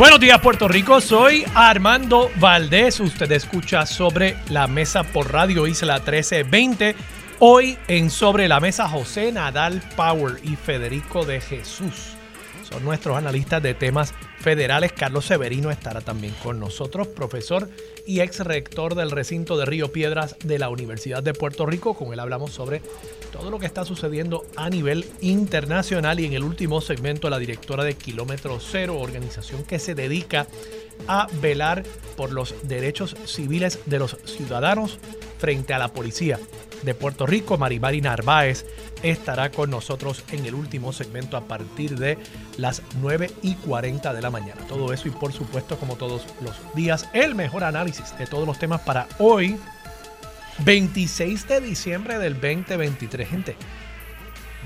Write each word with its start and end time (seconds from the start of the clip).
Buenos 0.00 0.18
días 0.18 0.40
Puerto 0.40 0.66
Rico, 0.66 0.98
soy 1.02 1.44
Armando 1.54 2.30
Valdés. 2.36 3.00
Usted 3.00 3.30
escucha 3.32 3.84
sobre 3.84 4.34
la 4.48 4.66
mesa 4.66 5.02
por 5.02 5.30
Radio 5.30 5.66
Isla 5.66 5.96
1320. 5.96 6.96
Hoy 7.40 7.76
en 7.86 8.08
Sobre 8.08 8.48
la 8.48 8.60
Mesa 8.60 8.88
José 8.88 9.30
Nadal 9.30 9.82
Power 9.96 10.40
y 10.42 10.56
Federico 10.56 11.26
de 11.26 11.42
Jesús. 11.42 12.14
Son 12.62 12.82
nuestros 12.82 13.14
analistas 13.14 13.62
de 13.62 13.74
temas 13.74 14.14
federales. 14.38 14.92
Carlos 14.94 15.26
Severino 15.26 15.70
estará 15.70 16.00
también 16.00 16.32
con 16.42 16.58
nosotros, 16.58 17.06
profesor 17.06 17.68
y 18.06 18.20
ex 18.20 18.40
rector 18.40 18.94
del 18.94 19.10
recinto 19.10 19.56
de 19.56 19.66
Río 19.66 19.92
Piedras 19.92 20.36
de 20.44 20.58
la 20.58 20.68
Universidad 20.68 21.22
de 21.22 21.34
Puerto 21.34 21.66
Rico. 21.66 21.94
Con 21.94 22.12
él 22.12 22.20
hablamos 22.20 22.52
sobre 22.52 22.82
todo 23.32 23.50
lo 23.50 23.58
que 23.58 23.66
está 23.66 23.84
sucediendo 23.84 24.44
a 24.56 24.70
nivel 24.70 25.06
internacional 25.20 26.20
y 26.20 26.26
en 26.26 26.32
el 26.32 26.42
último 26.42 26.80
segmento 26.80 27.30
la 27.30 27.38
directora 27.38 27.84
de 27.84 27.94
Kilómetro 27.94 28.58
Cero, 28.60 28.98
organización 28.98 29.64
que 29.64 29.78
se 29.78 29.94
dedica 29.94 30.46
a 31.08 31.28
velar 31.40 31.84
por 32.16 32.32
los 32.32 32.54
derechos 32.62 33.16
civiles 33.24 33.78
de 33.86 33.98
los 33.98 34.16
ciudadanos 34.24 34.98
frente 35.40 35.72
a 35.72 35.78
la 35.78 35.88
policía 35.88 36.38
de 36.82 36.94
Puerto 36.94 37.26
Rico, 37.26 37.58
Maribari 37.58 38.00
Narváez, 38.00 38.66
estará 39.02 39.50
con 39.50 39.70
nosotros 39.70 40.24
en 40.32 40.44
el 40.44 40.54
último 40.54 40.92
segmento 40.92 41.36
a 41.36 41.42
partir 41.42 41.98
de 41.98 42.18
las 42.58 42.82
9 43.00 43.30
y 43.42 43.54
40 43.54 44.12
de 44.12 44.22
la 44.22 44.30
mañana. 44.30 44.60
Todo 44.68 44.92
eso 44.92 45.08
y 45.08 45.10
por 45.10 45.32
supuesto, 45.32 45.78
como 45.78 45.96
todos 45.96 46.26
los 46.42 46.54
días, 46.74 47.08
el 47.12 47.34
mejor 47.34 47.64
análisis 47.64 48.16
de 48.18 48.26
todos 48.26 48.46
los 48.46 48.58
temas 48.58 48.82
para 48.82 49.08
hoy, 49.18 49.58
26 50.64 51.48
de 51.48 51.60
diciembre 51.60 52.18
del 52.18 52.34
2023. 52.34 53.28
Gente, 53.28 53.56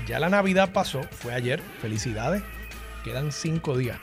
ya 0.07 0.19
la 0.19 0.29
Navidad 0.29 0.71
pasó, 0.73 1.03
fue 1.03 1.33
ayer, 1.33 1.61
felicidades, 1.81 2.43
quedan 3.03 3.31
cinco 3.31 3.77
días. 3.77 3.97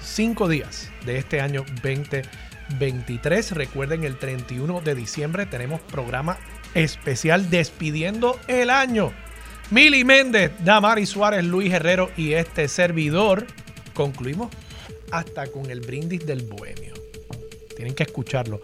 Cinco 0.00 0.48
días 0.48 0.90
de 1.04 1.18
este 1.18 1.40
año 1.40 1.64
2023. 1.82 2.47
Recuerden, 3.50 4.04
el 4.04 4.18
31 4.18 4.80
de 4.80 4.94
diciembre 4.94 5.46
tenemos 5.46 5.80
programa 5.80 6.38
especial 6.74 7.50
despidiendo 7.50 8.38
el 8.48 8.70
año. 8.70 9.12
Mili 9.70 10.04
Méndez, 10.04 10.52
Damari 10.64 11.06
Suárez, 11.06 11.44
Luis 11.44 11.72
Herrero 11.72 12.10
y 12.16 12.32
este 12.32 12.68
servidor. 12.68 13.46
Concluimos 13.94 14.48
hasta 15.10 15.46
con 15.48 15.70
el 15.70 15.80
brindis 15.80 16.24
del 16.26 16.42
bohemio. 16.42 16.94
Tienen 17.76 17.94
que 17.94 18.04
escucharlo. 18.04 18.60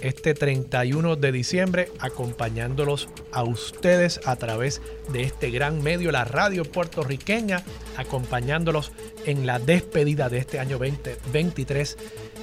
Este 0.00 0.34
31 0.34 1.16
de 1.16 1.32
diciembre, 1.32 1.90
acompañándolos 1.98 3.08
a 3.32 3.42
ustedes 3.42 4.20
a 4.24 4.36
través 4.36 4.82
de 5.08 5.22
este 5.22 5.50
gran 5.50 5.82
medio, 5.82 6.12
la 6.12 6.24
radio 6.24 6.64
puertorriqueña, 6.64 7.64
acompañándolos 7.96 8.92
en 9.24 9.46
la 9.46 9.58
despedida 9.58 10.28
de 10.28 10.38
este 10.38 10.60
año 10.60 10.78
2023 10.78 11.96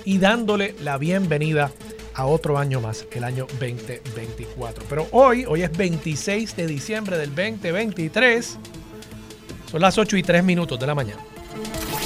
y 0.05 0.17
dándole 0.17 0.75
la 0.81 0.97
bienvenida 0.97 1.71
a 2.13 2.25
otro 2.25 2.57
año 2.57 2.81
más, 2.81 3.07
el 3.11 3.23
año 3.23 3.47
2024. 3.59 4.85
Pero 4.89 5.07
hoy, 5.11 5.45
hoy 5.47 5.63
es 5.63 5.75
26 5.75 6.55
de 6.55 6.67
diciembre 6.67 7.17
del 7.17 7.29
2023, 7.29 8.59
son 9.71 9.81
las 9.81 9.97
8 9.97 10.17
y 10.17 10.23
3 10.23 10.43
minutos 10.43 10.79
de 10.79 10.87
la 10.87 10.95
mañana. 10.95 11.21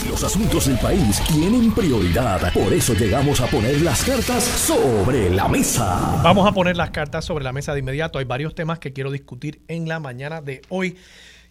Los 0.09 0.24
asuntos 0.24 0.68
del 0.68 0.78
país 0.78 1.22
tienen 1.28 1.74
prioridad, 1.74 2.53
por 2.53 2.72
eso 2.72 2.94
llegamos 2.94 3.41
a 3.41 3.47
poner 3.47 3.81
las 3.81 4.03
cartas 4.03 4.44
sobre 4.44 5.29
la 5.29 5.47
mesa. 5.47 6.22
Vamos 6.24 6.47
a 6.47 6.53
poner 6.53 6.78
las 6.78 6.91
cartas 6.91 7.25
sobre 7.25 7.44
la 7.44 7.52
mesa 7.52 7.74
de 7.74 7.79
inmediato. 7.79 8.18
Hay 8.19 8.25
varios 8.25 8.56
temas 8.56 8.79
que 8.79 8.94
quiero 8.94 9.12
discutir 9.12 9.62
en 9.68 9.88
la 9.88 10.00
mañana 10.00 10.41
de 10.41 10.62
hoy. 10.69 10.97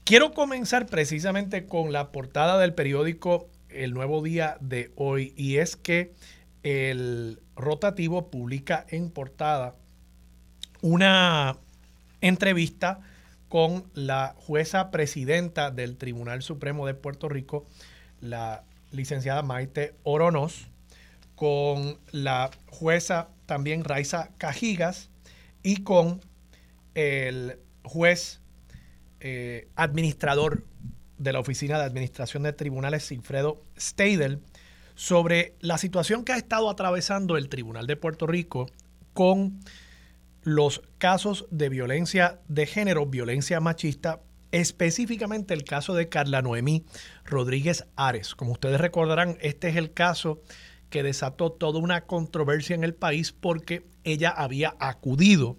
Quiero 0.05 0.33
comenzar 0.33 0.87
precisamente 0.87 1.67
con 1.67 1.93
la 1.93 2.13
portada 2.13 2.59
del 2.59 2.73
periódico 2.73 3.49
El 3.69 3.93
Nuevo 3.93 4.23
Día 4.23 4.57
de 4.61 4.91
hoy 4.97 5.35
y 5.37 5.59
es 5.59 5.77
que 5.77 6.15
el 6.67 7.39
rotativo 7.55 8.29
publica 8.29 8.85
en 8.89 9.11
portada 9.11 9.77
una 10.83 11.59
entrevista 12.21 12.99
con 13.49 13.85
la 13.95 14.35
jueza 14.37 14.91
presidenta 14.91 15.71
del 15.71 15.97
Tribunal 15.97 16.43
Supremo 16.43 16.85
de 16.85 16.95
Puerto 16.95 17.29
Rico, 17.29 17.69
la 18.21 18.65
licenciada 18.91 19.43
Maite 19.43 19.95
Oronos, 20.03 20.67
con 21.37 22.01
la 22.11 22.51
jueza 22.67 23.29
también 23.47 23.85
Raiza 23.85 24.31
Cajigas 24.37 25.09
y 25.63 25.85
con 25.85 26.21
el 26.97 27.61
juez 27.85 28.41
eh, 29.21 29.69
administrador 29.77 30.65
de 31.19 31.33
la 31.33 31.39
Oficina 31.39 31.79
de 31.79 31.85
Administración 31.85 32.43
de 32.43 32.53
Tribunales, 32.53 33.05
Sinfredo 33.05 33.63
Steidel, 33.79 34.41
sobre 34.97 35.55
la 35.61 35.79
situación 35.79 36.25
que 36.25 36.33
ha 36.33 36.37
estado 36.37 36.69
atravesando 36.69 37.37
el 37.37 37.49
Tribunal 37.49 37.87
de 37.87 37.97
Puerto 37.97 38.27
Rico 38.27 38.67
con 39.13 39.61
los 40.43 40.83
casos 40.99 41.47
de 41.51 41.69
violencia 41.69 42.41
de 42.49 42.67
género, 42.67 43.07
violencia 43.07 43.61
machista, 43.61 44.21
específicamente 44.53 45.55
el 45.55 45.65
caso 45.65 45.95
de 45.95 46.09
Carla 46.09 46.41
Noemí 46.41 46.85
Rodríguez 47.25 47.85
Ares. 47.95 48.35
Como 48.35 48.53
ustedes 48.53 48.81
recordarán, 48.81 49.37
este 49.41 49.69
es 49.69 49.77
el 49.77 49.93
caso 49.93 50.41
que 50.89 51.03
desató 51.03 51.53
toda 51.53 51.79
una 51.79 52.03
controversia 52.07 52.75
en 52.75 52.85
el 52.85 52.95
país 52.95 53.33
porque 53.33 53.87
ella 54.05 54.31
había 54.31 54.77
acudido 54.79 55.59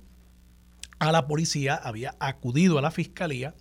a 1.00 1.12
la 1.12 1.28
policía, 1.28 1.76
había 1.76 2.16
acudido 2.20 2.80
a 2.80 2.82
la 2.82 2.92
fiscalía 2.92 3.54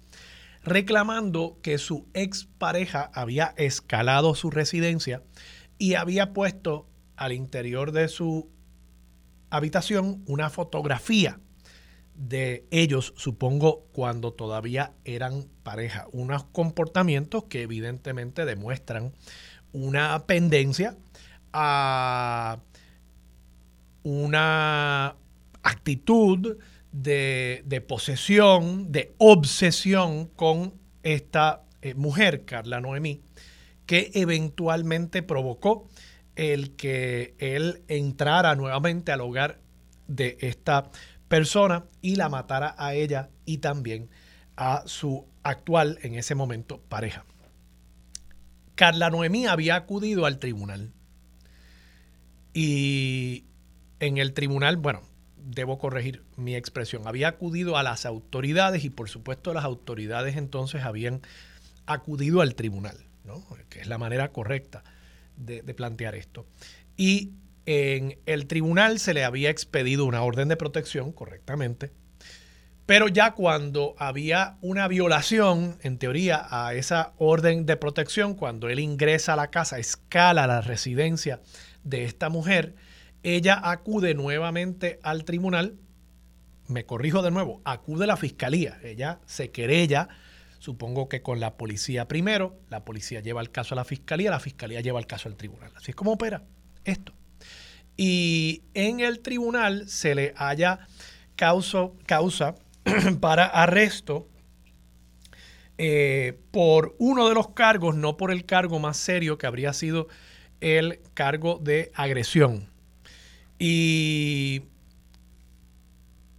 reclamando 0.63 1.59
que 1.63 1.79
su 1.79 2.09
expareja 2.13 3.11
había 3.15 3.55
escalado 3.57 4.35
su 4.35 4.51
residencia 4.51 5.23
y 5.79 5.95
había 5.95 6.33
puesto 6.33 6.87
al 7.17 7.33
interior 7.33 7.93
de 7.93 8.09
su 8.09 8.51
habitación 9.51 10.23
una 10.27 10.51
fotografía 10.51 11.41
de 12.15 12.67
ellos, 12.71 13.13
supongo, 13.17 13.87
cuando 13.93 14.33
todavía 14.33 14.93
eran 15.05 15.49
pareja. 15.63 16.07
Unos 16.13 16.45
comportamientos 16.45 17.45
que 17.45 17.63
evidentemente 17.63 18.45
demuestran 18.45 19.13
una 19.73 20.27
pendencia 20.27 20.97
a 21.53 22.61
una 24.03 25.17
actitud 25.63 26.57
de, 26.93 27.85
posesión, 27.87 28.91
de 28.93 29.15
obsesión 29.19 30.27
con 30.27 30.75
esta 31.03 31.65
eh, 31.83 31.95
mujer, 31.95 32.45
Carla 32.45 32.81
Noemí, 32.81 33.21
que 33.87 34.11
eventualmente 34.15 35.23
provocó 35.23 35.89
el 36.35 36.77
que 36.77 37.35
él 37.39 37.83
entrara 37.89 38.55
nuevamente 38.55 39.13
al 39.13 39.23
hogar 39.23 39.61
de 40.07 40.37
esta 40.41 40.91
persona 41.29 41.85
y 42.03 42.17
la 42.17 42.29
matara 42.29 42.75
a 42.79 42.95
ella 42.95 43.31
y 43.45 43.59
también 43.59 44.11
a 44.57 44.83
su 44.87 45.27
actual, 45.43 45.99
en 46.03 46.15
ese 46.15 46.35
momento, 46.35 46.81
pareja. 46.89 47.25
Carla 48.75 49.11
Noemí 49.11 49.47
había 49.47 49.77
acudido 49.77 50.27
al 50.27 50.39
tribunal 50.39 50.93
y 52.53 53.45
en 54.01 54.19
el 54.19 54.35
tribunal, 54.35 54.77
bueno, 54.77 55.03
debo 55.37 55.79
corregir 55.79 56.25
mi 56.37 56.55
expresión, 56.55 57.07
había 57.07 57.29
acudido 57.29 57.77
a 57.77 57.83
las 57.83 58.05
autoridades 58.05 58.85
y 58.85 58.91
por 58.91 59.09
supuesto 59.09 59.55
las 59.55 59.65
autoridades 59.65 60.37
entonces 60.37 60.83
habían 60.83 61.23
acudido 61.87 62.41
al 62.41 62.55
tribunal 62.55 63.06
que 63.69 63.81
es 63.81 63.87
la 63.87 63.99
manera 63.99 64.33
correcta 64.33 64.83
de, 65.37 65.63
plantear 65.75 66.15
esto. 66.15 66.47
Y 66.97 67.33
en 67.67 68.19
el 68.27 68.47
tribunal 68.47 68.99
se 68.99 69.15
le 69.15 69.25
había 69.25 69.51
expedido 69.51 70.05
una 70.05 70.23
orden 70.23 70.49
de 70.49 70.57
protección 70.57 71.13
correctamente, 71.13 71.91
pero 72.87 73.09
ya 73.09 73.33
cuando 73.33 73.97
había 73.99 74.59
una 74.61 74.87
violación, 74.87 75.77
en 75.83 75.99
teoría, 75.99 76.47
a 76.49 76.75
esa 76.75 77.15
orden 77.19 77.67
de 77.67 77.77
protección, 77.77 78.35
cuando 78.35 78.69
él 78.69 78.79
ingresa 78.79 79.33
a 79.33 79.37
la 79.37 79.51
casa, 79.51 79.79
escala 79.79 80.47
la 80.47 80.61
residencia 80.61 81.41
de 81.83 82.05
esta 82.05 82.29
mujer, 82.29 82.77
ella 83.25 83.61
acude 83.63 84.15
nuevamente 84.15 85.01
al 85.03 85.25
tribunal, 85.25 85.75
me 86.69 86.87
corrijo 86.87 87.23
de 87.23 87.33
nuevo, 87.33 87.61
acude 87.65 88.05
a 88.05 88.07
la 88.07 88.17
fiscalía, 88.17 88.79
ella 88.85 89.19
se 89.27 89.51
querella 89.51 90.09
Supongo 90.67 91.09
que 91.09 91.23
con 91.23 91.39
la 91.39 91.57
policía 91.57 92.09
primero, 92.09 92.59
la 92.71 92.85
policía 92.85 93.21
lleva 93.21 93.41
el 93.41 93.53
caso 93.53 93.77
a 93.77 93.77
la 93.77 93.85
fiscalía, 93.85 94.33
la 94.33 94.41
fiscalía 94.41 94.81
lleva 94.81 94.99
el 94.99 95.07
caso 95.07 95.29
al 95.29 95.37
tribunal. 95.37 95.71
Así 95.77 95.93
es 95.93 95.95
como 95.95 96.11
opera 96.11 96.43
esto. 96.85 97.13
Y 97.97 98.65
en 98.75 98.99
el 98.99 99.21
tribunal 99.21 99.89
se 99.89 100.17
le 100.17 100.35
haya 100.37 100.81
causa, 101.37 101.91
causa 102.05 102.57
para 103.21 103.45
arresto 103.47 104.29
eh, 105.79 106.37
por 106.51 106.97
uno 106.99 107.29
de 107.29 107.37
los 107.37 107.51
cargos, 107.51 107.95
no 107.95 108.17
por 108.17 108.33
el 108.33 108.45
cargo 108.45 108.81
más 108.81 108.97
serio 108.97 109.39
que 109.39 109.47
habría 109.47 109.73
sido 109.73 110.09
el 110.61 110.99
cargo 111.15 111.61
de 111.63 111.93
agresión. 111.95 112.69
Y 113.57 114.63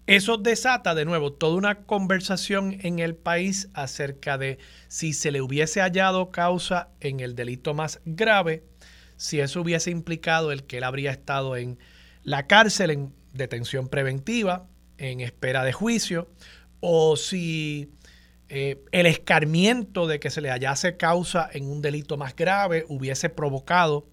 eso 0.07 0.37
desata 0.37 0.95
de 0.95 1.03
nuevo 1.03 1.33
toda 1.33 1.57
una 1.57 1.83
conversación 1.83 2.79
en 2.81 2.99
el 2.99 3.13
país 3.15 3.69
acerca 3.73 4.37
de 4.37 4.57
si 4.87 5.11
se 5.11 5.31
le 5.31 5.41
hubiese 5.41 5.81
hallado 5.81 6.31
causa 6.31 6.89
en 7.01 7.19
el 7.19 7.35
delito 7.35 7.73
más 7.73 7.99
grave, 8.05 8.63
si 9.17 9.41
eso 9.41 9.61
hubiese 9.61 9.91
implicado 9.91 10.53
el 10.53 10.63
que 10.63 10.77
él 10.77 10.85
habría 10.85 11.11
estado 11.11 11.57
en 11.57 11.77
la 12.23 12.47
cárcel 12.47 12.91
en 12.91 13.13
detención 13.33 13.89
preventiva, 13.89 14.65
en 14.97 15.19
espera 15.19 15.65
de 15.65 15.73
juicio, 15.73 16.29
o 16.79 17.17
si 17.17 17.91
eh, 18.47 18.81
el 18.93 19.07
escarmiento 19.07 20.07
de 20.07 20.21
que 20.21 20.29
se 20.29 20.39
le 20.39 20.49
hallase 20.49 20.95
causa 20.95 21.49
en 21.51 21.69
un 21.69 21.81
delito 21.81 22.15
más 22.15 22.33
grave 22.33 22.85
hubiese 22.87 23.29
provocado 23.29 24.07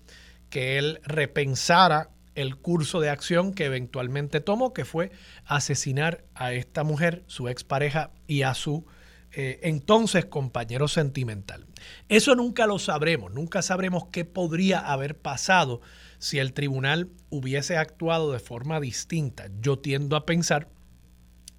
que 0.50 0.76
él 0.78 1.00
repensara 1.04 2.10
el 2.34 2.56
curso 2.56 3.00
de 3.00 3.10
acción 3.10 3.52
que 3.52 3.64
eventualmente 3.64 4.40
tomó, 4.40 4.72
que 4.72 4.84
fue 4.84 5.10
asesinar 5.44 6.24
a 6.34 6.52
esta 6.52 6.84
mujer, 6.84 7.24
su 7.26 7.48
expareja 7.48 8.10
y 8.26 8.42
a 8.42 8.54
su 8.54 8.84
eh, 9.32 9.60
entonces 9.62 10.24
compañero 10.26 10.86
sentimental. 10.86 11.66
Eso 12.08 12.34
nunca 12.34 12.66
lo 12.66 12.78
sabremos, 12.78 13.32
nunca 13.32 13.62
sabremos 13.62 14.06
qué 14.12 14.24
podría 14.24 14.78
haber 14.78 15.18
pasado 15.18 15.80
si 16.18 16.38
el 16.38 16.52
tribunal 16.52 17.10
hubiese 17.30 17.76
actuado 17.76 18.32
de 18.32 18.38
forma 18.38 18.80
distinta. 18.80 19.48
Yo 19.60 19.78
tiendo 19.78 20.16
a 20.16 20.24
pensar 20.24 20.68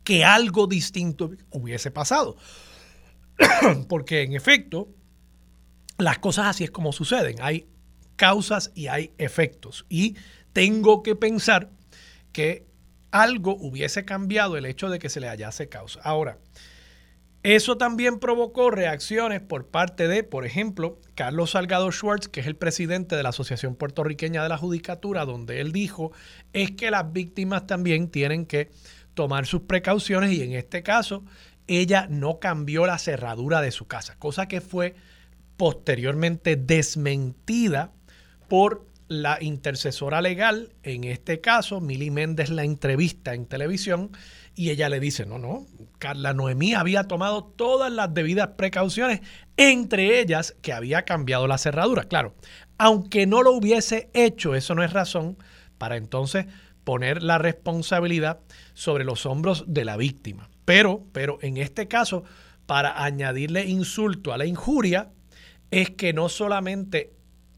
que 0.06 0.24
algo 0.24 0.68
distinto 0.68 1.32
hubiese 1.52 1.92
pasado. 1.92 2.38
Porque 3.90 4.22
en 4.22 4.34
efecto, 4.34 4.88
las 5.98 6.20
cosas 6.20 6.48
así 6.48 6.64
es 6.64 6.72
como 6.72 6.94
suceden. 6.94 7.38
Hay 7.42 7.68
causas 8.16 8.72
y 8.74 8.88
hay 8.88 9.12
efectos. 9.18 9.86
Y 9.90 10.16
tengo 10.56 11.04
que 11.04 11.18
pensar 11.18 11.70
que 12.32 12.66
algo 13.12 13.58
hubiese 13.60 14.06
cambiado 14.06 14.56
el 14.56 14.66
hecho 14.66 14.90
de 14.90 15.00
que 15.00 15.10
se 15.10 15.20
le 15.20 15.28
hallase 15.28 15.68
causa. 15.68 16.00
Ahora, 16.02 16.38
eso 17.44 17.78
también 17.78 18.20
provocó 18.20 18.72
reacciones 18.72 19.42
por 19.42 19.68
parte 19.68 20.08
de, 20.08 20.24
por 20.24 20.46
ejemplo, 20.46 21.02
Carlos 21.14 21.52
Salgado 21.52 21.92
Schwartz, 21.92 22.30
que 22.30 22.40
es 22.40 22.48
el 22.48 22.56
presidente 22.56 23.18
de 23.18 23.24
la 23.24 23.30
Asociación 23.30 23.76
Puertorriqueña 23.76 24.44
de 24.44 24.50
la 24.50 24.58
Judicatura, 24.58 25.26
donde 25.26 25.60
él 25.60 25.74
dijo 25.74 26.14
es 26.54 26.72
que 26.72 26.90
las 26.90 27.12
víctimas 27.12 27.68
también 27.68 28.10
tienen 28.10 28.46
que 28.46 28.72
tomar 29.14 29.48
sus 29.48 29.64
precauciones 29.64 30.32
y 30.32 30.42
en 30.42 30.54
este 30.54 30.84
caso 30.84 31.26
ella 31.68 32.08
no 32.10 32.40
cambió 32.40 32.86
la 32.86 32.98
cerradura 32.98 33.60
de 33.60 33.72
su 33.72 33.88
casa, 33.88 34.16
cosa 34.20 34.48
que 34.48 34.62
fue 34.62 34.96
posteriormente 35.58 36.56
desmentida 36.56 37.92
por 38.48 38.95
la 39.08 39.38
intercesora 39.42 40.22
legal, 40.22 40.74
en 40.84 41.04
este 41.04 41.40
caso, 41.40 41.80
Mili 41.80 42.10
Méndez 42.10 42.50
la 42.50 42.64
entrevista 42.64 43.34
en 43.34 43.46
televisión 43.46 44.12
y 44.56 44.70
ella 44.70 44.90
le 44.90 45.00
dice, 45.00 45.26
no, 45.26 45.38
no, 45.38 45.68
Carla 46.00 46.34
Noemí 46.34 46.74
había 46.74 47.04
tomado 47.04 47.44
todas 47.44 47.92
las 47.92 48.14
debidas 48.14 48.50
precauciones, 48.58 49.22
entre 49.58 50.20
ellas 50.20 50.56
que 50.62 50.74
había 50.74 51.04
cambiado 51.04 51.48
la 51.48 51.58
cerradura. 51.58 52.06
Claro, 52.06 52.34
aunque 52.78 53.28
no 53.28 53.44
lo 53.44 53.52
hubiese 53.52 54.10
hecho, 54.14 54.56
eso 54.56 54.76
no 54.76 54.84
es 54.84 54.94
razón 54.94 55.38
para 55.78 55.98
entonces 55.98 56.46
poner 56.84 57.22
la 57.22 57.38
responsabilidad 57.38 58.40
sobre 58.74 59.04
los 59.04 59.26
hombros 59.26 59.66
de 59.68 59.86
la 59.86 59.98
víctima. 59.98 60.50
Pero, 60.66 61.04
pero 61.12 61.38
en 61.42 61.58
este 61.58 61.88
caso, 61.88 62.24
para 62.66 63.04
añadirle 63.04 63.66
insulto 63.66 64.34
a 64.34 64.38
la 64.38 64.46
injuria, 64.46 65.12
es 65.72 65.92
que 65.92 66.14
no 66.14 66.30
solamente 66.30 67.15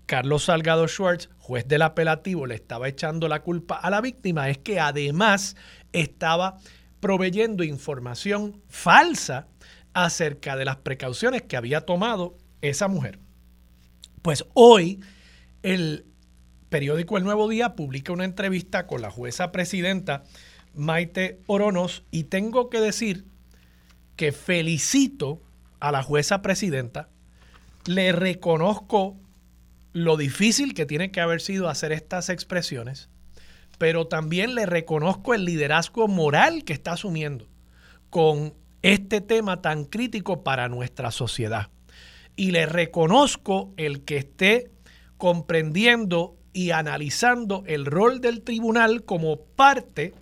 Carlos 0.07 0.45
Salgado 0.45 0.87
Schwartz, 0.87 1.29
juez 1.37 1.67
del 1.67 1.81
apelativo, 1.81 2.47
le 2.47 2.55
estaba 2.55 2.87
echando 2.87 3.27
la 3.27 3.41
culpa 3.41 3.75
a 3.75 3.89
la 3.89 3.99
víctima, 3.99 4.49
es 4.49 4.57
que 4.57 4.79
además 4.79 5.57
estaba 5.91 6.57
proveyendo 7.01 7.65
información 7.65 8.61
falsa 8.69 9.47
acerca 9.93 10.55
de 10.55 10.63
las 10.63 10.77
precauciones 10.77 11.41
que 11.41 11.57
había 11.57 11.81
tomado 11.81 12.37
esa 12.61 12.87
mujer. 12.87 13.19
Pues 14.21 14.45
hoy 14.53 15.01
el 15.61 16.05
periódico 16.69 17.17
El 17.17 17.25
Nuevo 17.25 17.49
Día 17.49 17.75
publica 17.75 18.13
una 18.13 18.25
entrevista 18.25 18.87
con 18.87 19.01
la 19.01 19.11
jueza 19.11 19.51
presidenta 19.51 20.23
Maite 20.73 21.41
Oronos 21.47 22.05
y 22.11 22.25
tengo 22.25 22.69
que 22.69 22.79
decir 22.79 23.25
que 24.15 24.31
felicito 24.31 25.41
a 25.81 25.91
la 25.91 26.01
jueza 26.01 26.41
presidenta, 26.41 27.09
le 27.85 28.13
reconozco 28.13 29.17
lo 29.97 30.15
difícil 30.15 30.75
que 30.75 30.85
tiene 30.85 31.11
que 31.11 31.21
haber 31.21 31.41
sido 31.41 31.69
hacer 31.69 31.91
estas 31.91 32.29
expresiones, 32.29 33.09
pero 33.79 34.05
también 34.05 34.53
le 34.53 34.67
reconozco 34.67 35.33
el 35.33 35.43
liderazgo 35.43 36.07
moral 36.07 36.63
que 36.65 36.73
está 36.73 36.91
asumiendo 36.91 37.47
con 38.11 38.53
este 38.83 39.21
tema 39.21 39.63
tan 39.63 39.85
crítico 39.85 40.43
para 40.43 40.69
nuestra 40.69 41.09
sociedad. 41.09 41.71
Y 42.35 42.51
le 42.51 42.67
reconozco 42.67 43.73
el 43.75 44.05
que 44.05 44.17
esté 44.17 44.71
comprendiendo 45.17 46.37
y 46.53 46.69
analizando 46.69 47.63
el 47.65 47.87
rol 47.87 48.21
del 48.21 48.43
tribunal 48.43 49.03
como 49.03 49.45
parte 49.45 50.13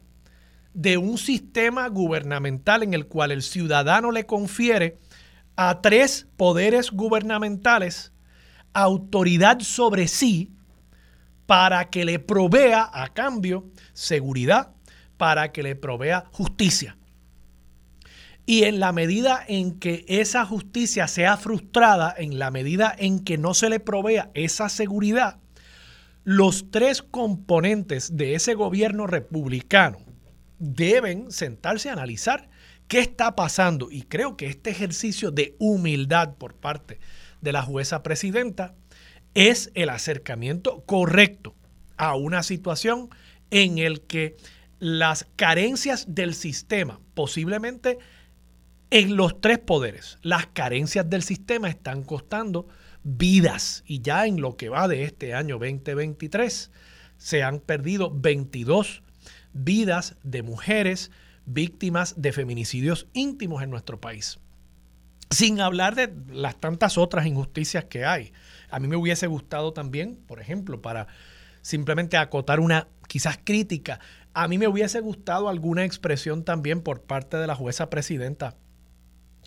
de 0.74 0.98
un 0.98 1.18
sistema 1.18 1.90
gubernamental 1.90 2.82
en 2.82 2.94
el 2.94 3.08
cual 3.08 3.32
el 3.32 3.42
ciudadano 3.42 4.12
le 4.12 4.26
confiere 4.26 4.98
a 5.58 5.82
tres 5.82 6.28
poderes 6.38 6.92
gubernamentales 6.92 8.14
autoridad 8.76 9.62
sobre 9.62 10.08
sí 10.08 10.52
para 11.46 11.90
que 11.90 12.06
le 12.06 12.20
provea 12.20 12.90
a 12.92 13.14
cambio 13.14 13.66
seguridad, 13.94 14.74
para 15.18 15.52
que 15.52 15.64
le 15.64 15.76
provea 15.76 16.26
justicia. 16.32 16.98
Y 18.46 18.64
en 18.66 18.80
la 18.80 18.92
medida 18.92 19.44
en 19.48 19.80
que 19.80 20.06
esa 20.08 20.46
justicia 20.46 21.08
sea 21.08 21.38
frustrada, 21.38 22.14
en 22.16 22.38
la 22.38 22.52
medida 22.52 22.94
en 22.98 23.24
que 23.24 23.38
no 23.38 23.54
se 23.54 23.70
le 23.70 23.80
provea 23.80 24.30
esa 24.36 24.70
seguridad, 24.70 25.40
los 26.24 26.70
tres 26.70 27.02
componentes 27.02 28.18
de 28.18 28.36
ese 28.36 28.54
gobierno 28.54 29.08
republicano 29.08 30.00
deben 30.60 31.32
sentarse 31.32 31.90
a 31.90 31.94
analizar 31.94 32.50
qué 32.88 33.00
está 33.00 33.36
pasando. 33.36 33.90
Y 33.92 34.04
creo 34.04 34.38
que 34.38 34.48
este 34.48 34.70
ejercicio 34.70 35.32
de 35.32 35.56
humildad 35.60 36.36
por 36.36 36.56
parte 36.56 36.96
de 36.96 37.00
la 37.52 37.62
jueza 37.62 38.04
presidenta 38.04 38.76
es 39.34 39.72
el 39.76 39.90
acercamiento 39.90 40.84
correcto 40.86 41.56
a 41.98 42.16
una 42.16 42.44
situación 42.44 43.10
en 43.52 43.78
el 43.78 44.02
que 44.02 44.38
las 44.80 45.28
carencias 45.36 46.06
del 46.14 46.34
sistema, 46.34 47.00
posiblemente 47.14 47.98
en 48.90 49.16
los 49.16 49.42
tres 49.42 49.60
poderes, 49.60 50.18
las 50.22 50.48
carencias 50.48 51.10
del 51.10 51.24
sistema 51.24 51.70
están 51.70 52.04
costando 52.04 52.68
vidas 53.04 53.84
y 53.86 54.02
ya 54.02 54.26
en 54.26 54.42
lo 54.42 54.58
que 54.58 54.70
va 54.70 54.88
de 54.88 55.04
este 55.04 55.34
año 55.34 55.58
2023 55.60 56.72
se 57.18 57.44
han 57.44 57.60
perdido 57.60 58.12
22 58.12 59.04
vidas 59.54 60.16
de 60.24 60.44
mujeres 60.44 61.12
víctimas 61.46 62.22
de 62.22 62.32
feminicidios 62.32 63.08
íntimos 63.14 63.64
en 63.64 63.70
nuestro 63.70 64.02
país. 64.02 64.40
Sin 65.36 65.60
hablar 65.60 65.96
de 65.96 66.14
las 66.30 66.56
tantas 66.62 66.98
otras 66.98 67.26
injusticias 67.26 67.84
que 67.84 68.06
hay. 68.06 68.32
A 68.70 68.80
mí 68.80 68.88
me 68.88 68.96
hubiese 68.96 69.28
gustado 69.28 69.74
también, 69.74 70.16
por 70.16 70.40
ejemplo, 70.40 70.82
para 70.82 71.08
simplemente 71.62 72.16
acotar 72.16 72.62
una 72.62 72.88
quizás 73.10 73.38
crítica, 73.44 74.00
a 74.34 74.48
mí 74.48 74.58
me 74.58 74.70
hubiese 74.70 75.02
gustado 75.02 75.50
alguna 75.50 75.84
expresión 75.84 76.46
también 76.46 76.80
por 76.80 77.02
parte 77.02 77.36
de 77.36 77.48
la 77.48 77.56
jueza 77.56 77.90
presidenta 77.90 78.56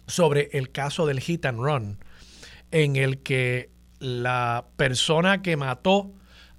sobre 0.06 0.50
el 0.52 0.72
caso 0.72 1.06
del 1.06 1.20
hit 1.20 1.46
and 1.46 1.58
run, 1.58 1.98
en 2.70 2.96
el 2.96 3.20
que 3.22 3.70
la 3.98 4.66
persona 4.76 5.40
que 5.40 5.56
mató 5.56 6.12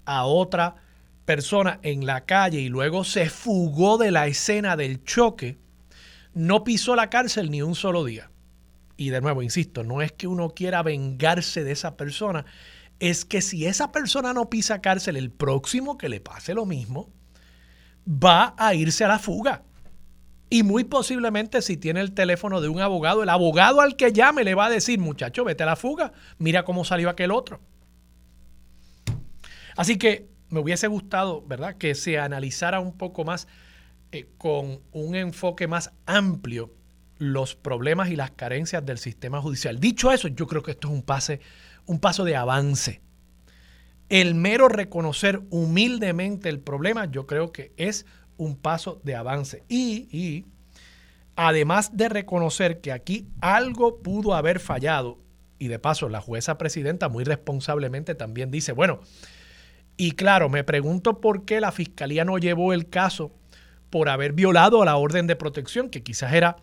a 0.05 0.25
otra 0.25 0.77
persona 1.25 1.79
en 1.83 2.07
la 2.07 2.25
calle 2.25 2.61
y 2.61 2.69
luego 2.69 3.03
se 3.03 3.29
fugó 3.29 3.99
de 3.99 4.09
la 4.09 4.25
escena 4.25 4.75
del 4.75 5.03
choque, 5.03 5.59
no 6.33 6.63
pisó 6.63 6.95
la 6.95 7.11
cárcel 7.11 7.51
ni 7.51 7.61
un 7.61 7.75
solo 7.75 8.03
día 8.03 8.28
y 8.99 9.11
de 9.11 9.21
nuevo, 9.21 9.41
insisto, 9.41 9.85
no 9.85 10.01
es 10.01 10.11
que 10.11 10.27
uno 10.27 10.49
quiera 10.49 10.83
vengarse 10.83 11.63
de 11.63 11.71
esa 11.71 11.95
persona, 11.95 12.45
es 12.99 13.23
que 13.23 13.41
si 13.41 13.65
esa 13.65 13.93
persona 13.93 14.33
no 14.33 14.49
pisa 14.49 14.81
cárcel, 14.81 15.15
el 15.15 15.31
próximo 15.31 15.97
que 15.97 16.09
le 16.09 16.19
pase 16.19 16.53
lo 16.53 16.65
mismo 16.65 17.09
va 18.05 18.55
a 18.57 18.75
irse 18.75 19.05
a 19.05 19.07
la 19.07 19.17
fuga. 19.17 19.63
Y 20.49 20.63
muy 20.63 20.83
posiblemente 20.83 21.61
si 21.61 21.77
tiene 21.77 22.01
el 22.01 22.11
teléfono 22.11 22.59
de 22.59 22.67
un 22.67 22.81
abogado, 22.81 23.23
el 23.23 23.29
abogado 23.29 23.79
al 23.79 23.95
que 23.95 24.11
llame 24.11 24.43
le 24.43 24.53
va 24.53 24.65
a 24.65 24.69
decir, 24.69 24.99
muchacho, 24.99 25.45
vete 25.45 25.63
a 25.63 25.67
la 25.67 25.77
fuga, 25.77 26.11
mira 26.37 26.65
cómo 26.65 26.83
salió 26.83 27.09
aquel 27.09 27.31
otro. 27.31 27.61
Así 29.77 29.97
que 29.97 30.27
me 30.49 30.59
hubiese 30.59 30.87
gustado, 30.87 31.41
¿verdad?, 31.47 31.77
que 31.77 31.95
se 31.95 32.19
analizara 32.19 32.81
un 32.81 32.97
poco 32.97 33.23
más 33.23 33.47
eh, 34.11 34.27
con 34.37 34.81
un 34.91 35.15
enfoque 35.15 35.67
más 35.67 35.93
amplio 36.05 36.73
los 37.19 37.55
problemas 37.55 38.09
y 38.09 38.15
las 38.15 38.31
carencias 38.31 38.83
del 38.85 38.97
sistema 38.97 39.41
judicial. 39.41 39.79
Dicho 39.79 40.11
eso, 40.11 40.29
yo 40.29 40.47
creo 40.47 40.63
que 40.63 40.71
esto 40.71 40.87
es 40.87 40.93
un, 40.93 41.03
pase, 41.03 41.41
un 41.85 41.99
paso 41.99 42.23
de 42.23 42.35
avance. 42.35 43.01
El 44.07 44.33
mero 44.33 44.69
reconocer 44.69 45.41
humildemente 45.51 46.49
el 46.49 46.59
problema, 46.59 47.05
yo 47.05 47.27
creo 47.27 47.51
que 47.51 47.73
es 47.77 48.05
un 48.37 48.55
paso 48.55 49.01
de 49.03 49.15
avance. 49.15 49.63
Y, 49.67 50.45
además 51.35 51.95
de 51.95 52.09
reconocer 52.09 52.81
que 52.81 52.91
aquí 52.91 53.27
algo 53.41 54.01
pudo 54.01 54.33
haber 54.33 54.59
fallado, 54.59 55.19
y 55.59 55.67
de 55.67 55.77
paso 55.77 56.07
la 56.07 56.21
jueza 56.21 56.57
presidenta 56.57 57.09
muy 57.09 57.25
responsablemente 57.25 58.15
también 58.15 58.49
dice, 58.49 58.71
bueno, 58.71 59.01
y 59.97 60.11
claro, 60.11 60.47
me 60.47 60.63
pregunto 60.63 61.19
por 61.19 61.43
qué 61.43 61.59
la 61.59 61.73
fiscalía 61.73 62.23
no 62.23 62.37
llevó 62.37 62.71
el 62.71 62.89
caso 62.89 63.33
por 63.89 64.07
haber 64.07 64.31
violado 64.31 64.85
la 64.85 64.95
orden 64.95 65.27
de 65.27 65.35
protección, 65.35 65.89
que 65.89 66.01
quizás 66.01 66.31
era 66.31 66.55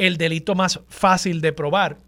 el 0.00 0.16
delito 0.16 0.54
más 0.54 0.80
fácil 0.88 1.42
de 1.42 1.52
probar 1.52 1.98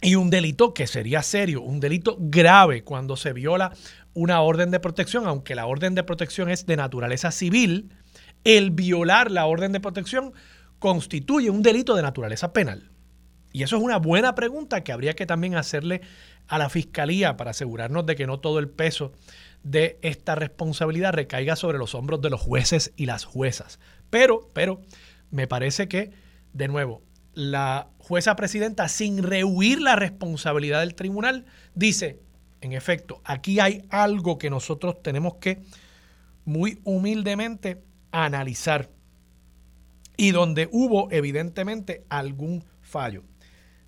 y 0.00 0.14
un 0.14 0.30
delito 0.30 0.72
que 0.72 0.86
sería 0.86 1.22
serio, 1.22 1.60
un 1.60 1.78
delito 1.78 2.16
grave 2.18 2.84
cuando 2.84 3.16
se 3.16 3.34
viola 3.34 3.72
una 4.14 4.40
orden 4.40 4.70
de 4.70 4.80
protección, 4.80 5.26
aunque 5.26 5.54
la 5.54 5.66
orden 5.66 5.94
de 5.94 6.04
protección 6.04 6.48
es 6.48 6.64
de 6.64 6.76
naturaleza 6.76 7.30
civil, 7.32 7.90
el 8.44 8.70
violar 8.70 9.30
la 9.30 9.44
orden 9.44 9.72
de 9.72 9.80
protección 9.80 10.32
constituye 10.78 11.50
un 11.50 11.62
delito 11.62 11.94
de 11.94 12.02
naturaleza 12.02 12.54
penal. 12.54 12.90
Y 13.52 13.62
eso 13.62 13.76
es 13.76 13.82
una 13.82 13.98
buena 13.98 14.34
pregunta 14.34 14.82
que 14.82 14.92
habría 14.92 15.14
que 15.14 15.26
también 15.26 15.54
hacerle 15.54 16.00
a 16.48 16.56
la 16.56 16.70
fiscalía 16.70 17.36
para 17.36 17.50
asegurarnos 17.50 18.06
de 18.06 18.16
que 18.16 18.26
no 18.26 18.40
todo 18.40 18.58
el 18.58 18.70
peso 18.70 19.12
de 19.62 19.98
esta 20.00 20.34
responsabilidad 20.34 21.12
recaiga 21.12 21.56
sobre 21.56 21.76
los 21.76 21.94
hombros 21.94 22.22
de 22.22 22.30
los 22.30 22.40
jueces 22.40 22.94
y 22.96 23.04
las 23.04 23.24
juezas. 23.26 23.80
Pero, 24.08 24.50
pero, 24.54 24.80
me 25.30 25.46
parece 25.46 25.88
que, 25.88 26.25
de 26.56 26.68
nuevo, 26.68 27.02
la 27.34 27.88
jueza 27.98 28.34
presidenta, 28.34 28.88
sin 28.88 29.22
rehuir 29.22 29.80
la 29.80 29.94
responsabilidad 29.94 30.80
del 30.80 30.94
tribunal, 30.94 31.44
dice, 31.74 32.18
en 32.62 32.72
efecto, 32.72 33.20
aquí 33.24 33.60
hay 33.60 33.84
algo 33.90 34.38
que 34.38 34.48
nosotros 34.48 35.02
tenemos 35.02 35.34
que 35.34 35.62
muy 36.46 36.80
humildemente 36.84 37.82
analizar 38.10 38.88
y 40.16 40.30
donde 40.30 40.68
hubo 40.72 41.12
evidentemente 41.12 42.04
algún 42.08 42.64
fallo. 42.80 43.22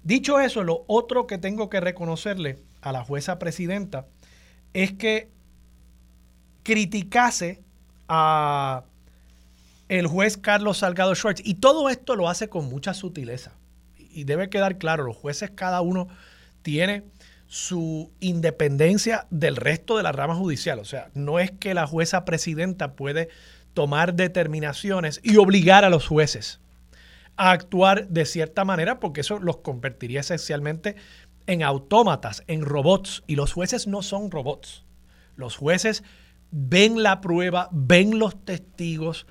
Dicho 0.03 0.39
eso, 0.41 0.63
lo 0.63 0.85
otro 0.87 1.27
que 1.27 1.39
tengo 1.39 1.71
que 1.71 1.81
reconocerle 1.81 2.59
a 2.83 2.93
la 2.93 3.03
jueza 3.03 3.39
presidenta 3.39 4.07
es 4.75 4.93
que 4.93 5.31
criticase 6.63 7.63
a 8.09 8.85
el 9.89 10.07
juez 10.07 10.37
Carlos 10.37 10.79
Salgado 10.79 11.15
Schwartz 11.15 11.43
y 11.45 11.55
todo 11.55 11.89
esto 11.89 12.17
lo 12.17 12.29
hace 12.29 12.49
con 12.49 12.69
mucha 12.69 12.95
sutileza. 12.95 13.53
Y 13.97 14.25
debe 14.25 14.51
quedar 14.51 14.79
claro, 14.79 15.05
los 15.05 15.17
jueces 15.17 15.51
cada 15.55 15.81
uno 15.81 16.09
tiene 16.63 17.05
su 17.47 18.11
independencia 18.21 19.27
del 19.31 19.57
resto 19.57 19.97
de 19.97 20.03
la 20.03 20.13
rama 20.13 20.35
judicial. 20.35 20.79
O 20.79 20.85
sea, 20.85 21.11
no 21.15 21.39
es 21.39 21.51
que 21.51 21.75
la 21.75 21.87
jueza 21.87 22.25
presidenta 22.25 22.93
puede 22.93 23.29
tomar 23.75 24.15
determinaciones 24.15 25.21
y 25.23 25.37
obligar 25.37 25.85
a 25.85 25.91
los 25.91 26.07
jueces 26.07 26.61
a 27.37 27.53
actuar 27.53 28.09
de 28.09 28.27
cierta 28.27 28.65
manera, 28.65 28.99
porque 28.99 29.21
eso 29.21 29.39
los 29.39 29.59
convertiría 29.59 30.21
esencialmente 30.21 30.97
en 31.47 31.63
autómatas, 31.63 32.43
en 32.49 32.63
robots. 32.63 33.23
Y 33.27 33.37
los 33.37 33.53
jueces 33.53 33.87
no 33.87 34.03
son 34.03 34.31
robots. 34.31 34.85
Los 35.37 35.57
jueces 35.57 36.03
ven 36.51 37.03
la 37.03 37.21
prueba, 37.21 37.69
ven 37.71 38.19
los 38.19 38.45
testigos, 38.45 39.27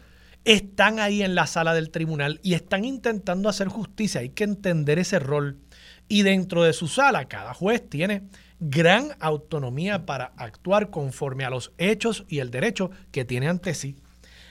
están 0.48 1.00
ahí 1.00 1.24
en 1.24 1.36
la 1.36 1.46
sala 1.46 1.74
del 1.74 1.92
tribunal 1.92 2.40
y 2.42 2.54
están 2.54 2.86
intentando 2.86 3.50
hacer 3.50 3.68
justicia. 3.68 4.22
Hay 4.22 4.30
que 4.30 4.46
entender 4.46 4.98
ese 4.98 5.20
rol 5.20 5.60
y 6.08 6.22
dentro 6.22 6.64
de 6.64 6.72
su 6.72 6.88
sala, 6.88 7.28
cada 7.28 7.54
juez 7.54 7.88
tiene 7.90 8.24
gran 8.62 9.10
autonomía 9.20 10.06
para 10.06 10.32
actuar 10.38 10.90
conforme 10.90 11.44
a 11.44 11.50
los 11.50 11.74
hechos 11.78 12.24
y 12.30 12.40
el 12.40 12.50
derecho 12.50 12.92
que 13.12 13.26
tiene 13.26 13.50
ante 13.50 13.74
sí. 13.74 13.98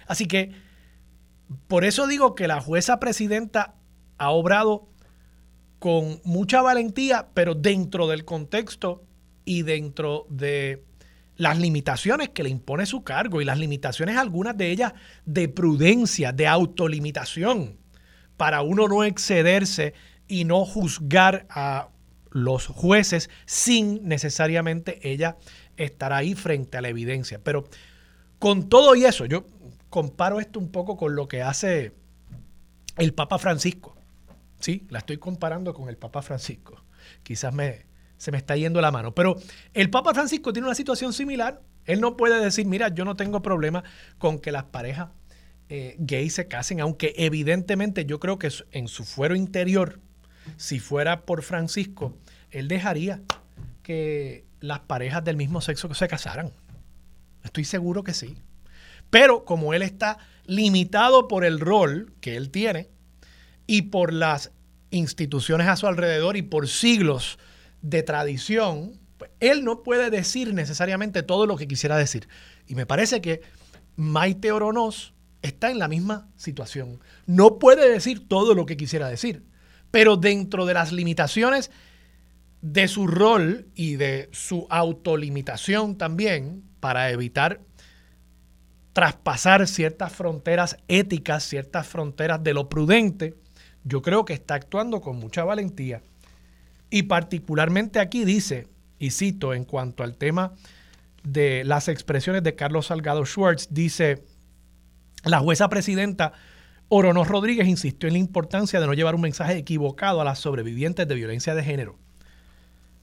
Así 0.06 0.26
que, 0.26 0.52
por 1.66 1.86
eso 1.86 2.06
digo 2.06 2.34
que 2.34 2.46
la 2.46 2.60
jueza 2.60 3.00
presidenta 3.00 3.74
ha 4.18 4.30
obrado 4.30 4.90
con 5.78 6.20
mucha 6.24 6.60
valentía, 6.60 7.28
pero 7.32 7.54
dentro 7.54 8.06
del 8.06 8.26
contexto 8.26 9.02
y 9.46 9.62
dentro 9.62 10.26
de 10.28 10.84
las 11.36 11.58
limitaciones 11.58 12.30
que 12.30 12.42
le 12.42 12.48
impone 12.48 12.86
su 12.86 13.02
cargo 13.02 13.40
y 13.40 13.44
las 13.44 13.58
limitaciones, 13.58 14.16
algunas 14.16 14.56
de 14.56 14.70
ellas 14.70 14.94
de 15.24 15.48
prudencia, 15.48 16.32
de 16.32 16.46
autolimitación, 16.46 17.78
para 18.36 18.62
uno 18.62 18.88
no 18.88 19.04
excederse 19.04 19.94
y 20.28 20.44
no 20.44 20.64
juzgar 20.64 21.46
a 21.50 21.88
los 22.30 22.66
jueces 22.66 23.30
sin 23.46 24.06
necesariamente 24.06 25.10
ella 25.10 25.36
estar 25.76 26.12
ahí 26.12 26.34
frente 26.34 26.76
a 26.76 26.82
la 26.82 26.88
evidencia. 26.88 27.40
Pero 27.42 27.64
con 28.38 28.68
todo 28.68 28.94
y 28.94 29.04
eso, 29.04 29.24
yo 29.24 29.46
comparo 29.88 30.40
esto 30.40 30.58
un 30.58 30.70
poco 30.70 30.96
con 30.96 31.14
lo 31.14 31.28
que 31.28 31.42
hace 31.42 31.94
el 32.96 33.14
Papa 33.14 33.38
Francisco. 33.38 33.96
Sí, 34.60 34.86
la 34.90 34.98
estoy 34.98 35.18
comparando 35.18 35.74
con 35.74 35.88
el 35.88 35.96
Papa 35.96 36.22
Francisco. 36.22 36.82
Quizás 37.22 37.52
me, 37.54 37.86
se 38.18 38.32
me 38.32 38.38
está 38.38 38.56
yendo 38.56 38.80
la 38.80 38.90
mano. 38.90 39.14
Pero 39.14 39.36
el 39.74 39.90
Papa 39.90 40.14
Francisco 40.14 40.52
tiene 40.52 40.66
una 40.66 40.74
situación 40.74 41.12
similar. 41.12 41.62
Él 41.84 42.00
no 42.00 42.16
puede 42.16 42.42
decir, 42.42 42.66
mira, 42.66 42.88
yo 42.88 43.04
no 43.04 43.16
tengo 43.16 43.42
problema 43.42 43.84
con 44.18 44.38
que 44.38 44.52
las 44.52 44.64
parejas 44.64 45.08
eh, 45.68 45.96
gays 45.98 46.34
se 46.34 46.48
casen, 46.48 46.80
aunque 46.80 47.14
evidentemente 47.16 48.04
yo 48.06 48.20
creo 48.20 48.38
que 48.38 48.50
en 48.72 48.88
su 48.88 49.04
fuero 49.04 49.34
interior 49.34 50.00
si 50.56 50.78
fuera 50.78 51.22
por 51.22 51.42
Francisco, 51.42 52.16
él 52.50 52.68
dejaría 52.68 53.20
que 53.82 54.44
las 54.60 54.80
parejas 54.80 55.24
del 55.24 55.36
mismo 55.36 55.60
sexo 55.60 55.92
se 55.94 56.08
casaran. 56.08 56.52
Estoy 57.44 57.64
seguro 57.64 58.02
que 58.02 58.14
sí. 58.14 58.36
Pero 59.10 59.44
como 59.44 59.74
él 59.74 59.82
está 59.82 60.18
limitado 60.46 61.28
por 61.28 61.44
el 61.44 61.60
rol 61.60 62.12
que 62.20 62.36
él 62.36 62.50
tiene 62.50 62.88
y 63.66 63.82
por 63.82 64.12
las 64.12 64.52
instituciones 64.90 65.68
a 65.68 65.76
su 65.76 65.86
alrededor 65.86 66.36
y 66.36 66.42
por 66.42 66.68
siglos 66.68 67.38
de 67.88 68.02
tradición, 68.02 69.00
pues, 69.18 69.30
él 69.40 69.64
no 69.64 69.82
puede 69.82 70.10
decir 70.10 70.54
necesariamente 70.54 71.22
todo 71.22 71.46
lo 71.46 71.56
que 71.56 71.68
quisiera 71.68 71.96
decir. 71.96 72.28
Y 72.66 72.74
me 72.74 72.86
parece 72.86 73.20
que 73.20 73.40
Maite 73.96 74.52
Oronos 74.52 75.14
está 75.42 75.70
en 75.70 75.78
la 75.78 75.88
misma 75.88 76.28
situación. 76.36 77.00
No 77.26 77.58
puede 77.58 77.90
decir 77.90 78.26
todo 78.28 78.54
lo 78.54 78.66
que 78.66 78.76
quisiera 78.76 79.08
decir 79.08 79.42
pero 79.96 80.18
dentro 80.18 80.66
de 80.66 80.74
las 80.74 80.92
limitaciones 80.92 81.70
de 82.60 82.86
su 82.86 83.06
rol 83.06 83.68
y 83.74 83.96
de 83.96 84.28
su 84.32 84.66
autolimitación 84.68 85.96
también 85.96 86.64
para 86.80 87.10
evitar 87.10 87.60
traspasar 88.92 89.66
ciertas 89.66 90.12
fronteras 90.12 90.76
éticas, 90.88 91.44
ciertas 91.44 91.86
fronteras 91.86 92.42
de 92.42 92.52
lo 92.52 92.68
prudente, 92.68 93.36
yo 93.84 94.02
creo 94.02 94.24
que 94.24 94.32
está 94.32 94.54
actuando 94.54 95.00
con 95.00 95.16
mucha 95.16 95.44
valentía. 95.44 96.02
Y 96.96 97.02
particularmente 97.02 98.00
aquí 98.00 98.24
dice, 98.24 98.68
y 98.98 99.10
cito 99.10 99.52
en 99.52 99.64
cuanto 99.64 100.02
al 100.02 100.16
tema 100.16 100.54
de 101.24 101.62
las 101.62 101.88
expresiones 101.88 102.42
de 102.42 102.54
Carlos 102.54 102.86
Salgado 102.86 103.26
Schwartz, 103.26 103.68
dice, 103.70 104.24
la 105.22 105.40
jueza 105.40 105.68
presidenta 105.68 106.32
Orono 106.88 107.22
Rodríguez 107.22 107.68
insistió 107.68 108.06
en 108.06 108.14
la 108.14 108.18
importancia 108.18 108.80
de 108.80 108.86
no 108.86 108.94
llevar 108.94 109.14
un 109.14 109.20
mensaje 109.20 109.58
equivocado 109.58 110.22
a 110.22 110.24
las 110.24 110.38
sobrevivientes 110.38 111.06
de 111.06 111.14
violencia 111.14 111.54
de 111.54 111.64
género. 111.64 111.98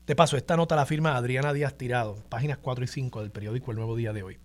De 0.08 0.16
paso, 0.16 0.38
esta 0.38 0.58
nota 0.58 0.76
la 0.76 0.88
firma 0.88 1.16
Adriana 1.16 1.54
Díaz 1.54 1.78
Tirado, 1.78 2.16
páginas 2.30 2.58
4 2.58 2.86
y 2.86 2.88
5 2.88 3.22
del 3.22 3.30
periódico 3.30 3.70
El 3.70 3.78
Nuevo 3.78 3.96
Día 3.96 4.12
de 4.12 4.24
hoy. 4.24 4.40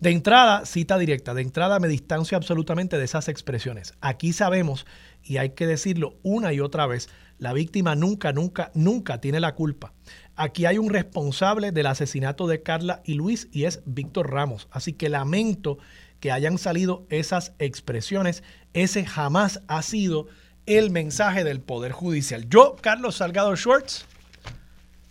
De 0.00 0.12
entrada, 0.12 0.64
cita 0.64 0.96
directa, 0.96 1.34
de 1.34 1.42
entrada 1.42 1.78
me 1.78 1.88
distancio 1.88 2.38
absolutamente 2.38 2.96
de 2.96 3.04
esas 3.04 3.28
expresiones. 3.28 3.92
Aquí 4.00 4.32
sabemos, 4.32 4.86
y 5.22 5.36
hay 5.36 5.50
que 5.50 5.66
decirlo 5.66 6.16
una 6.22 6.54
y 6.54 6.60
otra 6.60 6.86
vez, 6.86 7.10
la 7.38 7.52
víctima 7.52 7.94
nunca, 7.94 8.32
nunca, 8.32 8.70
nunca 8.74 9.20
tiene 9.20 9.40
la 9.40 9.54
culpa. 9.54 9.92
Aquí 10.36 10.66
hay 10.66 10.78
un 10.78 10.90
responsable 10.90 11.72
del 11.72 11.86
asesinato 11.86 12.46
de 12.46 12.62
Carla 12.62 13.02
y 13.04 13.14
Luis 13.14 13.48
y 13.52 13.64
es 13.64 13.82
Víctor 13.86 14.30
Ramos. 14.30 14.68
Así 14.70 14.92
que 14.92 15.08
lamento 15.08 15.78
que 16.20 16.32
hayan 16.32 16.58
salido 16.58 17.06
esas 17.10 17.52
expresiones. 17.58 18.42
Ese 18.72 19.04
jamás 19.04 19.60
ha 19.68 19.82
sido 19.82 20.26
el 20.66 20.90
mensaje 20.90 21.44
del 21.44 21.60
Poder 21.60 21.92
Judicial. 21.92 22.48
Yo, 22.48 22.76
Carlos 22.80 23.16
Salgado 23.16 23.54
Schwartz, 23.56 24.06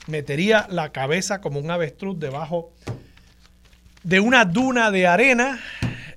metería 0.08 0.68
la 0.70 0.92
cabeza 0.92 1.40
como 1.40 1.60
un 1.60 1.72
avestruz 1.72 2.20
debajo 2.20 2.74
de 4.04 4.20
una 4.20 4.46
duna 4.46 4.92
de 4.92 5.08
arena 5.08 5.60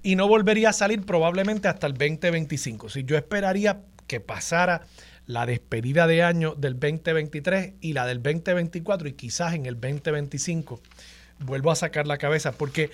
y 0.03 0.17
no 0.17 0.29
volvería 0.29 0.71
a 0.71 0.73
salir 0.73 1.05
probablemente 1.05 1.69
hasta 1.69 1.87
el 1.87 1.93
2025. 1.93 2.89
Si 2.89 3.05
yo 3.05 3.17
esperaría 3.17 3.83
que 4.07 4.21
pasara 4.21 4.87
la 5.27 5.47
despedida 5.47 6.07
de 6.07 6.23
año 6.23 6.55
del 6.55 6.75
2023 6.75 7.75
y 7.81 7.93
la 7.93 8.07
del 8.07 8.23
2024 8.23 9.09
y 9.09 9.13
quizás 9.13 9.55
en 9.55 9.67
el 9.67 9.75
2025 9.75 10.81
vuelvo 11.41 11.71
a 11.71 11.77
sacar 11.77 12.07
la 12.07 12.19
cabeza 12.19 12.53
porque 12.53 12.91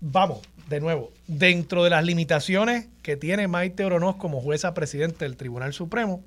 vamos, 0.00 0.40
de 0.68 0.80
nuevo, 0.80 1.12
dentro 1.26 1.84
de 1.84 1.90
las 1.90 2.04
limitaciones 2.04 2.88
que 3.02 3.16
tiene 3.16 3.48
Maite 3.48 3.84
Oronoz 3.84 4.16
como 4.16 4.40
jueza 4.40 4.74
presidente 4.74 5.24
del 5.24 5.36
Tribunal 5.36 5.72
Supremo, 5.72 6.22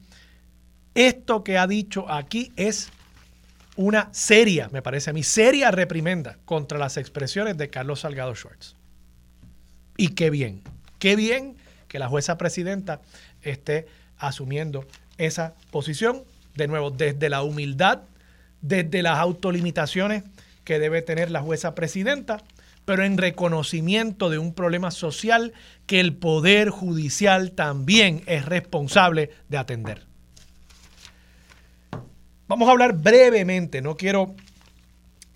esto 0.96 1.44
que 1.44 1.58
ha 1.58 1.68
dicho 1.68 2.10
aquí 2.10 2.52
es 2.56 2.90
una 3.76 4.10
seria, 4.12 4.70
me 4.70 4.82
parece 4.82 5.12
a 5.12 5.14
mí, 5.14 5.22
seria 5.22 5.70
reprimenda 5.70 6.40
contra 6.46 6.80
las 6.80 6.98
expresiones 6.98 7.58
de 7.58 7.70
Carlos 7.70 8.00
Salgado 8.00 8.34
Schwartz. 8.36 8.76
Y 9.98 10.10
qué 10.10 10.32
bien, 10.32 10.64
qué 10.98 11.16
bien 11.16 11.56
que 11.88 12.00
la 12.00 12.08
jueza 12.08 12.38
presidenta 12.38 13.02
esté 13.42 13.86
asumiendo 14.20 14.86
esa 15.18 15.54
posición, 15.72 16.24
de 16.56 16.68
nuevo, 16.68 16.92
desde 16.92 17.30
la 17.30 17.44
humildad, 17.44 18.02
desde 18.62 19.02
las 19.02 19.20
autolimitaciones 19.20 20.24
que 20.64 20.80
debe 20.80 21.02
tener 21.02 21.32
la 21.32 21.42
jueza 21.42 21.76
presidenta, 21.76 22.44
pero 22.86 23.04
en 23.04 23.18
reconocimiento 23.18 24.30
de 24.30 24.38
un 24.38 24.54
problema 24.54 24.92
social 24.92 25.54
que 25.86 26.00
el 26.00 26.14
Poder 26.14 26.70
Judicial 26.70 27.52
también 27.52 28.24
es 28.28 28.46
responsable 28.46 29.32
de 29.50 29.58
atender. 29.58 30.06
Vamos 32.48 32.70
a 32.70 32.72
hablar 32.72 32.94
brevemente, 32.94 33.82
no 33.82 33.98
quiero 33.98 34.36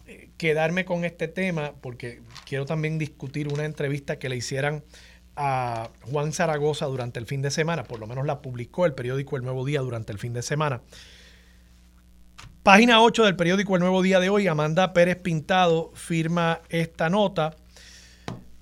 eh, 0.08 0.30
quedarme 0.38 0.86
con 0.86 1.04
este 1.04 1.28
tema 1.28 1.74
porque 1.82 2.22
quiero 2.46 2.66
también 2.66 2.98
discutir 2.98 3.50
una 3.50 3.66
entrevista 3.66 4.18
que 4.18 4.30
le 4.30 4.38
hicieran 4.38 4.84
a 5.44 5.90
Juan 6.04 6.34
Zaragoza 6.34 6.86
durante 6.86 7.20
el 7.20 7.26
fin 7.26 7.42
de 7.42 7.50
semana, 7.50 7.84
por 7.84 8.00
lo 8.00 8.06
menos 8.06 8.28
la 8.28 8.44
publicó 8.44 8.86
el 8.86 8.94
periódico 8.94 9.38
El 9.38 9.44
Nuevo 9.44 9.66
Día 9.66 9.82
durante 9.82 10.12
el 10.12 10.20
fin 10.20 10.34
de 10.34 10.44
semana. 10.44 10.82
Página 12.62 13.02
8 13.02 13.24
del 13.26 13.36
periódico 13.36 13.76
El 13.76 13.80
Nuevo 13.80 14.04
Día 14.04 14.20
de 14.20 14.30
hoy, 14.30 14.46
Amanda 14.46 14.94
Pérez 14.94 15.18
Pintado 15.18 15.92
firma 15.96 16.62
esta 16.70 17.10
nota. 17.10 17.56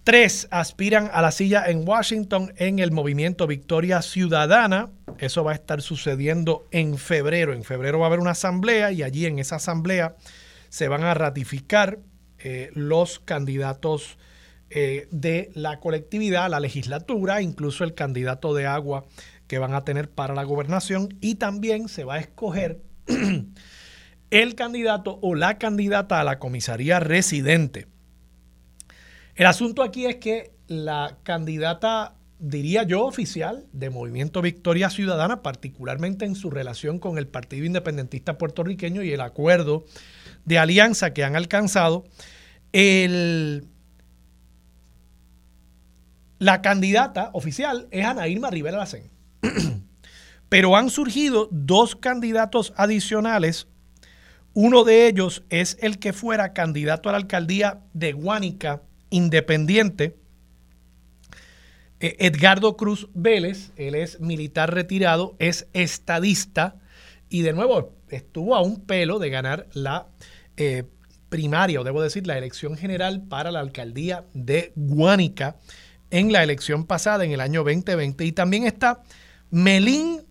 Tres 0.05 0.47
aspiran 0.51 1.11
a 1.13 1.21
la 1.21 1.31
silla 1.31 1.65
en 1.67 1.85
Washington 1.85 2.53
en 2.55 2.79
el 2.79 2.93
movimiento 2.93 3.45
Victoria 3.45 4.01
Ciudadana. 4.01 4.89
Eso 5.17 5.43
va 5.43 5.51
a 5.51 5.55
estar 5.55 5.81
sucediendo 5.81 6.65
en 6.71 6.97
febrero. 6.97 7.51
En 7.51 7.65
febrero 7.65 7.99
va 7.99 8.05
a 8.05 8.07
haber 8.07 8.21
una 8.21 8.31
asamblea 8.31 8.93
y 8.93 9.03
allí 9.03 9.25
en 9.25 9.37
esa 9.37 9.57
asamblea 9.57 10.15
se 10.69 10.87
van 10.87 11.03
a 11.03 11.13
ratificar 11.13 11.99
eh, 12.37 12.71
los 12.73 13.19
candidatos 13.19 14.17
eh, 14.71 15.07
de 15.11 15.51
la 15.55 15.79
colectividad, 15.79 16.49
la 16.49 16.59
legislatura, 16.59 17.41
incluso 17.41 17.83
el 17.83 17.95
candidato 17.95 18.53
de 18.53 18.67
agua 18.67 19.05
que 19.47 19.57
van 19.57 19.73
a 19.73 19.83
tener 19.83 20.11
para 20.11 20.35
la 20.35 20.43
gobernación. 20.43 21.17
Y 21.21 21.35
también 21.35 21.89
se 21.89 22.03
va 22.03 22.15
a 22.15 22.19
escoger 22.19 22.81
el 24.29 24.55
candidato 24.55 25.17
o 25.21 25.33
la 25.33 25.57
candidata 25.57 26.19
a 26.19 26.23
la 26.23 26.37
comisaría 26.37 26.99
residente. 26.99 27.87
El 29.35 29.47
asunto 29.47 29.81
aquí 29.83 30.05
es 30.05 30.17
que 30.17 30.51
la 30.67 31.17
candidata, 31.23 32.15
diría 32.37 32.83
yo, 32.83 33.05
oficial 33.05 33.65
de 33.73 33.89
Movimiento 33.89 34.41
Victoria 34.41 34.91
Ciudadana, 34.91 35.41
particularmente 35.41 36.25
en 36.25 36.35
su 36.35 36.51
relación 36.51 36.99
con 36.99 37.17
el 37.17 37.27
Partido 37.27 37.65
Independentista 37.65 38.37
puertorriqueño 38.37 39.01
y 39.01 39.11
el 39.11 39.21
acuerdo 39.21 39.85
de 40.45 40.59
alianza 40.59 41.13
que 41.13 41.23
han 41.23 41.35
alcanzado, 41.35 42.05
la 46.39 46.61
candidata 46.61 47.29
oficial 47.33 47.87
es 47.91 48.05
Ana 48.05 48.27
Irma 48.27 48.49
Rivera 48.49 48.77
Lacén. 48.77 49.11
Pero 50.49 50.75
han 50.75 50.89
surgido 50.89 51.47
dos 51.51 51.95
candidatos 51.95 52.73
adicionales. 52.75 53.67
Uno 54.53 54.83
de 54.83 55.07
ellos 55.07 55.43
es 55.49 55.77
el 55.81 55.99
que 55.99 56.13
fuera 56.13 56.53
candidato 56.53 57.09
a 57.09 57.11
la 57.11 57.19
alcaldía 57.19 57.81
de 57.93 58.13
Guánica 58.13 58.81
independiente. 59.09 60.15
Eh, 61.99 62.15
Edgardo 62.19 62.77
Cruz 62.77 63.09
Vélez, 63.13 63.71
él 63.75 63.93
es 63.93 64.19
militar 64.21 64.73
retirado, 64.73 65.35
es 65.37 65.67
estadista 65.73 66.77
y 67.29 67.41
de 67.41 67.53
nuevo 67.53 67.93
estuvo 68.09 68.55
a 68.55 68.61
un 68.61 68.85
pelo 68.85 69.19
de 69.19 69.29
ganar 69.29 69.67
la 69.73 70.07
eh, 70.57 70.85
primaria, 71.27 71.81
o 71.81 71.83
debo 71.83 72.01
decir, 72.01 72.25
la 72.25 72.37
elección 72.37 72.75
general 72.75 73.23
para 73.27 73.51
la 73.51 73.59
alcaldía 73.59 74.25
de 74.33 74.71
Guánica 74.75 75.57
en 76.11 76.31
la 76.31 76.43
elección 76.43 76.85
pasada, 76.85 77.25
en 77.25 77.31
el 77.31 77.41
año 77.41 77.63
2020. 77.63 78.25
Y 78.25 78.31
también 78.31 78.65
está 78.65 79.03
Melín 79.51 80.21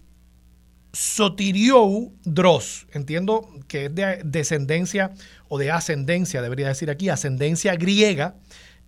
Sotiriou 0.93 2.15
Dross. 2.25 2.87
Entiendo 2.93 3.49
que 3.69 3.87
es 3.87 3.95
de 3.95 4.21
descendencia 4.25 5.13
o 5.49 5.59
de 5.59 5.71
ascendencia, 5.71 6.43
debería 6.43 6.69
decir 6.69 6.91
aquí, 6.91 7.09
ascendencia 7.09 7.75
griega 7.77 8.37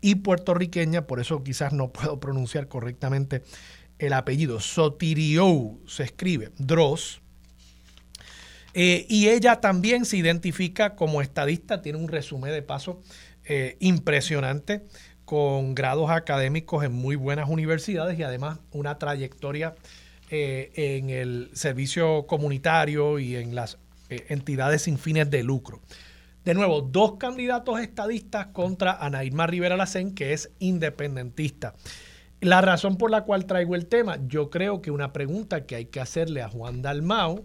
y 0.00 0.16
puertorriqueña, 0.16 1.06
por 1.06 1.20
eso 1.20 1.44
quizás 1.44 1.72
no 1.72 1.92
puedo 1.92 2.20
pronunciar 2.20 2.68
correctamente 2.68 3.42
el 3.98 4.12
apellido. 4.12 4.60
Sotiriou 4.60 5.80
se 5.86 6.04
escribe, 6.04 6.50
Dross. 6.58 7.20
Eh, 8.72 9.04
y 9.08 9.28
ella 9.28 9.56
también 9.60 10.04
se 10.04 10.16
identifica 10.16 10.94
como 10.94 11.22
estadista, 11.22 11.82
tiene 11.82 11.98
un 11.98 12.06
resumen 12.06 12.52
de 12.52 12.62
paso 12.62 13.02
eh, 13.44 13.76
impresionante, 13.80 14.86
con 15.30 15.76
grados 15.76 16.10
académicos 16.10 16.82
en 16.82 16.90
muy 16.90 17.14
buenas 17.14 17.48
universidades 17.48 18.18
y 18.18 18.24
además 18.24 18.58
una 18.72 18.98
trayectoria 18.98 19.76
eh, 20.28 20.72
en 20.74 21.08
el 21.08 21.50
servicio 21.52 22.26
comunitario 22.26 23.20
y 23.20 23.36
en 23.36 23.54
las 23.54 23.78
entidades 24.08 24.82
sin 24.82 24.98
fines 24.98 25.30
de 25.30 25.44
lucro. 25.44 25.82
De 26.44 26.52
nuevo, 26.52 26.80
dos 26.80 27.12
candidatos 27.16 27.78
estadistas 27.78 28.48
contra 28.48 28.90
Ana 28.94 29.22
Irma 29.22 29.46
Rivera 29.46 29.76
Lacén, 29.76 30.16
que 30.16 30.32
es 30.32 30.50
independentista. 30.58 31.74
La 32.40 32.60
razón 32.60 32.96
por 32.96 33.12
la 33.12 33.22
cual 33.22 33.46
traigo 33.46 33.76
el 33.76 33.86
tema, 33.86 34.18
yo 34.26 34.50
creo 34.50 34.82
que 34.82 34.90
una 34.90 35.12
pregunta 35.12 35.64
que 35.64 35.76
hay 35.76 35.84
que 35.84 36.00
hacerle 36.00 36.42
a 36.42 36.48
Juan 36.48 36.82
Dalmau 36.82 37.44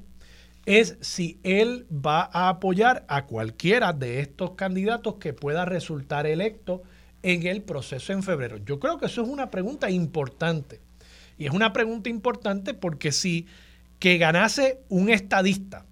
es 0.65 0.97
si 1.01 1.39
él 1.43 1.85
va 1.91 2.31
a 2.33 2.49
apoyar 2.49 3.05
a 3.09 3.27
cualquiera 3.27 3.93
de 3.93 4.21
estos 4.21 4.53
candidatos 4.53 5.17
que 5.17 5.33
pueda 5.33 5.65
resultar 5.65 6.25
electo 6.25 6.81
en 7.25 7.47
el 7.47 7.63
proceso 7.63 8.13
en 8.13 8.21
febrero. 8.21 8.57
Yo 8.57 8.79
creo 8.79 8.99
que 8.99 9.07
eso 9.07 9.23
es 9.23 9.27
una 9.27 9.49
pregunta 9.49 9.89
importante. 9.89 10.79
Y 11.39 11.47
es 11.47 11.51
una 11.51 11.73
pregunta 11.73 12.07
importante 12.07 12.75
porque 12.75 13.11
si 13.11 13.47
que 13.97 14.19
ganase 14.19 14.79
un 14.89 15.09
estadista 15.09 15.87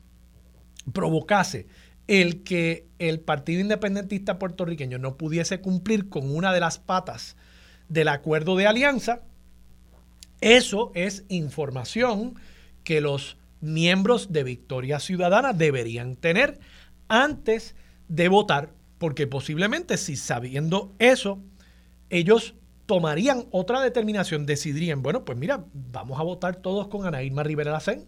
provocase 0.94 1.66
el 2.08 2.44
que 2.44 2.86
el 3.00 3.20
Partido 3.20 3.62
Independentista 3.62 4.38
puertorriqueño 4.38 5.00
no 5.00 5.18
pudiese 5.18 5.60
cumplir 5.60 6.08
con 6.08 6.36
una 6.36 6.54
de 6.54 6.60
las 6.60 6.78
patas 6.78 7.36
del 7.90 8.10
acuerdo 8.10 8.56
de 8.56 8.68
alianza, 8.68 9.22
eso 10.40 10.92
es 10.94 11.26
información 11.30 12.36
que 12.84 13.02
los 13.02 13.38
miembros 13.60 14.32
de 14.32 14.44
Victoria 14.44 15.00
Ciudadana 15.00 15.54
deberían 15.54 16.16
tener 16.16 16.60
antes 17.08 17.76
de 18.08 18.28
votar, 18.28 18.70
porque 19.04 19.28
posiblemente 19.28 19.98
si 19.98 20.16
sabiendo 20.16 20.94
eso, 20.98 21.42
ellos 22.10 22.56
tomarían 22.86 23.48
otra 23.52 23.82
determinación, 23.82 24.46
decidirían, 24.46 25.02
bueno, 25.04 25.26
pues 25.26 25.38
mira, 25.38 25.66
vamos 25.74 26.18
a 26.22 26.24
votar 26.24 26.56
todos 26.56 26.88
con 26.88 27.06
Ana 27.06 27.22
Irma 27.22 27.44
Rivera 27.44 27.74
Lacén, 27.74 28.06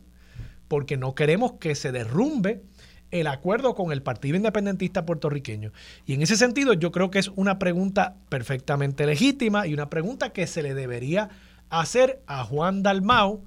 porque 0.69 0.95
no 0.95 1.13
queremos 1.13 1.55
que 1.59 1.75
se 1.75 1.91
derrumbe 1.91 2.63
el 3.11 3.27
acuerdo 3.27 3.75
con 3.75 3.91
el 3.91 4.03
Partido 4.03 4.37
Independentista 4.37 5.05
puertorriqueño. 5.05 5.73
Y 6.05 6.13
en 6.13 6.21
ese 6.21 6.37
sentido 6.37 6.71
yo 6.71 6.93
creo 6.93 7.11
que 7.11 7.19
es 7.19 7.27
una 7.35 7.59
pregunta 7.59 8.15
perfectamente 8.29 9.05
legítima 9.05 9.67
y 9.67 9.73
una 9.73 9.89
pregunta 9.89 10.29
que 10.29 10.47
se 10.47 10.63
le 10.63 10.73
debería 10.75 11.27
hacer 11.69 12.21
a 12.25 12.45
Juan 12.45 12.83
Dalmau 12.83 13.43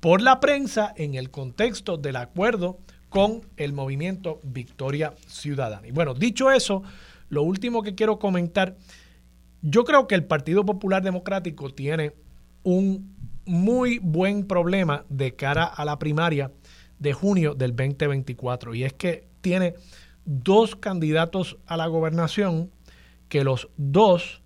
por 0.00 0.20
la 0.20 0.38
prensa 0.38 0.92
en 0.98 1.14
el 1.14 1.30
contexto 1.30 1.96
del 1.96 2.16
acuerdo 2.16 2.78
con 3.14 3.42
el 3.56 3.72
movimiento 3.72 4.40
Victoria 4.42 5.14
Ciudadana. 5.28 5.86
Y 5.86 5.92
bueno, 5.92 6.14
dicho 6.14 6.50
eso, 6.50 6.82
lo 7.28 7.44
último 7.44 7.84
que 7.84 7.94
quiero 7.94 8.18
comentar, 8.18 8.76
yo 9.62 9.84
creo 9.84 10.08
que 10.08 10.16
el 10.16 10.24
Partido 10.24 10.66
Popular 10.66 11.00
Democrático 11.00 11.70
tiene 11.70 12.12
un 12.64 13.14
muy 13.44 14.00
buen 14.00 14.48
problema 14.48 15.04
de 15.08 15.36
cara 15.36 15.62
a 15.62 15.84
la 15.84 16.00
primaria 16.00 16.50
de 16.98 17.12
junio 17.12 17.54
del 17.54 17.76
2024. 17.76 18.74
Y 18.74 18.82
es 18.82 18.94
que 18.94 19.28
tiene 19.42 19.74
dos 20.24 20.74
candidatos 20.74 21.56
a 21.66 21.76
la 21.76 21.86
gobernación 21.86 22.72
que 23.28 23.44
los 23.44 23.68
dos 23.76 24.42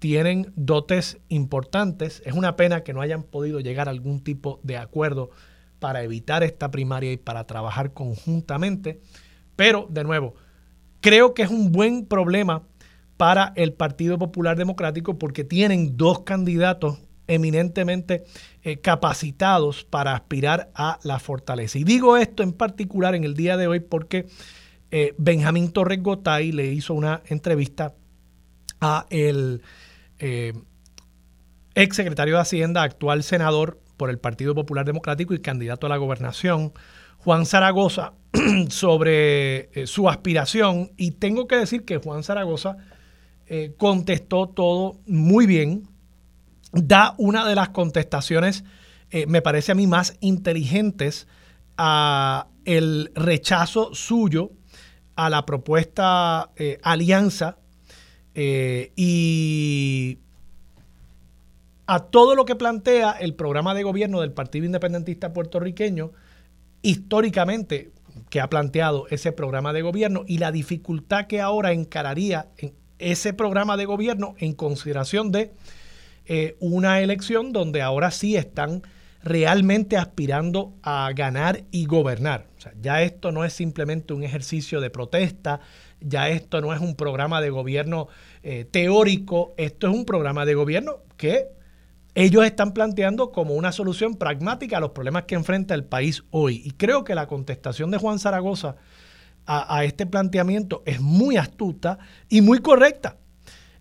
tienen 0.00 0.52
dotes 0.56 1.18
importantes. 1.28 2.24
Es 2.26 2.32
una 2.32 2.56
pena 2.56 2.82
que 2.82 2.92
no 2.92 3.02
hayan 3.02 3.22
podido 3.22 3.60
llegar 3.60 3.86
a 3.86 3.92
algún 3.92 4.20
tipo 4.20 4.58
de 4.64 4.78
acuerdo 4.78 5.30
para 5.80 6.04
evitar 6.04 6.44
esta 6.44 6.70
primaria 6.70 7.12
y 7.12 7.16
para 7.16 7.44
trabajar 7.46 7.92
conjuntamente. 7.92 9.00
Pero, 9.56 9.88
de 9.90 10.04
nuevo, 10.04 10.34
creo 11.00 11.34
que 11.34 11.42
es 11.42 11.50
un 11.50 11.72
buen 11.72 12.06
problema 12.06 12.62
para 13.16 13.52
el 13.56 13.72
Partido 13.72 14.18
Popular 14.18 14.56
Democrático 14.56 15.18
porque 15.18 15.44
tienen 15.44 15.96
dos 15.96 16.20
candidatos 16.20 16.98
eminentemente 17.26 18.24
eh, 18.62 18.78
capacitados 18.78 19.84
para 19.84 20.14
aspirar 20.14 20.70
a 20.74 20.98
la 21.02 21.18
fortaleza. 21.18 21.78
Y 21.78 21.84
digo 21.84 22.16
esto 22.16 22.42
en 22.42 22.52
particular 22.52 23.14
en 23.14 23.24
el 23.24 23.34
día 23.34 23.56
de 23.56 23.66
hoy 23.66 23.80
porque 23.80 24.26
eh, 24.90 25.14
Benjamín 25.18 25.70
Torres 25.70 26.02
Gotay 26.02 26.50
le 26.50 26.72
hizo 26.72 26.94
una 26.94 27.22
entrevista 27.26 27.94
a 28.80 29.06
el 29.10 29.62
eh, 30.18 30.54
ex 31.74 31.96
secretario 31.96 32.34
de 32.34 32.40
Hacienda, 32.40 32.82
actual 32.82 33.22
senador 33.22 33.80
por 34.00 34.08
el 34.08 34.18
Partido 34.18 34.54
Popular 34.54 34.86
Democrático 34.86 35.34
y 35.34 35.40
candidato 35.40 35.86
a 35.86 35.90
la 35.90 35.98
gobernación, 35.98 36.72
Juan 37.18 37.44
Zaragoza, 37.44 38.14
sobre 38.70 39.68
su 39.86 40.08
aspiración. 40.08 40.92
Y 40.96 41.10
tengo 41.10 41.46
que 41.46 41.56
decir 41.56 41.84
que 41.84 41.98
Juan 41.98 42.22
Zaragoza 42.22 42.78
contestó 43.76 44.48
todo 44.48 45.00
muy 45.06 45.44
bien, 45.44 45.88
da 46.72 47.14
una 47.18 47.46
de 47.46 47.54
las 47.54 47.70
contestaciones, 47.70 48.64
eh, 49.10 49.26
me 49.26 49.42
parece 49.42 49.72
a 49.72 49.74
mí, 49.74 49.86
más 49.86 50.16
inteligentes 50.20 51.26
a 51.76 52.46
el 52.64 53.10
rechazo 53.14 53.94
suyo 53.94 54.52
a 55.16 55.28
la 55.30 55.44
propuesta 55.44 56.50
eh, 56.56 56.78
alianza 56.82 57.58
eh, 58.34 58.92
y 58.94 60.19
a 61.90 61.98
todo 61.98 62.36
lo 62.36 62.44
que 62.44 62.54
plantea 62.54 63.10
el 63.10 63.34
programa 63.34 63.74
de 63.74 63.82
gobierno 63.82 64.20
del 64.20 64.30
Partido 64.30 64.64
Independentista 64.64 65.32
puertorriqueño, 65.32 66.12
históricamente 66.82 67.90
que 68.28 68.40
ha 68.40 68.48
planteado 68.48 69.08
ese 69.08 69.32
programa 69.32 69.72
de 69.72 69.82
gobierno 69.82 70.22
y 70.24 70.38
la 70.38 70.52
dificultad 70.52 71.26
que 71.26 71.40
ahora 71.40 71.72
encararía 71.72 72.46
en 72.58 72.74
ese 73.00 73.32
programa 73.32 73.76
de 73.76 73.86
gobierno 73.86 74.36
en 74.38 74.52
consideración 74.52 75.32
de 75.32 75.50
eh, 76.26 76.56
una 76.60 77.00
elección 77.00 77.52
donde 77.52 77.82
ahora 77.82 78.12
sí 78.12 78.36
están 78.36 78.82
realmente 79.24 79.96
aspirando 79.96 80.74
a 80.84 81.10
ganar 81.12 81.64
y 81.72 81.86
gobernar. 81.86 82.46
Ya 82.80 83.02
esto 83.02 83.32
no 83.32 83.44
es 83.44 83.52
simplemente 83.52 84.14
un 84.14 84.22
ejercicio 84.22 84.80
de 84.80 84.90
protesta, 84.90 85.58
ya 86.00 86.28
esto 86.28 86.60
no 86.60 86.72
es 86.72 86.80
un 86.80 86.94
programa 86.94 87.40
de 87.40 87.50
gobierno 87.50 88.06
eh, 88.44 88.64
teórico, 88.70 89.54
esto 89.56 89.88
es 89.88 89.92
un 89.92 90.04
programa 90.04 90.46
de 90.46 90.54
gobierno 90.54 90.98
que 91.16 91.58
ellos 92.14 92.44
están 92.44 92.72
planteando 92.72 93.30
como 93.30 93.54
una 93.54 93.72
solución 93.72 94.16
pragmática 94.16 94.78
a 94.78 94.80
los 94.80 94.90
problemas 94.90 95.24
que 95.24 95.34
enfrenta 95.34 95.74
el 95.74 95.84
país 95.84 96.24
hoy. 96.30 96.62
Y 96.64 96.72
creo 96.72 97.04
que 97.04 97.14
la 97.14 97.26
contestación 97.26 97.90
de 97.90 97.98
Juan 97.98 98.18
Zaragoza 98.18 98.76
a, 99.46 99.84
este 99.84 100.06
planteamiento 100.06 100.82
es 100.86 101.00
muy 101.00 101.36
astuta 101.36 101.98
y 102.28 102.40
muy 102.40 102.60
correcta. 102.60 103.16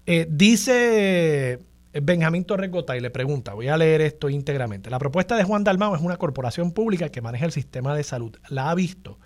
Eh, 0.06 0.26
dice 0.28 1.60
Benjamín 1.94 2.44
Torres 2.46 2.72
y 2.96 3.00
le 3.00 3.10
pregunta, 3.10 3.54
voy 3.54 3.68
a 3.68 3.78
leer 3.78 4.02
esto 4.02 4.30
íntegramente. 4.30 4.90
La 4.90 5.00
propuesta 5.00 5.36
de 5.36 5.44
Juan 5.44 5.64
Dalmao 5.64 5.96
es 5.96 6.02
una 6.02 6.18
corporación 6.18 6.72
pública 6.72 7.10
que 7.10 7.22
maneja 7.22 7.46
el 7.46 7.52
sistema 7.52 7.96
de 7.96 8.04
salud. 8.04 8.36
La 8.50 8.70
ha 8.70 8.76
visto. 8.76 9.20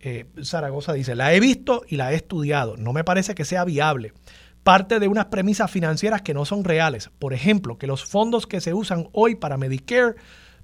Eh, 0.00 0.26
Zaragoza 0.42 0.92
dice, 0.92 1.14
la 1.14 1.32
he 1.32 1.40
visto 1.40 1.84
y 1.86 1.96
la 1.96 2.12
he 2.12 2.16
estudiado. 2.16 2.76
No 2.76 2.92
me 2.92 3.04
parece 3.04 3.34
que 3.34 3.44
sea 3.44 3.64
viable. 3.64 4.12
Parte 4.62 5.00
de 5.00 5.08
unas 5.08 5.26
premisas 5.26 5.70
financieras 5.70 6.22
que 6.22 6.34
no 6.34 6.44
son 6.44 6.62
reales. 6.62 7.10
Por 7.18 7.34
ejemplo, 7.34 7.78
que 7.78 7.86
los 7.86 8.04
fondos 8.04 8.46
que 8.46 8.60
se 8.60 8.74
usan 8.74 9.08
hoy 9.12 9.34
para 9.34 9.56
Medicare 9.56 10.14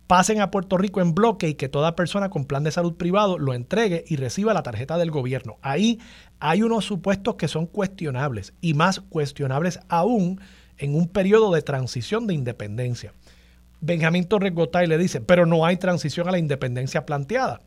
pasen 0.07 0.41
a 0.41 0.51
Puerto 0.51 0.79
Rico 0.79 1.01
en 1.01 1.15
bloque 1.15 1.49
y 1.49 1.55
que 1.55 1.69
toda 1.69 1.95
persona 1.95 2.31
con 2.31 2.47
plan 2.47 2.65
de 2.65 2.71
salud 2.71 2.95
privado 2.95 3.39
lo 3.39 3.55
entregue 3.55 4.05
y 4.09 4.17
reciba 4.17 4.55
la 4.55 4.63
tarjeta 4.63 4.99
del 4.99 5.11
gobierno. 5.11 5.59
Ahí 5.63 6.01
hay 6.41 6.63
unos 6.63 6.85
supuestos 6.87 7.35
que 7.35 7.47
son 7.47 7.67
cuestionables 7.67 8.55
y 8.61 8.75
más 8.75 9.01
cuestionables 9.01 9.81
aún 9.89 10.41
en 10.79 10.95
un 10.95 11.09
periodo 11.09 11.53
de 11.53 11.63
transición 11.63 12.27
de 12.27 12.35
independencia. 12.35 13.13
Benjamín 13.81 14.25
Torres 14.25 14.55
Gotay 14.55 14.87
le 14.87 14.97
dice, 14.97 15.21
pero 15.21 15.45
no 15.45 15.67
hay 15.67 15.77
transición 15.77 16.27
a 16.27 16.33
la 16.33 16.39
independencia 16.39 17.05
planteada. 17.05 17.61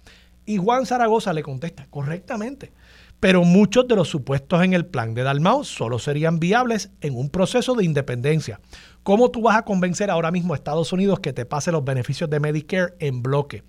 Y 0.46 0.58
Juan 0.58 0.86
Zaragoza 0.86 1.34
le 1.34 1.44
contesta, 1.44 1.88
correctamente, 1.90 2.72
pero 3.22 3.46
muchos 3.46 3.88
de 3.88 3.96
los 3.96 4.10
supuestos 4.10 4.64
en 4.64 4.74
el 4.74 4.88
plan 4.88 5.14
de 5.14 5.22
Dalmau 5.22 5.64
solo 5.64 6.00
serían 6.00 6.40
viables 6.40 6.90
en 7.02 7.16
un 7.16 7.30
proceso 7.30 7.76
de 7.76 7.86
independencia. 7.86 8.60
¿Cómo 9.04 9.30
tú 9.30 9.44
vas 9.44 9.58
a 9.58 9.62
convencer 9.62 10.10
ahora 10.10 10.32
mismo 10.32 10.54
a 10.54 10.58
Estados 10.58 10.92
Unidos 10.92 11.20
que 11.20 11.32
te 11.32 11.46
pase 11.46 11.72
los 11.72 11.86
beneficios 11.86 12.32
de 12.32 12.40
Medicare 12.40 12.96
en 12.98 13.22
bloque? 13.22 13.64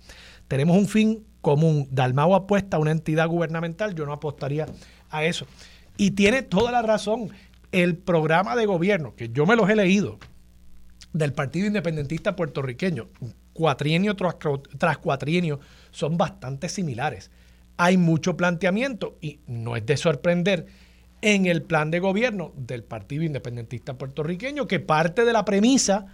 Tenemos 0.47 0.75
un 0.75 0.87
fin 0.87 1.23
común. 1.41 1.87
Dalmau 1.91 2.33
apuesta 2.33 2.77
a 2.77 2.79
una 2.79 2.89
entidad 2.89 3.27
gubernamental, 3.27 3.93
yo 3.93 4.07
no 4.07 4.13
apostaría 4.13 4.65
a 5.11 5.23
eso. 5.23 5.45
Y 5.97 6.11
tiene 6.11 6.41
toda 6.41 6.71
la 6.71 6.81
razón 6.81 7.29
el 7.71 7.95
programa 7.95 8.55
de 8.55 8.65
gobierno, 8.65 9.15
que 9.15 9.29
yo 9.29 9.45
me 9.45 9.55
los 9.55 9.69
he 9.69 9.75
leído, 9.75 10.17
del 11.13 11.31
Partido 11.33 11.67
Independentista 11.67 12.35
puertorriqueño, 12.35 13.07
cuatrienio 13.53 14.15
tras, 14.15 14.97
cuatrienio, 14.97 15.59
son 15.91 16.17
bastante 16.17 16.69
similares. 16.69 17.29
Hay 17.77 17.97
mucho 17.97 18.37
planteamiento 18.37 19.17
y 19.21 19.39
no 19.47 19.75
es 19.75 19.85
de 19.85 19.97
sorprender 19.97 20.67
en 21.21 21.45
el 21.45 21.63
plan 21.63 21.89
de 21.89 21.99
gobierno 21.99 22.53
del 22.55 22.83
Partido 22.83 23.23
Independentista 23.23 23.97
puertorriqueño 23.97 24.67
que 24.67 24.79
parte 24.79 25.25
de 25.25 25.33
la 25.33 25.45
premisa 25.45 26.05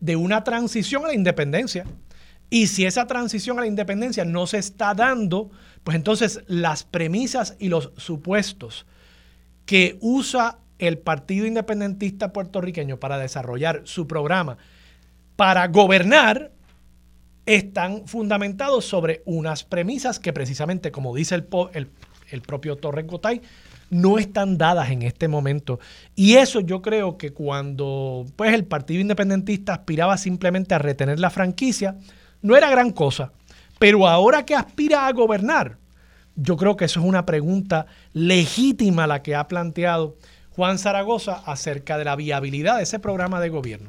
de 0.00 0.16
una 0.16 0.44
transición 0.44 1.04
a 1.04 1.08
la 1.08 1.14
independencia. 1.14 1.84
Y 2.50 2.66
si 2.66 2.86
esa 2.86 3.06
transición 3.06 3.58
a 3.58 3.62
la 3.62 3.66
independencia 3.66 4.24
no 4.24 4.46
se 4.46 4.58
está 4.58 4.94
dando, 4.94 5.50
pues 5.84 5.96
entonces 5.96 6.42
las 6.46 6.84
premisas 6.84 7.56
y 7.58 7.68
los 7.68 7.92
supuestos 7.96 8.86
que 9.66 9.98
usa 10.00 10.58
el 10.78 10.98
Partido 10.98 11.46
Independentista 11.46 12.32
puertorriqueño 12.32 12.98
para 12.98 13.18
desarrollar 13.18 13.82
su 13.84 14.06
programa 14.06 14.56
para 15.38 15.68
gobernar 15.68 16.50
están 17.48 18.06
fundamentados 18.06 18.84
sobre 18.84 19.22
unas 19.24 19.64
premisas 19.64 20.20
que 20.20 20.34
precisamente, 20.34 20.92
como 20.92 21.16
dice 21.16 21.34
el, 21.34 22.42
propio 22.42 22.76
Torres 22.76 23.06
Gotay, 23.06 23.40
no 23.88 24.18
están 24.18 24.58
dadas 24.58 24.90
en 24.90 25.00
este 25.00 25.28
momento. 25.28 25.80
Y 26.14 26.34
eso 26.34 26.60
yo 26.60 26.82
creo 26.82 27.16
que 27.16 27.32
cuando 27.32 28.26
pues, 28.36 28.52
el 28.52 28.66
Partido 28.66 29.00
Independentista 29.00 29.72
aspiraba 29.72 30.18
simplemente 30.18 30.74
a 30.74 30.78
retener 30.78 31.18
la 31.18 31.30
franquicia, 31.30 31.96
no 32.42 32.54
era 32.54 32.68
gran 32.68 32.90
cosa. 32.90 33.32
Pero 33.78 34.06
ahora 34.06 34.44
que 34.44 34.54
aspira 34.54 35.06
a 35.06 35.12
gobernar, 35.12 35.78
yo 36.36 36.58
creo 36.58 36.76
que 36.76 36.84
eso 36.84 37.00
es 37.00 37.06
una 37.06 37.24
pregunta 37.24 37.86
legítima 38.12 39.06
la 39.06 39.22
que 39.22 39.34
ha 39.34 39.48
planteado 39.48 40.18
Juan 40.50 40.78
Zaragoza 40.78 41.42
acerca 41.46 41.96
de 41.96 42.04
la 42.04 42.14
viabilidad 42.14 42.76
de 42.76 42.82
ese 42.82 42.98
programa 42.98 43.40
de 43.40 43.48
gobierno. 43.48 43.88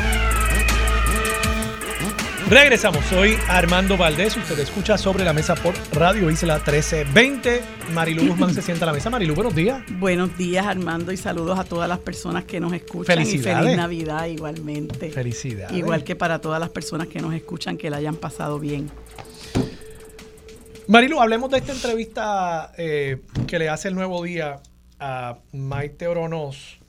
Regresamos, 2.51 3.05
soy 3.05 3.37
Armando 3.47 3.95
Valdés, 3.95 4.35
usted 4.35 4.59
escucha 4.59 4.97
sobre 4.97 5.23
la 5.23 5.31
mesa 5.31 5.55
por 5.55 5.73
Radio 5.93 6.29
Isla 6.29 6.55
1320. 6.55 7.61
Marilu 7.93 8.27
Guzmán 8.27 8.53
se 8.53 8.61
sienta 8.61 8.83
a 8.83 8.87
la 8.87 8.91
mesa. 8.91 9.09
Marilu, 9.09 9.33
buenos 9.35 9.55
días. 9.55 9.81
Buenos 9.99 10.37
días 10.37 10.65
Armando 10.67 11.13
y 11.13 11.17
saludos 11.17 11.57
a 11.57 11.63
todas 11.63 11.87
las 11.87 11.99
personas 11.99 12.43
que 12.43 12.59
nos 12.59 12.73
escuchan. 12.73 13.15
Felicidades. 13.15 13.61
Y 13.61 13.63
feliz 13.63 13.77
Navidad 13.77 14.25
igualmente. 14.25 15.11
Felicidades. 15.11 15.77
Igual 15.77 16.03
que 16.03 16.17
para 16.17 16.41
todas 16.41 16.59
las 16.59 16.69
personas 16.69 17.07
que 17.07 17.21
nos 17.21 17.33
escuchan 17.33 17.77
que 17.77 17.89
la 17.89 17.95
hayan 17.95 18.17
pasado 18.17 18.59
bien. 18.59 18.91
Marilu, 20.87 21.21
hablemos 21.21 21.49
de 21.51 21.59
esta 21.59 21.71
entrevista 21.71 22.73
eh, 22.77 23.21
que 23.47 23.59
le 23.59 23.69
hace 23.69 23.87
el 23.87 23.95
nuevo 23.95 24.21
día 24.23 24.59
a 24.99 25.37
Maite 25.53 26.05
Oronos. 26.05 26.79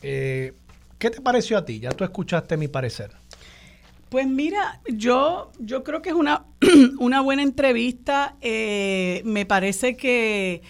Eh, 0.00 0.54
¿Qué 0.98 1.10
te 1.10 1.20
pareció 1.20 1.58
a 1.58 1.66
ti? 1.66 1.78
Ya 1.78 1.90
tú 1.90 2.04
escuchaste 2.04 2.56
mi 2.56 2.68
parecer. 2.68 3.10
Pues 4.10 4.26
mira, 4.26 4.80
yo, 4.88 5.52
yo 5.60 5.84
creo 5.84 6.02
que 6.02 6.08
es 6.08 6.16
una, 6.16 6.44
una 6.98 7.20
buena 7.20 7.42
entrevista. 7.42 8.36
Eh, 8.40 9.22
me 9.24 9.46
parece 9.46 9.96
que, 9.96 10.62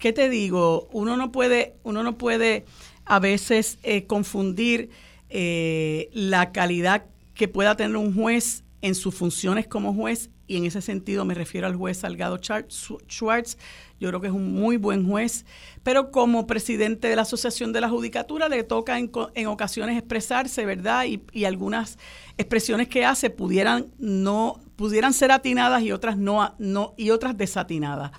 ¿qué 0.00 0.12
te 0.12 0.28
digo? 0.28 0.88
Uno 0.90 1.16
no 1.16 1.30
puede, 1.30 1.76
uno 1.84 2.02
no 2.02 2.18
puede 2.18 2.64
a 3.04 3.20
veces 3.20 3.78
confundir 4.06 4.90
la 5.30 6.52
calidad 6.52 7.06
que 7.34 7.48
pueda 7.48 7.76
tener 7.76 7.96
un 7.96 8.14
juez 8.14 8.64
en 8.82 8.94
sus 8.96 9.14
funciones 9.14 9.66
como 9.66 9.94
juez 9.94 10.28
y 10.46 10.56
en 10.56 10.66
ese 10.66 10.82
sentido 10.82 11.24
me 11.24 11.34
refiero 11.34 11.66
al 11.66 11.76
juez 11.76 11.98
Salgado 11.98 12.38
Schwartz. 12.38 13.56
Yo 14.02 14.08
creo 14.08 14.20
que 14.20 14.26
es 14.26 14.32
un 14.32 14.52
muy 14.52 14.78
buen 14.78 15.06
juez, 15.06 15.46
pero 15.84 16.10
como 16.10 16.44
presidente 16.44 17.06
de 17.06 17.14
la 17.14 17.22
Asociación 17.22 17.72
de 17.72 17.80
la 17.80 17.88
Judicatura 17.88 18.48
le 18.48 18.64
toca 18.64 18.98
en, 18.98 19.12
en 19.36 19.46
ocasiones 19.46 19.96
expresarse, 19.96 20.66
¿verdad? 20.66 21.04
Y, 21.04 21.22
y, 21.30 21.44
algunas 21.44 22.00
expresiones 22.36 22.88
que 22.88 23.04
hace 23.04 23.30
pudieran 23.30 23.92
no 23.98 24.58
pudieran 24.74 25.12
ser 25.12 25.30
atinadas 25.30 25.84
y 25.84 25.92
otras 25.92 26.16
no, 26.18 26.52
no 26.58 26.94
y 26.96 27.10
otras 27.10 27.36
desatinadas. 27.36 28.10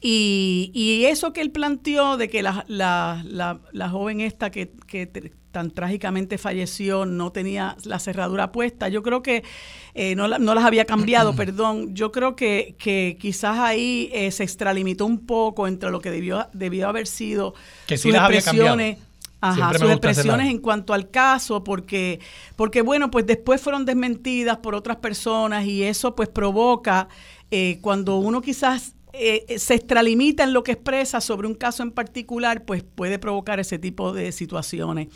Y, 0.00 0.70
y, 0.72 1.06
eso 1.06 1.32
que 1.32 1.40
él 1.40 1.50
planteó 1.50 2.16
de 2.16 2.28
que 2.28 2.44
la, 2.44 2.64
la, 2.68 3.24
la, 3.26 3.58
la 3.72 3.88
joven 3.88 4.20
esta 4.20 4.52
que, 4.52 4.70
que 4.86 5.06
tan 5.56 5.70
trágicamente 5.70 6.36
falleció, 6.36 7.06
no 7.06 7.32
tenía 7.32 7.78
la 7.84 7.98
cerradura 7.98 8.52
puesta. 8.52 8.90
Yo 8.90 9.02
creo 9.02 9.22
que 9.22 9.42
eh, 9.94 10.14
no, 10.14 10.28
no, 10.28 10.54
las 10.54 10.64
había 10.66 10.84
cambiado, 10.84 11.34
perdón. 11.36 11.94
Yo 11.94 12.12
creo 12.12 12.36
que, 12.36 12.74
que 12.78 13.16
quizás 13.18 13.58
ahí 13.58 14.10
eh, 14.12 14.30
se 14.32 14.42
extralimitó 14.42 15.06
un 15.06 15.24
poco 15.24 15.66
entre 15.66 15.90
lo 15.90 16.02
que 16.02 16.10
debió, 16.10 16.46
debió 16.52 16.90
haber 16.90 17.06
sido 17.06 17.54
que 17.86 17.96
sus 17.96 18.14
expresiones. 18.14 18.98
Ajá, 19.40 19.78
sus 19.78 19.90
expresiones 19.90 20.50
en 20.50 20.58
cuanto 20.58 20.92
al 20.92 21.10
caso, 21.10 21.64
porque, 21.64 22.20
porque 22.54 22.82
bueno, 22.82 23.10
pues 23.10 23.24
después 23.26 23.58
fueron 23.58 23.86
desmentidas 23.86 24.58
por 24.58 24.74
otras 24.74 24.98
personas 24.98 25.64
y 25.64 25.84
eso 25.84 26.14
pues 26.14 26.28
provoca 26.28 27.08
eh, 27.50 27.78
cuando 27.80 28.16
uno 28.16 28.42
quizás 28.42 28.95
eh, 29.18 29.58
se 29.58 29.74
extralimita 29.74 30.44
en 30.44 30.52
lo 30.52 30.62
que 30.62 30.72
expresa 30.72 31.20
sobre 31.20 31.46
un 31.46 31.54
caso 31.54 31.82
en 31.82 31.90
particular, 31.90 32.64
pues 32.64 32.82
puede 32.82 33.18
provocar 33.18 33.60
ese 33.60 33.78
tipo 33.78 34.12
de 34.12 34.32
situaciones. 34.32 35.08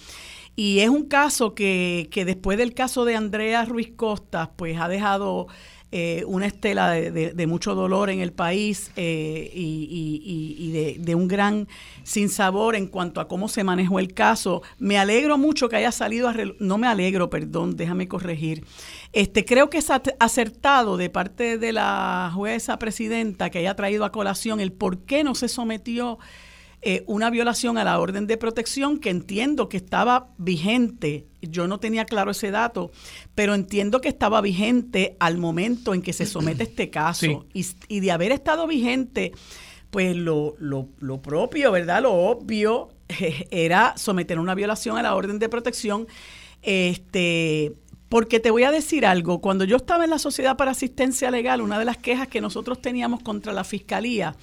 Y 0.57 0.81
es 0.81 0.89
un 0.89 1.07
caso 1.07 1.55
que, 1.55 2.09
que 2.11 2.25
después 2.25 2.59
del 2.59 2.75
caso 2.75 3.05
de 3.05 3.17
Andrea 3.17 3.65
Ruiz 3.65 3.93
Costas, 3.95 4.51
pues 4.57 4.79
ha 4.79 4.89
dejado 4.89 5.47
eh, 5.93 6.23
una 6.29 6.47
estela 6.47 6.93
de, 6.93 7.47
mucho 7.49 7.75
dolor 7.75 8.11
en 8.11 8.21
el 8.21 8.33
país 8.33 8.93
eh, 8.95 9.51
y, 9.53 10.97
de, 10.99 11.15
un 11.17 11.27
gran 11.27 11.67
sinsabor 12.05 12.77
en 12.77 12.87
cuanto 12.87 13.21
a 13.21 13.27
cómo 13.27 13.49
se 13.49 13.65
manejó 13.65 13.99
el 13.99 14.15
caso. 14.15 14.63
Me 14.79 14.99
alegro 14.99 15.37
mucho 15.37 15.69
que 15.69 15.77
haya 15.77 15.91
salido 15.91 16.29
a... 16.29 16.35
No 16.61 16.79
me 16.79 16.87
alegro, 16.87 17.29
perdón, 17.29 17.77
déjame 17.77 18.07
corregir. 18.07 18.65
Este, 19.13 19.45
creo 19.45 19.69
que 19.69 19.79
es 19.79 19.91
acertado 19.91 20.97
de 20.97 21.11
parte 21.11 21.59
de 21.59 21.73
la 21.73 22.31
jueza 22.33 22.79
presidenta 22.79 23.51
que 23.51 23.59
haya 23.59 23.75
traído 23.75 24.05
a 24.05 24.13
colación 24.13 24.61
el 24.61 24.73
por 24.73 24.99
qué 25.01 25.25
no 25.25 25.35
se 25.35 25.49
sometió 25.49 26.19
eh, 26.83 27.05
una 27.07 27.29
violación 27.29 27.77
a 27.77 27.85
la 27.85 27.99
orden 28.01 28.27
de 28.27 28.39
protección 28.39 28.99
que 28.99 29.11
entiendo 29.11 29.69
que 29.69 29.77
estaba 29.77 30.31
vigente. 30.39 31.27
Yo 31.43 31.67
no 31.67 31.79
tenía 31.79 32.07
claro 32.07 32.31
ese 32.31 32.51
dato, 32.51 32.91
pero 33.35 33.55
entiendo 33.55 34.01
que 34.01 34.09
estaba 34.09 34.41
vigente 34.41 35.15
al 35.21 35.37
momento 35.37 35.93
en 35.93 36.01
que 36.01 36.15
se 36.15 36.25
somete 36.25 36.63
este 36.63 36.89
caso. 36.89 37.45
Y, 37.53 38.01
de 38.01 38.11
haber 38.11 38.33
estado 38.33 38.67
vigente, 38.67 39.33
pues 39.91 40.17
lo, 40.17 40.55
lo, 40.59 40.89
lo 41.01 41.21
propio, 41.21 41.71
¿verdad? 41.71 42.03
Lo 42.03 42.15
obvio 42.15 42.89
era 43.51 43.95
someter 43.99 44.39
una 44.39 44.55
violación 44.55 44.97
a 44.97 45.03
la 45.03 45.15
orden 45.15 45.39
de 45.39 45.51
protección. 45.51 46.07
Este, 46.63 47.75
porque 48.09 48.41
te 48.41 48.51
voy 48.51 48.65
a 48.65 48.71
decir 48.71 49.05
algo, 49.05 49.41
cuando 49.43 49.65
yo 49.65 49.77
estaba 49.77 50.05
en 50.05 50.11
la 50.11 50.19
Sociedad 50.19 50.57
para 50.57 50.71
Asistencia 50.71 51.31
Legal, 51.31 51.61
una 51.61 51.79
de 51.79 51.85
las 51.85 51.99
quejas 51.99 52.27
que 52.27 52.41
nosotros 52.41 52.81
teníamos 52.81 53.23
contra 53.23 53.53
la 53.53 53.65
Fiscalía 53.65 54.35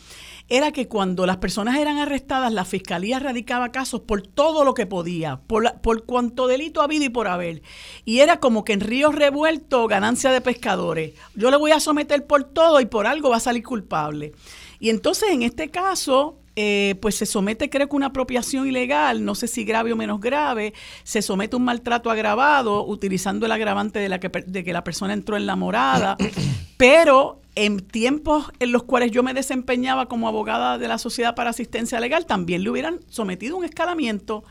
era 0.49 0.71
que 0.71 0.87
cuando 0.87 1.25
las 1.25 1.37
personas 1.37 1.77
eran 1.77 1.97
arrestadas, 1.97 2.53
la 2.53 2.63
fiscalía 2.63 3.19
radicaba 3.19 3.71
casos 3.71 4.01
por 4.01 4.21
todo 4.21 4.63
lo 4.63 4.73
que 4.73 4.85
podía, 4.85 5.41
por, 5.47 5.81
por 5.81 6.05
cuanto 6.05 6.47
delito 6.47 6.81
ha 6.81 6.85
habido 6.85 7.05
y 7.05 7.09
por 7.09 7.27
haber. 7.27 7.61
Y 8.05 8.19
era 8.19 8.39
como 8.39 8.63
que 8.63 8.73
en 8.73 8.79
río 8.79 9.11
revuelto, 9.11 9.87
ganancia 9.87 10.31
de 10.31 10.41
pescadores. 10.41 11.13
Yo 11.35 11.51
le 11.51 11.57
voy 11.57 11.71
a 11.71 11.79
someter 11.79 12.25
por 12.25 12.45
todo 12.45 12.79
y 12.79 12.85
por 12.85 13.07
algo 13.07 13.29
va 13.29 13.37
a 13.37 13.41
salir 13.41 13.63
culpable. 13.63 14.33
Y 14.79 14.89
entonces 14.89 15.29
en 15.31 15.41
este 15.41 15.69
caso, 15.69 16.37
eh, 16.55 16.95
pues 17.01 17.15
se 17.15 17.25
somete 17.25 17.69
creo 17.69 17.89
que 17.89 17.95
una 17.95 18.07
apropiación 18.07 18.67
ilegal, 18.67 19.25
no 19.25 19.35
sé 19.35 19.47
si 19.47 19.65
grave 19.65 19.91
o 19.91 19.95
menos 19.95 20.21
grave, 20.21 20.73
se 21.03 21.21
somete 21.21 21.55
un 21.55 21.65
maltrato 21.65 22.09
agravado 22.09 22.85
utilizando 22.85 23.45
el 23.45 23.51
agravante 23.51 23.99
de, 23.99 24.09
la 24.09 24.19
que, 24.19 24.29
de 24.29 24.63
que 24.63 24.73
la 24.73 24.83
persona 24.83 25.13
entró 25.13 25.35
en 25.35 25.45
la 25.45 25.55
morada, 25.55 26.15
pero 26.77 27.41
en 27.57 27.79
tiempos 27.79 28.51
en 28.59 28.71
los 28.71 28.83
cuales 28.83 29.09
yo 29.09 29.23
me 29.23 29.33
desempeñaba 29.33 30.05
como 30.05 30.27
abogada 30.27 30.77
de 30.77 30.87
la 30.87 30.99
Sociedad 30.99 31.33
para 31.33 31.49
Asistencia 31.49 31.99
Legal, 31.99 32.27
también 32.27 32.63
le 32.63 32.69
hubieran 32.69 32.99
sometido 33.09 33.57
un 33.57 33.65
escalamiento. 33.65 34.43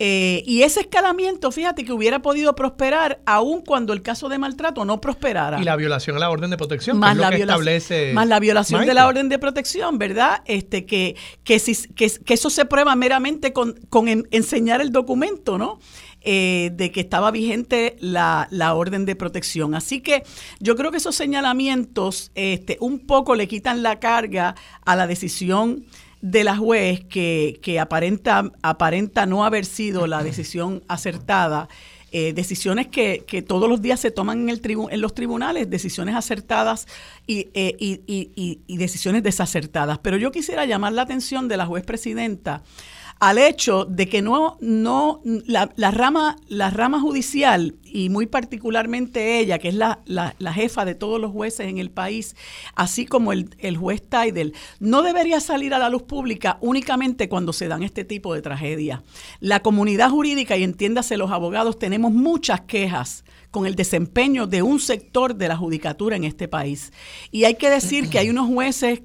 Eh, 0.00 0.44
y 0.46 0.62
ese 0.62 0.80
escalamiento, 0.80 1.50
fíjate 1.50 1.84
que 1.84 1.92
hubiera 1.92 2.22
podido 2.22 2.54
prosperar 2.54 3.20
aun 3.26 3.62
cuando 3.62 3.92
el 3.92 4.02
caso 4.02 4.28
de 4.28 4.38
maltrato 4.38 4.84
no 4.84 5.00
prosperara. 5.00 5.60
Y 5.60 5.64
la 5.64 5.74
violación 5.74 6.16
a 6.16 6.20
la 6.20 6.30
orden 6.30 6.50
de 6.50 6.56
protección, 6.56 6.98
más, 6.98 7.16
la, 7.16 7.30
establece 7.30 8.12
más 8.12 8.28
la 8.28 8.38
violación 8.38 8.86
de 8.86 8.94
la 8.94 9.08
orden 9.08 9.28
de 9.28 9.38
protección, 9.38 9.98
¿verdad? 9.98 10.42
Este, 10.44 10.86
que, 10.86 11.16
que, 11.42 11.58
si, 11.58 11.74
que, 11.94 12.10
eso 12.28 12.50
se 12.50 12.64
prueba 12.64 12.94
meramente 12.94 13.52
con, 13.52 13.74
con 13.88 14.06
enseñar 14.08 14.80
el 14.80 14.92
documento, 14.92 15.58
¿no? 15.58 15.80
Eh, 16.20 16.70
de 16.74 16.90
que 16.90 17.00
estaba 17.00 17.30
vigente 17.30 17.96
la, 18.00 18.48
la, 18.50 18.74
orden 18.74 19.06
de 19.06 19.16
protección. 19.16 19.74
Así 19.74 20.00
que 20.00 20.24
yo 20.58 20.74
creo 20.76 20.90
que 20.90 20.96
esos 20.96 21.14
señalamientos 21.14 22.32
este, 22.34 22.76
un 22.80 23.06
poco 23.06 23.36
le 23.36 23.46
quitan 23.46 23.82
la 23.82 24.00
carga 24.00 24.56
a 24.84 24.96
la 24.96 25.06
decisión 25.06 25.86
de 26.20 26.44
la 26.44 26.56
juez 26.56 27.04
que, 27.04 27.60
que 27.62 27.78
aparenta, 27.80 28.50
aparenta 28.62 29.26
no 29.26 29.44
haber 29.44 29.64
sido 29.64 30.06
la 30.06 30.22
decisión 30.22 30.82
acertada. 30.88 31.68
Eh, 32.10 32.32
decisiones 32.32 32.86
que, 32.86 33.24
que, 33.26 33.42
todos 33.42 33.68
los 33.68 33.82
días 33.82 34.00
se 34.00 34.10
toman 34.10 34.40
en, 34.40 34.48
el 34.48 34.62
en 34.90 35.00
los 35.02 35.14
tribunales, 35.14 35.68
decisiones 35.68 36.14
acertadas 36.14 36.86
y, 37.26 37.50
eh, 37.52 37.76
y, 37.78 38.00
y, 38.06 38.62
y, 38.66 38.76
decisiones 38.78 39.22
desacertadas. 39.22 39.98
Pero 39.98 40.16
yo 40.16 40.30
quisiera 40.30 40.64
llamar 40.64 40.94
la 40.94 41.02
atención 41.02 41.48
de 41.48 41.58
la 41.58 41.66
juez 41.66 41.84
presidenta 41.84 42.62
al 43.20 43.38
hecho 43.38 43.84
de 43.84 44.08
que 44.08 44.22
no, 44.22 44.56
no, 44.60 45.20
la, 45.24 45.72
la, 45.76 45.90
rama, 45.90 47.00
judicial, 47.00 47.74
y 47.84 48.10
muy 48.10 48.26
particularmente 48.26 49.40
ella, 49.40 49.58
que 49.58 49.68
es 49.68 49.74
la, 49.74 50.00
la, 50.06 50.52
jefa 50.52 50.84
de 50.84 50.94
todos 50.94 51.20
los 51.20 51.32
jueces 51.32 51.66
en 51.66 51.78
el 51.78 51.90
país, 51.90 52.36
así 52.74 53.06
como 53.06 53.32
el, 53.32 53.54
el 53.58 53.76
juez 53.76 54.02
Taidel, 54.08 54.54
no 54.78 55.02
debería 55.02 55.40
salir 55.40 55.74
a 55.74 55.78
la 55.78 55.88
luz 55.88 56.02
pública 56.02 56.58
únicamente 56.60 57.28
cuando 57.28 57.52
se 57.52 57.68
dan 57.68 57.82
este 57.82 58.04
tipo 58.04 58.34
de 58.34 58.42
tragedias. 58.42 59.00
La 59.40 59.60
comunidad 59.60 60.10
jurídica, 60.10 60.56
y 60.56 60.62
entiéndase 60.62 61.16
los 61.16 61.30
abogados, 61.30 61.78
tenemos 61.78 62.12
muchas 62.12 62.60
quejas 62.62 63.24
con 63.50 63.66
el 63.66 63.74
desempeño 63.74 64.46
de 64.46 64.62
un 64.62 64.78
sector 64.78 65.34
de 65.34 65.48
la 65.48 65.56
judicatura 65.56 66.16
en 66.16 66.24
este 66.24 66.48
país. 66.48 66.92
Y 67.30 67.44
hay 67.44 67.54
que 67.54 67.70
decir 67.70 68.10
que 68.10 68.18
hay 68.18 68.30
unos 68.30 68.46
jueces 68.46 69.00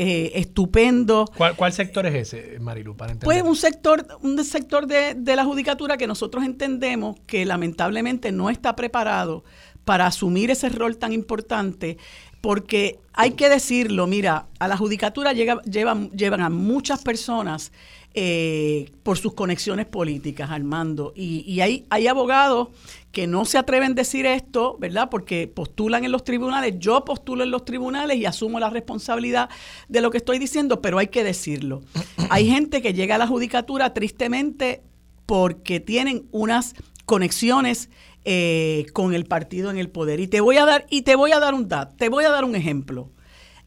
eh, 0.00 0.38
estupendo. 0.38 1.24
¿Cuál, 1.36 1.72
sector 1.72 2.06
es 2.06 2.14
ese, 2.32 2.60
Marilu? 2.60 2.96
Para 2.96 3.16
pues 3.16 3.42
un 3.42 3.56
sector, 3.56 4.06
un 4.22 4.44
sector 4.44 4.86
de, 4.86 5.14
de, 5.14 5.34
la 5.34 5.44
judicatura 5.44 5.96
que 5.96 6.06
nosotros 6.06 6.44
entendemos 6.44 7.18
que 7.26 7.44
lamentablemente 7.44 8.30
no 8.30 8.48
está 8.48 8.76
preparado 8.76 9.42
para 9.84 10.06
asumir 10.06 10.52
ese 10.52 10.68
rol 10.68 10.98
tan 10.98 11.12
importante, 11.12 11.98
porque 12.40 13.00
hay 13.12 13.32
que 13.32 13.48
decirlo, 13.48 14.06
mira, 14.06 14.46
a 14.60 14.68
la 14.68 14.76
judicatura 14.76 15.32
llega, 15.32 15.60
llevan, 15.62 16.10
llevan 16.10 16.42
a 16.42 16.48
muchas 16.48 17.02
personas 17.02 17.72
eh, 18.14 18.90
por 19.02 19.18
sus 19.18 19.34
conexiones 19.34 19.86
políticas, 19.86 20.50
Armando. 20.50 21.12
Y, 21.14 21.44
y 21.46 21.60
hay, 21.60 21.86
hay 21.90 22.06
abogados 22.06 22.68
que 23.12 23.26
no 23.26 23.44
se 23.44 23.58
atreven 23.58 23.92
a 23.92 23.94
decir 23.94 24.26
esto, 24.26 24.76
¿verdad? 24.78 25.08
Porque 25.10 25.46
postulan 25.46 26.04
en 26.04 26.12
los 26.12 26.24
tribunales, 26.24 26.74
yo 26.78 27.04
postulo 27.04 27.44
en 27.44 27.50
los 27.50 27.64
tribunales 27.64 28.16
y 28.16 28.26
asumo 28.26 28.60
la 28.60 28.70
responsabilidad 28.70 29.48
de 29.88 30.00
lo 30.00 30.10
que 30.10 30.18
estoy 30.18 30.38
diciendo, 30.38 30.80
pero 30.80 30.98
hay 30.98 31.08
que 31.08 31.24
decirlo. 31.24 31.82
Hay 32.30 32.48
gente 32.48 32.82
que 32.82 32.92
llega 32.92 33.14
a 33.14 33.18
la 33.18 33.26
judicatura 33.26 33.94
tristemente 33.94 34.82
porque 35.26 35.80
tienen 35.80 36.26
unas 36.30 36.74
conexiones 37.06 37.90
eh, 38.24 38.86
con 38.92 39.14
el 39.14 39.24
partido 39.24 39.70
en 39.70 39.78
el 39.78 39.88
poder. 39.88 40.20
Y 40.20 40.28
te 40.28 40.40
voy 40.40 40.58
a 40.58 40.66
dar, 40.66 40.86
y 40.90 41.02
te 41.02 41.16
voy 41.16 41.32
a 41.32 41.40
dar 41.40 41.54
un 41.54 41.68
dato, 41.68 41.94
te 41.96 42.08
voy 42.08 42.24
a 42.24 42.30
dar 42.30 42.44
un 42.44 42.54
ejemplo. 42.54 43.10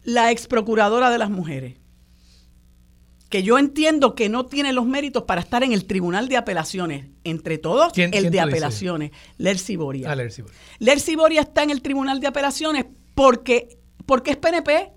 La 0.04 0.30
ex 0.30 0.46
procuradora 0.46 1.10
de 1.10 1.18
las 1.18 1.30
mujeres 1.30 1.81
que 3.32 3.42
yo 3.42 3.58
entiendo 3.58 4.14
que 4.14 4.28
no 4.28 4.44
tiene 4.44 4.74
los 4.74 4.84
méritos 4.84 5.22
para 5.22 5.40
estar 5.40 5.64
en 5.64 5.72
el 5.72 5.86
Tribunal 5.86 6.28
de 6.28 6.36
Apelaciones, 6.36 7.06
entre 7.24 7.56
todos 7.56 7.90
el 7.96 8.30
de 8.30 8.40
Apelaciones, 8.40 9.10
Lercy 9.38 9.74
Boria. 9.74 10.12
Ah, 10.12 10.14
Lercy 10.14 10.42
Boria. 10.42 10.58
Lercy 10.78 11.16
Boria 11.16 11.40
está 11.40 11.62
en 11.62 11.70
el 11.70 11.80
Tribunal 11.80 12.20
de 12.20 12.26
Apelaciones 12.26 12.84
porque, 13.14 13.78
porque 14.04 14.32
es 14.32 14.36
PNP, 14.36 14.92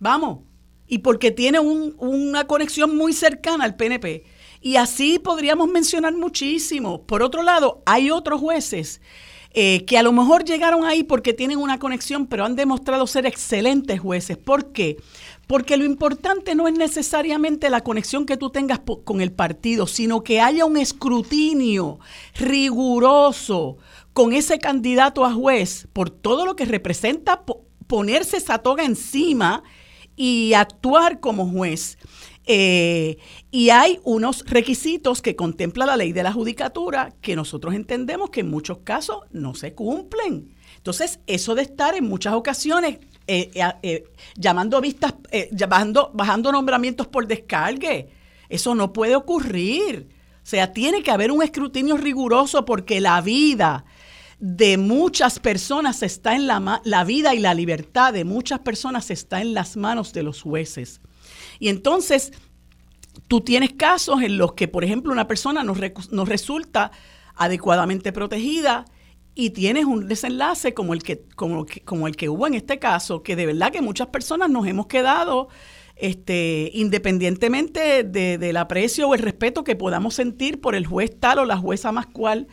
vamos, 0.00 0.40
y 0.88 0.98
porque 0.98 1.30
tiene 1.30 1.60
una 1.60 2.48
conexión 2.48 2.96
muy 2.96 3.12
cercana 3.12 3.62
al 3.62 3.76
PNP. 3.76 4.24
Y 4.60 4.74
así 4.74 5.20
podríamos 5.20 5.68
mencionar 5.68 6.14
muchísimo. 6.14 7.06
Por 7.06 7.22
otro 7.22 7.44
lado, 7.44 7.84
hay 7.86 8.10
otros 8.10 8.40
jueces 8.40 9.00
eh, 9.54 9.84
que 9.84 9.98
a 9.98 10.02
lo 10.02 10.12
mejor 10.12 10.44
llegaron 10.44 10.84
ahí 10.84 11.04
porque 11.04 11.34
tienen 11.34 11.58
una 11.58 11.78
conexión, 11.78 12.26
pero 12.26 12.44
han 12.44 12.56
demostrado 12.56 13.06
ser 13.06 13.26
excelentes 13.26 14.00
jueces. 14.00 14.38
¿Por 14.38 14.72
qué? 14.72 14.96
Porque 14.96 15.00
lo 15.76 15.84
importante 15.84 16.54
no 16.54 16.66
es 16.66 16.74
necesariamente 16.74 17.68
la 17.68 17.82
conexión 17.82 18.24
que 18.24 18.38
tú 18.38 18.50
tengas 18.50 18.80
con 19.04 19.20
el 19.20 19.32
partido, 19.32 19.86
sino 19.86 20.24
que 20.24 20.40
haya 20.40 20.64
un 20.64 20.78
escrutinio 20.78 21.98
riguroso 22.36 23.76
con 24.14 24.32
ese 24.32 24.58
candidato 24.58 25.24
a 25.24 25.32
juez 25.32 25.88
por 25.92 26.08
todo 26.08 26.46
lo 26.46 26.56
que 26.56 26.64
representa 26.64 27.44
ponerse 27.86 28.38
esa 28.38 28.58
toga 28.58 28.84
encima 28.84 29.62
y 30.16 30.54
actuar 30.54 31.20
como 31.20 31.46
juez. 31.50 31.98
Eh, 32.46 33.18
y 33.50 33.70
hay 33.70 34.00
unos 34.04 34.44
requisitos 34.46 35.22
que 35.22 35.36
contempla 35.36 35.86
la 35.86 35.96
ley 35.96 36.12
de 36.12 36.22
la 36.22 36.32
judicatura 36.32 37.14
que 37.20 37.36
nosotros 37.36 37.74
entendemos 37.74 38.30
que 38.30 38.40
en 38.40 38.50
muchos 38.50 38.78
casos 38.78 39.18
no 39.30 39.54
se 39.54 39.74
cumplen. 39.74 40.54
Entonces, 40.76 41.20
eso 41.26 41.54
de 41.54 41.62
estar 41.62 41.94
en 41.94 42.08
muchas 42.08 42.34
ocasiones 42.34 42.98
eh, 43.26 43.50
eh, 43.82 44.04
llamando 44.36 44.80
vistas, 44.80 45.14
llamando, 45.50 46.10
bajando 46.14 46.52
nombramientos 46.52 47.06
por 47.06 47.26
descargue, 47.26 48.08
eso 48.48 48.74
no 48.74 48.92
puede 48.92 49.16
ocurrir. 49.16 50.08
O 50.36 50.46
sea, 50.46 50.72
tiene 50.72 51.02
que 51.02 51.10
haber 51.10 51.30
un 51.30 51.42
escrutinio 51.42 51.96
riguroso 51.96 52.64
porque 52.64 53.00
la 53.00 53.20
vida 53.20 53.84
de 54.38 54.76
muchas 54.76 55.38
personas 55.38 56.02
está 56.02 56.34
en 56.34 56.48
la, 56.48 56.82
la 56.84 57.04
vida 57.04 57.34
y 57.34 57.38
la 57.38 57.54
libertad 57.54 58.12
de 58.12 58.24
muchas 58.24 58.58
personas 58.58 59.10
está 59.10 59.40
en 59.40 59.54
las 59.54 59.76
manos 59.76 60.12
de 60.12 60.24
los 60.24 60.42
jueces. 60.42 61.00
Y 61.60 61.68
entonces 61.68 62.32
tú 63.28 63.40
tienes 63.40 63.72
casos 63.74 64.22
en 64.22 64.36
los 64.38 64.54
que, 64.54 64.68
por 64.68 64.84
ejemplo, 64.84 65.12
una 65.12 65.28
persona 65.28 65.62
no, 65.62 66.24
resulta 66.24 66.90
adecuadamente 67.34 68.12
protegida 68.12 68.84
y 69.34 69.50
tienes 69.50 69.86
un 69.86 70.08
desenlace 70.08 70.74
como 70.74 70.94
el 70.94 71.02
que, 71.02 71.24
como, 71.36 71.66
como 71.84 72.06
el 72.06 72.16
que 72.16 72.28
hubo 72.28 72.46
en 72.46 72.54
este 72.54 72.78
caso, 72.78 73.22
que 73.22 73.36
de 73.36 73.46
verdad 73.46 73.72
que 73.72 73.80
muchas 73.80 74.08
personas 74.08 74.50
nos 74.50 74.66
hemos 74.66 74.86
quedado 74.86 75.48
este, 75.96 76.70
independientemente 76.74 78.02
del 78.02 78.56
aprecio 78.56 79.08
o 79.08 79.14
el 79.14 79.20
respeto 79.20 79.64
que 79.64 79.76
podamos 79.76 80.14
sentir 80.14 80.60
por 80.60 80.74
el 80.74 80.86
juez 80.86 81.18
tal 81.18 81.38
o 81.38 81.44
la 81.44 81.56
jueza 81.56 81.92
más 81.92 82.06
cual, 82.06 82.48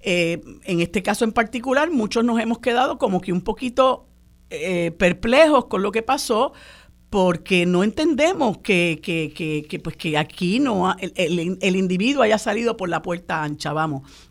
eh, 0.00 0.40
en 0.64 0.80
este 0.80 1.02
caso 1.02 1.24
en 1.24 1.32
particular, 1.32 1.90
muchos 1.90 2.24
nos 2.24 2.40
hemos 2.40 2.58
quedado 2.58 2.98
como 2.98 3.20
que 3.20 3.32
un 3.32 3.42
poquito 3.42 4.06
eh, 4.50 4.90
perplejos 4.92 5.66
con 5.66 5.82
lo 5.82 5.92
que 5.92 6.02
pasó, 6.02 6.52
porque 7.08 7.66
no 7.66 7.82
entendemos 7.82 8.58
que, 8.58 9.00
que, 9.02 9.32
que, 9.68 9.78
pues 9.80 9.96
que 9.96 10.16
aquí 10.16 10.60
no 10.60 10.94
el, 11.00 11.58
el, 11.60 11.76
individuo 11.76 12.22
haya 12.22 12.38
salido 12.38 12.76
por 12.76 12.88
la 12.88 13.02
puerta 13.02 13.42
ancha, 13.42 13.72
vamos. 13.72 14.29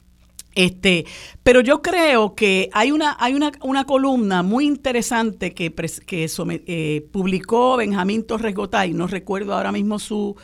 Este, 0.60 1.06
pero 1.42 1.62
yo 1.62 1.82
creo 1.82 2.36
que 2.36 2.70
hay 2.74 2.92
una, 2.92 3.16
hay 3.18 3.34
una, 3.34 3.54
una 3.62 3.86
columna 3.86 4.44
muy 4.44 4.66
interesante 4.66 5.54
que, 5.54 5.74
que 5.74 6.28
eh, 6.68 7.08
publicó 7.14 7.78
Benjamín 7.78 8.26
Torres 8.26 8.54
Gotay, 8.54 8.92
no 8.92 9.08
recuerdo 9.08 9.54
ahora 9.54 9.72
mismo 9.72 10.00
su, 10.00 10.36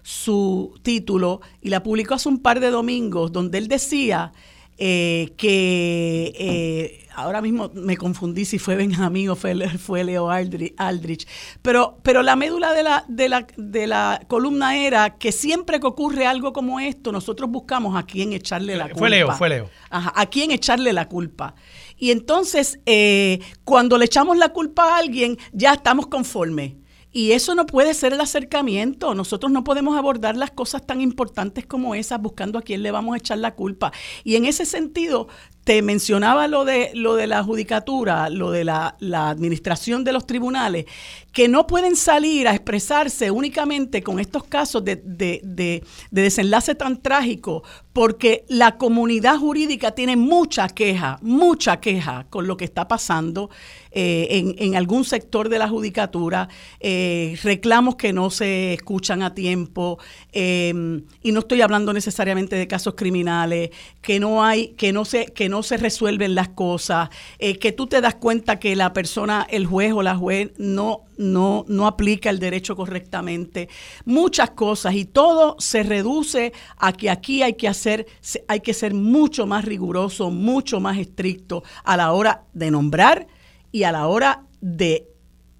su 0.00 0.72
título, 0.80 1.42
y 1.60 1.68
la 1.68 1.82
publicó 1.82 2.14
hace 2.14 2.30
un 2.30 2.38
par 2.38 2.60
de 2.60 2.70
domingos, 2.70 3.30
donde 3.30 3.58
él 3.58 3.68
decía 3.68 4.32
eh, 4.78 5.34
que 5.36 6.32
eh, 6.38 7.07
ahora 7.18 7.42
mismo 7.42 7.70
me 7.74 7.96
confundí 7.96 8.44
si 8.44 8.58
fue 8.58 8.76
Benjamín 8.76 9.30
o 9.30 9.36
fue, 9.36 9.68
fue 9.78 10.04
Leo 10.04 10.30
Aldrich, 10.30 11.26
pero, 11.62 11.98
pero 12.02 12.22
la 12.22 12.36
médula 12.36 12.72
de 12.72 12.82
la, 12.82 13.04
de, 13.08 13.28
la, 13.28 13.46
de 13.56 13.86
la 13.86 14.20
columna 14.28 14.78
era 14.78 15.18
que 15.18 15.32
siempre 15.32 15.80
que 15.80 15.86
ocurre 15.86 16.26
algo 16.26 16.52
como 16.52 16.80
esto, 16.80 17.12
nosotros 17.12 17.50
buscamos 17.50 17.96
a 17.96 18.04
quién 18.04 18.32
echarle 18.32 18.76
la 18.76 18.84
culpa. 18.84 18.98
Fue 18.98 19.10
Leo, 19.10 19.32
fue 19.32 19.48
Leo. 19.48 19.70
Ajá, 19.90 20.12
a 20.14 20.26
quién 20.26 20.50
echarle 20.50 20.92
la 20.92 21.08
culpa. 21.08 21.54
Y 21.96 22.10
entonces, 22.12 22.80
eh, 22.86 23.40
cuando 23.64 23.98
le 23.98 24.04
echamos 24.04 24.36
la 24.36 24.50
culpa 24.50 24.94
a 24.94 24.98
alguien, 24.98 25.36
ya 25.52 25.74
estamos 25.74 26.06
conformes. 26.06 26.74
Y 27.10 27.32
eso 27.32 27.54
no 27.54 27.66
puede 27.66 27.94
ser 27.94 28.12
el 28.12 28.20
acercamiento. 28.20 29.14
Nosotros 29.14 29.50
no 29.50 29.64
podemos 29.64 29.96
abordar 29.96 30.36
las 30.36 30.50
cosas 30.50 30.86
tan 30.86 31.00
importantes 31.00 31.66
como 31.66 31.94
esas 31.94 32.20
buscando 32.20 32.58
a 32.58 32.62
quién 32.62 32.82
le 32.82 32.90
vamos 32.90 33.14
a 33.14 33.18
echar 33.18 33.38
la 33.38 33.54
culpa. 33.54 33.92
Y 34.24 34.36
en 34.36 34.44
ese 34.44 34.66
sentido, 34.66 35.28
te 35.68 35.82
mencionaba 35.82 36.48
lo 36.48 36.64
de, 36.64 36.92
lo 36.94 37.14
de 37.14 37.26
la 37.26 37.44
judicatura, 37.44 38.30
lo 38.30 38.50
de 38.50 38.64
la, 38.64 38.96
administración 39.28 40.02
de 40.02 40.14
los 40.14 40.26
tribunales, 40.26 40.86
que 41.30 41.46
no 41.46 41.66
pueden 41.66 41.94
salir 41.94 42.48
a 42.48 42.54
expresarse 42.54 43.30
únicamente 43.30 44.02
con 44.02 44.18
estos 44.18 44.44
casos 44.44 44.82
de, 44.82 44.96
de, 44.96 45.84
desenlace 46.10 46.74
tan 46.74 47.02
trágico, 47.02 47.64
porque 47.98 48.44
la 48.46 48.76
comunidad 48.78 49.38
jurídica 49.38 49.90
tiene 49.90 50.14
mucha 50.14 50.68
queja, 50.68 51.18
mucha 51.20 51.80
queja 51.80 52.28
con 52.30 52.46
lo 52.46 52.56
que 52.56 52.64
está 52.64 52.86
pasando 52.86 53.50
eh, 53.90 54.54
en, 54.56 54.76
algún 54.76 55.04
sector 55.04 55.48
de 55.48 55.58
la 55.58 55.68
judicatura, 55.68 56.48
eh, 56.78 57.36
reclamos 57.42 57.96
que 57.96 58.12
no 58.12 58.30
se 58.30 58.74
escuchan 58.74 59.20
a 59.22 59.34
tiempo, 59.34 59.98
eh, 60.32 61.02
y 61.24 61.32
no 61.32 61.40
estoy 61.40 61.60
hablando 61.60 61.92
necesariamente 61.92 62.54
de 62.54 62.68
casos 62.68 62.94
criminales, 62.94 63.70
que 64.00 64.20
no 64.20 64.44
hay, 64.44 64.68
que 64.76 64.92
no 64.92 65.04
se, 65.04 65.26
que 65.26 65.48
no 65.48 65.64
se 65.64 65.76
resuelven 65.76 66.36
las 66.36 66.50
cosas, 66.50 67.08
eh, 67.40 67.58
que 67.58 67.72
tú 67.72 67.88
te 67.88 68.00
das 68.00 68.14
cuenta 68.14 68.60
que 68.60 68.76
la 68.76 68.92
persona, 68.92 69.44
el 69.50 69.66
juez 69.66 69.92
o 69.92 70.04
la 70.04 70.14
juez, 70.14 70.52
no, 70.56 71.07
no, 71.18 71.64
no 71.68 71.86
aplica 71.86 72.30
el 72.30 72.38
derecho 72.38 72.74
correctamente, 72.76 73.68
muchas 74.04 74.50
cosas, 74.50 74.94
y 74.94 75.04
todo 75.04 75.56
se 75.58 75.82
reduce 75.82 76.52
a 76.78 76.92
que 76.92 77.10
aquí 77.10 77.42
hay 77.42 77.54
que 77.54 77.68
hacer, 77.68 78.06
hay 78.46 78.60
que 78.60 78.72
ser 78.72 78.94
mucho 78.94 79.46
más 79.46 79.64
riguroso, 79.64 80.30
mucho 80.30 80.80
más 80.80 80.96
estricto 80.96 81.62
a 81.84 81.96
la 81.96 82.12
hora 82.12 82.44
de 82.54 82.70
nombrar 82.70 83.26
y 83.72 83.82
a 83.82 83.92
la 83.92 84.06
hora 84.06 84.46
de 84.60 85.06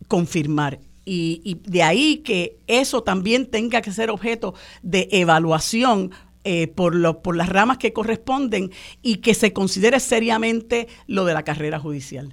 confirmar. 0.07 0.81
Y, 1.05 1.41
y, 1.43 1.55
de 1.71 1.83
ahí 1.83 2.19
que 2.19 2.59
eso 2.67 3.03
también 3.03 3.47
tenga 3.47 3.81
que 3.81 3.93
ser 3.93 4.11
objeto 4.11 4.55
de 4.83 5.09
evaluación 5.11 6.11
eh, 6.45 6.69
por, 6.69 6.95
lo, 6.95 7.21
por 7.21 7.37
las 7.37 7.49
ramas 7.49 7.79
que 7.79 7.93
corresponden 7.93 8.71
y 9.03 9.17
que 9.17 9.35
se 9.35 9.53
considere 9.53 10.01
seriamente 10.01 10.89
lo 11.07 11.25
de 11.25 11.35
la 11.35 11.43
carrera 11.43 11.79
judicial. 11.79 12.33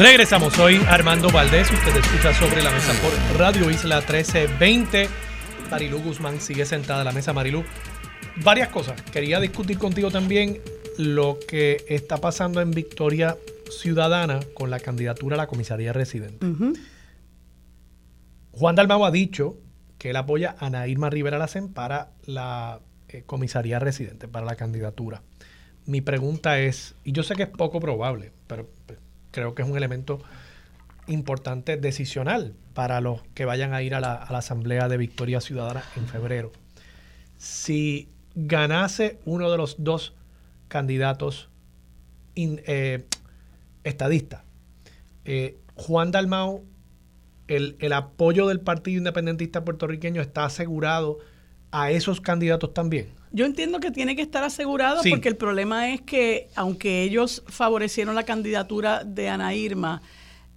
Regresamos 0.00 0.58
hoy, 0.58 0.80
Armando 0.88 1.28
Valdés. 1.30 1.70
Usted 1.70 1.94
escucha 1.94 2.32
Sobre 2.32 2.62
la 2.62 2.70
Mesa 2.70 2.94
por 3.02 3.38
Radio 3.38 3.70
Isla 3.70 3.96
1320. 3.98 5.10
Marilu 5.70 6.00
Guzmán 6.00 6.40
sigue 6.40 6.64
sentada 6.64 7.02
a 7.02 7.04
la 7.04 7.12
mesa. 7.12 7.34
Marilu, 7.34 7.62
varias 8.42 8.68
cosas. 8.68 9.02
Quería 9.02 9.38
discutir 9.40 9.76
contigo 9.76 10.10
también 10.10 10.62
lo 10.96 11.38
que 11.46 11.84
está 11.86 12.16
pasando 12.16 12.62
en 12.62 12.70
Victoria 12.70 13.36
Ciudadana 13.70 14.40
con 14.54 14.70
la 14.70 14.80
candidatura 14.80 15.34
a 15.34 15.36
la 15.36 15.46
comisaría 15.46 15.92
residente. 15.92 16.46
Juan 18.52 18.76
Dalmau 18.76 19.04
ha 19.04 19.10
dicho 19.10 19.58
que 19.98 20.10
él 20.10 20.16
apoya 20.16 20.56
a 20.58 20.68
Ana 20.68 20.88
Irma 20.88 21.10
Rivera 21.10 21.36
Lacen 21.36 21.74
para 21.74 22.12
la 22.24 22.80
eh, 23.10 23.24
comisaría 23.26 23.78
residente, 23.78 24.28
para 24.28 24.46
la 24.46 24.56
candidatura. 24.56 25.20
Mi 25.84 26.00
pregunta 26.00 26.58
es, 26.58 26.94
y 27.04 27.12
yo 27.12 27.22
sé 27.22 27.34
que 27.34 27.42
es 27.42 27.50
poco 27.50 27.80
probable, 27.80 28.32
pero 28.46 28.66
pues, 28.86 28.98
creo 29.30 29.54
que 29.54 29.62
es 29.62 29.68
un 29.68 29.76
elemento 29.76 30.20
importante 31.06 31.76
decisional 31.76 32.54
para 32.74 33.00
los 33.00 33.22
que 33.34 33.44
vayan 33.44 33.74
a 33.74 33.82
ir 33.82 33.94
a 33.94 34.00
la, 34.00 34.14
Asamblea 34.14 34.88
de 34.88 34.96
Victoria 34.96 35.40
Ciudadana 35.40 35.82
en 35.96 36.06
febrero. 36.06 36.52
Si 37.36 38.08
ganase 38.34 39.18
uno 39.24 39.50
de 39.50 39.56
los 39.56 39.82
dos 39.82 40.14
candidatos 40.68 41.48
eh, 42.36 43.04
estadistas, 43.82 44.42
eh, 45.24 45.58
Juan 45.74 46.10
Dalmau 46.10 46.64
el, 47.50 47.92
apoyo 47.92 48.46
del 48.46 48.60
Partido 48.60 48.98
Independentista 48.98 49.64
puertorriqueño 49.64 50.22
está 50.22 50.44
asegurado 50.44 51.18
a 51.72 51.90
esos 51.90 52.20
candidatos 52.20 52.72
también. 52.72 53.08
Yo 53.32 53.46
entiendo 53.46 53.78
que 53.78 53.90
tiene 53.90 54.16
que 54.16 54.22
estar 54.22 54.42
asegurado 54.42 55.02
porque 55.08 55.28
el 55.28 55.36
problema 55.36 55.90
es 55.90 56.00
que 56.00 56.48
aunque 56.56 57.02
ellos 57.02 57.44
favorecieron 57.46 58.14
la 58.14 58.24
candidatura 58.24 59.04
de 59.04 59.28
Ana 59.28 59.54
Irma, 59.54 60.02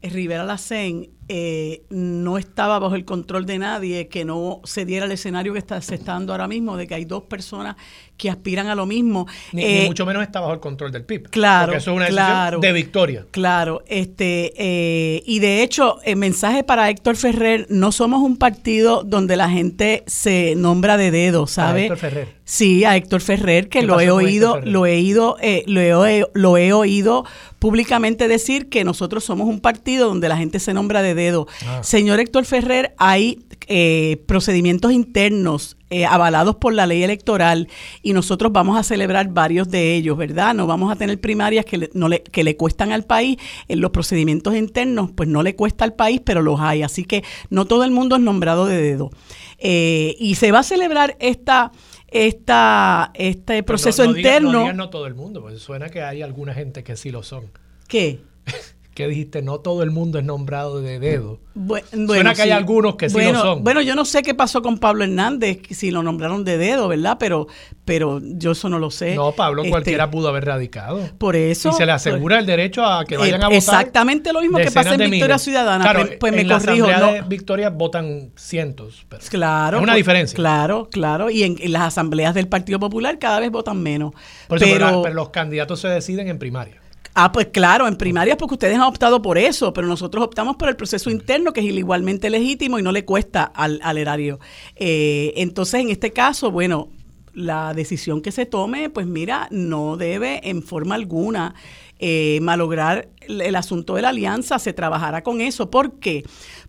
Rivera 0.02 0.44
Lacén 0.44 1.10
eh, 1.30 1.84
no 1.90 2.38
estaba 2.38 2.80
bajo 2.80 2.96
el 2.96 3.06
control 3.06 3.46
de 3.46 3.58
nadie, 3.58 4.08
que 4.08 4.26
no 4.26 4.62
se 4.66 4.86
diera 4.86 5.06
el 5.06 5.12
escenario 5.12 5.54
que 5.54 5.60
está, 5.60 5.82
se 5.82 5.96
está 5.96 6.14
dando 6.14 6.34
ahora 6.34 6.47
mismo, 6.47 6.76
de 6.76 6.86
que 6.86 6.95
hay 6.95 7.06
dos 7.06 7.24
personas 7.24 7.76
que 8.18 8.30
aspiran 8.30 8.68
a 8.68 8.76
lo 8.76 8.86
mismo. 8.86 9.28
Ni, 9.52 9.64
eh, 9.64 9.84
mucho 9.88 10.06
menos 10.06 10.24
está 10.24 10.39
bajo 10.39 10.54
el 10.54 10.60
control 10.60 10.91
del 10.91 11.06
PIB. 11.06 11.30
Claro. 11.30 11.68
Porque 11.68 11.78
eso 11.78 11.91
es 11.91 11.97
una 11.97 12.06
decisión 12.06 12.62
de 12.62 12.74
victoria. 12.74 13.26
Claro. 13.32 13.84
este 13.88 14.54
eh, 14.58 15.24
Y 15.26 15.39
de 15.39 15.64
hecho, 15.64 16.00
el 16.04 16.18
mensaje 16.18 16.64
para 16.64 16.89
Héctor 16.89 17.16
Ferrer, 17.16 17.68
no 17.70 17.91
somos 17.91 18.22
un 18.22 18.38
partido 18.38 19.04
donde 19.04 19.36
la 19.36 19.50
gente 19.50 20.04
se 20.08 20.56
nombra 20.56 20.97
de 20.97 21.12
dedo, 21.12 21.47
¿sabe? 21.47 21.84
Héctor 21.84 21.97
Ferrer. 21.97 22.43
Sí, 22.45 22.84
a 22.84 22.97
Héctor 22.97 23.22
Ferrer, 23.22 23.70
que 23.70 23.84
lo 23.84 24.00
he 24.02 24.12
oído, 24.12 24.60
lo 24.62 24.86
he 24.86 24.95
oído, 24.95 25.38
lo 25.66 26.06
he, 26.06 26.26
lo 26.34 26.58
he 26.58 26.74
oído 26.74 27.26
públicamente 27.64 28.28
decir 28.28 28.68
que 28.68 28.84
nosotros 28.84 29.24
somos 29.24 29.47
un 29.47 29.62
partido 29.62 30.10
donde 30.10 30.28
la 30.28 30.36
gente 30.36 30.60
se 30.60 30.74
nombra 30.74 31.02
de 31.02 31.12
de 31.14 31.24
dedo. 31.24 31.47
Ah. 31.66 31.82
Señor 31.84 32.20
Héctor 32.20 32.45
Ferrer, 32.45 32.93
hay 32.97 33.45
eh, 33.68 34.22
procedimientos 34.28 34.91
internos 34.91 35.78
eh, 35.89 36.05
avalados 36.05 36.55
por 36.55 36.74
la 36.74 36.86
ley 36.86 37.03
electoral 37.03 37.70
y 38.01 38.14
nosotros 38.14 38.51
vamos 38.51 38.78
a 38.78 38.84
celebrar 38.84 39.30
varios 39.30 39.70
de 39.70 39.95
ellos, 39.95 40.18
¿verdad? 40.18 40.53
No 40.53 40.68
vamos 40.68 40.91
a 40.91 40.95
tener 40.95 41.22
primarias 41.22 41.66
que 41.66 41.78
le, 41.78 41.89
no 41.93 42.09
le, 42.09 42.24
que 42.24 42.43
le 42.43 42.57
cuestan 42.57 42.91
al 42.91 43.03
país. 43.03 43.38
En 43.68 43.80
los 43.80 43.91
procedimientos 43.91 44.55
internos, 44.55 45.11
pues 45.16 45.30
no 45.30 45.43
le 45.43 45.55
cuesta 45.55 45.86
al 45.86 45.93
país, 45.93 46.22
pero 46.24 46.41
los 46.41 46.59
hay. 46.59 46.84
Así 46.84 47.05
que 47.05 47.24
no 47.49 47.66
todo 47.66 47.84
el 47.84 47.91
mundo 47.91 48.16
es 48.16 48.22
nombrado 48.22 48.66
de 48.66 48.82
dedo. 48.82 49.11
Eh, 49.59 50.16
y 50.20 50.36
se 50.36 50.51
va 50.51 50.59
a 50.59 50.64
celebrar 50.64 51.16
esta 51.20 51.72
esta, 52.14 53.11
este 53.16 53.64
proceso 53.64 54.05
interno. 54.05 54.72
no 54.74 54.89
todo 54.89 55.07
el 55.07 55.16
mundo, 55.16 55.41
porque 55.41 55.57
suena 55.57 55.89
que 55.89 56.01
hay 56.01 56.22
alguna 56.22 56.53
gente 56.53 56.84
que 56.84 56.95
sí 56.95 57.11
lo 57.11 57.24
son. 57.24 57.51
¿Qué? 57.88 58.20
que 58.94 59.08
dijiste, 59.08 59.41
no 59.41 59.60
todo 59.60 59.82
el 59.82 59.91
mundo 59.91 60.20
es 60.20 60.26
nombrado 60.26 60.82
de 60.82 61.00
dedo. 61.00 61.39
Bueno, 61.56 61.88
Suena 61.91 62.34
que 62.34 62.44
hay 62.44 62.52
algunos 62.52 62.96
que 62.96 63.10
sí 63.10 63.32
lo 63.32 63.39
son. 63.39 63.64
Bueno, 63.64 63.82
yo 63.82 63.96
no 63.96 64.06
sé 64.06 64.22
qué 64.22 64.34
pasó 64.34 64.62
con 64.62 64.78
Pablo 64.78 65.04
Hernández, 65.04 65.60
si 65.72 65.91
lo 65.91 66.04
nombraron 66.04 66.44
de 66.44 66.58
dedo, 66.58 66.88
¿verdad? 66.88 67.18
Pero, 67.20 67.48
pero 67.86 68.22
yo 68.24 68.52
eso 68.52 68.70
no 68.70 68.80
lo 68.80 68.91
sé. 68.91 69.16
No, 69.16 69.32
Pablo, 69.32 69.62
este, 69.62 69.72
cualquiera 69.72 70.12
pudo 70.12 70.30
haber 70.30 70.46
radicado. 70.46 71.00
Por 71.18 71.36
eso. 71.36 71.70
Y 71.70 71.74
se 71.74 71.86
le 71.86 71.91
asegura 71.91 72.39
el 72.39 72.46
derecho 72.46 72.86
a 72.86 73.06
que 73.06 73.18
vayan 73.18 73.44
a 73.44 73.48
votar. 73.48 73.58
Exactamente 73.58 74.32
lo 74.32 74.41
mismo 74.41 74.58
que 74.60 74.72
pasa 74.72 74.94
en 74.96 75.10
Victoria 75.10 75.38
Ciudadana. 75.38 75.84
Claro, 75.84 76.06
pues, 76.06 76.18
pues 76.20 76.34
me 76.34 76.48
corrijo. 76.48 76.88
La 76.88 77.12
de 77.14 77.22
Victoria 77.22 77.70
votan 77.70 78.32
cientos. 78.36 79.06
claro. 79.30 79.78
Es 79.78 79.84
una 79.84 79.96
diferencia. 79.96 80.36
Claro, 80.36 80.89
claro. 80.91 81.30
Y 81.30 81.44
en, 81.44 81.58
las 81.72 81.84
asambleas 81.84 82.34
del 82.36 82.48
Partido 82.48 82.80
Popular 82.80 83.18
cada 83.18 83.39
vez 83.39 83.52
votan 83.52 83.82
menos. 83.82 84.14
pero 84.48 85.10
los 85.10 85.30
candidatos 85.30 85.80
se 85.80 85.88
deciden 85.88 86.28
en 86.28 86.38
primaria. 86.38 86.83
Ah, 87.16 87.32
pues 87.32 87.47
claro, 87.47 87.88
en 87.88 87.95
primarias 87.95 88.38
porque 88.38 88.55
ustedes 88.55 88.76
han 88.76 88.82
optado 88.82 89.22
por 89.22 89.38
eso, 89.38 89.72
pero 89.72 89.88
nosotros 89.88 90.24
optamos 90.24 90.55
por 90.55 90.68
el 90.68 90.76
proceso 90.76 91.11
interno 91.11 91.53
que 91.53 91.59
es 91.59 91.68
igualmente 91.68 92.30
legítimo 92.32 92.80
y 92.80 92.82
no 92.82 92.91
le 92.91 93.05
cuesta 93.05 93.43
al, 93.43 93.97
erario. 93.97 94.39
Eh, 94.76 95.32
entonces, 95.36 95.82
en 95.82 95.89
este 95.89 96.11
caso, 96.11 96.49
bueno, 96.49 96.89
la 97.36 97.76
decisión 97.76 98.22
que 98.22 98.32
se 98.32 98.47
tome, 98.47 98.89
pues 98.89 99.05
mira, 99.05 99.47
no 99.51 99.95
debe 99.95 100.49
en 100.49 100.64
forma 100.64 100.95
alguna 100.95 101.53
eh, 101.99 102.39
malograr 102.41 103.09
el, 103.22 103.41
el, 103.41 103.55
asunto 103.55 103.93
de 103.93 104.01
la 104.01 104.09
alianza, 104.09 104.57
se 104.57 104.74
trabajará 104.74 105.22
con 105.22 105.39
eso. 105.39 105.70
¿Por 105.70 105.99
qué? 105.99 106.24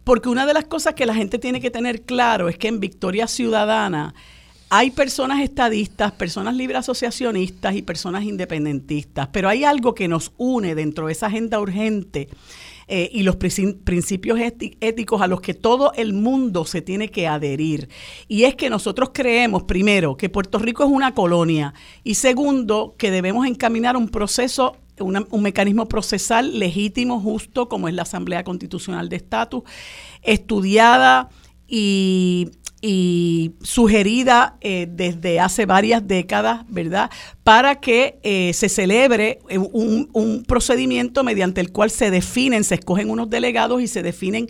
Porque 0.05 0.29
una 0.29 0.45
de 0.45 0.53
las 0.53 0.67
cosas 0.67 0.93
que 0.93 1.07
la 1.07 1.15
gente 1.15 1.39
tiene 1.39 1.63
que 1.63 1.71
tener 1.71 2.03
claro 2.03 2.51
es 2.51 2.59
que 2.59 2.69
en 2.69 2.81
Victoria 2.81 3.29
Ciudadana, 3.29 4.15
hay 4.71 4.91
personas 4.91 5.41
estadistas, 5.41 6.13
personas 6.13 6.55
libre 6.55 6.77
asociacionistas 6.77 7.75
y 7.77 7.83
personas 7.83 8.25
independentistas, 8.25 9.29
pero 9.29 9.49
hay 9.49 9.65
algo 9.65 9.95
que 9.95 10.09
nos 10.09 10.33
une 10.37 10.75
dentro 10.75 11.07
de 11.07 11.13
esa 11.13 11.27
agenda 11.27 11.61
urgente 11.61 12.29
eh, 12.87 13.09
y 13.13 13.23
los 13.23 13.37
principios 13.37 14.39
éticos 14.41 15.23
a 15.23 15.27
los 15.27 15.41
que 15.41 15.55
todo 15.55 15.93
el 15.95 16.13
mundo 16.13 16.65
se 16.65 16.83
tiene 16.83 17.11
que 17.11 17.27
adherir. 17.27 17.89
Y 18.29 18.45
es 18.45 18.57
que 18.57 18.69
nosotros 18.69 19.11
creemos, 19.15 19.63
primero, 19.63 20.17
que 20.17 20.29
Puerto 20.29 20.59
Rico 20.59 20.85
es 20.85 20.91
una 20.91 21.15
colonia 21.15 21.73
y 22.03 22.17
segundo, 22.17 22.95
que 22.99 23.11
debemos 23.11 23.47
encaminar 23.47 23.97
un 23.97 24.09
proceso 24.09 24.77
un 25.01 25.43
mecanismo 25.43 25.89
procesal 25.89 26.57
legítimo, 26.59 27.21
justo, 27.21 27.69
como 27.69 27.89
es 27.89 27.95
la 27.95 28.03
Asamblea 28.03 28.45
Constitucional 28.45 29.09
de 29.09 29.17
Estatus, 29.17 29.65
estudiada 30.23 31.31
y 31.67 32.51
y 32.87 33.53
sugerida 33.63 34.59
eh, 34.61 34.87
desde 34.91 35.41
hace 35.41 35.65
varias 35.65 36.07
décadas, 36.07 36.67
¿verdad? 36.69 37.11
Para 37.43 37.77
que 37.77 38.19
eh, 38.23 38.53
se 38.53 38.69
celebre 38.69 39.39
un, 39.73 40.11
un 40.13 40.45
procedimiento 40.45 41.25
mediante 41.25 41.63
el 41.63 41.73
cual 41.73 41.91
se 41.91 42.11
definen, 42.11 42.63
se 42.63 42.75
escogen 42.75 43.09
unos 43.09 43.31
delegados 43.31 43.81
y 43.81 43.89
se 43.89 44.03
definen 44.03 44.49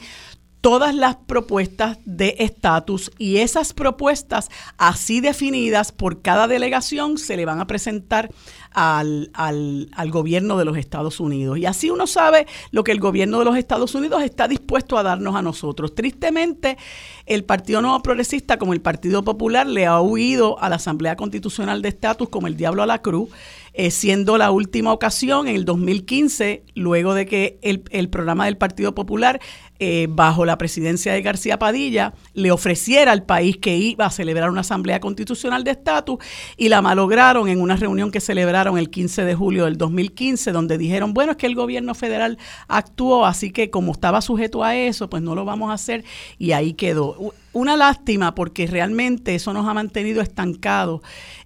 todas 0.65 0.95
las 0.95 1.17
propuestas 1.17 1.99
de 2.07 2.37
estatus 2.39 3.11
y 3.19 3.37
esas 3.37 3.75
propuestas 3.75 4.49
así 4.79 5.21
definidas 5.21 5.93
por 5.93 6.23
cada 6.23 6.49
delegación 6.49 7.19
se 7.19 7.37
le 7.37 7.45
van 7.45 7.61
a 7.61 7.67
presentar 7.67 8.31
al, 8.71 9.31
al, 9.35 9.91
al, 9.93 10.11
gobierno 10.11 10.57
de 10.57 10.65
los 10.65 10.79
Estados 10.79 11.21
Unidos. 11.21 11.59
Y 11.59 11.67
así 11.67 11.91
uno 11.91 12.07
sabe 12.07 12.47
lo 12.71 12.83
que 12.83 12.93
el 12.93 12.99
gobierno 12.99 13.41
de 13.41 13.45
los 13.45 13.59
Estados 13.59 13.95
Unidos 13.95 14.23
está 14.23 14.49
dispuesto 14.49 14.97
a 14.97 15.03
darnos 15.03 15.37
a 15.37 15.43
nosotros. 15.43 15.95
Tristemente, 15.95 16.79
el 17.27 17.45
Partido 17.45 17.83
Nuevo 17.83 18.01
Progresista, 18.01 18.57
como 18.57 18.73
el 18.73 18.81
Partido 18.81 19.23
Popular, 19.23 19.67
le 19.67 19.85
ha 19.85 20.01
huido 20.01 20.59
a 20.61 20.71
la 20.71 20.77
Asamblea 20.77 21.15
Constitucional 21.15 21.83
de 21.83 21.91
Estatus 21.91 22.31
como 22.31 22.47
el 22.47 22.57
diablo 22.57 22.83
a 22.83 22.87
la 22.87 23.03
cruz. 23.03 23.29
Eh, 23.77 23.91
siendo 23.91 24.39
la 24.39 24.53
última 24.53 24.93
ocasión 24.93 25.49
en 25.49 25.57
el 25.57 25.65
2015, 25.65 26.62
luego 26.77 27.12
de 27.12 27.27
que 27.27 27.59
el, 27.61 27.83
el 27.91 28.09
programa 28.09 28.45
del 28.45 28.57
Partido 28.57 28.95
Popular 28.95 29.41
eh, 29.81 30.07
bajo 30.09 30.45
la 30.45 30.57
presidencia 30.57 31.12
de 31.12 31.20
García 31.20 31.59
Padilla, 31.59 32.14
le 32.33 32.53
ofreciera 32.53 33.11
al 33.11 33.25
país 33.25 33.57
que 33.57 33.77
iba 33.77 34.07
a 34.07 34.11
celebrar 34.11 34.49
una 34.49 34.61
asamblea 34.61 35.01
constitucional 35.01 35.64
de 35.64 35.72
estatus 35.72 36.18
y 36.57 36.68
la 36.68 36.81
malograron 36.81 37.49
en 37.49 37.61
una 37.61 37.75
reunión 37.75 38.12
que 38.12 38.20
celebraron 38.20 38.79
el 38.79 38.89
15 38.89 39.25
de 39.25 39.35
julio 39.35 39.64
del 39.64 39.77
2015, 39.77 40.53
donde 40.53 40.79
dijeron, 40.79 41.12
bueno, 41.12 41.33
es 41.33 41.39
que 41.39 41.47
el 41.47 41.57
gobierno 41.57 41.95
federal 41.97 42.39
actuó, 42.68 43.27
así 43.27 43.51
que 43.51 43.70
como 43.70 43.91
estaba 43.91 44.20
sujeto 44.20 44.62
a 44.62 44.77
eso, 44.77 45.11
pues 45.11 45.25
no 45.25 45.35
lo 45.35 45.45
vamos 45.45 45.72
a 45.72 45.75
hacer 45.75 46.05
y 46.39 46.53
ahí 46.53 46.75
quedó. 46.75 47.35
Una 47.53 47.77
lástima 47.77 48.35
porque 48.37 48.68
realmente 48.68 49.35
eso 49.35 49.53
nos 49.53 49.66
ha 49.66 49.75
mantenido 49.75 50.22
estancados 50.22 51.01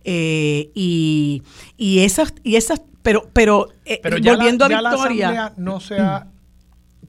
eh, 0.05 0.71
y, 0.75 1.43
y 1.79 2.01
esas, 2.01 2.35
y 2.45 2.57
esas, 2.57 2.83
pero, 3.03 3.31
pero, 3.33 3.69
eh, 3.87 4.03
volviendo 4.05 4.67
a 4.67 4.69
Victoria. 4.69 5.55
no 5.57 5.81
se 5.81 5.99
ha 5.99 6.27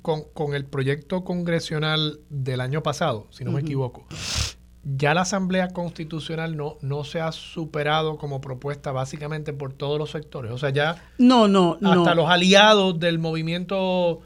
con, 0.01 0.55
el 0.55 0.65
proyecto 0.65 1.23
congresional 1.23 2.19
del 2.29 2.61
año 2.61 2.83
pasado, 2.83 3.27
si 3.31 3.43
no 3.43 3.51
me 3.51 3.61
equivoco, 3.61 4.05
ya 4.83 5.13
la 5.13 5.21
Asamblea 5.21 5.69
Constitucional 5.69 6.55
no, 6.55 6.77
no 6.81 7.03
se 7.03 7.19
ha 7.21 7.31
superado 7.31 8.17
como 8.17 8.41
propuesta 8.41 8.91
básicamente 8.91 9.53
por 9.53 9.73
todos 9.73 9.99
los 9.99 10.11
sectores. 10.11 10.51
O 10.51 10.57
sea, 10.57 10.69
ya 10.69 11.03
no, 11.17 11.47
no, 11.47 11.77
hasta 11.83 12.15
los 12.15 12.29
aliados 12.29 12.99
del 12.99 13.19
movimiento 13.19 14.21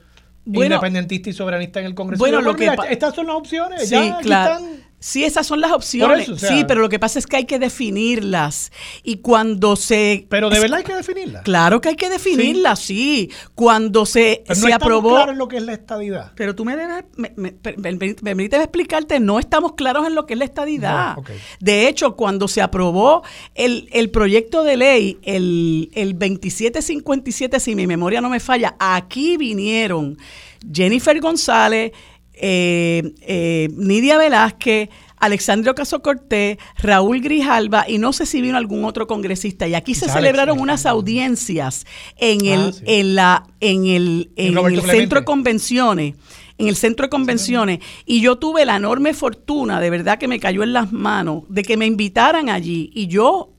independentista 0.45 1.30
y 1.30 1.34
soberanista 1.34 1.80
en 1.80 1.88
el 1.88 1.95
Congreso. 1.95 2.19
Bueno, 2.19 2.41
lo 2.41 2.55
que 2.55 2.71
estas 2.89 3.15
son 3.15 3.28
las 3.28 3.36
opciones. 3.36 3.89
Sí, 3.89 4.13
claro. 4.21 4.63
Sí, 5.04 5.26
esas 5.26 5.45
son 5.45 5.60
las 5.60 5.74
opciones. 5.74 6.30
sí, 6.38 6.64
pero 6.66 6.80
lo 6.80 6.88
que 6.88 6.97
pasa 6.97 7.20
es 7.20 7.28
que 7.28 7.36
hay 7.36 7.43
que 7.43 7.60
definirlas. 7.60 8.72
Y 9.04 9.18
cuando 9.18 9.76
se... 9.76 10.26
Pero 10.30 10.49
de 10.49 10.62
verdad 10.62 10.78
hay 10.78 10.86
que 10.86 10.95
definirlas. 10.95 11.43
Claro 11.43 11.82
que 11.82 11.89
hay 11.89 11.97
que 11.97 12.10
definirlas, 12.10 12.80
sí. 12.80 13.30
Cuando 13.54 14.06
se, 14.06 14.45
pero 14.47 14.62
no 14.62 14.68
se 14.68 14.74
aprobó... 14.74 15.10
claros 15.10 15.34
en 15.34 15.39
lo 15.39 15.49
que 15.49 15.58
es 15.58 15.64
la 15.64 15.74
estadidad. 15.74 16.32
Pero 16.36 16.56
tú 16.56 16.64
me 16.64 16.78
debes... 16.78 17.04
Me, 17.18 17.34
me, 17.36 17.51
permíteme 17.51 18.45
explicarte, 18.45 19.20
no 19.20 19.39
estamos 19.39 19.74
claros 19.74 20.08
en 20.08 20.16
lo 20.16 20.26
que 20.26 20.36
es 20.36 20.39
la 20.39 20.45
estadidad. 20.45 21.18
De 21.60 21.89
hecho, 21.89 22.16
cuando 22.16 22.47
se 22.47 22.62
aprobó 22.62 23.24
el, 23.56 23.89
el 23.91 24.10
proyecto 24.10 24.64
de 24.64 24.78
ley, 24.78 25.20
el, 25.24 25.91
el 25.95 26.14
2757, 26.14 27.60
si 27.60 27.76
mi 27.76 27.88
memoria 27.88 28.22
no 28.22 28.30
me 28.30 28.39
falla, 28.39 28.78
aquí 28.80 29.36
vinieron 29.36 30.18
Jennifer 30.72 31.20
González 31.20 31.91
eh, 32.34 33.14
eh, 33.22 33.70
Nidia 33.76 34.18
Velázquez, 34.18 34.90
Alexandro 35.18 35.74
Caso 35.74 36.02
Cortés, 36.02 36.58
Raúl 36.78 37.22
Grijalba 37.22 37.86
y 37.88 37.98
no 37.98 38.12
sé 38.12 38.26
si 38.26 38.42
vino 38.42 38.58
algún 38.58 38.84
otro 38.84 39.08
congresista. 39.08 39.68
Y 39.68 39.76
aquí 39.76 39.96
se 39.96 40.10
celebraron 40.10 40.60
unas 40.60 40.86
audiencias 40.86 41.86
en 42.18 42.46
el, 42.46 42.60
ah, 42.60 42.84
en 42.86 43.16
la, 43.16 43.44
en 43.60 43.86
el, 43.86 44.32
en 44.36 44.58
el 44.58 44.82
centro 44.82 45.20
de 45.20 45.26
convenciones 45.26 46.16
en 46.60 46.68
el 46.68 46.76
centro 46.76 47.08
de 47.08 47.10
convenciones. 47.10 47.80
Y 48.06 48.22
yo 48.22 48.38
tuve 48.38 48.66
la 48.66 48.76
enorme 48.76 49.14
fortuna, 49.14 49.80
de 49.80 49.90
verdad 49.90 50.20
que 50.20 50.28
me 50.28 50.40
cayó 50.40 50.64
en 50.64 50.74
las 50.74 50.92
manos, 50.92 51.44
de 51.50 51.64
que 51.64 51.78
me 51.78 51.86
invitaran 51.86 52.50
allí. 52.50 52.92
Y 52.94 53.08
yo 53.08 53.54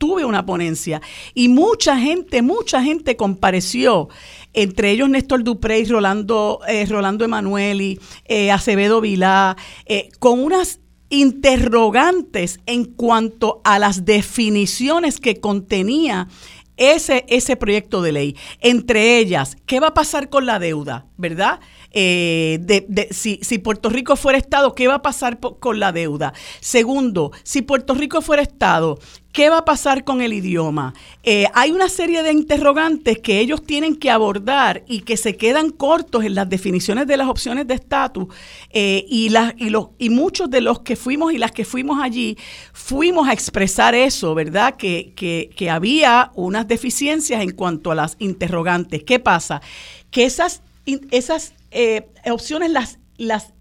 tuve 0.00 0.24
una 0.24 0.46
ponencia 0.46 1.02
y 1.34 1.48
mucha 1.48 1.98
gente, 1.98 2.40
mucha 2.40 2.82
gente 2.82 3.16
compareció 3.16 4.08
entre 4.54 4.90
ellos 4.90 5.10
Néstor 5.10 5.44
Dupré 5.44 5.80
y 5.80 5.84
Rolando, 5.84 6.60
eh, 6.66 6.86
Rolando 6.86 7.24
Emanueli, 7.24 8.00
eh, 8.24 8.50
Acevedo 8.50 9.02
Vilá, 9.02 9.58
eh, 9.84 10.08
con 10.18 10.40
unas 10.40 10.80
interrogantes 11.10 12.60
en 12.64 12.86
cuanto 12.86 13.60
a 13.62 13.78
las 13.78 14.06
definiciones 14.06 15.20
que 15.20 15.36
contenía 15.38 16.28
ese, 16.78 17.26
ese 17.28 17.56
proyecto 17.56 18.00
de 18.00 18.12
ley. 18.12 18.36
Entre 18.60 19.18
ellas, 19.18 19.58
¿qué 19.66 19.80
va 19.80 19.88
a 19.88 19.94
pasar 19.94 20.30
con 20.30 20.46
la 20.46 20.58
deuda? 20.58 21.04
¿Verdad? 21.18 21.60
Si, 21.92 23.40
si, 23.42 23.58
Puerto 23.58 23.90
Rico 23.90 24.16
fuera 24.16 24.38
Estado, 24.38 24.74
¿qué 24.74 24.88
va 24.88 24.94
a 24.94 25.02
pasar 25.02 25.40
con 25.40 25.78
la 25.78 25.92
deuda? 25.92 26.32
Segundo, 26.60 27.32
si 27.42 27.62
Puerto 27.62 27.94
Rico 27.94 28.22
fuera 28.22 28.42
Estado, 28.42 28.98
¿Qué 29.32 29.48
va 29.48 29.58
a 29.58 29.64
pasar 29.64 30.02
con 30.02 30.22
el 30.22 30.32
idioma? 30.32 30.92
Eh, 31.22 31.46
hay 31.54 31.70
una 31.70 31.88
serie 31.88 32.24
de 32.24 32.32
interrogantes 32.32 33.18
que 33.20 33.38
ellos 33.38 33.62
tienen 33.62 33.94
que 33.94 34.10
abordar 34.10 34.82
y 34.88 35.02
que 35.02 35.16
se 35.16 35.36
quedan 35.36 35.70
cortos 35.70 36.24
en 36.24 36.34
las 36.34 36.48
definiciones 36.48 37.06
de 37.06 37.16
las 37.16 37.28
opciones 37.28 37.68
de 37.68 37.74
estatus 37.74 38.26
eh, 38.70 39.04
y, 39.08 39.32
y, 39.56 39.72
y 39.98 40.10
muchos 40.10 40.50
de 40.50 40.60
los 40.60 40.80
que 40.80 40.96
fuimos 40.96 41.32
y 41.32 41.38
las 41.38 41.52
que 41.52 41.64
fuimos 41.64 42.02
allí 42.02 42.36
fuimos 42.72 43.28
a 43.28 43.32
expresar 43.32 43.94
eso, 43.94 44.34
¿verdad? 44.34 44.76
Que, 44.76 45.12
que, 45.14 45.50
que 45.54 45.70
había 45.70 46.32
unas 46.34 46.66
deficiencias 46.66 47.40
en 47.40 47.52
cuanto 47.52 47.92
a 47.92 47.94
las 47.94 48.16
interrogantes. 48.18 49.04
¿Qué 49.04 49.20
pasa? 49.20 49.62
Que 50.10 50.24
esas, 50.24 50.62
esas 51.12 51.54
eh, 51.70 52.08
opciones 52.28 52.72
las, 52.72 52.98
las 53.16 53.52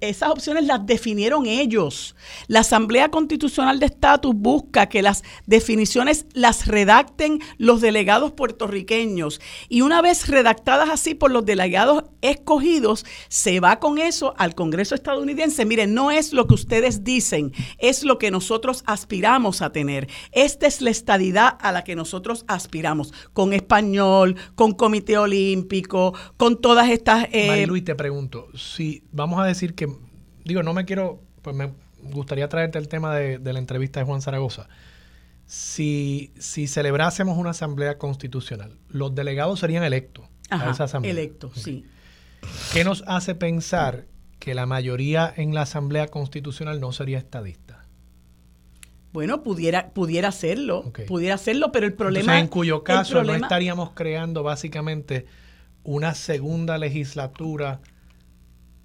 esas 0.00 0.30
opciones 0.30 0.64
las 0.64 0.84
definieron 0.86 1.46
ellos. 1.46 2.16
La 2.48 2.60
Asamblea 2.60 3.10
Constitucional 3.10 3.78
de 3.78 3.86
Estatus 3.86 4.34
busca 4.34 4.88
que 4.88 5.02
las 5.02 5.22
definiciones 5.46 6.26
las 6.32 6.66
redacten 6.66 7.40
los 7.58 7.80
delegados 7.80 8.32
puertorriqueños 8.32 9.40
y 9.68 9.82
una 9.82 10.02
vez 10.02 10.28
redactadas 10.28 10.88
así 10.90 11.14
por 11.14 11.30
los 11.30 11.44
delegados 11.44 12.04
escogidos, 12.22 13.04
se 13.28 13.60
va 13.60 13.78
con 13.78 13.98
eso 13.98 14.34
al 14.38 14.54
Congreso 14.54 14.94
estadounidense. 14.94 15.64
Miren, 15.64 15.94
no 15.94 16.10
es 16.10 16.32
lo 16.32 16.46
que 16.46 16.54
ustedes 16.54 17.04
dicen, 17.04 17.52
es 17.78 18.02
lo 18.02 18.18
que 18.18 18.30
nosotros 18.30 18.82
aspiramos 18.86 19.62
a 19.62 19.72
tener. 19.72 20.08
Esta 20.32 20.66
es 20.66 20.80
la 20.80 20.90
estadidad 20.90 21.56
a 21.60 21.72
la 21.72 21.84
que 21.84 21.96
nosotros 21.96 22.44
aspiramos, 22.48 23.12
con 23.32 23.52
español, 23.52 24.36
con 24.54 24.72
Comité 24.72 25.18
Olímpico, 25.18 26.14
con 26.36 26.60
todas 26.60 26.90
estas... 26.90 27.28
Eh, 27.32 27.66
Luis, 27.66 27.84
te 27.84 27.94
pregunto, 27.94 28.48
si 28.54 29.04
vamos 29.12 29.40
a 29.40 29.46
decir 29.50 29.74
que, 29.74 29.88
digo, 30.44 30.62
no 30.62 30.74
me 30.74 30.84
quiero, 30.84 31.22
pues 31.42 31.54
me 31.54 31.72
gustaría 32.02 32.48
traerte 32.48 32.78
el 32.78 32.88
tema 32.88 33.14
de, 33.14 33.38
la 33.38 33.58
entrevista 33.58 34.00
de 34.00 34.06
Juan 34.06 34.22
Zaragoza. 34.22 34.68
Si, 35.46 36.32
si 36.38 36.66
celebrásemos 36.66 37.36
una 37.36 37.50
asamblea 37.50 37.98
constitucional, 37.98 38.78
los 38.88 39.14
delegados 39.14 39.60
serían 39.60 39.82
electos 39.82 40.26
a 40.50 40.70
esa 40.70 40.84
asamblea. 40.84 41.12
Electos, 41.12 41.52
sí. 41.54 41.84
¿Qué 42.72 42.84
nos 42.84 43.04
hace 43.06 43.34
pensar 43.34 44.06
que 44.38 44.54
la 44.54 44.66
mayoría 44.66 45.32
en 45.36 45.54
la 45.54 45.62
asamblea 45.62 46.08
constitucional 46.08 46.80
no 46.80 46.92
sería 46.92 47.18
estadista? 47.18 47.84
Bueno, 49.12 49.42
pudiera, 49.42 49.90
pudiera 49.90 50.30
serlo, 50.30 50.92
pudiera 51.08 51.36
serlo, 51.36 51.72
pero 51.72 51.86
el 51.86 51.94
problema... 51.94 52.38
en 52.38 52.46
cuyo 52.46 52.84
caso 52.84 53.24
no 53.24 53.34
estaríamos 53.34 53.90
creando 53.90 54.42
básicamente 54.44 55.26
una 55.82 56.14
segunda 56.14 56.78
legislatura 56.78 57.80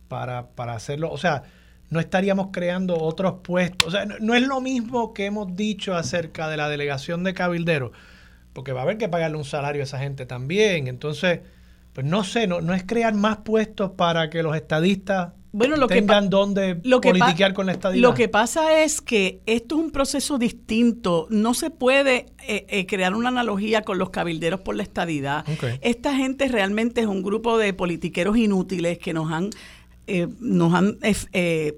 para, 0.07 0.47
para 0.49 0.73
hacerlo. 0.73 1.11
O 1.11 1.17
sea, 1.17 1.43
no 1.89 1.99
estaríamos 1.99 2.49
creando 2.51 2.97
otros 2.97 3.35
puestos. 3.43 3.87
O 3.89 3.91
sea, 3.91 4.05
no, 4.05 4.35
es 4.35 4.47
lo 4.47 4.61
mismo 4.61 5.13
que 5.13 5.25
hemos 5.25 5.55
dicho 5.55 5.95
acerca 5.95 6.49
de 6.49 6.57
la 6.57 6.69
delegación 6.69 7.23
de 7.23 7.33
cabilderos, 7.33 7.91
porque 8.53 8.73
va 8.73 8.81
a 8.81 8.83
haber 8.83 8.97
que 8.97 9.09
pagarle 9.09 9.37
un 9.37 9.45
salario 9.45 9.81
a 9.81 9.85
esa 9.85 9.99
gente 9.99 10.25
también. 10.25 10.87
Entonces, 10.87 11.41
pues 11.93 12.05
no 12.05 12.23
sé, 12.23 12.47
no, 12.47 12.61
no 12.61 12.73
es 12.73 12.83
crear 12.83 13.13
más 13.13 13.37
puestos 13.37 13.91
para 13.91 14.29
que 14.29 14.43
los 14.43 14.55
estadistas 14.55 15.29
bueno, 15.57 15.77
lo 15.77 15.87
tengan 15.87 16.25
que 16.25 16.29
donde 16.31 16.81
lo 16.83 16.99
politiquear 16.99 17.53
con 17.53 17.67
la 17.67 17.71
estadidad. 17.71 18.01
Lo 18.01 18.13
que 18.13 18.27
pasa 18.27 18.83
es 18.83 18.99
que 18.99 19.39
esto 19.45 19.75
es 19.75 19.85
un 19.85 19.91
proceso 19.91 20.37
distinto. 20.37 21.27
No 21.29 21.53
se 21.53 21.69
puede 21.69 22.25
eh, 22.45 22.65
eh, 22.67 22.85
crear 22.85 23.15
una 23.15 23.29
analogía 23.29 23.83
con 23.83 23.97
los 23.97 24.09
cabilderos 24.09 24.59
por 24.59 24.75
la 24.75 24.83
estadidad. 24.83 25.45
Esta 25.79 26.13
gente 26.13 26.49
realmente 26.49 26.99
es 26.99 27.07
un 27.07 27.23
grupo 27.23 27.57
de 27.57 27.71
politiqueros 27.73 28.35
inútiles 28.35 28.97
que 28.97 29.13
nos 29.13 29.31
han 29.31 29.51
eh, 30.07 30.27
nos 30.39 30.73
han, 30.73 30.97
eh, 31.01 31.75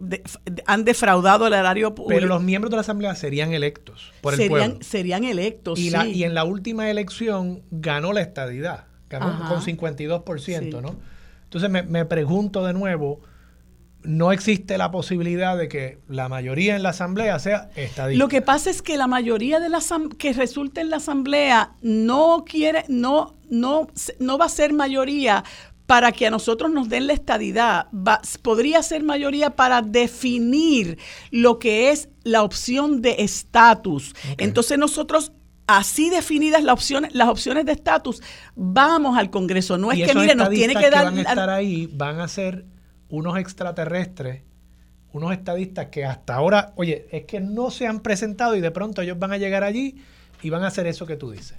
han 0.66 0.84
defraudado 0.84 1.48
el 1.48 1.54
erario 1.54 1.96
público. 1.96 2.20
Pero 2.20 2.28
los 2.28 2.44
miembros 2.44 2.70
de 2.72 2.78
la 2.78 2.82
Asamblea 2.82 3.16
serían 3.16 3.54
electos 3.54 4.12
por 4.22 4.34
el 4.34 4.38
serían, 4.38 4.70
pueblo. 4.72 4.78
Serían 4.84 5.24
electos, 5.24 5.80
y, 5.80 5.96
y 5.96 6.24
en 6.24 6.34
la 6.34 6.44
última 6.44 6.90
elección 6.90 7.64
ganó 7.72 8.14
la 8.14 8.22
estadidad, 8.22 8.86
ganó 9.10 9.48
con 9.48 9.62
52%, 9.62 10.82
¿no? 10.82 10.96
Entonces 11.44 11.70
me, 11.70 11.84
me 11.84 12.04
pregunto 12.04 12.66
de 12.66 12.74
nuevo, 12.74 13.22
no 14.04 14.32
existe 14.32 14.78
la 14.78 14.90
posibilidad 14.92 15.58
de 15.58 15.68
que 15.68 16.00
la 16.08 16.30
mayoría 16.30 16.76
en 16.76 16.84
la 16.84 16.90
asamblea 16.90 17.40
sea 17.40 17.70
estadista. 17.76 18.18
Lo 18.18 18.28
que 18.30 18.42
pasa 18.42 18.70
es 18.70 18.82
que 18.82 18.98
la 18.98 19.08
mayoría 19.08 19.60
de 19.60 19.70
la 19.70 19.80
que 20.18 20.34
resulte 20.34 20.82
en 20.82 20.90
la 20.90 20.98
asamblea 20.98 21.72
no 21.82 22.46
quiere 22.46 22.86
no 22.88 23.36
no 23.50 23.88
no 24.20 24.38
va 24.38 24.46
a 24.46 24.50
ser 24.50 24.74
mayoría 24.74 25.44
para 25.88 26.12
que 26.12 26.28
a 26.28 26.32
nosotros 26.32 26.70
nos 26.70 26.90
den 26.90 27.08
la 27.08 27.14
estadidad, 27.14 27.88
podría 28.44 28.84
ser 28.84 29.04
mayoría 29.04 29.56
para 29.56 29.82
definir 29.82 31.00
lo 31.32 31.60
que 31.60 31.92
es 31.92 32.10
la 32.24 32.44
opción 32.44 33.02
de 33.02 33.16
estatus. 33.20 34.14
Entonces 34.38 34.78
nosotros 34.78 35.32
así 35.66 36.10
definidas 36.10 36.62
las 36.62 36.74
opciones, 36.74 37.16
las 37.16 37.30
opciones 37.30 37.66
de 37.66 37.72
estatus, 37.72 38.22
vamos 38.56 39.18
al 39.18 39.30
Congreso. 39.30 39.78
No 39.78 39.92
es 39.94 40.06
que, 40.06 40.14
mire, 40.14 40.36
nos 40.36 40.50
tiene 40.50 40.76
que, 40.76 40.90
dar... 40.90 41.06
van 41.06 41.18
a 41.20 41.22
estar 41.22 41.50
ahí 41.50 41.90
van 41.92 42.20
a 42.20 42.28
ser 42.28 42.66
unos 43.08 43.38
extraterrestres, 43.38 44.44
unos 45.14 45.32
estadistas 45.32 45.88
que 45.88 46.04
hasta 46.04 46.36
ahora, 46.36 46.74
oye, 46.76 47.08
es 47.12 47.24
que 47.24 47.40
no 47.40 47.72
se 47.72 47.88
han 47.88 48.02
presentado 48.02 48.58
y 48.58 48.62
de 48.62 48.72
pronto 48.72 49.02
ellos 49.02 49.18
van 49.18 49.32
a 49.32 49.38
llegar 49.38 49.64
allí 49.64 49.96
y 50.42 50.50
van 50.50 50.64
a 50.64 50.68
hacer 50.68 50.86
eso 50.86 51.06
que 51.06 51.16
tú 51.16 51.32
dices. 51.32 51.58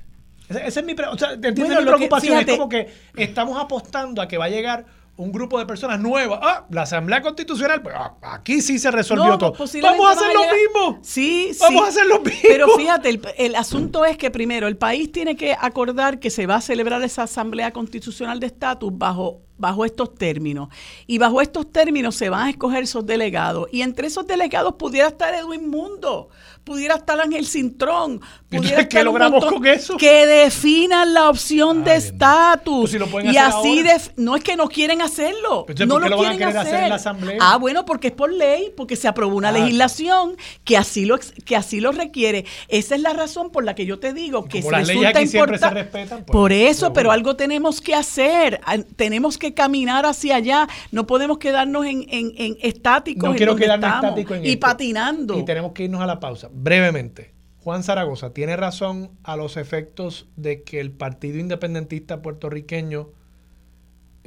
Esa, 0.48 0.80
es 0.80 0.84
mi, 0.84 0.92
o 0.94 1.18
sea, 1.18 1.36
mi 1.36 1.52
preocupación? 1.52 2.38
es 2.38 2.46
como 2.46 2.68
que 2.68 2.88
estamos 3.16 3.60
apostando 3.60 4.22
a 4.22 4.28
que 4.28 4.38
va 4.38 4.46
a 4.46 4.48
llegar 4.48 4.86
un 5.18 5.32
grupo 5.32 5.58
de 5.58 5.66
personas 5.66 6.00
nuevas. 6.00 6.38
Ah, 6.42 6.64
la 6.70 6.82
Asamblea 6.82 7.20
Constitucional, 7.20 7.82
pues 7.82 7.94
ah, 7.98 8.14
aquí 8.22 8.62
sí 8.62 8.78
se 8.78 8.90
resolvió 8.90 9.36
todo. 9.36 9.52
Vamos 9.82 10.08
a 10.08 10.12
hacer 10.12 10.32
lo 10.32 10.42
mismo. 10.42 10.98
Sí, 11.02 11.50
Vamos 11.60 11.82
a 11.84 11.88
hacer 11.88 12.06
lo 12.06 12.20
mismo. 12.20 12.40
Pero 12.42 12.68
fíjate, 12.76 13.08
el, 13.10 13.20
el, 13.36 13.54
asunto 13.56 14.04
es 14.04 14.16
que 14.16 14.30
primero 14.30 14.68
el 14.68 14.76
país 14.76 15.10
tiene 15.10 15.36
que 15.36 15.56
acordar 15.58 16.20
que 16.20 16.30
se 16.30 16.46
va 16.46 16.56
a 16.56 16.60
celebrar 16.60 17.02
esa 17.02 17.24
Asamblea 17.24 17.72
Constitucional 17.72 18.38
de 18.38 18.46
Estatus 18.46 18.96
bajo 18.96 19.42
bajo 19.58 19.84
estos 19.84 20.14
términos. 20.14 20.68
Y 21.06 21.18
bajo 21.18 21.40
estos 21.40 21.70
términos 21.70 22.14
se 22.14 22.30
van 22.30 22.46
a 22.46 22.50
escoger 22.50 22.84
esos 22.84 23.04
delegados. 23.04 23.68
Y 23.72 23.82
entre 23.82 24.06
esos 24.06 24.26
delegados 24.26 24.74
pudiera 24.74 25.08
estar 25.08 25.34
Edwin 25.34 25.68
Mundo, 25.68 26.30
pudiera 26.64 26.96
estar 26.96 27.20
Ángel 27.20 27.46
Cintrón. 27.46 28.20
Pudiera 28.48 28.88
¿Qué 28.88 29.02
logramos 29.02 29.44
con 29.44 29.66
eso? 29.66 29.96
Que 29.96 30.26
definan 30.26 31.14
la 31.14 31.28
opción 31.30 31.84
de 31.84 31.96
estatus. 31.96 32.96
Pues 33.10 33.24
y 33.26 33.36
así 33.36 33.82
no 34.16 34.36
es 34.36 34.44
que 34.44 34.56
no 34.56 34.68
quieren 34.68 35.02
hacerlo. 35.02 35.66
no 35.86 35.98
lo, 35.98 36.16
quieren 36.18 36.56
hacer? 36.56 36.84
en 36.84 36.88
la 36.90 36.94
asamblea? 36.96 37.38
Ah, 37.40 37.56
bueno, 37.56 37.84
porque 37.84 38.08
es 38.08 38.14
por 38.14 38.32
ley, 38.32 38.72
porque 38.76 38.96
se 38.96 39.08
aprobó 39.08 39.36
una 39.36 39.52
legislación 39.52 40.36
que 40.64 40.76
así 40.76 41.04
lo 41.04 41.18
que 41.44 41.56
así 41.56 41.80
lo 41.80 41.92
requiere. 41.92 42.44
Esa 42.68 42.94
es 42.94 43.00
la 43.00 43.12
razón 43.12 43.50
por 43.50 43.64
la 43.64 43.74
que 43.74 43.86
yo 43.86 43.98
te 43.98 44.12
digo 44.12 44.44
que 44.44 44.62
si 44.62 44.68
resulta 44.68 45.22
importante. 45.22 45.84
Pues, 45.84 46.08
por 46.26 46.52
eso, 46.52 46.92
pero, 46.92 47.10
algo 47.10 47.36
tenemos 47.36 47.80
que 47.80 47.94
hacer. 47.94 48.60
Tenemos 48.96 49.38
que 49.38 49.47
caminar 49.54 50.06
hacia 50.06 50.36
allá. 50.36 50.68
No 50.92 51.06
podemos 51.06 51.38
quedarnos 51.38 51.86
en, 51.86 52.04
en, 52.08 52.56
estáticos. 52.60 53.30
No 53.30 53.36
quiero 53.36 53.56
quedarnos 53.56 53.94
estáticos 53.94 54.38
y 54.42 54.56
patinando. 54.56 55.38
Y 55.38 55.44
tenemos 55.44 55.72
que 55.72 55.84
irnos 55.84 56.00
a 56.00 56.06
la 56.06 56.20
pausa 56.20 56.48
brevemente, 56.52 57.32
Juan 57.68 57.82
Zaragoza 57.82 58.32
tiene 58.32 58.56
razón 58.56 59.10
a 59.24 59.36
los 59.36 59.56
efectos 59.56 60.26
de 60.36 60.62
que 60.62 60.80
el 60.80 60.90
Partido 60.90 61.38
Independentista 61.38 62.22
puertorriqueño, 62.22 63.10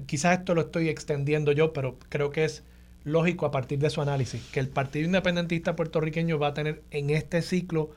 quizás 0.05 0.39
esto 0.39 0.53
lo 0.53 0.61
estoy 0.61 0.89
extendiendo 0.89 1.51
yo, 1.51 1.73
pero 1.73 1.97
creo 2.09 2.29
que 2.29 2.43
es 2.45 2.63
lógico 3.03 3.45
a 3.45 3.51
partir 3.51 3.79
de 3.79 3.89
su 3.89 4.01
análisis, 4.01 4.43
que 4.51 4.59
el 4.59 4.69
Partido 4.69 5.05
Independentista 5.05 5.75
puertorriqueño 5.75 6.37
va 6.37 6.49
a 6.49 6.53
tener 6.53 6.83
en 6.91 7.09
este 7.09 7.41
ciclo 7.41 7.89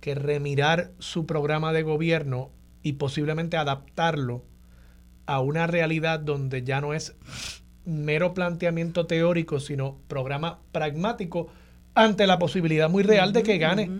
que 0.00 0.14
remirar 0.14 0.92
su 0.98 1.26
programa 1.26 1.72
de 1.72 1.82
gobierno 1.82 2.50
y 2.82 2.94
posiblemente 2.94 3.56
adaptarlo 3.56 4.42
a 5.26 5.40
una 5.40 5.66
realidad 5.66 6.20
donde 6.20 6.62
ya 6.62 6.80
no 6.80 6.94
es 6.94 7.14
mero 7.84 8.34
planteamiento 8.34 9.06
teórico, 9.06 9.60
sino 9.60 9.98
programa 10.08 10.60
pragmático 10.72 11.48
ante 11.94 12.26
la 12.26 12.38
posibilidad 12.38 12.88
muy 12.88 13.02
real 13.02 13.32
de 13.32 13.42
que 13.42 13.58
gane 13.58 13.90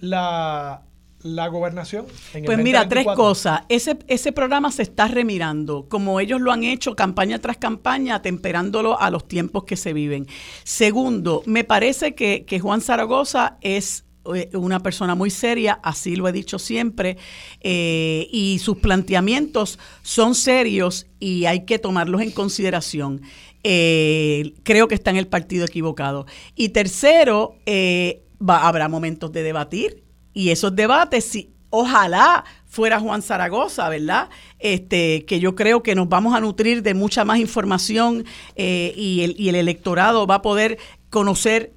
la, 0.00 0.82
la 1.22 1.48
gobernación. 1.48 2.06
pues 2.44 2.58
mira, 2.58 2.88
tres 2.88 3.06
cosas. 3.06 3.62
Ese, 3.68 3.98
ese 4.08 4.32
programa 4.32 4.70
se 4.72 4.82
está 4.82 5.08
remirando, 5.08 5.88
como 5.88 6.20
ellos 6.20 6.40
lo 6.40 6.52
han 6.52 6.64
hecho 6.64 6.94
campaña 6.94 7.38
tras 7.38 7.56
campaña, 7.56 8.20
temperándolo 8.22 9.00
a 9.00 9.10
los 9.10 9.26
tiempos 9.26 9.64
que 9.64 9.76
se 9.76 9.92
viven. 9.92 10.26
Segundo, 10.64 11.42
me 11.46 11.64
parece 11.64 12.14
que, 12.14 12.44
que 12.44 12.60
Juan 12.60 12.80
Zaragoza 12.80 13.58
es 13.62 14.04
una 14.52 14.80
persona 14.80 15.14
muy 15.14 15.30
seria, 15.30 15.80
así 15.82 16.16
lo 16.16 16.28
he 16.28 16.32
dicho 16.32 16.58
siempre, 16.58 17.16
eh, 17.60 18.28
y 18.30 18.58
sus 18.58 18.78
planteamientos 18.78 19.78
son 20.02 20.34
serios 20.34 21.06
y 21.18 21.46
hay 21.46 21.64
que 21.64 21.78
tomarlos 21.78 22.20
en 22.20 22.30
consideración. 22.30 23.22
Eh, 23.62 24.54
creo 24.62 24.88
que 24.88 24.94
está 24.94 25.10
en 25.10 25.16
el 25.16 25.26
partido 25.26 25.64
equivocado. 25.64 26.26
Y 26.54 26.70
tercero, 26.70 27.56
eh, 27.66 28.22
habrá 28.46 28.88
momentos 28.88 29.32
de 29.32 29.42
debatir 29.42 30.02
y 30.32 30.50
esos 30.50 30.74
debates, 30.74 31.24
si, 31.24 31.50
ojalá 31.70 32.44
fuera 32.66 33.00
Juan 33.00 33.22
Zaragoza, 33.22 33.88
¿verdad? 33.88 34.28
Este, 34.58 35.24
que 35.24 35.40
yo 35.40 35.54
creo 35.54 35.82
que 35.82 35.94
nos 35.94 36.08
vamos 36.08 36.34
a 36.34 36.40
nutrir 36.40 36.82
de 36.82 36.94
mucha 36.94 37.24
más 37.24 37.38
información 37.38 38.24
eh, 38.56 38.92
y, 38.96 39.34
y 39.36 39.48
el 39.48 39.54
electorado 39.56 40.26
va 40.26 40.36
a 40.36 40.42
poder 40.42 40.78
conocer 41.10 41.72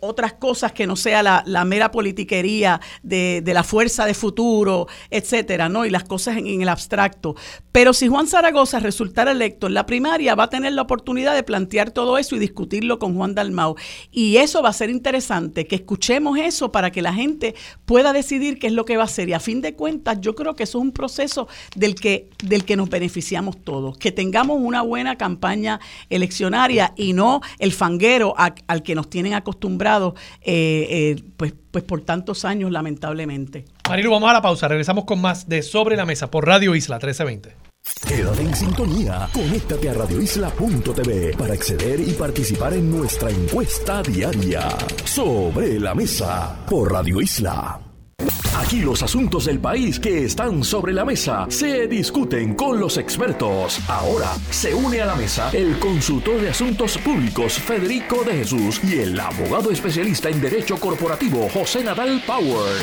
otras 0.00 0.32
cosas 0.34 0.72
que 0.72 0.86
no 0.86 0.96
sea 0.96 1.22
la, 1.22 1.64
mera 1.64 1.90
politiquería 1.90 2.80
de, 3.02 3.42
la 3.46 3.62
fuerza 3.62 4.06
de 4.06 4.14
futuro, 4.14 4.88
etcétera, 5.10 5.68
¿no? 5.68 5.84
Y 5.84 5.90
las 5.90 6.04
cosas 6.04 6.36
en, 6.36 6.60
el 6.60 6.68
abstracto. 6.68 7.36
Pero 7.72 7.92
si 7.92 8.08
Juan 8.08 8.26
Zaragoza 8.26 8.80
resultara 8.80 9.32
electo 9.32 9.66
en 9.66 9.74
la 9.74 9.86
primaria, 9.86 10.34
va 10.34 10.44
a 10.44 10.50
tener 10.50 10.72
la 10.72 10.82
oportunidad 10.82 11.34
de 11.34 11.42
plantear 11.42 11.90
todo 11.90 12.18
eso 12.18 12.34
y 12.34 12.38
discutirlo 12.38 12.98
con 12.98 13.14
Juan 13.14 13.34
Dalmau. 13.34 13.76
Y 14.10 14.38
eso 14.38 14.62
va 14.62 14.70
a 14.70 14.72
ser 14.72 14.90
interesante, 14.90 15.66
que 15.66 15.76
escuchemos 15.76 16.38
eso 16.38 16.72
para 16.72 16.90
que 16.90 17.02
la 17.02 17.12
gente 17.12 17.54
pueda 17.84 18.12
decidir 18.12 18.58
qué 18.58 18.66
es 18.68 18.72
lo 18.72 18.84
que 18.84 18.96
va 18.96 19.04
a 19.04 19.06
hacer. 19.06 19.28
Y 19.28 19.34
a 19.34 19.40
fin 19.40 19.60
de 19.60 19.74
cuentas, 19.74 20.20
yo 20.20 20.34
creo 20.34 20.54
que 20.54 20.64
eso 20.64 20.78
es 20.78 20.82
un 20.82 20.92
proceso 20.92 21.48
del 21.76 21.94
que, 21.94 22.30
del 22.42 22.64
que 22.64 22.76
nos 22.76 22.90
beneficiamos 22.90 23.62
todos. 23.62 23.96
Que 23.98 24.10
tengamos 24.10 24.58
una 24.60 24.82
buena 24.82 25.16
campaña 25.16 25.78
eleccionaria 26.10 26.92
y 26.96 27.12
no 27.12 27.40
el 27.58 27.72
fanguero 27.72 28.34
al 28.36 28.82
que 28.82 28.94
nos 28.94 29.08
tienen 29.08 29.34
acostumbrados 29.34 29.67
eh, 29.76 30.86
eh, 30.90 31.22
pues, 31.36 31.52
pues 31.70 31.84
por 31.84 32.00
tantos 32.02 32.44
años, 32.44 32.70
lamentablemente. 32.70 33.64
Marilu, 33.88 34.10
vamos 34.10 34.30
a 34.30 34.32
la 34.32 34.42
pausa. 34.42 34.68
Regresamos 34.68 35.04
con 35.04 35.20
más 35.20 35.48
de 35.48 35.62
Sobre 35.62 35.96
la 35.96 36.06
Mesa 36.06 36.30
por 36.30 36.46
Radio 36.46 36.74
Isla 36.74 36.96
1320. 36.96 37.68
Quédate 38.06 38.42
en 38.42 38.54
sintonía. 38.54 39.28
Conéctate 39.32 39.88
a 39.88 39.94
radioisla.tv 39.94 41.36
para 41.36 41.54
acceder 41.54 42.00
y 42.00 42.12
participar 42.12 42.74
en 42.74 42.90
nuestra 42.90 43.30
encuesta 43.30 44.02
diaria. 44.02 44.68
Sobre 45.04 45.78
la 45.80 45.94
Mesa 45.94 46.64
por 46.68 46.92
Radio 46.92 47.20
Isla. 47.20 47.87
Aquí 48.56 48.80
los 48.80 49.02
asuntos 49.02 49.46
del 49.46 49.60
país 49.60 49.98
que 49.98 50.24
están 50.24 50.62
sobre 50.62 50.92
la 50.92 51.04
mesa 51.04 51.46
se 51.48 51.86
discuten 51.86 52.54
con 52.54 52.78
los 52.78 52.98
expertos. 52.98 53.80
Ahora 53.88 54.34
se 54.50 54.74
une 54.74 55.00
a 55.00 55.06
la 55.06 55.14
mesa 55.14 55.50
el 55.52 55.78
consultor 55.78 56.40
de 56.40 56.50
asuntos 56.50 56.98
públicos 56.98 57.54
Federico 57.54 58.24
de 58.24 58.32
Jesús 58.32 58.80
y 58.84 58.98
el 58.98 59.18
abogado 59.18 59.70
especialista 59.70 60.28
en 60.28 60.40
derecho 60.40 60.76
corporativo 60.78 61.48
José 61.48 61.82
Nadal 61.82 62.22
Power. 62.26 62.82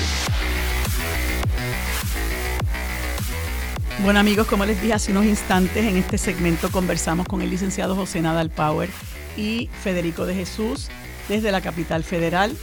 Bueno 4.03 4.19
amigos, 4.19 4.47
como 4.47 4.65
les 4.65 4.81
dije 4.81 4.93
hace 4.93 5.11
unos 5.11 5.25
instantes, 5.25 5.85
en 5.85 5.97
este 5.97 6.17
segmento 6.17 6.69
conversamos 6.69 7.27
con 7.27 7.41
el 7.41 7.49
licenciado 7.49 7.95
José 7.95 8.21
Nadal 8.21 8.49
Power 8.49 8.89
y 9.37 9.69
Federico 9.83 10.25
de 10.25 10.35
Jesús 10.35 10.89
desde 11.27 11.51
la 11.51 11.61
capital 11.61 12.03
federal 12.03 12.55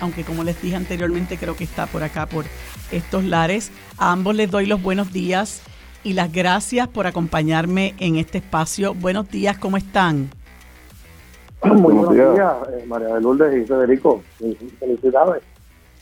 aunque 0.00 0.24
como 0.24 0.44
les 0.44 0.60
dije 0.60 0.76
anteriormente 0.76 1.36
creo 1.38 1.56
que 1.56 1.64
está 1.64 1.86
por 1.86 2.02
acá, 2.02 2.26
por 2.26 2.44
estos 2.90 3.24
lares. 3.24 3.70
A 3.98 4.12
ambos 4.12 4.34
les 4.34 4.50
doy 4.50 4.66
los 4.66 4.82
buenos 4.82 5.12
días 5.12 5.62
y 6.02 6.14
las 6.14 6.32
gracias 6.32 6.88
por 6.88 7.06
acompañarme 7.06 7.94
en 7.98 8.16
este 8.16 8.38
espacio. 8.38 8.94
Buenos 8.94 9.30
días, 9.30 9.58
¿cómo 9.58 9.76
están? 9.76 10.30
buenos 11.62 12.12
días, 12.14 12.54
eh, 12.72 12.84
María 12.86 13.08
de 13.14 13.20
Lourdes 13.20 13.62
y 13.62 13.66
Federico. 13.66 14.22
Felicidades. 14.78 15.42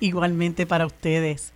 Igualmente 0.01 0.67
para 0.67 0.87
ustedes. 0.87 1.53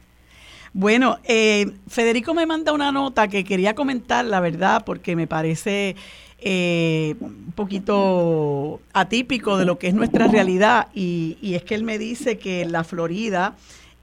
Bueno, 0.73 1.19
eh, 1.25 1.71
Federico 1.87 2.35
me 2.35 2.47
manda 2.47 2.73
una 2.73 2.91
nota 2.91 3.29
que 3.29 3.45
quería 3.45 3.75
comentar, 3.75 4.25
la 4.25 4.41
verdad, 4.41 4.83
porque 4.85 5.15
me 5.15 5.27
parece 5.27 5.97
eh, 6.45 7.15
un 7.21 7.53
poquito 7.55 8.81
atípico 8.93 9.57
de 9.57 9.65
lo 9.65 9.79
que 9.79 9.87
es 9.87 9.95
nuestra 9.95 10.27
realidad 10.27 10.89
y, 10.93 11.37
es 11.55 11.63
que 11.63 11.77
él 11.77 11.85
me 11.85 11.99
dice 11.99 12.37
que 12.39 12.63
en 12.63 12.73
la 12.73 12.83
Florida 12.83 13.55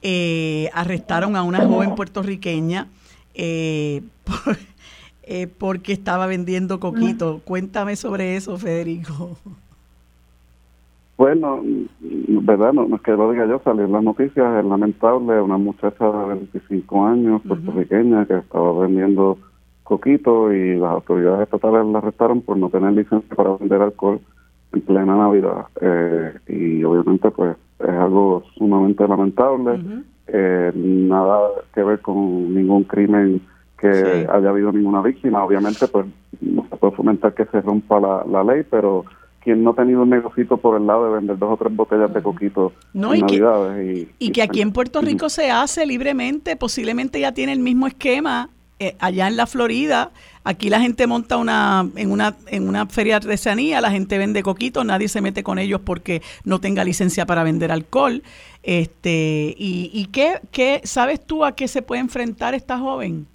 eh, 0.01 0.69
arrestaron 0.73 1.35
a 1.35 1.43
una 1.43 1.65
joven 1.67 1.95
puertorriqueña 1.95 2.87
eh, 3.33 4.03
porque 5.57 5.91
estaba 5.91 6.27
vendiendo 6.27 6.79
coquito. 6.79 7.41
Cuéntame 7.43 7.95
sobre 7.97 8.37
eso, 8.37 8.57
Federico. 8.57 9.37
Bueno, 11.17 11.61
verdad, 11.99 12.71
no, 12.71 12.95
es 12.95 13.01
que 13.01 13.11
lo 13.11 13.31
diga 13.31 13.45
yo, 13.45 13.59
salió 13.63 13.83
en 13.83 13.91
las 13.91 14.03
noticias, 14.03 14.59
es 14.59 14.65
lamentable, 14.65 15.41
una 15.41 15.57
muchacha 15.57 16.05
de 16.05 16.35
25 16.35 17.05
años, 17.05 17.41
puertorriqueña, 17.45 18.25
que 18.25 18.37
estaba 18.37 18.79
vendiendo 18.81 19.37
Coquito 19.89 20.53
y 20.53 20.75
las 20.75 20.91
autoridades 20.91 21.41
estatales 21.41 21.83
la 21.87 21.97
arrestaron 21.97 22.41
por 22.41 22.55
no 22.57 22.69
tener 22.69 22.91
licencia 22.91 23.35
para 23.35 23.57
vender 23.57 23.81
alcohol 23.81 24.21
en 24.71 24.81
plena 24.81 25.15
Navidad. 25.15 25.65
Eh, 25.81 26.31
y 26.47 26.83
obviamente 26.83 27.31
pues 27.31 27.57
es 27.79 27.89
algo 27.89 28.43
sumamente 28.55 29.07
lamentable, 29.07 29.79
eh, 30.27 30.71
nada 30.75 31.39
que 31.73 31.81
ver 31.81 32.01
con 32.01 32.53
ningún 32.53 32.83
crimen 32.83 33.41
que 33.79 34.27
haya 34.31 34.49
habido 34.49 34.71
ninguna 34.71 35.01
víctima. 35.01 35.43
Obviamente 35.43 35.87
pues 35.87 36.05
no 36.39 36.67
se 36.69 36.75
puede 36.75 36.95
fomentar 36.95 37.33
que 37.33 37.45
se 37.45 37.59
rompa 37.59 37.99
la, 37.99 38.43
ley, 38.43 38.63
pero 38.69 39.05
quien 39.41 39.63
no 39.63 39.71
ha 39.71 39.75
tenido 39.75 40.03
un 40.03 40.11
negocito 40.11 40.57
por 40.57 40.79
el 40.79 40.85
lado 40.85 41.05
de 41.05 41.13
vender 41.15 41.39
dos 41.39 41.53
o 41.53 41.57
tres 41.57 41.75
botellas 41.75 42.13
de 42.13 42.21
coquito 42.21 42.73
no, 42.93 43.11
en 43.11 43.21
y 43.21 43.21
Navidades. 43.23 43.75
Que, 43.75 44.07
y, 44.19 44.31
que 44.31 44.43
aquí 44.43 44.61
en 44.61 44.71
Puerto 44.71 45.01
Rico 45.01 45.29
se 45.29 45.49
hace 45.49 45.87
libremente, 45.87 46.55
posiblemente 46.57 47.19
ya 47.19 47.31
tiene 47.31 47.53
el 47.53 47.59
mismo 47.59 47.87
esquema 47.87 48.51
eh, 48.79 48.95
allá 48.99 49.27
en 49.27 49.35
la 49.35 49.45
Florida, 49.45 50.11
aquí 50.43 50.69
la 50.69 50.79
gente 50.79 51.05
monta 51.05 51.37
una 51.37 51.85
en 51.95 52.11
una 52.11 52.35
en 52.47 52.67
una 52.67 52.85
feria 52.85 53.19
de 53.19 53.27
artesanía, 53.27 53.81
la 53.81 53.91
gente 53.91 54.17
vende 54.17 54.41
coquitos, 54.41 54.85
nadie 54.85 55.07
se 55.07 55.21
mete 55.21 55.43
con 55.43 55.59
ellos 55.59 55.81
porque 55.81 56.21
no 56.45 56.59
tenga 56.59 56.83
licencia 56.83 57.25
para 57.25 57.43
vender 57.43 57.71
alcohol. 57.71 58.23
Este 58.63 59.53
y, 59.57 59.91
y 59.93 60.05
qué, 60.07 60.39
qué 60.51 60.81
sabes 60.83 61.25
tú 61.25 61.43
a 61.43 61.53
qué 61.53 61.67
se 61.67 61.81
puede 61.81 62.01
enfrentar 62.01 62.53
esta 62.53 62.79
joven? 62.79 63.27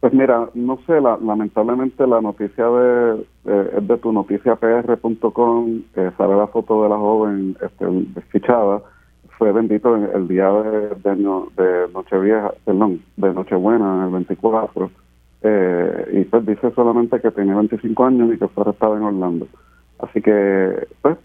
Pues 0.00 0.12
mira, 0.12 0.48
no 0.54 0.78
sé, 0.86 1.00
lamentablemente 1.00 2.06
la 2.06 2.20
noticia 2.20 2.66
de, 2.66 3.26
es 3.76 3.88
de 3.88 3.98
tu 3.98 4.12
noticiapr.com, 4.12 5.82
que 5.92 6.10
sale 6.16 6.36
la 6.36 6.46
foto 6.46 6.84
de 6.84 6.88
la 6.88 6.96
joven 6.96 7.56
este, 7.60 7.84
desfichada 8.14 8.80
fue 9.38 9.52
bendito 9.52 9.94
el 9.94 10.26
día 10.26 10.50
de, 10.50 10.88
de, 10.96 11.14
de 11.56 11.88
Nochevieja, 11.94 12.52
perdón, 12.64 13.00
de 13.16 13.32
Nochebuena, 13.32 14.04
el 14.04 14.10
24, 14.10 14.90
eh, 15.42 16.08
y 16.12 16.24
pues 16.24 16.44
dice 16.44 16.72
solamente 16.74 17.20
que 17.20 17.30
tenía 17.30 17.54
25 17.54 18.04
años 18.04 18.34
y 18.34 18.38
que 18.38 18.48
fue 18.48 18.64
arrestado 18.64 18.96
en 18.96 19.04
Orlando. 19.04 19.46
Así 20.00 20.20
que, 20.20 20.88
pues, 21.00 21.16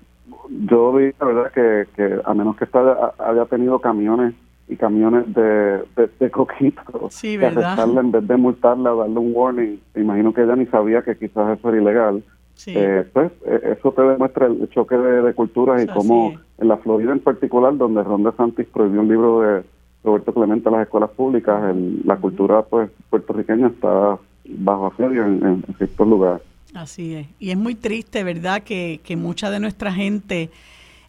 yo 0.68 0.94
vi 0.94 1.12
la 1.20 1.26
verdad 1.26 1.52
que, 1.52 1.88
que 1.96 2.20
a 2.24 2.34
menos 2.36 2.56
que 2.56 2.66
esta 2.66 3.14
haya 3.18 3.46
tenido 3.46 3.80
camiones 3.80 4.36
y 4.68 4.76
camiones 4.76 5.34
de, 5.34 5.84
de, 6.20 6.32
coquitos, 6.32 7.14
sí, 7.14 7.34
en 7.34 8.12
vez 8.12 8.28
de 8.28 8.38
multarla, 8.38 8.94
darle 8.94 9.20
un 9.20 9.32
warning, 9.34 9.80
imagino 9.96 10.34
que 10.34 10.44
ella 10.44 10.56
ni 10.56 10.68
sabía 10.68 11.02
que 11.02 11.18
quizás 11.18 11.58
eso 11.58 11.70
era 11.70 11.82
ilegal 11.82 12.24
eh, 12.68 13.06
pues 13.12 13.32
eh, 13.46 13.76
eso 13.78 13.92
te 13.92 14.02
demuestra 14.02 14.48
el 14.48 14.70
choque 14.70 14.96
de, 14.96 15.34
culturas 15.34 15.84
y 15.84 15.88
cómo 15.88 16.36
en 16.58 16.68
la 16.68 16.78
Florida 16.78 17.12
en 17.12 17.20
particular, 17.20 17.76
donde 17.78 18.04
Ron 18.04 18.24
DeSantis 18.24 18.68
prohibió 18.68 19.02
un 19.02 19.08
libro 19.08 19.42
de 19.42 19.64
Roberto 20.04 20.34
Clemente 20.34 20.70
a 20.70 20.72
las 20.72 20.84
escuelas 20.84 21.10
públicas, 21.12 21.76
la 22.04 22.18
cultura 22.18 22.62
pues 22.64 22.90
puertorriqueña 23.10 23.68
está 23.68 24.18
bajo 24.46 24.88
asedio 24.88 25.26
en, 25.26 25.64
ciertos 25.78 26.08
lugares. 26.08 26.42
Así 26.74 27.16
es. 27.16 27.28
Y 27.40 27.52
es 27.52 27.58
muy 27.58 27.76
triste, 27.76 28.24
¿verdad?, 28.24 28.64
que, 28.64 29.00
que 29.04 29.16
mucha 29.16 29.50
de 29.52 29.60
nuestra 29.60 29.94
gente 29.94 30.50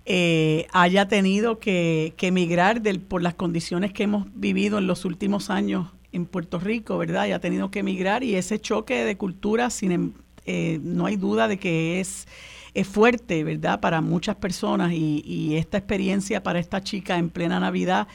eh, 0.07 0.66
haya 0.72 1.09
tenido 1.09 1.59
que, 1.59 2.12
que 2.16 2.26
emigrar 2.26 2.82
del, 2.82 3.01
por 3.01 3.22
las 3.22 3.34
condiciones 3.34 3.92
que 3.92 4.03
hemos 4.03 4.26
vivido 4.34 4.78
en 4.78 4.86
los 4.86 5.05
últimos 5.05 5.49
años 5.49 5.88
en 6.12 6.26
Puerto 6.26 6.59
Rico, 6.61 6.99
¿verdad? 6.99 7.22
Haya 7.22 7.38
tenido 7.40 7.70
que 7.70 7.80
emigrar 7.80 8.22
y 8.22 8.36
ese 8.36 8.61
choque 8.61 9.05
de 9.05 9.16
cultura, 9.16 9.70
sin, 9.70 9.92
em, 9.92 10.12
eh, 10.47 10.80
no 10.82 11.07
hay 11.07 11.16
duda 11.16 11.49
de 11.49 11.59
que 11.59 12.01
es, 12.01 12.26
es 12.74 12.86
fuerte, 12.86 13.45
¿verdad? 13.45 13.80
Para 13.80 14.01
muchas 14.01 14.36
personas 14.36 14.92
y, 14.92 15.22
y 15.24 15.57
esta 15.57 15.78
experiencia 15.78 16.42
para 16.42 16.59
esta 16.59 16.80
chica 16.82 17.18
en 17.18 17.30
plena 17.30 17.61
Navidad, 17.61 18.07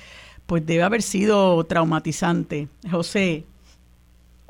pues 0.49 0.65
debe 0.65 0.81
haber 0.81 1.03
sido 1.03 1.63
traumatizante. 1.65 2.67
José. 2.89 3.45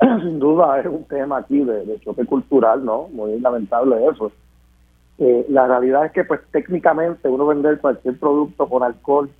Sin 0.00 0.38
duda 0.38 0.80
es 0.80 0.86
un 0.86 1.04
tema 1.04 1.38
aquí 1.38 1.60
de, 1.60 2.00
choque 2.00 2.24
cultural, 2.24 2.82
¿no? 2.82 3.08
Muy 3.12 3.38
lamentable 3.38 3.96
eso. 4.10 4.32
Eh, 5.18 5.44
la 5.50 5.66
realidad 5.66 6.06
es 6.06 6.12
que 6.12 6.24
pues 6.24 6.40
técnicamente 6.50 7.28
uno 7.28 7.46
vender 7.46 7.78
cualquier 7.78 8.18
producto 8.18 8.66
con 8.66 8.82
alcohol 8.82 9.30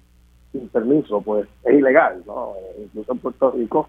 sin 0.53 0.69
permiso 0.69 1.23
pues 1.23 1.49
es 1.65 1.75
ilegal, 1.75 2.23
¿no? 2.27 2.53
Eh, 2.57 2.83
incluso 2.85 3.13
en 3.13 3.19
Puerto 3.19 3.53
Rico. 3.53 3.89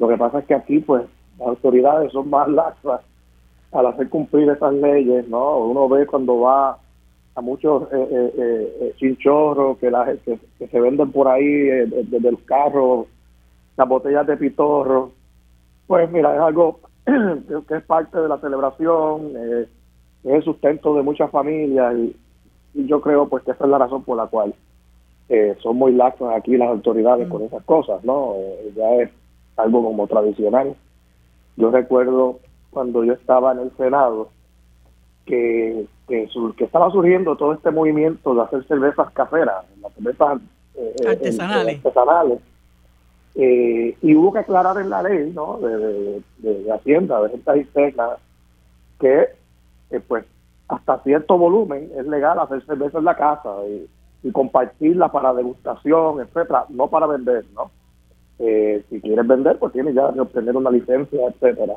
Lo 0.00 0.08
que 0.08 0.16
pasa 0.16 0.40
es 0.40 0.46
que 0.46 0.54
aquí 0.54 0.80
pues 0.80 1.04
las 1.38 1.48
autoridades 1.48 2.10
son 2.10 2.28
más 2.28 2.48
laxas 2.48 3.02
al 3.72 3.86
hacer 3.86 4.08
cumplir 4.08 4.48
esas 4.50 4.74
leyes, 4.74 5.26
¿no? 5.28 5.58
Uno 5.58 5.88
ve 5.88 6.06
cuando 6.06 6.40
va 6.40 6.78
a 7.34 7.40
muchos 7.40 7.84
eh, 7.84 8.08
eh, 8.10 8.32
eh, 8.36 8.76
eh 8.80 8.94
chinchorros 8.98 9.78
que, 9.78 9.90
la, 9.90 10.04
que, 10.24 10.38
que, 10.58 10.68
se 10.68 10.80
venden 10.80 11.10
por 11.10 11.28
ahí 11.28 11.46
desde 11.46 12.30
los 12.30 12.40
carros, 12.42 13.06
las 13.76 13.88
botellas 13.88 14.26
de 14.26 14.36
pitorro. 14.36 15.12
Pues 15.86 16.10
mira, 16.10 16.34
es 16.34 16.40
algo 16.40 16.80
que 17.06 17.74
es 17.74 17.82
parte 17.84 18.18
de 18.18 18.28
la 18.28 18.38
celebración, 18.38 19.32
es 19.36 19.68
el 20.24 20.44
sustento 20.44 20.94
de 20.94 21.02
muchas 21.02 21.30
familias 21.30 21.94
y, 21.96 22.16
yo 22.74 23.02
creo 23.02 23.28
pues 23.28 23.44
que 23.44 23.50
esa 23.50 23.64
es 23.64 23.70
la 23.70 23.76
razón 23.76 24.02
por 24.02 24.16
la 24.16 24.28
cual 24.28 24.54
son 25.62 25.76
muy 25.76 25.92
laxas 25.92 26.34
aquí 26.34 26.56
las 26.56 26.70
autoridades 26.70 27.28
con 27.28 27.42
mm. 27.42 27.44
esas 27.44 27.62
cosas, 27.64 28.02
¿no? 28.02 28.34
ya 28.74 28.94
es 28.94 29.10
algo 29.58 29.82
como 29.82 30.06
tradicional. 30.06 30.74
Yo 31.58 31.70
recuerdo 31.70 32.38
cuando 32.72 33.04
yo 33.04 33.12
estaba 33.12 33.52
en 33.52 33.60
el 33.60 33.76
Senado, 33.76 34.30
que, 35.26 35.86
que, 36.08 36.28
que 36.56 36.64
estaba 36.64 36.90
surgiendo 36.90 37.36
todo 37.36 37.52
este 37.52 37.70
movimiento 37.70 38.34
de 38.34 38.42
hacer 38.42 38.64
cervezas 38.66 39.10
caseras, 39.12 39.64
las 39.80 39.92
cervezas 39.92 40.40
eh, 40.74 40.96
eh, 41.04 41.08
artesanales. 41.08 41.76
artesanales 41.76 42.38
eh, 43.34 43.96
y 44.02 44.14
hubo 44.14 44.32
que 44.32 44.40
aclarar 44.40 44.78
en 44.78 44.90
la 44.90 45.02
ley 45.02 45.32
¿no? 45.34 45.58
de, 45.58 46.22
de, 46.38 46.72
Hacienda, 46.72 47.20
de 47.22 47.28
rentas 47.28 47.56
internas, 47.56 48.18
que 48.98 49.28
pues 50.08 50.24
hasta 50.68 50.98
cierto 51.00 51.36
volumen 51.36 51.90
es 51.96 52.06
legal 52.06 52.38
hacer 52.38 52.64
cerveza 52.64 52.98
en 52.98 53.04
la 53.04 53.16
casa 53.16 53.50
y, 53.66 53.88
compartirla 54.30 55.10
para 55.10 55.34
degustación, 55.34 56.20
etcétera, 56.20 56.64
no 56.68 56.86
para 56.86 57.08
vender, 57.08 57.44
¿no? 57.54 57.72
si 58.38 59.00
quieres 59.00 59.26
vender, 59.26 59.58
pues 59.58 59.72
tienes 59.72 59.94
ya 59.96 60.12
que 60.12 60.20
obtener 60.20 60.56
una 60.56 60.70
licencia, 60.70 61.26
etcétera 61.26 61.74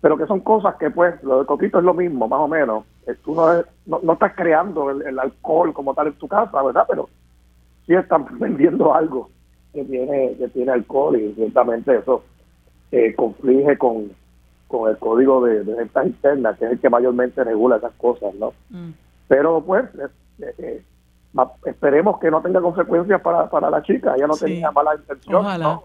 pero 0.00 0.16
que 0.16 0.26
son 0.26 0.40
cosas 0.40 0.76
que 0.76 0.90
pues 0.90 1.22
lo 1.22 1.40
de 1.40 1.46
coquito 1.46 1.78
es 1.78 1.84
lo 1.84 1.94
mismo 1.94 2.28
más 2.28 2.40
o 2.40 2.48
menos. 2.48 2.84
Tú 3.24 3.34
no, 3.34 3.46
no, 4.02 4.12
estás 4.12 4.34
creando 4.34 4.90
el, 4.90 5.18
alcohol 5.18 5.72
como 5.72 5.94
tal 5.94 6.08
en 6.08 6.14
tu 6.14 6.26
casa 6.26 6.62
verdad 6.62 6.84
pero 6.88 7.08
sí 7.86 7.94
están 7.94 8.26
vendiendo 8.38 8.94
algo 8.94 9.30
que 9.72 9.84
tiene 9.84 10.34
que 10.36 10.48
tiene 10.48 10.72
alcohol 10.72 11.16
y 11.16 11.32
ciertamente 11.34 11.96
eso 11.96 12.24
eh, 12.90 13.14
conflige 13.14 13.78
con, 13.78 14.10
con 14.66 14.90
el 14.90 14.98
código 14.98 15.44
de, 15.44 15.62
de 15.62 15.74
ventas 15.74 16.06
internas 16.06 16.58
que 16.58 16.64
es 16.64 16.72
el 16.72 16.80
que 16.80 16.90
mayormente 16.90 17.44
regula 17.44 17.76
esas 17.76 17.92
cosas 17.94 18.34
no 18.34 18.52
mm. 18.70 18.90
pero 19.28 19.60
pues 19.60 19.84
eh, 20.40 20.54
eh, 20.58 20.82
esperemos 21.64 22.18
que 22.18 22.30
no 22.30 22.40
tenga 22.40 22.60
consecuencias 22.60 23.20
para, 23.20 23.48
para 23.50 23.70
la 23.70 23.82
chica. 23.82 24.14
Ella 24.16 24.26
no 24.26 24.36
tenía 24.36 24.70
mala 24.70 24.94
intención 24.96 25.44
¿no? 25.60 25.82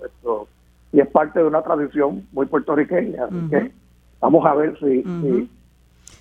y 0.93 0.99
es 0.99 1.07
parte 1.07 1.39
de 1.39 1.45
una 1.45 1.62
tradición 1.62 2.28
muy 2.32 2.45
puertorriqueña 2.45 3.26
así 3.26 3.49
que 3.49 3.72
Vamos 4.22 4.45
a 4.45 4.53
ver 4.53 4.78
si... 4.80 5.03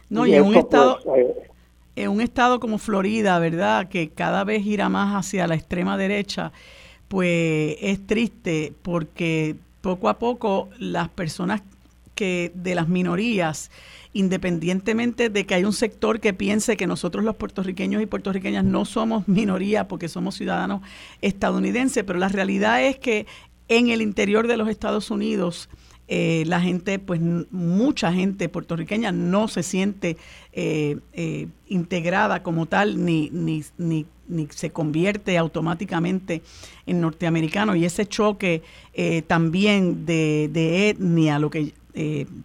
no, 0.09 0.27
y 0.27 0.35
en 0.35 0.45
un 0.45 0.57
estado... 0.57 0.99
Pues, 1.05 1.21
eh, 1.21 1.51
en 1.97 2.11
un 2.11 2.21
estado 2.21 2.61
como 2.61 2.79
Florida, 2.79 3.39
¿verdad? 3.39 3.89
Que 3.89 4.09
cada 4.09 4.45
vez 4.45 4.65
irá 4.65 4.89
más 4.89 5.15
hacia 5.15 5.47
la 5.47 5.55
extrema 5.55 5.97
derecha, 5.97 6.53
pues 7.09 7.77
es 7.81 8.07
triste 8.07 8.73
porque 8.83 9.57
poco 9.81 10.09
a 10.09 10.19
poco 10.19 10.69
las 10.79 11.09
personas 11.09 11.63
que 12.15 12.53
de 12.55 12.75
las 12.75 12.89
minorías, 12.89 13.71
independientemente 14.13 15.31
de 15.31 15.47
que 15.47 15.55
hay 15.55 15.65
un 15.65 15.73
sector 15.73 16.21
que 16.21 16.33
piense 16.33 16.77
que 16.77 16.87
nosotros 16.87 17.25
los 17.25 17.37
puertorriqueños 17.37 18.03
y 18.03 18.07
puertorriqueñas 18.07 18.65
no 18.65 18.85
somos 18.85 19.27
minoría 19.29 19.89
porque 19.89 20.09
somos 20.09 20.35
ciudadanos 20.37 20.83
estadounidenses, 21.23 22.05
pero 22.05 22.19
la 22.19 22.29
realidad 22.29 22.85
es 22.85 22.99
que 22.99 23.27
en 23.69 23.89
el 23.89 24.03
interior 24.03 24.49
de 24.49 24.57
los 24.57 24.69
Estados 24.69 25.11
Unidos 25.11 25.69
eh, 26.13 26.43
la 26.45 26.61
gente, 26.61 26.99
pues 26.99 27.21
mucha 27.21 28.13
gente 28.13 28.49
puertorriqueña 28.49 29.13
no 29.13 29.47
se 29.47 29.63
siente 29.63 30.17
eh, 30.53 30.99
eh, 31.13 31.47
integrada 31.69 32.43
como 32.43 32.67
tal 32.67 33.05
ni, 33.05 33.31
ni, 33.31 33.63
ni, 33.79 34.07
ni, 34.27 34.49
se 34.51 34.71
convierte 34.71 35.39
automáticamente 35.39 36.43
en 36.87 37.01
norteamericano 37.01 37.77
y 37.77 37.85
ese 37.85 38.07
choque 38.07 38.65
también 39.29 40.05
de, 40.05 40.51
de, 40.53 40.89
etnia, 40.89 41.39
lo 41.39 41.49
que 41.49 41.75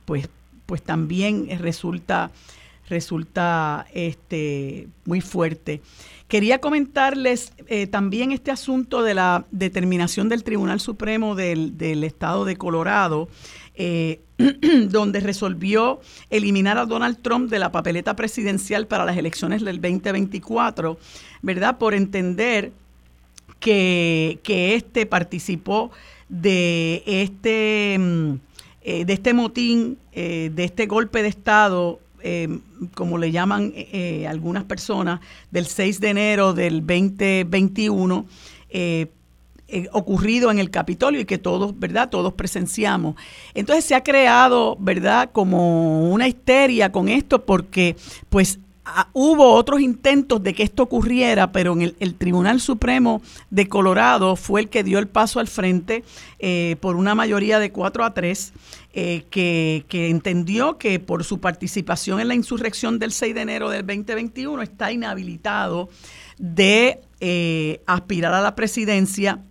pues, 0.05 0.30
pues 0.68 0.84
también 0.84 1.47
resulta 1.59 2.32
resulta 2.88 3.88
este, 3.95 4.88
muy 5.05 5.22
fuerte. 5.22 5.82
Quería 6.36 6.59
comentarles 6.59 7.53
también 7.91 8.33
este 8.33 8.51
asunto 8.51 9.03
de 9.03 9.13
la 9.13 9.45
determinación 9.51 10.27
del 10.27 10.43
Tribunal 10.43 10.81
Supremo 10.81 11.33
del, 11.33 11.77
del 11.77 12.03
Estado 12.03 12.43
de 12.43 12.57
Colorado 12.57 13.29
eh, 13.77 14.19
donde 14.89 15.21
resolvió 15.21 16.01
eliminar 16.29 16.77
a 16.77 16.86
Donald 16.86 17.21
Trump 17.21 17.49
de 17.49 17.57
la 17.57 17.71
papeleta 17.71 18.17
presidencial 18.17 18.86
para 18.86 19.05
las 19.05 19.15
elecciones 19.15 19.63
del 19.63 19.79
2024, 19.79 20.97
¿verdad? 21.41 21.77
Por 21.77 21.93
entender 21.93 22.73
que, 23.61 24.39
que 24.43 24.75
este 24.75 25.05
participó 25.05 25.91
de 26.27 27.01
este, 27.05 27.97
mm, 27.97 28.33
eh, 28.81 29.05
de 29.05 29.13
este 29.13 29.33
motín, 29.33 29.99
eh, 30.11 30.51
de 30.53 30.65
este 30.65 30.86
golpe 30.86 31.21
de 31.21 31.29
Estado 31.29 32.01
como 32.95 33.17
le 33.17 33.32
llaman 33.32 33.73
algunas 34.28 34.63
personas, 34.63 35.19
del 35.51 35.67
6 35.67 35.99
de 35.99 36.09
enero 36.09 36.53
del 36.53 36.80
2021, 36.80 38.26
eh, 39.67 39.89
ocurrido 39.93 40.51
en 40.51 40.59
el 40.59 40.69
Capitolio 40.69 41.19
y 41.19 41.26
que 41.26 41.39
todos, 41.39 41.80
¿verdad? 41.80 42.09
Todos 42.11 42.34
presenciamos. 42.34 43.15
Entonces 43.55 43.84
se 43.84 43.95
ha 43.95 44.03
creado, 44.03 44.78
¿verdad? 44.80 45.32
Como 45.32 46.11
una 46.11 46.28
histeria 46.28 46.91
con 46.91 47.09
esto 47.09 47.43
porque 47.45 47.95
pues 48.30 48.59
hubo 49.13 49.53
otros 49.53 49.82
intentos 49.82 50.43
de 50.43 50.53
que 50.53 50.61
esto 50.61 50.84
ocurriera, 50.84 51.51
pero 51.51 51.73
en 51.73 51.93
el, 51.97 52.13
Tribunal 52.13 52.61
Supremo 52.61 53.23
de 53.49 53.67
Colorado 53.67 54.36
fue 54.36 54.61
el 54.61 54.69
que 54.69 54.84
dio 54.84 54.99
el 54.99 55.07
paso 55.07 55.39
al 55.39 55.47
frente 55.47 56.03
eh, 56.38 56.76
por 56.80 56.95
una 56.95 57.15
mayoría 57.15 57.57
de 57.57 57.71
4 57.71 58.05
a 58.05 58.13
3, 58.13 58.53
eh, 58.96 59.26
que, 59.30 59.86
entendió 59.91 60.78
que 60.78 61.00
por 61.00 61.24
su 61.24 61.39
participación 61.39 62.20
en 62.22 62.30
la 62.30 62.36
insurrección 62.36 62.98
del 62.98 63.12
6 63.12 63.36
de 63.36 63.41
enero 63.41 63.70
del 63.70 63.86
2021 63.86 64.62
está 64.62 64.91
inhabilitado 64.91 65.89
de 66.38 67.02
aspirar 67.86 68.34
a 68.34 68.41
la 68.41 68.56
presidencia 68.56 69.41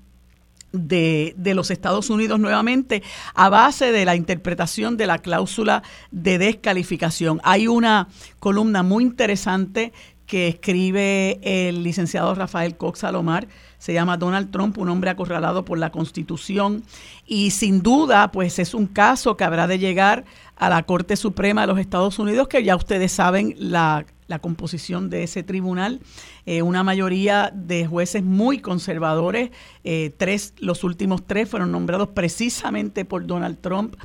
de, 0.73 1.35
de, 1.37 1.55
los 1.55 1.71
Estados 1.71 2.09
Unidos 2.11 2.41
nuevamente 2.41 3.03
a 3.35 3.49
base 3.49 3.93
de 3.93 4.05
la 4.05 4.17
interpretación 4.17 4.97
de 4.97 5.07
la 5.07 5.19
cláusula 5.19 5.83
de 6.11 6.39
descalificación. 6.39 7.41
Hay 7.45 7.67
una 7.69 8.09
columna 8.39 8.83
muy 8.83 9.05
interesante 9.05 9.93
que 10.27 10.49
escribe 10.49 11.39
el 11.43 11.83
licenciado 11.83 12.35
Rafael 12.35 12.77
Cox 12.77 13.01
Salomar, 13.01 13.47
se 13.85 13.93
llama 13.93 14.16
Donald 14.16 14.51
Trump, 14.51 14.78
un 14.78 14.89
hombre 14.89 15.11
acorralado 15.11 15.62
por 15.66 15.76
la 15.76 15.93
Constitución, 15.93 16.85
y 17.26 17.51
sin 17.51 17.82
duda, 17.82 18.32
pues 18.32 18.59
es 18.59 18.72
un 18.72 18.87
caso 18.87 19.37
que 19.37 19.45
habrá 19.45 19.66
de 19.66 19.78
llegar 19.78 20.24
a 20.57 20.70
la 20.70 20.85
Corte 20.85 21.16
Suprema 21.16 21.61
de 21.61 21.66
los 21.66 21.78
Estados 21.78 22.18
Unidos, 22.18 22.49
que 22.49 22.64
ya 22.64 22.76
ustedes 22.76 23.12
saben 23.12 23.55
la, 23.59 24.07
la 24.26 24.39
composición 24.39 25.11
de 25.11 25.24
ese 25.24 25.43
tribunal, 25.43 26.01
eh, 26.47 26.62
una 26.62 26.82
mayoría 26.82 27.53
de 27.55 27.87
jueces 27.87 28.22
muy 28.22 28.59
conservadores, 28.61 29.51
eh, 29.85 30.14
tres, 30.16 30.55
los 30.57 30.82
últimos 30.82 31.26
tres 31.26 31.51
fueron 31.51 31.70
nombrados 31.70 32.09
precisamente 32.09 33.05
por 33.05 33.26
Donald 33.26 33.59
Trump, 33.61 33.97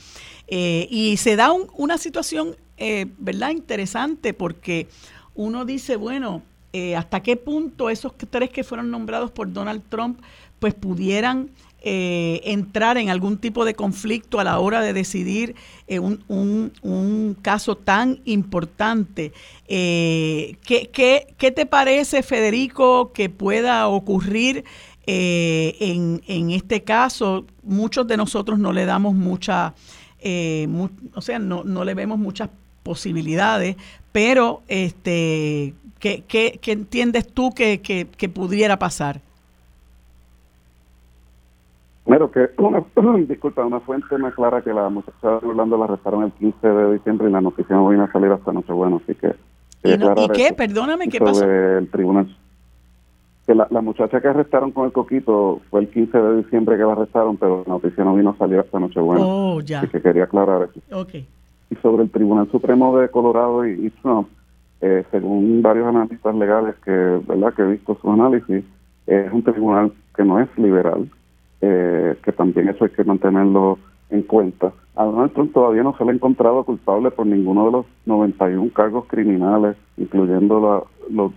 eh, 0.48 0.90
y 0.92 1.16
se 1.16 1.38
da 1.38 1.54
una 1.54 1.98
situación, 1.98 2.58
¿verdad?, 3.18 3.52
interesante 3.52 4.34
porque 4.34 4.90
uno 5.36 5.64
dice, 5.64 5.96
bueno, 5.96 6.44
¿hasta 6.96 7.22
qué 7.22 7.36
punto 7.36 7.90
esos 7.90 8.14
tres 8.30 8.50
que 8.50 8.64
fueron 8.64 8.92
nombrados 8.92 9.32
por 9.32 9.52
Donald 9.52 9.82
Trump, 9.90 10.20
pues 10.60 10.74
pudieran 10.74 11.50
eh, 11.82 12.42
entrar 12.44 12.98
en 12.98 13.10
algún 13.10 13.38
tipo 13.38 13.64
de 13.64 13.74
conflicto 13.74 14.42
a 14.42 14.44
la 14.44 14.60
hora 14.60 14.82
de 14.82 14.92
decidir 14.92 15.56
eh, 15.88 16.00
un, 16.00 16.74
un, 16.82 17.38
caso 17.42 17.78
tan 17.78 18.20
importante. 18.26 19.32
Eh, 19.70 20.58
¿qué, 20.66 20.90
qué, 20.92 21.52
te 21.52 21.66
parece, 21.66 22.22
Federico, 22.22 23.14
que 23.14 23.30
pueda 23.30 23.88
ocurrir 23.88 24.66
en, 25.06 26.22
en, 26.28 26.52
este 26.52 26.84
caso? 26.84 27.46
Muchos 27.64 28.06
de 28.08 28.18
nosotros 28.18 28.60
no 28.60 28.74
le 28.74 28.84
damos 28.84 29.16
mucha, 29.16 29.74
o 30.22 31.22
sea, 31.22 31.40
no, 31.40 31.64
no 31.64 31.86
le 31.86 31.94
vemos 31.94 32.20
muchas 32.20 32.50
posibilidades, 32.84 33.78
pero 34.12 34.64
este, 34.68 35.74
¿qué, 36.00 36.24
qué, 36.28 36.60
qué 36.62 36.72
entiendes 36.72 37.28
tú 37.28 37.52
que, 37.54 37.82
que 37.82 38.30
pudiera 38.30 38.80
pasar? 38.80 39.22
Primero 42.10 42.32
que, 42.32 42.50
una, 42.58 42.84
disculpa, 43.28 43.64
una 43.64 43.80
fuente 43.82 44.18
me 44.18 44.30
aclara 44.30 44.64
que 44.64 44.74
la 44.74 44.90
muchacha 44.90 45.30
de 45.30 45.48
Orlando 45.48 45.78
la 45.78 45.86
arrestaron 45.86 46.24
el 46.24 46.32
15 46.32 46.68
de 46.68 46.94
diciembre 46.94 47.30
y 47.30 47.32
la 47.32 47.40
noticia 47.40 47.76
no 47.76 47.88
vino 47.88 48.04
a 48.04 48.12
salir 48.12 48.32
hasta 48.32 48.52
Nochebuena, 48.52 48.96
así 48.96 49.14
que... 49.14 49.36
¿Y, 49.84 50.30
qué? 50.30 50.52
Perdóname, 50.58 51.08
¿qué 51.08 51.20
pasó? 51.20 51.46
El 51.46 51.88
tribunal. 51.92 52.36
Que 53.46 53.54
la, 53.54 53.68
muchacha 53.82 54.20
que 54.20 54.28
arrestaron 54.28 54.72
con 54.72 54.88
el 54.88 54.92
coquito 54.92 55.62
fue 55.70 55.82
el 55.82 55.90
15 55.90 56.18
de 56.18 56.38
diciembre 56.38 56.78
que 56.78 56.84
la 56.84 56.94
arrestaron, 56.94 57.38
pero 57.38 57.64
la 57.68 57.74
noticia 57.74 58.04
no 58.04 58.16
vino 58.16 58.32
a 58.32 58.38
salir 58.38 58.58
hasta 58.58 58.80
Nochebuena. 58.80 59.24
Oh, 59.24 59.62
ya. 59.62 59.82
Así 59.82 59.90
que 59.90 60.02
quería 60.02 60.24
aclarar 60.24 60.68
eso. 60.68 61.02
Okay. 61.02 61.28
Y 61.70 61.76
sobre 61.76 62.02
el 62.02 62.10
Tribunal 62.10 62.50
Supremo 62.50 62.98
de 62.98 63.10
Colorado 63.10 63.68
y, 63.68 63.92
Trump, 64.02 64.30
eh, 64.82 65.04
según 65.12 65.62
varios 65.62 65.88
analistas 65.88 66.36
legales 66.36 66.76
que, 66.84 66.92
¿verdad? 66.92 67.54
que 67.54 67.64
he 67.64 67.72
visto 67.72 67.98
su 68.02 68.12
análisis, 68.12 68.64
es 69.08 69.32
un 69.32 69.44
tribunal 69.44 69.92
que 70.16 70.24
no 70.24 70.40
es 70.40 70.48
liberal, 70.58 71.10
eh, 71.62 72.16
que 72.24 72.32
también 72.32 72.70
eso 72.70 72.86
hay 72.86 72.92
que 72.92 73.04
mantenerlo 73.04 73.78
en 74.10 74.24
cuenta. 74.24 74.72
A 74.96 75.06
Donald 75.06 75.34
Trump 75.34 75.54
todavía 75.54 75.84
no 75.84 75.96
se 75.98 76.04
le 76.04 76.12
ha 76.12 76.14
encontrado 76.14 76.64
culpable 76.64 77.12
por 77.12 77.26
ninguno 77.26 77.66
de 77.66 77.72
los 77.72 77.86
91 78.06 78.72
cargos 78.74 79.06
criminales, 79.08 79.78
incluyendo 79.98 80.88
los, 81.10 81.34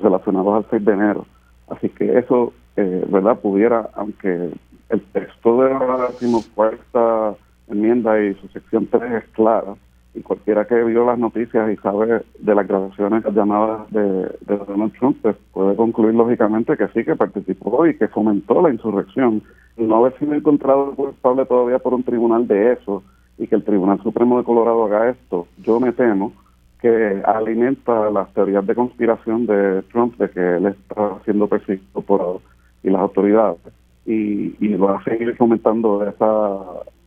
relacionados 0.00 0.64
al 0.64 0.70
6 0.70 0.84
de 0.84 0.92
enero. 0.92 1.26
Así 1.68 1.88
que 1.88 2.18
eso, 2.18 2.52
eh, 2.76 3.04
¿verdad? 3.08 3.38
Pudiera, 3.40 3.90
aunque 3.94 4.50
el 4.88 5.00
texto 5.12 5.62
de 5.62 5.70
la 5.70 6.08
decimocuarta 6.10 7.34
enmienda 7.68 8.20
y 8.22 8.34
su 8.34 8.48
sección 8.48 8.86
3 8.86 9.12
es 9.12 9.24
clara, 9.30 9.74
y 10.14 10.20
cualquiera 10.20 10.66
que 10.66 10.82
vio 10.84 11.06
las 11.06 11.18
noticias 11.18 11.70
y 11.72 11.76
sabe 11.76 12.22
de 12.38 12.54
las 12.54 12.68
grabaciones 12.68 13.24
llamadas 13.34 13.90
de, 13.90 14.30
Donald 14.46 14.92
Trump, 14.98 15.16
pues 15.22 15.36
puede 15.52 15.74
concluir 15.74 16.14
lógicamente 16.14 16.76
que 16.76 16.88
sí, 16.88 17.04
que 17.04 17.16
participó 17.16 17.86
y 17.86 17.96
que 17.96 18.08
fomentó 18.08 18.60
la 18.60 18.70
insurrección. 18.70 19.42
No 19.76 19.96
haber 19.96 20.18
sido 20.18 20.34
encontrado 20.34 20.94
culpable 20.94 21.46
todavía 21.46 21.78
por 21.78 21.94
un 21.94 22.02
tribunal 22.02 22.46
de 22.46 22.72
eso 22.72 23.02
y 23.38 23.46
que 23.46 23.54
el 23.54 23.64
Tribunal 23.64 24.02
Supremo 24.02 24.36
de 24.36 24.44
Colorado 24.44 24.84
haga 24.84 25.10
esto, 25.10 25.46
yo 25.62 25.80
me 25.80 25.92
temo 25.92 26.32
que 26.80 27.22
alimenta 27.24 28.10
las 28.10 28.32
teorías 28.34 28.66
de 28.66 28.74
conspiración 28.74 29.46
de 29.46 29.82
Trump 29.92 30.18
de 30.18 30.28
que 30.28 30.56
él 30.56 30.66
está 30.66 31.18
siendo 31.24 31.46
perseguido 31.46 32.02
por 32.02 32.40
y 32.82 32.90
las 32.90 33.00
autoridades 33.00 33.60
y, 34.04 34.56
y 34.58 34.74
va 34.74 34.98
a 34.98 35.04
seguir 35.04 35.34
fomentando 35.36 36.04
esa, 36.06 36.58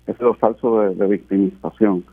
ese 0.07 0.33
falso 0.39 0.79
de 0.79 1.07
victimización. 1.07 2.03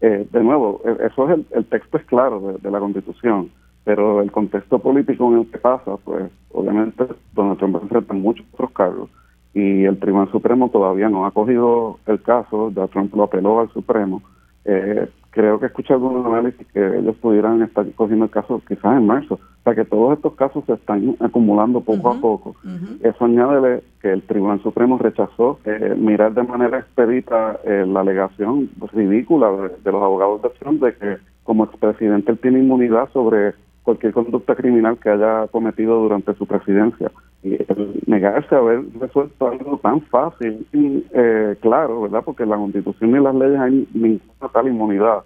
Eh, 0.00 0.26
de 0.30 0.44
nuevo, 0.44 0.82
e, 0.84 1.06
eso 1.06 1.30
es 1.30 1.38
el, 1.52 1.64
texto 1.66 1.96
es 1.96 2.04
claro 2.04 2.58
de, 2.60 2.70
la 2.70 2.78
Constitución, 2.78 3.50
pero 3.84 4.20
el 4.20 4.30
contexto 4.30 4.78
político 4.78 5.32
en 5.32 5.40
el 5.40 5.50
que 5.50 5.58
pasa, 5.58 5.96
pues 6.04 6.30
obviamente 6.52 7.04
Donald 7.32 7.58
Trump 7.58 7.78
enfrenta 7.82 8.12
muchos 8.12 8.46
otros 8.52 8.70
cargos 8.72 9.10
y 9.54 9.84
el 9.84 9.98
Tribunal 9.98 10.30
Supremo 10.30 10.68
todavía 10.68 11.08
no 11.08 11.24
ha 11.24 11.30
cogido 11.30 11.98
el 12.06 12.20
caso, 12.20 12.70
ya 12.76 12.86
Trump 12.88 13.14
lo 13.14 13.22
apeló 13.22 13.60
al 13.60 13.70
Supremo. 13.70 14.22
Eh, 14.66 15.08
creo 15.36 15.60
que 15.60 15.66
escuché 15.66 15.92
algunos 15.92 16.24
análisis 16.24 16.66
que 16.72 16.98
ellos 16.98 17.14
pudieran 17.16 17.60
estar 17.60 17.84
cogiendo 17.94 18.24
el 18.24 18.30
caso 18.30 18.62
quizás 18.66 18.96
en 18.96 19.06
marzo. 19.06 19.34
O 19.34 19.62
sea 19.64 19.74
que 19.74 19.84
todos 19.84 20.16
estos 20.16 20.32
casos 20.32 20.64
se 20.64 20.72
están 20.72 21.14
acumulando 21.20 21.82
poco 21.82 22.08
a 22.08 22.14
poco. 22.18 22.56
Eso 23.02 23.22
añade 23.22 23.82
que 24.00 24.12
el 24.12 24.22
Tribunal 24.22 24.62
Supremo 24.62 24.96
rechazó 24.96 25.58
eh, 25.66 25.94
mirar 25.98 26.32
de 26.32 26.42
manera 26.42 26.78
expedita 26.78 27.60
eh, 27.64 27.84
la 27.86 28.00
alegación 28.00 28.70
ridícula 28.94 29.50
de, 29.84 29.92
los 29.92 30.02
abogados 30.02 30.40
de 30.40 30.48
Trump 30.58 30.82
de 30.82 30.94
que 30.94 31.18
como 31.42 31.64
expresidente 31.64 32.32
él 32.32 32.38
tiene 32.38 32.60
inmunidad 32.60 33.10
sobre 33.12 33.52
cualquier 33.86 34.12
conducta 34.12 34.56
criminal 34.56 34.98
que 34.98 35.08
haya 35.08 35.46
cometido 35.46 36.00
durante 36.00 36.34
su 36.34 36.44
presidencia. 36.44 37.10
Y 37.44 37.56
negarse 38.06 38.52
a 38.52 38.58
haber 38.58 38.80
resuelto 38.98 39.48
algo 39.48 39.78
tan 39.78 40.00
fácil 40.02 40.66
y 40.72 41.04
eh, 41.12 41.54
claro, 41.60 42.02
¿verdad? 42.02 42.22
Porque 42.24 42.44
la 42.44 42.56
Constitución 42.56 43.10
y 43.10 43.20
las 43.20 43.34
leyes 43.36 43.60
hay 43.60 43.88
ninguna 43.94 44.48
tal 44.52 44.66
inmunidad. 44.66 45.18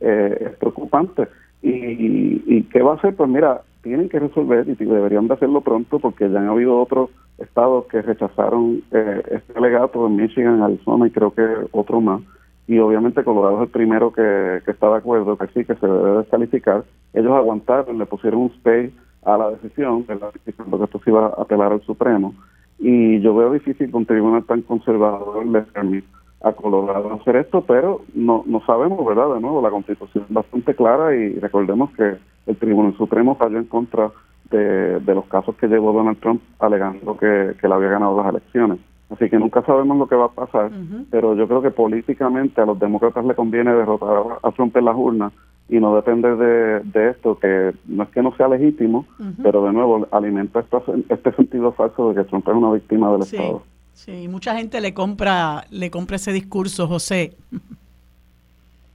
Eh, 0.00 0.36
es 0.50 0.56
preocupante. 0.58 1.28
Y, 1.62 2.42
y, 2.46 2.62
qué 2.64 2.82
va 2.82 2.92
a 2.92 2.96
hacer? 2.96 3.14
Pues 3.14 3.30
mira, 3.30 3.62
tienen 3.82 4.08
que 4.08 4.18
resolver 4.18 4.68
y 4.68 4.74
deberían 4.74 5.28
de 5.28 5.34
hacerlo 5.34 5.60
pronto 5.60 6.00
porque 6.00 6.28
ya 6.28 6.40
han 6.40 6.48
habido 6.48 6.80
otros 6.80 7.10
estados 7.38 7.86
que 7.86 8.02
rechazaron 8.02 8.82
eh, 8.90 9.22
este 9.30 9.56
alegato 9.56 10.08
en 10.08 10.16
Michigan, 10.16 10.60
Arizona 10.60 11.06
y 11.06 11.10
creo 11.10 11.32
que 11.32 11.46
otro 11.70 12.00
más 12.00 12.20
y 12.68 12.78
obviamente 12.78 13.24
Colorado 13.24 13.56
es 13.56 13.62
el 13.62 13.68
primero 13.68 14.12
que, 14.12 14.60
está 14.66 14.90
de 14.90 14.98
acuerdo 14.98 15.38
que 15.38 15.46
sí, 15.48 15.64
que 15.64 15.74
se 15.74 15.86
debe 15.86 16.18
descalificar. 16.18 16.84
Ellos 17.14 17.32
aguantaron, 17.32 17.98
le 17.98 18.04
pusieron 18.04 18.42
un 18.42 18.50
stay 18.58 18.94
a 19.24 19.38
la 19.38 19.50
decisión, 19.52 20.04
¿verdad? 20.06 20.30
que 20.44 20.50
esto 20.50 21.00
se 21.02 21.10
iba 21.10 21.26
a 21.26 21.42
apelar 21.42 21.72
al 21.72 21.80
Supremo. 21.80 22.34
Y 22.78 23.20
yo 23.20 23.34
veo 23.34 23.54
difícil 23.54 23.90
que 23.90 23.96
un 23.96 24.04
tribunal 24.04 24.44
tan 24.44 24.60
conservador 24.60 25.46
le 25.46 25.62
permita 25.62 26.06
a 26.42 26.52
Colorado 26.52 27.14
hacer 27.14 27.36
esto, 27.36 27.64
pero 27.66 28.02
no, 28.14 28.44
no 28.46 28.60
sabemos, 28.66 29.04
¿verdad? 29.04 29.34
De 29.34 29.40
nuevo, 29.40 29.62
la 29.62 29.70
constitución 29.70 30.24
es 30.28 30.32
bastante 30.34 30.74
clara 30.74 31.16
y 31.16 31.38
recordemos 31.40 31.90
que 31.92 32.16
el 32.46 32.56
Tribunal 32.56 32.94
Supremo 32.98 33.34
falló 33.34 33.58
en 33.58 33.64
contra 33.64 34.10
de, 34.50 35.00
los 35.06 35.24
casos 35.24 35.56
que 35.56 35.68
llevó 35.68 35.92
Donald 35.92 36.20
Trump 36.20 36.42
alegando 36.58 37.16
que, 37.16 37.54
que 37.58 37.66
él 37.66 37.72
había 37.72 37.88
ganado 37.88 38.16
las 38.18 38.28
elecciones. 38.28 38.78
Así 39.10 39.30
que 39.30 39.38
nunca 39.38 39.62
sabemos 39.62 39.96
lo 39.96 40.06
que 40.06 40.16
va 40.16 40.26
a 40.26 40.32
pasar, 40.32 40.70
pero 41.10 41.34
yo 41.34 41.48
creo 41.48 41.62
que 41.62 41.70
políticamente 41.70 42.60
a 42.60 42.66
los 42.66 42.78
demócratas 42.78 43.24
le 43.24 43.34
conviene 43.34 43.72
derrotar 43.72 44.38
a 44.42 44.50
Trump 44.52 44.76
en 44.76 44.84
las 44.84 44.96
urnas 44.96 45.32
y 45.70 45.80
no 45.80 45.96
depende 45.96 46.36
de, 46.36 47.10
esto, 47.10 47.38
que 47.38 47.72
no 47.86 48.02
es 48.02 48.08
que 48.10 48.22
no 48.22 48.36
sea 48.36 48.48
legítimo, 48.48 49.06
pero 49.42 49.64
de 49.64 49.72
nuevo 49.72 50.06
alimenta 50.10 50.60
este 51.08 51.32
sentido 51.36 51.72
falso 51.72 52.10
de 52.10 52.16
que 52.16 52.28
Trump 52.28 52.46
es 52.48 52.54
una 52.54 52.72
víctima 52.72 53.10
del 53.12 53.22
Estado. 53.22 53.62
Sí, 53.94 54.28
mucha 54.28 54.54
gente 54.54 54.80
le 54.80 54.94
compra, 54.94 55.64
le 55.70 55.90
compra 55.90 56.16
ese 56.16 56.32
discurso, 56.32 56.86
José. 56.86 57.32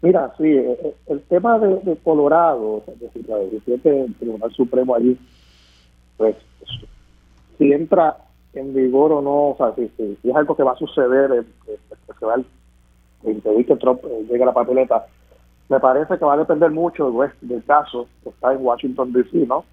Mira, 0.02 0.34
sí, 0.38 0.46
eh, 0.46 0.78
eh, 0.84 0.96
el, 1.08 1.22
tema 1.24 1.60
de, 1.60 1.98
Colorado, 2.04 2.84
es 2.88 3.00
decir, 3.00 3.28
la 3.28 3.38
decisión 3.38 3.82
del 3.84 4.14
Tribunal 4.16 4.52
Supremo 4.54 4.96
allí, 4.96 5.18
pues 6.18 6.36
si 7.58 7.72
entra 7.72 8.18
en 8.54 8.74
vigor 8.74 9.12
o 9.12 9.22
no, 9.22 9.50
o 9.50 9.58
sea, 9.58 9.74
si, 9.76 10.18
es 10.24 10.36
algo 10.36 10.56
que 10.56 10.64
va 10.64 10.74
a 10.74 10.78
suceder, 10.78 11.32
eh, 11.32 11.44
eh, 11.68 11.80
que 12.08 12.14
se 12.14 12.26
va 12.26 12.36
el, 12.36 12.46
impedir 13.24 13.66
que 13.66 13.76
Trump 13.78 14.02
eh, 14.04 14.26
llegue 14.30 14.44
a 14.44 14.48
la 14.48 14.54
papeleta, 14.54 15.06
me 15.70 15.80
parece 15.80 16.18
que 16.18 16.26
va 16.26 16.34
a 16.34 16.38
depender 16.38 16.70
mucho 16.72 17.12
del, 17.42 17.64
caso 17.64 18.08
que 18.22 18.30
está 18.30 18.54
en 18.54 18.64
Washington 18.64 19.12
D.C., 19.14 19.46
¿no? 19.48 19.64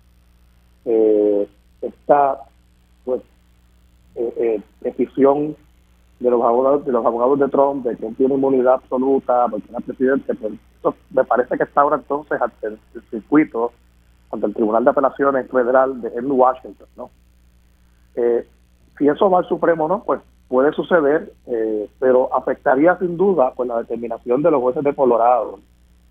Eh, 0.85 1.49
esta, 1.83 2.39
pues, 3.05 3.23
decisión 4.81 5.57
de 6.19 6.31
los 6.31 6.43
abogados 6.43 6.85
de 6.85 6.93
los 6.93 7.05
abogados 7.05 7.39
de 7.39 7.49
Trump 7.49 7.85
de 7.87 7.97
que 7.97 8.07
él 8.07 8.17
tiene 8.17 8.35
inmunidad 8.35 8.75
absoluta 8.75 9.47
porque 9.49 9.67
era 9.71 9.81
presidente, 9.81 10.35
pues, 10.35 10.95
me 11.11 11.25
parece 11.25 11.57
que 11.57 11.65
está 11.65 11.81
ahora 11.81 11.97
entonces 11.97 12.41
ante 12.41 12.67
el, 12.67 12.79
circuito, 13.11 13.73
ante 14.31 14.47
el 14.47 14.55
Tribunal 14.55 14.85
de 14.85 14.91
Apelaciones 14.91 15.51
Federal 15.51 16.01
de, 16.01 16.09
en 16.09 16.31
Washington, 16.31 16.87
¿no? 16.97 17.11
Eh, 18.15 18.47
si 19.01 19.09
eso 19.09 19.31
va 19.31 19.39
al 19.39 19.49
Supremo 19.49 19.89
no, 19.89 20.05
pues 20.05 20.21
puede 20.47 20.73
suceder, 20.73 21.33
eh, 21.47 21.89
pero 21.99 22.35
afectaría 22.37 22.99
sin 22.99 23.17
duda 23.17 23.55
pues 23.57 23.67
la 23.67 23.79
determinación 23.79 24.43
de 24.43 24.51
los 24.51 24.61
jueces 24.61 24.85
de 24.85 24.95
Colorado, 24.95 25.59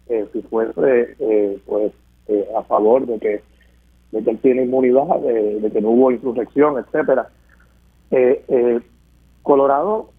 eh, 0.07 0.27
si 0.33 0.41
fuese 0.41 1.15
eh, 1.19 1.61
pues 1.67 1.93
a 2.57 2.63
favor 2.63 3.05
de 3.05 3.19
que, 3.19 3.43
de 4.11 4.23
que 4.23 4.31
él 4.31 4.39
tiene 4.39 4.63
inmunidad, 4.63 5.19
de, 5.19 5.69
que 5.71 5.81
no 5.81 5.89
hubo 5.89 6.11
insurrección, 6.11 6.77
etcétera. 6.79 7.29
Colorado, 9.43 10.09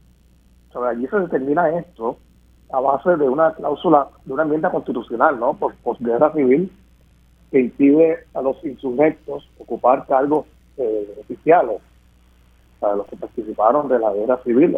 sobre 0.73 0.91
allí 0.91 1.07
se 1.09 1.19
determina 1.19 1.77
esto 1.77 2.17
a 2.73 2.81
base 2.81 3.17
de 3.17 3.29
una 3.29 3.53
cláusula, 3.55 4.09
de 4.25 4.33
una 4.33 4.45
enmienda 4.45 4.71
constitucional, 4.71 5.41
¿no? 5.41 5.55
Por 5.55 5.75
posguerra 5.77 6.33
civil 6.33 6.71
que 7.51 7.61
impide 7.61 8.25
a 8.35 8.43
los 8.43 8.63
insurrectos 8.65 9.49
ocupar 9.59 10.07
cargos 10.07 10.47
oficiales 11.21 11.81
para 12.81 12.97
los 12.97 13.07
que 13.07 13.17
participaron 13.17 13.89
de 13.89 13.99
la 13.99 14.13
guerra 14.13 14.43
civil, 14.43 14.77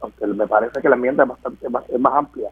aunque, 0.00 0.26
me 0.26 0.46
parece 0.46 0.80
que 0.80 0.88
la 0.88 0.94
enmienda 0.94 1.24
es 1.24 1.28
bastante 1.28 1.68
más, 1.68 1.84
amplia. 2.14 2.48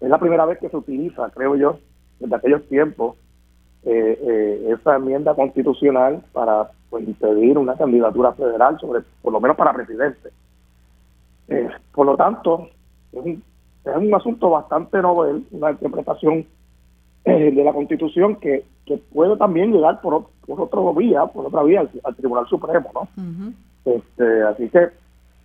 Es 0.00 0.08
la 0.08 0.18
primera 0.18 0.44
vez 0.44 0.58
que 0.58 0.68
se 0.68 0.76
utiliza, 0.76 1.30
creo 1.30 1.56
yo, 1.56 1.78
desde 2.18 2.36
aquellos 2.36 2.68
tiempos, 2.68 3.16
eh, 3.82 4.18
eh, 4.22 4.76
esa 4.78 4.96
enmienda 4.96 5.34
constitucional 5.34 6.22
para 6.32 6.70
pues, 6.90 7.08
impedir 7.08 7.56
una 7.56 7.76
candidatura 7.76 8.32
federal, 8.34 8.78
sobre 8.78 9.00
por 9.22 9.32
lo 9.32 9.40
menos 9.40 9.56
para 9.56 9.72
presidente. 9.72 10.30
Eh, 11.48 11.68
por 11.94 12.06
lo 12.06 12.16
tanto, 12.16 12.68
es 13.12 13.24
un, 13.24 13.42
es 13.84 13.96
un 13.96 14.14
asunto 14.14 14.50
bastante 14.50 15.00
novel, 15.00 15.46
una 15.50 15.70
interpretación 15.70 16.46
de 17.24 17.64
la 17.64 17.72
Constitución 17.72 18.36
que, 18.36 18.64
que 18.86 18.98
puede 19.12 19.36
también 19.36 19.72
llegar 19.72 20.00
por, 20.00 20.26
por 20.46 20.60
otra 20.60 20.80
vía, 20.98 21.26
por 21.26 21.46
otra 21.46 21.62
vía 21.62 21.88
al, 22.04 22.16
Tribunal 22.16 22.46
Supremo, 22.48 22.90
¿no? 22.94 23.52
este, 23.84 24.42
así 24.42 24.68
que 24.68 24.88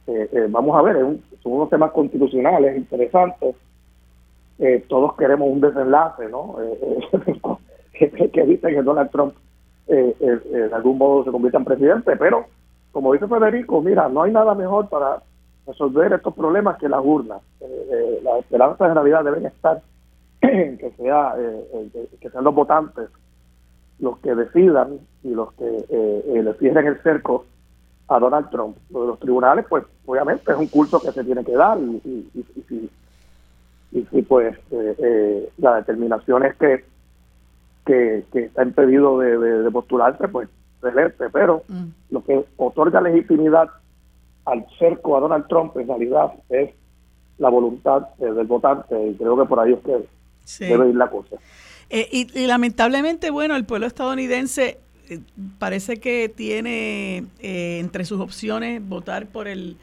eh, 0.08 0.30
eh, 0.32 0.48
vamos 0.50 0.76
a 0.76 0.82
ver, 0.82 0.98
son 1.42 1.54
unos 1.54 1.70
temas 1.70 1.92
constitucionales 1.92 2.78
interesantes. 2.78 3.56
Eh, 4.60 4.86
todos 4.88 5.16
queremos 5.16 5.50
un 5.50 5.62
desenlace, 5.62 6.30
¿no? 6.30 6.56
que, 7.94 8.10
que 8.10 8.44
dicen 8.46 8.76
que 8.76 8.82
Donald 8.82 9.10
Trump 9.12 9.34
en 9.88 10.74
algún 10.74 10.98
modo 10.98 11.24
se 11.24 11.32
convierta 11.32 11.60
en 11.60 11.66
presidente, 11.66 12.16
pero 12.18 12.46
como 12.92 13.14
dice 13.14 13.28
Federico, 13.28 13.82
mira, 13.82 14.10
no 14.10 14.24
hay 14.24 14.32
nada 14.32 14.56
mejor 14.56 14.90
para 14.90 15.22
resolver 15.68 16.14
estos 16.14 16.34
problemas 16.34 16.78
que 16.80 16.90
las 16.90 17.02
urnas. 17.04 17.42
las 18.24 18.40
esperanzas 18.40 18.90
de 18.90 18.96
Navidad 18.96 19.24
deben 19.24 19.46
estar 19.46 19.82
que 20.42 20.92
sea 20.98 21.36
que 22.20 22.30
sean 22.30 22.44
los 22.44 22.56
votantes 22.56 23.10
los 24.00 24.18
que 24.20 24.36
decidan 24.36 25.00
y 25.24 25.30
los 25.30 25.54
que 25.54 25.66
eh, 25.66 26.26
eh, 26.28 26.44
le 26.44 26.54
cierren 26.56 26.88
el 26.88 27.02
cerco 27.02 27.46
a 28.08 28.20
Donald 28.20 28.50
Trump. 28.50 28.78
Lo 28.92 29.02
de 29.02 29.08
los 29.08 29.20
tribunales, 29.20 29.66
pues 29.68 29.84
obviamente 30.06 30.52
es 30.52 30.58
un 30.58 30.68
curso 30.68 31.00
que 31.02 31.12
se 31.12 31.24
tiene 31.24 31.44
que 31.44 31.54
dar 31.54 31.78
y, 31.80 32.02
y, 32.04 32.46
y, 33.92 34.08
y, 34.12 34.22
pues 34.24 34.58
eh, 34.72 35.50
la 35.58 35.78
determinación 35.78 36.46
es 36.46 36.56
que, 36.56 36.86
que, 37.86 38.26
está 38.34 38.64
impedido 38.64 39.20
de, 39.20 39.38
de, 39.38 39.72
postularse, 39.72 40.28
pues 40.28 40.50
celeste, 40.82 41.30
pero 41.32 41.64
mm. 41.68 41.86
lo 42.12 42.24
que 42.24 42.46
otorga 42.58 43.02
legitimidad 43.02 43.70
al 44.46 44.66
cerco 44.78 45.18
a 45.18 45.22
Donald 45.22 45.48
Trump 45.48 45.76
en 45.78 45.88
realidad 45.88 46.34
es 46.50 46.72
la 47.38 47.50
voluntad 47.50 48.08
del 48.18 48.46
votante 48.46 49.08
y 49.08 49.16
creo 49.16 49.38
que 49.38 49.46
por 49.46 49.60
ahí 49.60 49.74
es 49.74 49.80
que 49.80 50.66
debe 50.66 50.90
ir 50.90 50.96
la 50.96 51.10
cosa. 51.10 51.38
Eh, 51.90 52.10
y, 52.12 52.48
lamentablemente, 52.48 53.30
bueno, 53.30 53.56
el 53.56 53.66
pueblo 53.66 53.88
estadounidense 53.88 54.80
eh, 55.10 55.20
parece 55.60 55.98
que 56.00 56.30
tiene 56.30 57.26
eh, 57.40 57.80
entre 57.80 58.06
sus 58.06 58.20
opciones 58.20 58.82
votar 58.88 59.28
por 59.28 59.48
el, 59.48 59.78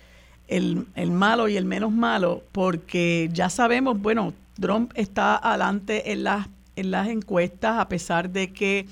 el, 0.48 1.10
malo 1.10 1.48
y 1.48 1.56
el 1.56 1.64
menos 1.64 1.92
malo, 1.92 2.42
porque 2.52 3.30
ya 3.32 3.48
sabemos, 3.48 4.00
bueno, 4.00 4.34
Trump 4.60 4.92
está 4.94 5.36
adelante 5.36 6.12
en 6.12 6.24
las, 6.24 6.48
en 6.76 6.90
las 6.90 7.08
encuestas, 7.08 7.78
a 7.78 7.88
pesar 7.88 8.30
de 8.30 8.52
que 8.52 8.86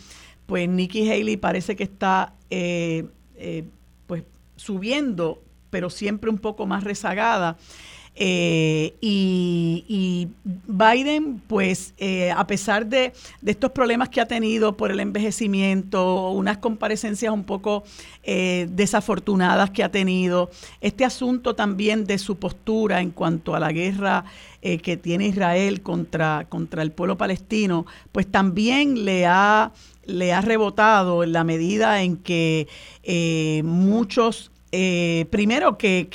pues 0.47 0.69
Nikki 0.69 1.09
Haley 1.09 1.37
parece 1.37 1.77
que 1.77 1.85
está 1.85 2.33
eh, 2.51 3.07
eh, 3.37 3.65
pues 4.07 4.25
subiendo, 4.57 5.43
pero 5.71 5.91
siempre 5.91 6.29
un 6.29 6.39
poco 6.39 6.67
más 6.67 6.83
rezagada. 6.83 7.57
Eh, 8.23 8.97
y, 9.01 10.29
Biden, 10.45 11.41
pues, 11.47 11.95
eh, 11.97 12.31
a 12.31 12.47
pesar 12.47 12.85
de, 12.87 13.15
estos 13.47 13.73
problemas 13.73 14.11
que 14.11 14.21
ha 14.21 14.27
tenido 14.27 14.77
por 14.77 14.91
el 14.91 15.01
envejecimiento, 15.01 16.31
unas 16.33 16.59
comparecencias 16.59 17.33
un 17.33 17.45
poco 17.45 17.83
eh, 18.23 18.69
desafortunadas 18.73 19.71
que 19.71 19.83
ha 19.83 19.91
tenido, 19.91 20.51
este 20.83 21.07
asunto 21.07 21.55
también 21.55 22.05
de 22.05 22.19
su 22.19 22.37
postura 22.37 23.01
en 23.01 23.11
cuanto 23.11 23.55
a 23.55 23.61
la 23.61 23.73
guerra 23.73 24.25
que 24.61 24.99
tiene 24.99 25.27
Israel 25.27 25.81
contra, 25.81 26.45
contra 26.51 26.83
el 26.83 26.93
pueblo 26.93 27.17
palestino, 27.17 27.87
pues 28.13 28.31
también 28.31 29.07
le 29.07 29.25
ha, 29.25 29.73
le 30.05 30.35
ha 30.35 30.43
rebotado 30.43 31.25
en 31.25 31.33
la 31.33 31.45
medida 31.45 32.03
en 32.03 32.19
que 32.19 32.69
muchos 33.65 34.51
eh, 34.73 35.27
primero 35.31 35.77
que, 35.77 36.09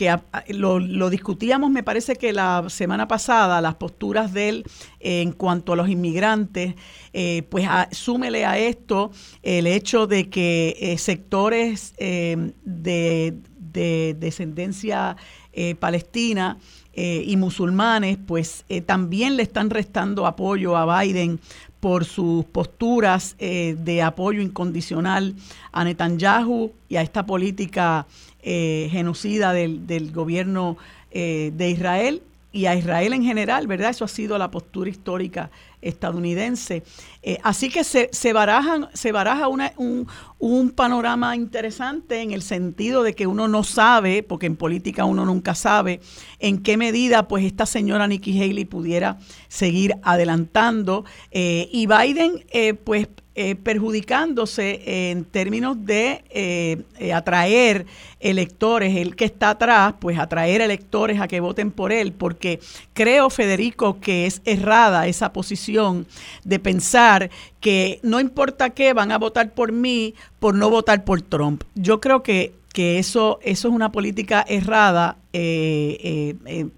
lo, 0.49 1.09
discutíamos, 1.09 1.71
me 1.71 1.83
parece 1.83 2.15
que 2.15 2.31
la 2.31 2.65
semana 2.69 3.07
pasada, 3.07 3.59
las 3.59 3.75
posturas 3.75 4.31
de 4.31 4.49
él 4.49 4.63
eh, 5.01 5.21
en 5.21 5.33
cuanto 5.33 5.73
a 5.73 5.75
los 5.75 5.89
inmigrantes, 5.89 6.75
eh, 7.11 7.43
pues 7.49 7.67
súmele 7.91 8.45
a 8.45 8.57
esto 8.57 9.11
el 9.43 9.67
hecho 9.67 10.07
de 10.07 10.29
que 10.29 10.95
sectores 10.97 11.93
de, 11.97 13.33
descendencia 14.17 15.17
palestina 15.79 16.57
y 16.93 17.35
musulmanes, 17.35 18.17
pues 18.25 18.63
también 18.85 19.35
le 19.35 19.43
están 19.43 19.69
restando 19.69 20.25
apoyo 20.25 20.77
a 20.77 21.01
Biden 21.01 21.41
por 21.81 22.05
sus 22.05 22.45
posturas 22.45 23.35
de 23.37 24.01
apoyo 24.01 24.41
incondicional 24.41 25.35
a 25.73 25.83
Netanyahu 25.83 26.71
y 26.87 26.95
a 26.95 27.01
esta 27.01 27.25
política 27.25 28.07
eh, 28.47 28.89
genocida 28.91 29.53
del, 29.53 30.11
gobierno 30.11 30.77
eh, 31.09 31.51
de 31.55 31.71
Israel 31.71 32.21
y 32.51 32.67
a 32.67 32.75
Israel 32.75 33.13
en 33.13 33.23
general, 33.23 33.65
¿verdad? 33.65 33.89
Eso 33.89 34.05
ha 34.05 34.07
sido 34.07 34.37
la 34.37 34.51
postura 34.51 34.87
histórica 34.87 35.49
estadounidense. 35.81 36.83
Eh, 37.23 37.39
así 37.41 37.69
que 37.71 37.83
se, 37.83 38.07
se, 38.11 38.33
barajan, 38.33 38.87
se 38.93 39.11
baraja 39.11 39.47
un, 39.47 40.07
un, 40.37 40.69
panorama 40.69 41.35
interesante 41.35 42.21
en 42.21 42.33
el 42.33 42.43
sentido 42.43 43.01
de 43.01 43.15
que 43.15 43.25
uno 43.25 43.47
no 43.47 43.63
sabe, 43.63 44.21
porque 44.21 44.45
en 44.45 44.57
política 44.57 45.05
uno 45.05 45.25
nunca 45.25 45.55
sabe, 45.55 45.99
en 46.37 46.61
qué 46.61 46.77
medida 46.77 47.27
pues 47.27 47.45
esta 47.45 47.65
señora 47.65 48.05
Nikki 48.05 48.39
Haley 48.39 48.65
pudiera 48.65 49.17
seguir 49.47 49.95
adelantando. 50.03 51.03
y 51.31 51.87
Biden 51.87 52.45
pues 52.83 53.07
eh, 53.37 53.55
perjudicándose 53.55 55.09
en 55.11 55.25
términos 55.25 55.85
de 55.85 56.23
eh, 56.29 56.83
eh, 56.97 57.11
atraer 57.11 57.85
electores, 58.21 58.95
el 58.95 59.17
que 59.17 59.25
está 59.25 59.49
atrás, 59.49 59.95
pues 59.99 60.17
atraer 60.17 60.61
electores 60.61 61.19
a 61.19 61.27
que 61.27 61.41
voten 61.41 61.71
por 61.71 61.91
él, 61.91 62.13
porque 62.13 62.61
creo, 62.93 63.29
Federico, 63.29 63.99
que 63.99 64.25
es 64.25 64.41
errada 64.45 65.07
esa 65.07 65.33
posición 65.33 66.07
de 66.45 66.59
pensar 66.59 67.29
que 67.59 67.99
no 68.03 68.21
importa 68.21 68.69
qué, 68.69 68.93
van 68.93 69.11
a 69.11 69.17
votar 69.17 69.53
por 69.53 69.73
mí 69.73 70.13
por 70.39 70.55
no 70.55 70.69
votar 70.69 71.03
por 71.03 71.21
Trump. 71.21 71.65
Yo 71.75 71.99
creo 71.99 72.23
que 72.23 72.53
que 72.71 72.99
eso, 72.99 73.39
eso 73.41 73.67
es 73.67 73.73
una 73.73 73.91
política 73.91 74.45
errada, 74.47 75.17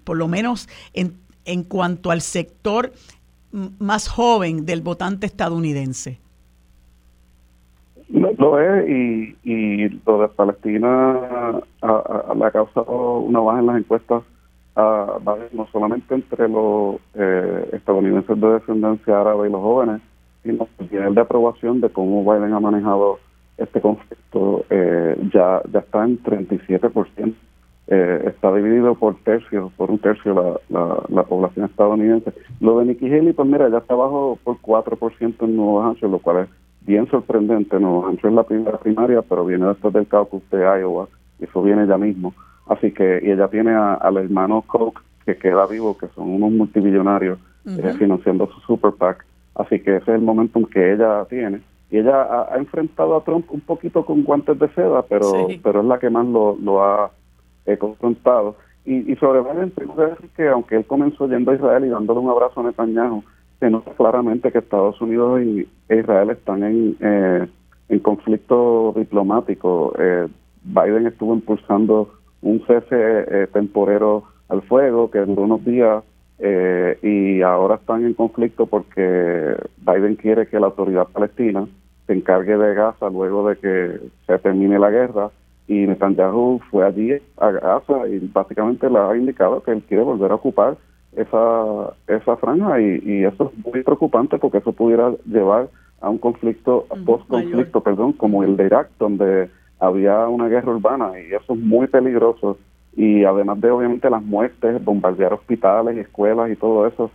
por 0.04 0.16
lo 0.16 0.28
menos 0.28 0.68
en, 0.92 1.16
en 1.44 1.62
cuanto 1.62 2.10
al 2.10 2.20
sector 2.20 2.92
más 3.52 4.08
joven 4.08 4.66
del 4.66 4.80
votante 4.80 5.26
estadounidense. 5.26 6.18
Lo 8.10 8.58
es 8.58 8.88
y, 8.88 9.36
y 9.44 9.88
lo 10.06 10.22
de 10.22 10.28
Palestina 10.28 11.60
a, 11.82 12.34
ha 12.42 12.50
causado 12.50 13.18
una 13.18 13.40
baja 13.40 13.60
en 13.60 13.66
las 13.66 13.78
encuestas 13.78 14.22
no 15.52 15.66
solamente 15.72 16.14
entre 16.14 16.48
los 16.48 16.96
eh, 17.14 17.70
estadounidenses 17.72 18.40
de 18.40 18.48
descendencia 18.48 19.20
árabe 19.20 19.48
y 19.48 19.52
los 19.52 19.60
jóvenes, 19.60 20.00
sino 20.42 20.68
el 20.78 20.90
nivel 20.90 21.14
de 21.14 21.20
aprobación 21.20 21.80
de 21.80 21.90
cómo 21.90 22.22
Biden 22.22 22.52
ha 22.52 22.60
manejado 22.60 23.18
este 23.56 23.80
conflicto 23.80 24.64
eh, 24.70 25.16
ya, 25.34 25.60
ya 25.72 25.80
está 25.80 26.04
en 26.04 26.22
37%. 26.22 27.34
Eh, 27.90 28.22
está 28.26 28.54
dividido 28.54 28.94
por 28.94 29.16
tercios, 29.24 29.72
por 29.72 29.90
un 29.90 29.98
tercio 29.98 30.34
la, 30.34 30.60
la, 30.68 31.02
la, 31.08 31.22
población 31.22 31.64
estadounidense. 31.64 32.34
Lo 32.60 32.78
de 32.78 32.84
Nikki 32.84 33.06
Haley, 33.06 33.32
pues 33.32 33.48
mira, 33.48 33.70
ya 33.70 33.78
está 33.78 33.94
bajo 33.94 34.38
por 34.44 34.58
4% 34.58 35.34
en 35.40 35.56
Nuevo 35.56 35.80
Hampshire, 35.80 36.10
lo 36.10 36.18
cual 36.18 36.44
es 36.44 36.48
bien 36.88 37.06
sorprendente. 37.10 37.78
Nuevo 37.78 38.06
Hampshire 38.06 38.30
es 38.30 38.34
la 38.34 38.42
primera 38.42 38.78
primaria, 38.78 39.22
pero 39.22 39.44
viene 39.44 39.66
después 39.66 39.92
del 39.92 40.08
caucus 40.08 40.42
de 40.50 40.62
Iowa, 40.62 41.06
y 41.38 41.44
eso 41.44 41.62
viene 41.62 41.86
ya 41.86 41.98
mismo. 41.98 42.34
Así 42.66 42.90
que, 42.92 43.20
y 43.22 43.30
ella 43.30 43.48
tiene 43.48 43.72
al 43.74 44.16
hermano 44.16 44.62
Koch, 44.62 44.98
que 45.24 45.36
queda 45.36 45.66
vivo, 45.66 45.96
que 45.96 46.08
son 46.08 46.30
unos 46.30 46.50
multimillonarios 46.50 47.38
eh, 47.66 47.94
financiando 47.98 48.48
su 48.50 48.60
super 48.60 48.92
PAC. 48.92 49.24
Así 49.54 49.80
que 49.80 49.96
ese 49.96 50.10
es 50.10 50.16
el 50.16 50.22
momento 50.22 50.58
en 50.58 50.64
que 50.66 50.94
ella 50.94 51.26
tiene. 51.26 51.60
Y 51.90 51.98
ella 51.98 52.22
ha, 52.22 52.56
enfrentado 52.56 53.16
a 53.16 53.24
Trump 53.24 53.46
un 53.50 53.60
poquito 53.60 54.04
con 54.04 54.24
guantes 54.24 54.58
de 54.58 54.68
seda, 54.70 55.02
pero, 55.02 55.48
pero 55.62 55.80
es 55.80 55.86
la 55.86 55.98
que 55.98 56.08
más 56.08 56.26
lo, 56.26 56.56
lo 56.62 56.82
ha 56.82 57.10
eh, 57.66 57.76
confrontado. 57.76 58.56
Y, 58.86 59.12
y 59.12 59.16
sobre 59.16 59.42
Biden, 59.42 59.70
tengo 59.72 59.94
que 59.94 60.02
decir 60.02 60.30
que 60.34 60.48
aunque 60.48 60.76
él 60.76 60.86
comenzó 60.86 61.28
yendo 61.28 61.50
a 61.50 61.54
Israel 61.54 61.84
y 61.84 61.90
dándole 61.90 62.20
un 62.20 62.30
abrazo 62.30 62.60
a 62.60 62.64
Netanyahu, 62.64 63.22
se 63.60 63.70
nota 63.70 63.92
claramente 63.92 64.52
que 64.52 64.58
Estados 64.58 65.00
Unidos 65.00 65.42
y 65.42 65.68
Israel 65.90 66.30
están 66.30 66.62
en, 66.62 66.96
eh, 67.00 67.46
en 67.88 67.98
conflicto 68.00 68.94
diplomático. 68.96 69.94
Eh, 69.98 70.28
Biden 70.62 71.06
estuvo 71.06 71.34
impulsando 71.34 72.12
un 72.42 72.64
cese 72.66 72.86
eh, 72.92 73.46
temporero 73.52 74.24
al 74.48 74.62
fuego 74.62 75.10
que 75.10 75.18
duró 75.20 75.42
unos 75.42 75.64
días 75.64 76.04
y 77.02 77.42
ahora 77.42 77.74
están 77.74 78.04
en 78.04 78.14
conflicto 78.14 78.66
porque 78.66 79.56
Biden 79.78 80.14
quiere 80.14 80.46
que 80.46 80.60
la 80.60 80.66
autoridad 80.66 81.08
palestina 81.08 81.66
se 82.06 82.12
encargue 82.12 82.56
de 82.56 82.74
Gaza 82.74 83.10
luego 83.10 83.48
de 83.48 83.56
que 83.56 84.00
se 84.24 84.38
termine 84.38 84.78
la 84.78 84.88
guerra 84.88 85.30
y 85.66 85.74
Netanyahu 85.86 86.60
fue 86.70 86.86
allí 86.86 87.12
a 87.38 87.50
Gaza 87.50 88.06
y 88.08 88.20
básicamente 88.32 88.88
le 88.88 88.98
ha 88.98 89.16
indicado 89.16 89.64
que 89.64 89.72
él 89.72 89.82
quiere 89.88 90.04
volver 90.04 90.30
a 90.30 90.36
ocupar 90.36 90.76
esa, 91.20 91.94
esa 92.06 92.36
franja 92.36 92.80
y, 92.80 93.02
y 93.04 93.24
eso 93.24 93.52
es 93.52 93.66
muy 93.66 93.82
preocupante 93.82 94.38
porque 94.38 94.58
eso 94.58 94.72
pudiera 94.72 95.12
llevar 95.26 95.68
a 96.00 96.08
un 96.08 96.18
conflicto, 96.18 96.86
post-conflicto, 97.04 97.80
perdón, 97.80 98.12
como 98.12 98.44
el 98.44 98.56
de 98.56 98.66
Irak, 98.66 98.90
donde 98.98 99.50
había 99.80 100.28
una 100.28 100.48
guerra 100.48 100.72
urbana 100.72 101.12
y 101.20 101.34
eso 101.34 101.54
es 101.54 101.58
muy 101.58 101.86
peligroso. 101.88 102.58
Y 102.96 103.24
además 103.24 103.60
de 103.60 103.70
obviamente 103.70 104.10
las 104.10 104.22
muertes, 104.22 104.84
bombardear 104.84 105.32
hospitales 105.32 105.96
y 105.96 106.00
escuelas 106.00 106.50
y 106.50 106.56
todo 106.56 106.86
eso, 106.86 107.10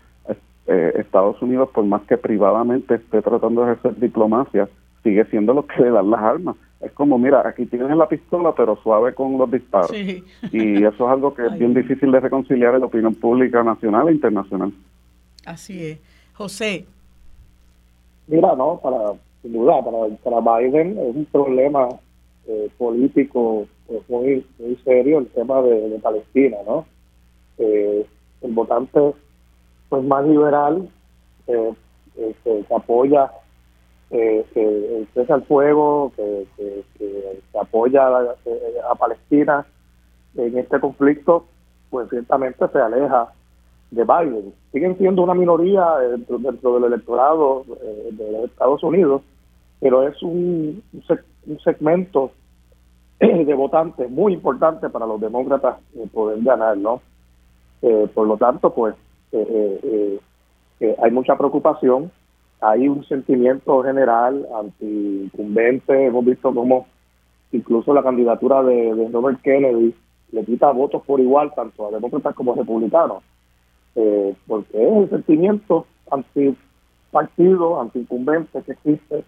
eh, 0.68 0.94
Estados 0.96 1.42
Unidos, 1.42 1.70
por 1.74 1.86
más 1.86 2.02
que 2.04 2.18
privadamente 2.18 2.96
esté 2.96 3.22
tratando 3.22 3.66
de 3.66 3.74
ejercer 3.74 4.00
diplomacia, 4.00 4.70
sigue 5.04 5.26
siendo 5.26 5.54
lo 5.54 5.66
que 5.66 5.82
le 5.82 5.92
dan 5.92 6.10
las 6.10 6.22
armas 6.22 6.56
es 6.84 6.92
como, 6.92 7.18
mira, 7.18 7.48
aquí 7.48 7.66
tienes 7.66 7.96
la 7.96 8.08
pistola, 8.08 8.54
pero 8.56 8.76
suave 8.78 9.14
con 9.14 9.38
los 9.38 9.50
disparos. 9.50 9.92
Y 9.94 10.84
eso 10.84 11.06
es 11.06 11.12
algo 11.12 11.34
que 11.34 11.46
es 11.46 11.54
bien 11.60 11.74
difícil 11.74 12.12
de 12.12 12.20
reconciliar 12.20 12.74
en 12.74 12.82
la 12.82 12.88
opinión 12.88 13.16
pública 13.16 13.64
nacional 13.64 14.10
e 14.10 14.14
internacional. 14.14 14.74
Así 15.46 15.86
es. 15.86 16.00
José. 16.34 16.86
Mira, 18.28 18.56
no, 18.56 18.80
para, 18.82 19.14
sin 19.42 19.54
duda, 19.54 19.84
para, 19.84 20.16
para 20.42 20.60
Biden 20.60 20.98
es 20.98 21.16
un 21.16 21.26
problema 21.26 21.90
eh, 22.48 22.70
político 22.78 23.66
pues, 23.88 24.10
muy, 24.10 24.46
muy 24.60 24.76
serio 24.84 25.20
el 25.20 25.28
tema 25.28 25.62
de, 25.62 26.00
Palestina, 26.02 26.58
¿no? 26.66 26.86
Eh, 27.58 28.06
el 28.42 28.52
votante 28.52 29.00
pues 29.90 30.04
más 30.04 30.26
liberal 30.26 30.90
eh, 31.48 31.74
que 32.16 32.66
apoya 32.76 33.32
eh, 34.12 34.46
que 34.54 35.08
cesa 35.14 35.36
el 35.36 35.44
fuego, 35.44 36.12
que, 36.16 36.46
que, 36.58 36.84
apoya 37.60 38.10
eh, 38.46 38.60
a, 38.90 38.96
Palestina 38.96 39.66
en 40.36 40.58
este 40.58 40.80
conflicto, 40.80 41.46
pues 41.90 42.10
ciertamente 42.10 42.68
se 42.68 42.80
aleja 42.80 43.30
de 43.92 44.04
Biden. 44.04 44.54
Siguen 44.72 44.98
siendo 44.98 45.24
una 45.24 45.34
minoría 45.34 45.98
dentro, 45.98 46.38
del 46.76 46.84
electorado 46.86 47.64
eh, 47.82 48.10
de 48.12 48.46
Estados 48.46 48.84
Unidos, 48.84 49.22
pero 49.80 50.08
es 50.08 50.22
un, 50.22 50.84
un 51.48 51.60
segmento 51.60 52.32
de 53.20 53.54
votantes 53.54 54.10
muy 54.10 54.34
importante 54.34 54.90
para 54.90 55.06
los 55.06 55.20
demócratas 55.22 55.78
poder 56.14 56.42
ganar, 56.44 56.78
¿no? 56.78 57.02
por 58.14 58.28
lo 58.28 58.38
tanto, 58.38 58.74
pues 58.74 58.96
hay 59.34 61.12
mucha 61.12 61.38
preocupación 61.38 62.12
hay 62.64 62.88
un 62.88 63.04
sentimiento 63.06 63.84
general 63.84 64.48
anti-incumbente. 64.58 66.06
Hemos 66.06 66.26
visto 66.26 66.54
cómo 66.54 66.88
incluso 67.52 67.94
la 67.94 68.04
candidatura 68.04 68.64
de, 68.64 69.10
Robert 69.12 69.42
Kennedy 69.42 69.94
le 70.32 70.46
quita 70.46 70.72
votos 70.72 71.04
por 71.06 71.20
igual 71.20 71.54
tanto 71.56 71.88
a 71.88 71.92
demócratas 71.92 72.34
como 72.36 72.54
a 72.54 72.56
republicanos. 72.56 73.24
eh, 73.96 74.36
porque 74.48 74.70
es 74.74 74.98
el 75.04 75.10
sentimiento 75.10 75.86
anti-partido, 76.10 77.80
anti-incumbente 77.82 78.62
que 78.64 78.72
existe. 78.72 79.24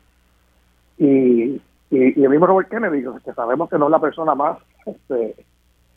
Y, 0.97 1.61
y, 1.91 2.23
el 2.23 2.29
mismo 2.29 2.47
Robert 2.47 2.69
Kennedy, 2.69 3.03
que 3.23 3.33
sabemos 3.33 3.69
que 3.69 3.77
no 3.77 3.85
es 3.85 3.91
la 3.91 3.99
persona 3.99 4.33
más 4.33 4.57
este, 4.85 5.35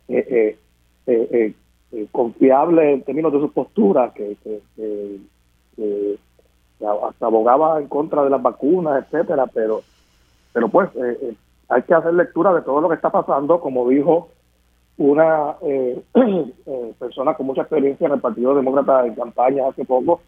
eh, 0.08 0.58
eh, 1.06 1.54
confiable 2.12 2.92
en 2.92 3.02
términos 3.02 3.32
de 3.32 3.40
su 3.40 3.52
postura, 3.52 4.12
que, 4.12 4.36
hasta 6.80 7.26
abogaba 7.26 7.80
en 7.80 7.88
contra 7.88 8.22
de 8.24 8.30
las 8.30 8.42
vacunas, 8.42 9.04
etcétera, 9.04 9.46
pero 9.52 9.82
pero 10.52 10.68
pues 10.68 10.90
hay 11.68 11.82
que 11.82 11.94
hacer 11.94 12.14
lectura 12.14 12.52
de 12.54 12.62
todo 12.62 12.80
lo 12.80 12.88
que 12.88 12.94
está 12.94 13.10
pasando, 13.10 13.60
como 13.60 13.88
dijo 13.88 14.28
una 14.96 15.56
eh, 15.62 16.02
eh, 16.14 16.94
persona 16.98 17.34
con 17.34 17.46
mucha 17.46 17.62
experiencia 17.62 18.06
en 18.06 18.14
el 18.14 18.20
Partido 18.20 18.54
Demócrata 18.54 19.06
en 19.06 19.14
campaña 19.14 19.68
hace 19.68 19.84
poco, 19.84 20.20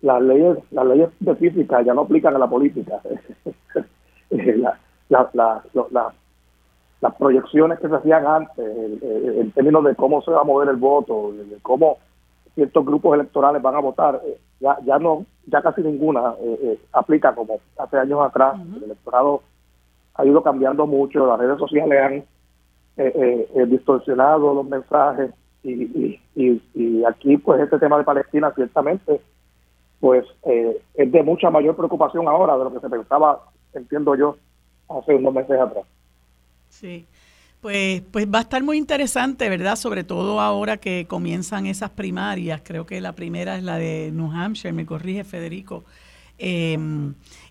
las 0.00 0.20
leyes 0.20 0.58
las 0.72 0.86
leyes 0.86 1.10
de 1.20 1.66
ya 1.84 1.94
no 1.94 2.02
aplican 2.02 2.34
a 2.34 2.38
la 2.38 2.48
política. 2.48 3.00
las 7.00 7.14
proyecciones 7.16 7.78
que 7.80 7.88
se 7.88 7.94
hacían 7.94 8.26
antes, 8.26 8.64
en 8.64 9.50
términos 9.52 9.84
de 9.84 9.94
cómo 9.94 10.22
se 10.22 10.30
va 10.30 10.40
a 10.40 10.44
mover 10.44 10.68
el 10.68 10.76
voto, 10.76 11.32
de 11.32 11.58
cómo 11.60 11.98
ciertos 12.54 12.84
grupos 12.84 13.14
electorales 13.14 13.62
van 13.62 13.74
a 13.74 13.80
votar, 13.80 14.20
eh, 14.26 14.38
ya, 14.60 14.76
ya 14.84 14.98
no, 14.98 15.26
ya 15.46 15.62
casi 15.62 15.82
ninguna 15.82 16.34
aplica 16.92 17.34
como 17.34 17.60
hace 17.78 17.96
años 17.96 18.20
atrás. 18.20 18.60
El 18.76 18.84
electorado 18.84 19.42
ha 20.14 20.26
ido 20.26 20.42
cambiando 20.42 20.86
mucho, 20.86 21.26
las 21.26 21.38
redes 21.38 21.58
sociales 21.58 22.00
han 22.02 22.14
eh, 22.14 23.12
eh, 23.14 23.48
eh, 23.54 23.66
distorsionado 23.66 24.52
los 24.52 24.66
mensajes 24.66 25.30
y, 25.62 26.20
y, 26.34 27.04
aquí 27.04 27.38
pues 27.38 27.60
este 27.62 27.78
tema 27.78 27.96
de 27.96 28.04
Palestina 28.04 28.52
ciertamente 28.54 29.20
pues 30.00 30.26
es 30.42 31.12
de 31.12 31.22
mucha 31.22 31.48
mayor 31.50 31.76
preocupación 31.76 32.26
ahora 32.26 32.58
de 32.58 32.64
lo 32.64 32.72
que 32.72 32.80
se 32.80 32.90
pensaba, 32.90 33.44
entiendo 33.72 34.16
yo, 34.16 34.36
hace 34.88 35.14
unos 35.14 35.32
meses 35.32 35.58
atrás. 35.58 35.84
Sí. 36.68 37.06
Pues, 37.62 38.02
pues 38.10 38.26
va 38.26 38.40
a 38.40 38.42
estar 38.42 38.60
muy 38.64 38.76
interesante, 38.76 39.48
¿verdad? 39.48 39.76
Sobre 39.76 40.02
todo 40.02 40.40
ahora 40.40 40.78
que 40.78 41.06
comienzan 41.08 41.66
esas 41.66 41.90
primarias. 41.90 42.60
Creo 42.64 42.86
que 42.86 43.00
la 43.00 43.14
primera 43.14 43.56
es 43.56 43.62
la 43.62 43.78
de 43.78 44.10
New 44.12 44.32
Hampshire, 44.32 44.72
me 44.72 44.84
corrige 44.84 45.22
Federico. 45.22 45.84
Eh, 46.38 46.76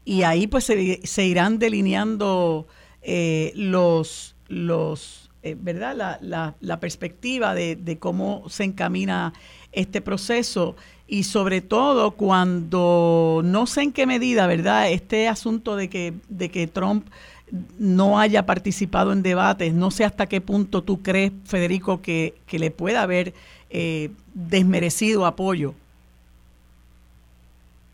y 0.04 0.24
ahí 0.24 0.48
pues 0.48 0.66
se, 0.66 1.26
irán 1.26 1.60
delineando 1.60 2.68
eh, 3.02 3.54
los, 3.56 4.36
los 4.50 5.30
eh, 5.44 5.56
¿verdad? 5.58 5.96
La, 5.96 6.20
la, 6.22 6.56
la 6.60 6.82
perspectiva 6.82 7.56
de, 7.56 7.78
de, 7.78 7.98
cómo 7.98 8.44
se 8.50 8.66
encamina 8.66 9.32
este 9.72 10.02
proceso 10.02 10.76
y 11.08 11.24
sobre 11.24 11.62
todo 11.62 12.12
cuando 12.12 13.42
no 13.46 13.66
sé 13.66 13.84
en 13.84 13.94
qué 13.94 14.06
medida, 14.06 14.46
¿verdad? 14.46 14.92
Este 14.92 15.30
asunto 15.30 15.78
de 15.78 15.90
que, 15.90 16.14
de 16.28 16.50
que 16.50 16.68
Trump 16.68 17.08
no 17.80 18.20
haya 18.20 18.46
participado 18.46 19.12
en 19.14 19.24
debates, 19.24 19.74
no 19.74 19.92
sé 19.92 20.06
hasta 20.06 20.28
qué 20.28 20.42
punto 20.42 20.84
tú 20.84 21.02
crees, 21.02 21.32
Federico, 21.46 22.02
que, 22.02 22.36
que 22.48 22.60
le 22.60 22.72
pueda 22.72 23.02
haber 23.02 23.34
eh, 23.70 24.12
desmerecido 24.34 25.26
apoyo 25.26 25.74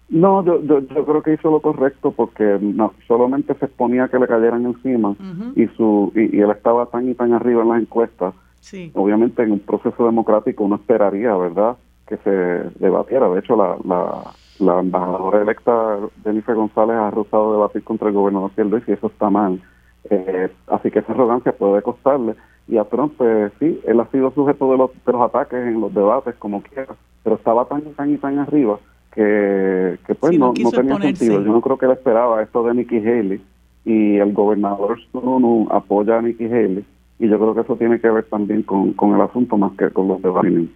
no, 0.10 0.44
yo, 0.44 0.62
yo, 0.62 1.06
creo 1.06 1.22
que 1.22 1.34
hizo 1.34 1.52
lo 1.52 1.60
correcto 1.60 2.12
porque 2.12 2.58
no, 2.62 2.94
solamente 3.08 3.54
se 3.56 3.66
exponía 3.66 4.08
que 4.08 4.20
le 4.20 4.28
cayeran 4.28 4.66
encima 4.66 5.16
y 5.56 5.68
su 5.76 6.14
y, 6.16 6.40
él 6.40 6.50
estaba 6.52 6.86
tan 6.86 7.10
y 7.10 7.14
tan 7.14 7.34
arriba 7.34 7.64
en 7.64 7.70
las 7.70 7.82
encuestas. 7.82 8.34
Obviamente 8.94 9.44
en 9.44 9.52
un 9.54 9.60
proceso 9.60 10.06
democrático 10.06 10.64
uno 10.64 10.76
esperaría, 10.76 11.36
¿verdad?, 11.36 11.78
que 12.08 12.18
se 12.18 12.30
debatiera. 12.80 13.30
De 13.30 13.40
hecho, 13.40 13.56
la, 13.58 13.78
la, 13.86 14.24
la 14.60 14.80
embajadora 14.80 15.42
electa 15.42 15.98
Jennifer 16.24 16.56
González 16.56 16.96
ha 16.96 17.12
rozado 17.12 17.54
debatir 17.54 17.84
contra 17.84 18.10
el 18.10 18.14
gobernador 18.14 18.52
Luis 18.58 18.84
y 18.88 18.92
eso 18.94 19.08
está 19.08 19.30
mal. 19.30 19.62
Eh, 20.10 20.50
así 20.68 20.90
que 20.92 21.00
esa 21.00 21.14
arrogancia 21.14 21.52
puede 21.52 21.82
costarle. 21.82 22.36
Y 22.68 22.78
a 22.78 22.84
Trump, 22.84 23.14
pues 23.18 23.52
sí, 23.60 23.80
él 23.86 24.00
ha 24.00 24.06
sido 24.08 24.32
sujeto 24.32 24.72
de 24.72 24.78
los, 24.78 24.92
de 25.06 25.12
los 25.12 25.22
ataques 25.22 25.60
en 25.60 25.80
los 25.80 25.94
debates, 25.94 26.36
como 26.36 26.62
quiera, 26.62 26.96
pero 27.24 27.38
estaba 27.38 27.66
tan 27.66 27.80
y 27.80 27.94
tan 27.94 28.14
y 28.14 28.18
tan 28.18 28.40
arriba 28.40 28.78
que, 29.14 29.98
pues 30.20 30.38
no, 30.38 30.54
no, 30.62 30.72
tenía 30.72 31.00
sentido. 31.00 31.42
Yo 31.42 31.52
no 31.52 31.62
creo 31.62 31.78
que 31.78 31.86
él 31.86 31.94
esperaba 31.94 32.42
esto 32.42 32.64
de 32.64 32.74
Nikki 32.76 32.98
Haley 32.98 33.42
y 33.86 34.18
el 34.18 34.34
gobernador 34.34 35.00
no 35.14 35.68
apoya 35.72 36.20
a 36.20 36.22
Nikki 36.22 36.46
Haley 36.46 36.86
y 37.20 37.28
yo 37.28 37.40
creo 37.40 37.56
que 37.56 37.62
eso 37.62 37.76
tiene 37.78 38.00
que 38.00 38.10
ver 38.10 38.26
también 38.26 38.64
con, 38.64 38.94
el 39.16 39.22
asunto 39.22 39.58
más 39.58 39.72
que 39.78 39.90
con 39.90 40.08
los 40.08 40.22
de 40.22 40.30
Biden. 40.30 40.72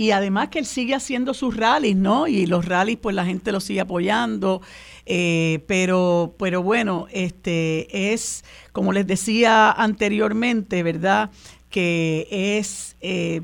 Y 0.00 0.12
además 0.12 0.48
que 0.48 0.60
él 0.60 0.64
sigue 0.64 0.94
haciendo 0.94 1.34
sus 1.34 1.54
rallies, 1.54 1.94
¿no? 1.94 2.26
Y 2.26 2.46
los 2.46 2.64
rallies, 2.64 2.96
pues 2.96 3.14
la 3.14 3.26
gente 3.26 3.52
lo 3.52 3.60
sigue 3.60 3.82
apoyando. 3.82 4.62
Eh, 5.04 5.62
pero, 5.66 6.34
pero 6.38 6.62
bueno, 6.62 7.06
este 7.12 8.14
es, 8.14 8.42
como 8.72 8.94
les 8.94 9.06
decía 9.06 9.70
anteriormente, 9.70 10.82
¿verdad? 10.82 11.28
Que 11.68 12.26
es 12.30 12.96
eh, 13.02 13.42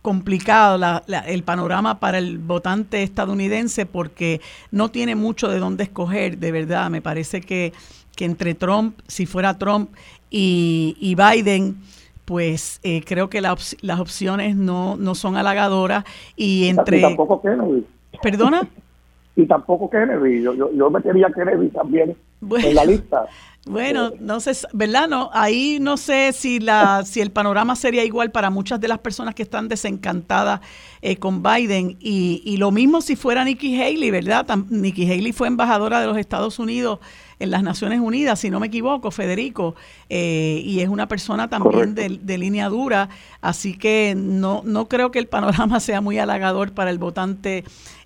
complicado 0.00 1.02
el 1.26 1.42
panorama 1.42 2.00
para 2.00 2.16
el 2.16 2.38
votante 2.38 3.02
estadounidense 3.02 3.84
porque 3.84 4.40
no 4.70 4.90
tiene 4.90 5.14
mucho 5.16 5.50
de 5.50 5.58
dónde 5.58 5.84
escoger, 5.84 6.38
de 6.38 6.50
verdad. 6.50 6.88
Me 6.88 7.02
parece 7.02 7.42
que, 7.42 7.74
que 8.16 8.24
entre 8.24 8.54
Trump, 8.54 8.98
si 9.06 9.26
fuera 9.26 9.58
Trump 9.58 9.90
y, 10.30 11.14
Biden, 11.14 11.76
pues 12.24 12.80
eh, 12.82 13.02
creo 13.04 13.28
que 13.28 13.40
las 13.40 14.00
opciones 14.00 14.56
no, 14.56 14.96
no 14.96 15.14
son 15.14 15.36
halagadoras. 15.36 16.04
Y 16.36 16.68
entre... 16.68 17.00
tampoco 17.00 17.40
Kennedy. 17.42 17.84
¿Perdona? 18.22 18.68
y 19.36 19.46
tampoco 19.46 19.90
Kennedy. 19.90 20.42
Yo, 20.42 20.54
yo, 20.54 20.70
yo 20.72 20.90
metería 20.90 21.28
Kennedy 21.34 21.68
también 21.68 22.16
en 22.50 22.74
la 22.74 22.84
lista. 22.84 23.26
Bueno, 23.66 24.10
no 24.20 24.40
sé, 24.40 24.52
¿verdad? 24.74 25.08
No, 25.08 25.30
ahí 25.32 25.78
no 25.80 25.96
sé 25.96 26.32
si 26.34 26.60
la, 26.60 27.02
si 27.02 27.22
el 27.22 27.30
panorama 27.30 27.76
sería 27.76 28.04
igual 28.04 28.30
para 28.30 28.50
muchas 28.50 28.78
de 28.78 28.88
las 28.88 28.98
personas 28.98 29.34
que 29.34 29.42
están 29.42 29.68
desencantadas 29.68 30.60
eh, 31.00 31.16
con 31.16 31.42
Biden 31.42 31.96
y, 31.98 32.42
y, 32.44 32.58
lo 32.58 32.70
mismo 32.70 33.00
si 33.00 33.16
fuera 33.16 33.42
Nikki 33.42 33.80
Haley, 33.80 34.10
¿verdad? 34.10 34.46
Nikki 34.68 35.10
Haley 35.10 35.32
fue 35.32 35.48
embajadora 35.48 36.02
de 36.02 36.06
los 36.08 36.18
Estados 36.18 36.58
Unidos 36.58 36.98
en 37.38 37.50
las 37.50 37.62
Naciones 37.62 38.00
Unidas, 38.00 38.40
si 38.40 38.50
no 38.50 38.60
me 38.60 38.68
equivoco, 38.68 39.10
Federico, 39.10 39.74
eh, 40.08 40.62
y 40.64 40.80
es 40.80 40.88
una 40.88 41.08
persona 41.08 41.48
también 41.48 41.94
de, 41.94 42.18
de, 42.20 42.38
línea 42.38 42.68
dura, 42.68 43.08
así 43.40 43.76
que 43.76 44.14
no, 44.16 44.62
no 44.64 44.88
creo 44.88 45.10
que 45.10 45.18
el 45.18 45.26
panorama 45.26 45.80
sea 45.80 46.00
muy 46.00 46.18
halagador 46.18 46.72
para 46.72 46.90
el 46.90 46.98
votante 46.98 47.64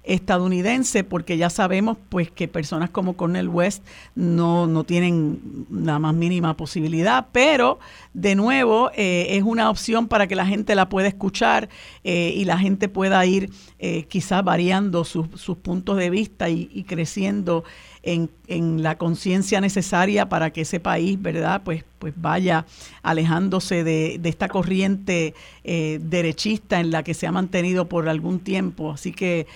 estadounidense, 0.09 1.04
porque 1.04 1.36
ya 1.36 1.50
sabemos 1.50 1.98
pues 2.09 2.30
que 2.30 2.48
personas 2.48 2.88
como 2.88 3.16
Cornel 3.16 3.48
West 3.48 3.84
no, 4.14 4.66
no 4.66 4.82
tienen 4.84 5.66
la 5.70 5.98
más 5.98 6.14
mínima 6.14 6.56
posibilidad, 6.56 7.26
pero 7.30 7.78
de 8.14 8.34
nuevo 8.34 8.90
eh, 8.94 9.36
es 9.36 9.42
una 9.42 9.68
opción 9.68 10.09
para 10.09 10.26
que 10.26 10.34
la 10.34 10.46
gente 10.46 10.74
la 10.74 10.88
pueda 10.88 11.09
escuchar 11.09 11.68
eh, 12.04 12.32
y 12.34 12.46
la 12.46 12.59
gente 12.59 12.88
pueda 12.88 13.24
ir 13.26 13.50
eh, 13.78 14.04
quizás 14.04 14.42
variando 14.42 15.04
sus, 15.04 15.28
sus 15.34 15.59
puntos 15.59 15.98
de 15.98 16.09
vista 16.09 16.48
y, 16.48 16.84
creciendo 16.88 17.64
en, 18.02 18.30
en 18.46 18.82
la 18.82 18.96
conciencia 18.96 19.61
necesaria 19.61 20.30
para 20.30 20.50
que 20.54 20.62
ese 20.62 20.80
país, 20.80 21.20
¿verdad?, 21.20 21.61
pues, 21.62 21.84
pues 21.98 22.14
vaya 22.16 22.64
alejándose 23.02 23.84
de, 23.84 24.18
de 24.18 24.28
esta 24.30 24.48
corriente 24.48 25.34
derechista 25.64 26.80
en 26.80 26.90
la 26.90 27.02
que 27.02 27.12
se 27.12 27.26
ha 27.26 27.32
mantenido 27.32 27.88
por 27.90 28.09
algún 28.09 28.38
tiempo. 28.40 28.92
Así 28.92 29.12
que 29.12 29.46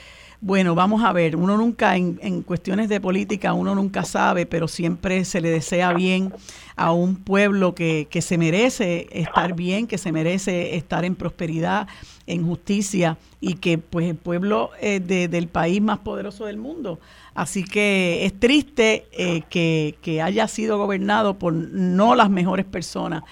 bueno, 0.43 0.75
vamos 0.75 1.05
a 1.05 1.13
ver, 1.13 1.37
uno 1.37 1.57
nunca 1.57 1.97
en, 1.97 2.19
en, 2.21 2.43
cuestiones 2.43 2.89
de 2.89 3.01
política, 3.01 3.53
uno 3.53 3.77
nunca 3.77 4.03
sabe, 4.05 4.45
pero 4.45 4.67
siempre 4.67 5.25
se 5.25 5.41
le 5.41 5.51
desea 5.51 5.93
bien 5.93 6.35
a 6.75 6.91
un 6.91 7.15
pueblo 7.15 7.77
que, 7.77 8.09
que 8.11 8.23
se 8.23 8.37
merece 8.39 9.07
estar 9.13 9.55
bien, 9.55 9.87
que 9.87 9.99
se 9.99 10.11
merece 10.11 10.75
estar 10.75 11.05
en 11.05 11.15
prosperidad, 11.15 11.87
en 12.27 12.45
justicia 12.45 13.19
y 13.41 13.55
que 13.55 13.79
pues 13.79 14.11
el 14.11 14.17
pueblo 14.17 14.71
es 14.81 15.07
de, 15.07 15.29
del 15.29 15.47
país 15.47 15.81
más 15.81 16.01
poderoso 16.01 16.47
del 16.47 16.57
mundo. 16.57 16.99
Así 17.35 17.63
que 17.63 18.27
es 18.27 18.39
triste 18.39 19.07
eh, 19.13 19.43
que, 19.49 19.97
que 20.03 20.23
haya 20.23 20.49
sido 20.49 20.77
gobernado 20.77 21.39
por 21.39 21.53
no 21.53 22.17
las 22.17 22.31
mejores 22.31 22.67
personas, 22.67 23.23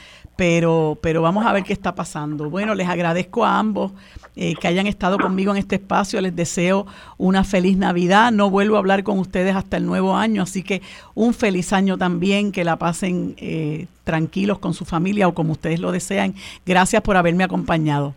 pero, 0.40 0.96
pero 1.02 1.20
vamos 1.20 1.44
a 1.44 1.52
ver 1.52 1.64
qué 1.64 1.74
está 1.74 1.94
pasando. 1.94 2.48
Bueno, 2.48 2.74
les 2.74 2.88
agradezco 2.88 3.44
a 3.44 3.58
ambos 3.58 3.92
eh, 4.36 4.54
que 4.58 4.68
hayan 4.68 4.86
estado 4.86 5.18
conmigo 5.18 5.52
en 5.52 5.58
este 5.58 5.74
espacio, 5.74 6.18
les 6.22 6.34
deseo 6.34 6.86
una 7.18 7.44
feliz 7.44 7.76
Navidad, 7.76 8.32
no 8.32 8.48
vuelvo 8.48 8.76
a 8.76 8.78
hablar 8.78 9.04
con 9.04 9.18
ustedes 9.18 9.54
hasta 9.54 9.76
el 9.76 9.84
nuevo 9.84 10.16
año, 10.16 10.42
así 10.42 10.62
que 10.62 10.80
un 11.14 11.34
feliz 11.34 11.74
año 11.74 11.98
también, 11.98 12.52
que 12.52 12.64
la 12.64 12.78
pasen 12.78 13.34
eh, 13.36 13.86
tranquilos 14.04 14.58
con 14.58 14.72
su 14.72 14.86
familia 14.86 15.28
o 15.28 15.34
como 15.34 15.52
ustedes 15.52 15.78
lo 15.78 15.92
desean. 15.92 16.34
Gracias 16.64 17.02
por 17.02 17.18
haberme 17.18 17.44
acompañado. 17.44 18.14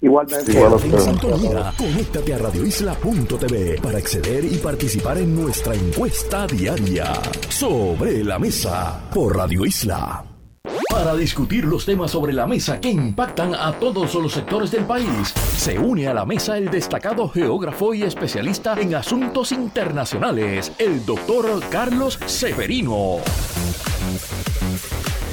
Igualmente. 0.00 0.52
Conéctate 1.78 2.34
a 2.34 2.38
radioisla.tv 2.38 3.80
para 3.80 3.98
acceder 3.98 4.44
y 4.44 4.56
participar 4.56 5.18
en 5.18 5.32
nuestra 5.40 5.76
encuesta 5.76 6.48
diaria 6.48 7.12
sobre 7.48 8.24
la 8.24 8.40
mesa 8.40 9.00
por 9.14 9.36
Radio 9.36 9.64
Isla. 9.64 10.27
Para 10.90 11.14
discutir 11.16 11.64
los 11.64 11.84
temas 11.84 12.10
sobre 12.10 12.32
la 12.32 12.46
mesa 12.46 12.80
que 12.80 12.90
impactan 12.90 13.54
a 13.54 13.72
todos 13.72 14.14
los 14.14 14.32
sectores 14.32 14.70
del 14.70 14.84
país, 14.84 15.28
se 15.56 15.78
une 15.78 16.08
a 16.08 16.14
la 16.14 16.24
mesa 16.24 16.58
el 16.58 16.70
destacado 16.70 17.28
geógrafo 17.28 17.94
y 17.94 18.02
especialista 18.02 18.74
en 18.80 18.94
asuntos 18.94 19.52
internacionales, 19.52 20.72
el 20.78 21.04
doctor 21.04 21.62
Carlos 21.70 22.18
Severino. 22.26 23.18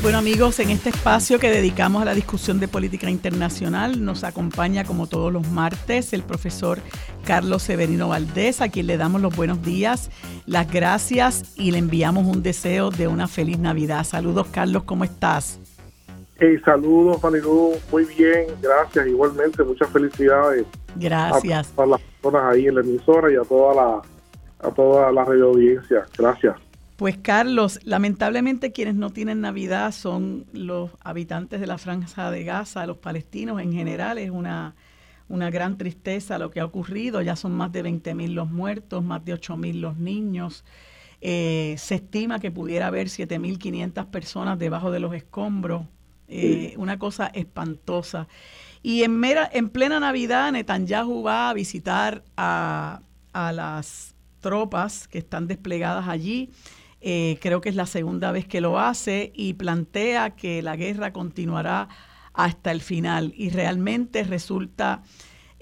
Bueno 0.05 0.19
amigos, 0.19 0.59
en 0.59 0.69
este 0.69 0.89
espacio 0.89 1.39
que 1.39 1.49
dedicamos 1.49 2.03
a 2.03 2.05
la 2.05 2.13
discusión 2.13 2.59
de 2.59 2.67
política 2.67 3.09
internacional 3.09 4.05
nos 4.05 4.23
acompaña 4.23 4.83
como 4.83 5.07
todos 5.07 5.33
los 5.33 5.49
martes 5.49 6.13
el 6.13 6.21
profesor 6.21 6.77
Carlos 7.25 7.63
Severino 7.63 8.09
Valdés, 8.09 8.61
a 8.61 8.69
quien 8.69 8.85
le 8.85 8.97
damos 8.97 9.19
los 9.19 9.35
buenos 9.35 9.63
días, 9.63 10.11
las 10.45 10.71
gracias 10.71 11.55
y 11.57 11.71
le 11.71 11.79
enviamos 11.79 12.27
un 12.27 12.43
deseo 12.43 12.91
de 12.91 13.07
una 13.07 13.27
feliz 13.27 13.57
Navidad. 13.57 14.03
Saludos 14.03 14.45
Carlos, 14.51 14.83
¿cómo 14.83 15.05
estás? 15.05 15.59
Hey, 16.37 16.59
saludos, 16.63 17.19
Fanilú. 17.19 17.73
Muy 17.91 18.05
bien, 18.05 18.45
gracias. 18.61 19.07
Igualmente, 19.07 19.63
muchas 19.63 19.89
felicidades. 19.89 20.67
Gracias. 20.97 21.73
A, 21.75 21.85
las 21.87 21.99
personas 21.99 22.53
ahí 22.53 22.67
en 22.67 22.75
la 22.75 22.81
emisora 22.81 23.33
y 23.33 23.37
a 23.37 23.41
toda 23.41 23.73
la, 23.73 24.01
a 24.67 24.71
toda 24.71 25.11
la 25.11 25.25
radio 25.25 25.45
audiencia. 25.45 26.05
Gracias. 26.15 26.57
Pues 26.95 27.17
Carlos, 27.17 27.79
lamentablemente 27.83 28.71
quienes 28.71 28.95
no 28.95 29.09
tienen 29.09 29.41
Navidad 29.41 29.91
son 29.91 30.45
los 30.53 30.91
habitantes 31.03 31.59
de 31.59 31.67
la 31.67 31.77
franja 31.77 32.31
de 32.31 32.45
Gaza, 32.45 32.87
los 32.87 32.97
palestinos 32.97 33.61
en 33.61 33.73
general. 33.73 34.17
Es 34.17 34.29
una, 34.29 34.75
una 35.27 35.49
gran 35.49 35.77
tristeza 35.77 36.37
lo 36.37 36.51
que 36.51 36.61
ha 36.61 36.65
ocurrido. 36.65 37.21
Ya 37.21 37.35
son 37.35 37.51
más 37.51 37.73
de 37.73 37.81
20 37.81 38.15
mil 38.15 38.33
los 38.33 38.49
muertos, 38.49 39.03
más 39.03 39.25
de 39.25 39.33
8 39.33 39.57
mil 39.57 39.81
los 39.81 39.97
niños. 39.97 40.63
Eh, 41.19 41.75
se 41.77 41.95
estima 41.95 42.39
que 42.39 42.49
pudiera 42.49 42.87
haber 42.87 43.07
7.500 43.07 44.05
personas 44.05 44.57
debajo 44.57 44.89
de 44.89 45.01
los 45.01 45.13
escombros. 45.13 45.83
Eh, 46.29 46.75
una 46.77 46.97
cosa 46.97 47.27
espantosa. 47.27 48.29
Y 48.81 49.03
en, 49.03 49.19
mera, 49.19 49.49
en 49.51 49.67
plena 49.67 49.99
Navidad, 49.99 50.49
Netanyahu 50.53 51.23
va 51.23 51.49
a 51.49 51.53
visitar 51.53 52.23
a, 52.37 53.01
a 53.33 53.51
las 53.51 54.15
tropas 54.39 55.09
que 55.09 55.17
están 55.17 55.47
desplegadas 55.47 56.07
allí 56.07 56.51
eh, 57.01 57.37
creo 57.41 57.61
que 57.61 57.69
es 57.69 57.75
la 57.75 57.85
segunda 57.85 58.31
vez 58.31 58.47
que 58.47 58.61
lo 58.61 58.79
hace 58.79 59.31
y 59.35 59.53
plantea 59.53 60.31
que 60.31 60.61
la 60.61 60.75
guerra 60.75 61.13
continuará 61.13 61.87
hasta 62.33 62.71
el 62.71 62.81
final 62.81 63.33
y 63.35 63.49
realmente 63.49 64.23
resulta 64.23 65.03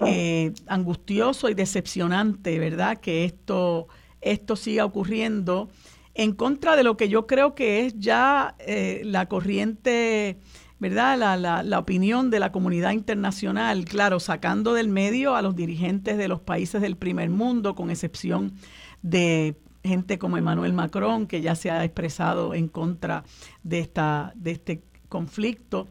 eh, 0.00 0.52
angustioso 0.66 1.48
y 1.48 1.54
decepcionante, 1.54 2.58
¿verdad? 2.58 2.98
Que 2.98 3.24
esto, 3.24 3.88
esto 4.20 4.56
siga 4.56 4.84
ocurriendo 4.84 5.68
en 6.14 6.32
contra 6.32 6.76
de 6.76 6.82
lo 6.82 6.96
que 6.96 7.08
yo 7.08 7.26
creo 7.26 7.54
que 7.54 7.86
es 7.86 7.98
ya 7.98 8.56
eh, 8.58 9.02
la 9.04 9.26
corriente, 9.26 10.38
¿verdad? 10.78 11.18
La, 11.18 11.36
la, 11.36 11.62
la, 11.62 11.78
opinión 11.78 12.30
de 12.30 12.40
la 12.40 12.52
comunidad 12.52 12.92
internacional, 12.92 13.84
claro, 13.84 14.18
sacando 14.20 14.74
del 14.74 14.88
medio 14.88 15.36
a 15.36 15.42
los 15.42 15.54
dirigentes 15.56 16.18
de 16.18 16.28
los 16.28 16.40
países 16.40 16.80
del 16.80 16.96
primer 16.96 17.30
mundo, 17.30 17.74
con 17.74 17.90
excepción 17.90 18.54
de 19.02 19.56
gente 19.84 20.18
como 20.18 20.38
Emmanuel 20.38 20.72
Macron, 20.72 21.26
que 21.26 21.42
ya 21.42 21.54
se 21.54 21.70
ha 21.70 21.84
expresado 21.84 22.54
en 22.54 22.68
contra 22.68 23.22
de, 23.62 23.80
esta, 23.80 24.32
de 24.34 24.52
este 24.52 24.82
conflicto. 25.08 25.86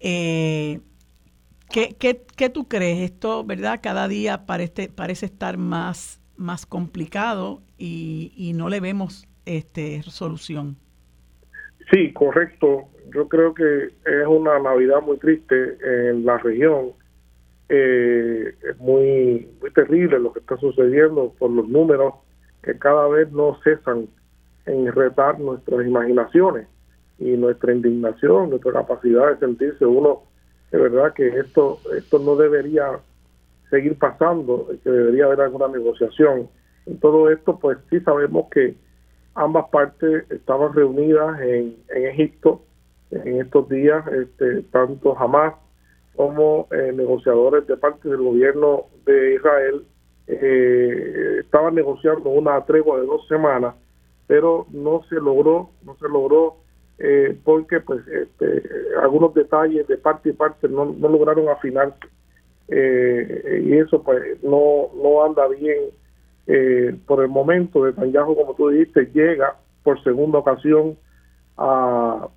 Eh, 0.00 0.80
¿qué, 1.70 1.94
qué, 1.98 2.48
tú 2.48 2.66
crees? 2.68 3.10
Esto, 3.10 3.44
¿verdad? 3.44 3.80
Cada 3.82 4.08
día 4.08 4.46
parece, 4.46 4.88
parece 4.88 5.26
estar 5.26 5.58
más, 5.58 6.20
más 6.36 6.66
complicado 6.66 7.62
y, 7.78 8.32
y 8.36 8.54
no 8.54 8.68
le 8.68 8.80
vemos 8.80 9.28
este, 9.44 10.02
solución. 10.02 10.76
Sí, 11.90 12.12
correcto. 12.12 12.88
Yo 13.14 13.28
creo 13.28 13.52
que 13.52 13.84
es 13.84 14.26
una 14.26 14.58
Navidad 14.58 15.02
muy 15.02 15.18
triste 15.18 15.76
en 16.10 16.24
la 16.24 16.38
región. 16.38 16.92
Eh, 17.68 18.54
es 18.70 18.78
muy, 18.78 19.48
muy 19.60 19.70
terrible 19.72 20.18
lo 20.18 20.32
que 20.32 20.40
está 20.40 20.56
sucediendo 20.56 21.34
por 21.38 21.50
los 21.50 21.68
números 21.68 22.14
que 22.64 22.78
cada 22.78 23.06
vez 23.08 23.30
no 23.32 23.58
cesan 23.62 24.08
en 24.66 24.92
retar 24.92 25.38
nuestras 25.38 25.86
imaginaciones 25.86 26.66
y 27.18 27.36
nuestra 27.36 27.72
indignación, 27.72 28.50
nuestra 28.50 28.72
capacidad 28.72 29.30
de 29.30 29.38
sentirse 29.38 29.84
uno 29.84 30.22
de 30.70 30.78
verdad 30.78 31.12
que 31.12 31.28
esto 31.28 31.78
esto 31.96 32.18
no 32.18 32.36
debería 32.36 32.98
seguir 33.70 33.96
pasando, 33.98 34.68
que 34.82 34.90
debería 34.90 35.26
haber 35.26 35.40
alguna 35.40 35.68
negociación. 35.68 36.48
En 36.86 36.98
todo 37.00 37.30
esto, 37.30 37.58
pues 37.58 37.78
sí 37.90 38.00
sabemos 38.00 38.48
que 38.50 38.76
ambas 39.34 39.66
partes 39.70 40.30
estaban 40.30 40.72
reunidas 40.74 41.40
en, 41.40 41.76
en 41.94 42.06
Egipto 42.06 42.62
en 43.10 43.40
estos 43.40 43.68
días, 43.68 44.04
este, 44.08 44.62
tanto 44.72 45.16
Hamas 45.18 45.54
como 46.16 46.68
eh, 46.70 46.92
negociadores 46.94 47.66
de 47.66 47.76
parte 47.76 48.08
del 48.08 48.22
gobierno 48.22 48.86
de 49.04 49.34
Israel 49.34 49.84
eh, 50.26 51.40
estaban 51.40 51.74
negociando 51.74 52.30
una 52.30 52.60
tregua 52.64 53.00
de 53.00 53.06
dos 53.06 53.26
semanas, 53.28 53.74
pero 54.26 54.66
no 54.70 55.02
se 55.08 55.16
logró, 55.16 55.70
no 55.84 55.96
se 55.96 56.08
logró 56.08 56.56
eh, 56.98 57.36
porque 57.44 57.80
pues 57.80 58.06
este, 58.06 58.62
algunos 59.02 59.34
detalles 59.34 59.86
de 59.88 59.98
parte 59.98 60.30
y 60.30 60.32
parte 60.32 60.68
no, 60.68 60.86
no 60.86 61.08
lograron 61.08 61.48
afinarse 61.48 62.06
eh, 62.68 63.62
y 63.64 63.76
eso 63.76 64.02
pues 64.02 64.42
no, 64.42 64.90
no 65.02 65.24
anda 65.24 65.46
bien 65.48 65.90
eh, 66.46 66.96
por 67.06 67.22
el 67.22 67.28
momento. 67.28 67.84
Netanyahu, 67.84 68.36
como 68.36 68.54
tú 68.54 68.68
dijiste, 68.68 69.10
llega 69.12 69.56
por 69.82 70.02
segunda 70.02 70.38
ocasión 70.38 70.96
a, 71.56 72.28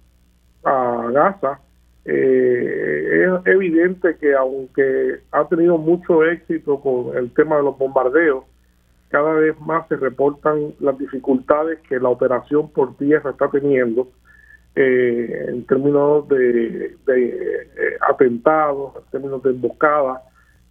a 0.63 1.09
Gaza 1.11 1.61
eh, 2.09 3.25
es 3.25 3.53
evidente 3.53 4.15
que 4.15 4.33
aunque 4.33 5.19
ha 5.31 5.45
tenido 5.49 5.77
mucho 5.77 6.23
éxito 6.23 6.79
con 6.79 7.17
el 7.17 7.33
tema 7.33 7.57
de 7.57 7.63
los 7.63 7.77
bombardeos, 7.77 8.45
cada 9.09 9.33
vez 9.33 9.59
más 9.59 9.87
se 9.89 9.97
reportan 9.97 10.73
las 10.79 10.97
dificultades 10.97 11.79
que 11.89 11.99
la 11.99 12.07
operación 12.07 12.69
por 12.71 12.95
tierra 12.95 13.31
está 13.31 13.49
teniendo 13.49 14.07
eh, 14.75 15.47
en 15.49 15.65
términos 15.65 16.27
de, 16.29 16.95
eh, 17.07 17.97
atentados, 18.09 18.95
en 18.95 19.11
términos 19.11 19.43
de 19.43 19.49
emboscadas 19.49 20.21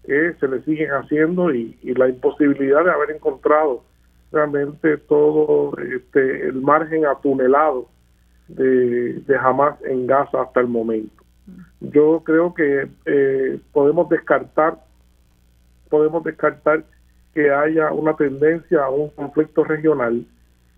que 0.04 0.34
se 0.40 0.48
le 0.48 0.62
siguen 0.62 0.90
haciendo 0.90 1.52
y, 1.52 1.76
la 1.82 2.08
imposibilidad 2.08 2.82
de 2.82 2.92
haber 2.92 3.10
encontrado 3.10 3.82
realmente 4.32 4.96
todo 4.98 5.76
este, 5.78 6.48
el 6.48 6.62
margen 6.62 7.04
atunelado 7.04 7.88
de, 8.48 9.14
de 9.20 9.36
Hamas 9.36 9.76
en 9.84 10.06
Gaza 10.06 10.42
hasta 10.42 10.60
el 10.60 10.68
momento 10.68 11.26
yo 11.81 12.23
creo 12.24 12.55
que 12.55 12.89
eh, 13.06 13.60
podemos 13.73 14.09
descartar 14.09 14.78
podemos 15.89 16.24
descartar 16.24 16.85
que 17.35 17.51
haya 17.51 17.93
una 17.93 18.16
tendencia 18.16 18.85
a 18.85 18.90
un 18.90 19.10
conflicto 19.10 19.64
regional. 19.64 20.24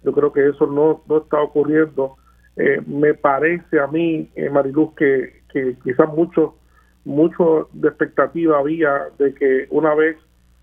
Yo 0.03 0.13
creo 0.13 0.33
que 0.33 0.49
eso 0.49 0.67
no, 0.67 1.03
no 1.09 1.19
está 1.19 1.41
ocurriendo. 1.41 2.17
Eh, 2.57 2.81
me 2.87 3.15
parece 3.15 3.79
a 3.79 3.87
mí 3.87 4.29
eh, 4.35 4.51
Mariluz 4.51 4.95
que, 4.97 5.43
que 5.53 5.77
quizás 5.85 6.09
mucho 6.09 6.57
mucho 7.05 7.69
de 7.73 7.89
expectativa 7.89 8.59
había 8.59 9.07
de 9.19 9.33
que 9.33 9.67
una 9.71 9.95
vez 9.95 10.17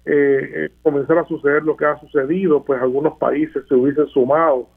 eh, 0.05 0.69
comenzara 0.83 1.21
a 1.21 1.27
suceder 1.27 1.63
lo 1.63 1.75
que 1.75 1.85
ha 1.85 1.97
sucedido 1.99 2.63
pues 2.63 2.79
algunos 2.81 3.17
países 3.17 3.63
se 3.67 3.73
hubiesen 3.73 4.05
sumado 4.07 4.67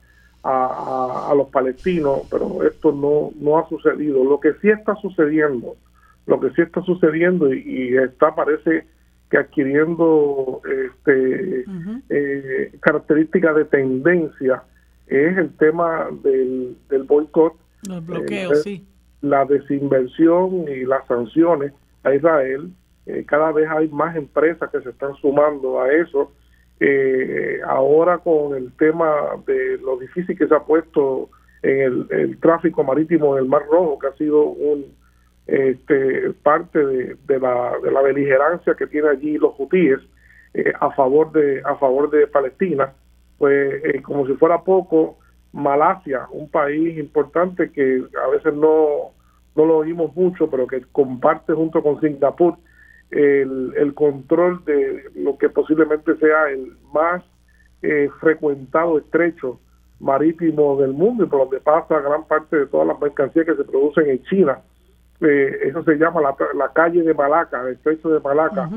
a, 0.48 1.34
los 1.36 1.48
palestinos, 1.50 2.22
pero 2.30 2.62
esto 2.64 2.92
no, 2.92 3.30
no 3.40 3.58
ha 3.58 3.68
sucedido. 3.68 4.24
Lo 4.24 4.40
que 4.40 4.54
sí 4.60 4.70
está 4.70 4.96
sucediendo, 4.96 5.76
lo 6.26 6.40
que 6.40 6.50
sí 6.50 6.62
está 6.62 6.82
sucediendo 6.82 7.52
y, 7.52 7.96
está 7.96 8.34
parece 8.34 8.86
que 9.30 9.36
adquiriendo 9.36 10.62
este, 10.64 11.64
eh, 12.08 12.72
características 12.80 13.56
de 13.56 13.64
tendencia 13.66 14.62
es 15.06 15.36
el 15.36 15.54
tema 15.56 16.08
del, 16.22 16.76
del 16.88 17.02
boicot, 17.02 17.54
los 17.86 18.06
bloqueos, 18.06 18.62
sí. 18.62 18.86
la 19.20 19.44
desinversión 19.44 20.66
y 20.68 20.84
las 20.84 21.06
sanciones 21.06 21.72
a 22.04 22.14
Israel. 22.14 22.70
Eh, 23.06 23.24
cada 23.26 23.52
vez 23.52 23.68
hay 23.68 23.88
más 23.88 24.16
empresas 24.16 24.70
que 24.70 24.80
se 24.80 24.90
están 24.90 25.14
sumando 25.16 25.80
a 25.80 25.92
eso 25.92 26.32
eh, 26.80 27.60
ahora 27.66 28.18
con 28.18 28.54
el 28.56 28.72
tema 28.76 29.10
de 29.46 29.78
lo 29.78 29.96
difícil 29.98 30.38
que 30.38 30.46
se 30.46 30.54
ha 30.54 30.60
puesto 30.60 31.28
en 31.62 32.06
el, 32.10 32.38
tráfico 32.38 32.84
marítimo 32.84 33.34
del 33.34 33.46
Mar 33.46 33.62
Rojo, 33.70 33.98
que 33.98 34.06
ha 34.06 34.12
sido 34.12 34.44
un 34.44 34.86
este, 35.46 36.32
parte 36.42 36.78
de, 36.78 37.40
la, 37.40 37.72
de 37.82 37.90
la 37.90 38.02
beligerancia 38.02 38.74
que 38.74 38.86
tiene 38.86 39.08
allí 39.08 39.38
los 39.38 39.54
hutíes 39.58 39.98
eh, 40.54 40.72
a 40.78 40.90
favor 40.90 41.32
de 41.32 41.62
a 41.64 41.74
favor 41.76 42.10
de 42.10 42.26
Palestina, 42.26 42.92
pues 43.38 43.82
eh, 43.84 44.02
como 44.02 44.26
si 44.26 44.34
fuera 44.34 44.62
poco, 44.62 45.18
Malasia, 45.52 46.26
un 46.30 46.50
país 46.50 46.98
importante 46.98 47.70
que 47.72 48.02
a 48.24 48.28
veces 48.28 48.54
no, 48.54 49.12
no 49.56 49.64
lo 49.64 49.78
oímos 49.78 50.14
mucho, 50.14 50.48
pero 50.50 50.66
que 50.66 50.82
comparte 50.92 51.52
junto 51.54 51.82
con 51.82 52.00
Singapur 52.00 52.56
el, 53.10 53.72
el 53.76 53.94
control 53.94 54.64
de 54.64 55.04
lo 55.14 55.38
que 55.38 55.48
posiblemente 55.48 56.16
sea 56.16 56.50
el 56.50 56.72
más 56.92 57.22
eh, 57.82 58.08
frecuentado 58.20 58.98
estrecho 58.98 59.60
marítimo 60.00 60.80
del 60.80 60.92
mundo 60.92 61.24
y 61.24 61.26
por 61.26 61.40
donde 61.40 61.60
pasa 61.60 62.00
gran 62.00 62.24
parte 62.24 62.56
de 62.56 62.66
todas 62.66 62.86
las 62.86 63.00
mercancías 63.00 63.46
que 63.46 63.56
se 63.56 63.64
producen 63.64 64.08
en 64.08 64.22
China. 64.24 64.58
Eh, 65.20 65.58
eso 65.62 65.82
se 65.82 65.96
llama 65.96 66.20
la, 66.20 66.36
la, 66.54 66.72
calle 66.72 67.02
de 67.02 67.14
Malaca, 67.14 67.62
el 67.62 67.74
estrecho 67.74 68.08
de 68.10 68.20
Malaca. 68.20 68.70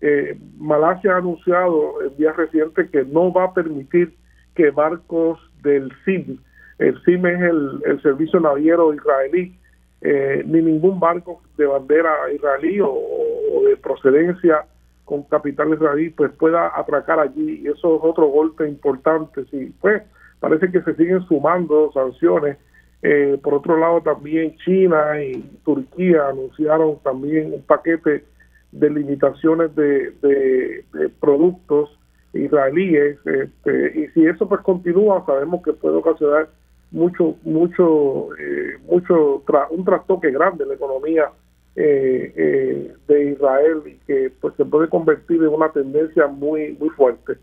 Eh, 0.00 0.38
Malasia 0.58 1.14
ha 1.14 1.18
anunciado 1.18 2.02
en 2.02 2.16
días 2.16 2.36
recientes 2.36 2.88
que 2.90 3.04
no 3.04 3.32
va 3.32 3.44
a 3.44 3.54
permitir 3.54 4.14
que 4.54 4.70
barcos 4.70 5.40
del 5.62 5.90
CIM, 6.04 6.38
el 6.78 6.96
CIM 7.04 7.26
es 7.26 7.40
el, 7.40 8.02
servicio 8.02 8.38
naviero 8.40 8.94
israelí, 8.94 9.58
eh, 10.00 10.42
ni 10.46 10.62
ningún 10.62 11.00
barco 11.00 11.42
de 11.56 11.66
bandera 11.66 12.32
israelí 12.32 12.80
o, 12.80 13.62
de 13.68 13.76
procedencia 13.76 14.64
con 15.04 15.22
capital 15.24 15.72
israelí 15.72 16.10
pues 16.10 16.30
pueda 16.32 16.72
atracar 16.78 17.18
allí. 17.18 17.62
Y 17.62 17.68
eso 17.68 17.96
es 17.96 18.00
otro 18.02 18.26
golpe 18.26 18.68
importante. 18.68 19.44
Sí 19.50 19.72
pues 19.80 20.02
parece 20.40 20.70
que 20.70 20.82
se 20.82 20.94
siguen 20.94 21.22
sumando 21.26 21.90
sanciones. 21.92 22.56
Eh, 23.02 23.38
por 23.42 23.54
otro 23.54 23.78
lado 23.78 24.00
también 24.00 24.56
China 24.64 25.22
y 25.22 25.40
Turquía 25.64 26.28
anunciaron 26.28 26.98
también 27.04 27.52
un 27.52 27.62
paquete 27.62 28.24
de 28.72 28.90
limitaciones 28.90 29.74
de, 29.76 30.84
productos 31.20 31.96
israelíes 32.32 33.18
este, 33.24 34.00
y 34.00 34.08
si 34.08 34.26
eso 34.26 34.48
pues 34.48 34.60
continúa 34.62 35.24
sabemos 35.26 35.62
que 35.62 35.72
puede 35.72 35.96
ocasionar 35.96 36.48
mucho 36.90 37.36
mucho 37.42 38.34
eh, 38.38 38.78
mucho 38.88 39.42
un 39.70 39.84
trastoque 39.84 40.30
grande 40.30 40.64
en 40.64 40.70
la 40.70 40.74
economía 40.74 41.30
eh, 41.76 42.32
eh, 42.36 42.94
de 43.06 43.30
Israel 43.32 43.82
y 43.86 43.94
que 44.06 44.32
pues 44.40 44.54
se 44.56 44.64
puede 44.64 44.88
convertir 44.88 45.42
en 45.42 45.48
una 45.48 45.70
tendencia 45.70 46.26
muy 46.26 46.76
muy 46.78 46.88
fuerte 46.90 47.36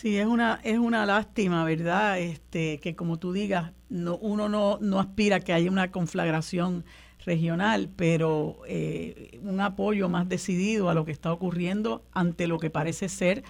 Sí, 0.00 0.16
es 0.16 0.26
una, 0.26 0.60
es 0.62 0.78
una 0.78 1.04
lástima, 1.06 1.64
¿verdad? 1.64 2.20
Este, 2.20 2.78
que 2.78 2.94
como 2.94 3.18
tú 3.18 3.32
digas, 3.32 3.72
no, 3.88 4.16
uno 4.18 4.48
no, 4.48 4.78
no 4.80 5.00
aspira 5.00 5.36
a 5.36 5.40
que 5.40 5.52
haya 5.52 5.68
una 5.72 5.90
conflagración 5.90 6.84
regional, 7.26 7.90
pero 7.96 8.58
eh, 8.68 9.40
un 9.42 9.60
apoyo 9.60 10.08
más 10.08 10.28
decidido 10.28 10.88
a 10.88 10.94
lo 10.94 11.04
que 11.04 11.10
está 11.10 11.32
ocurriendo 11.32 12.04
ante 12.12 12.46
lo 12.46 12.60
que 12.60 12.70
parece 12.70 13.08
ser 13.08 13.42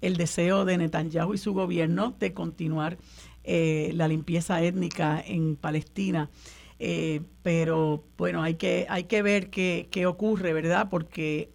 el 0.00 0.16
deseo 0.16 0.64
de 0.64 0.78
Netanyahu 0.78 1.34
y 1.34 1.38
su 1.38 1.52
gobierno 1.54 2.14
de 2.20 2.32
continuar 2.32 2.98
eh, 3.46 3.92
la 3.94 4.08
limpieza 4.08 4.62
étnica 4.62 5.22
en 5.26 5.56
Palestina. 5.56 6.28
Eh, 6.78 7.22
pero 7.42 8.04
bueno, 8.18 8.42
hay 8.42 8.56
que, 8.56 8.86
hay 8.90 9.04
que 9.04 9.22
ver 9.22 9.48
qué, 9.48 9.88
qué 9.90 10.04
ocurre, 10.04 10.52
¿verdad? 10.52 10.88
Porque 10.90 11.50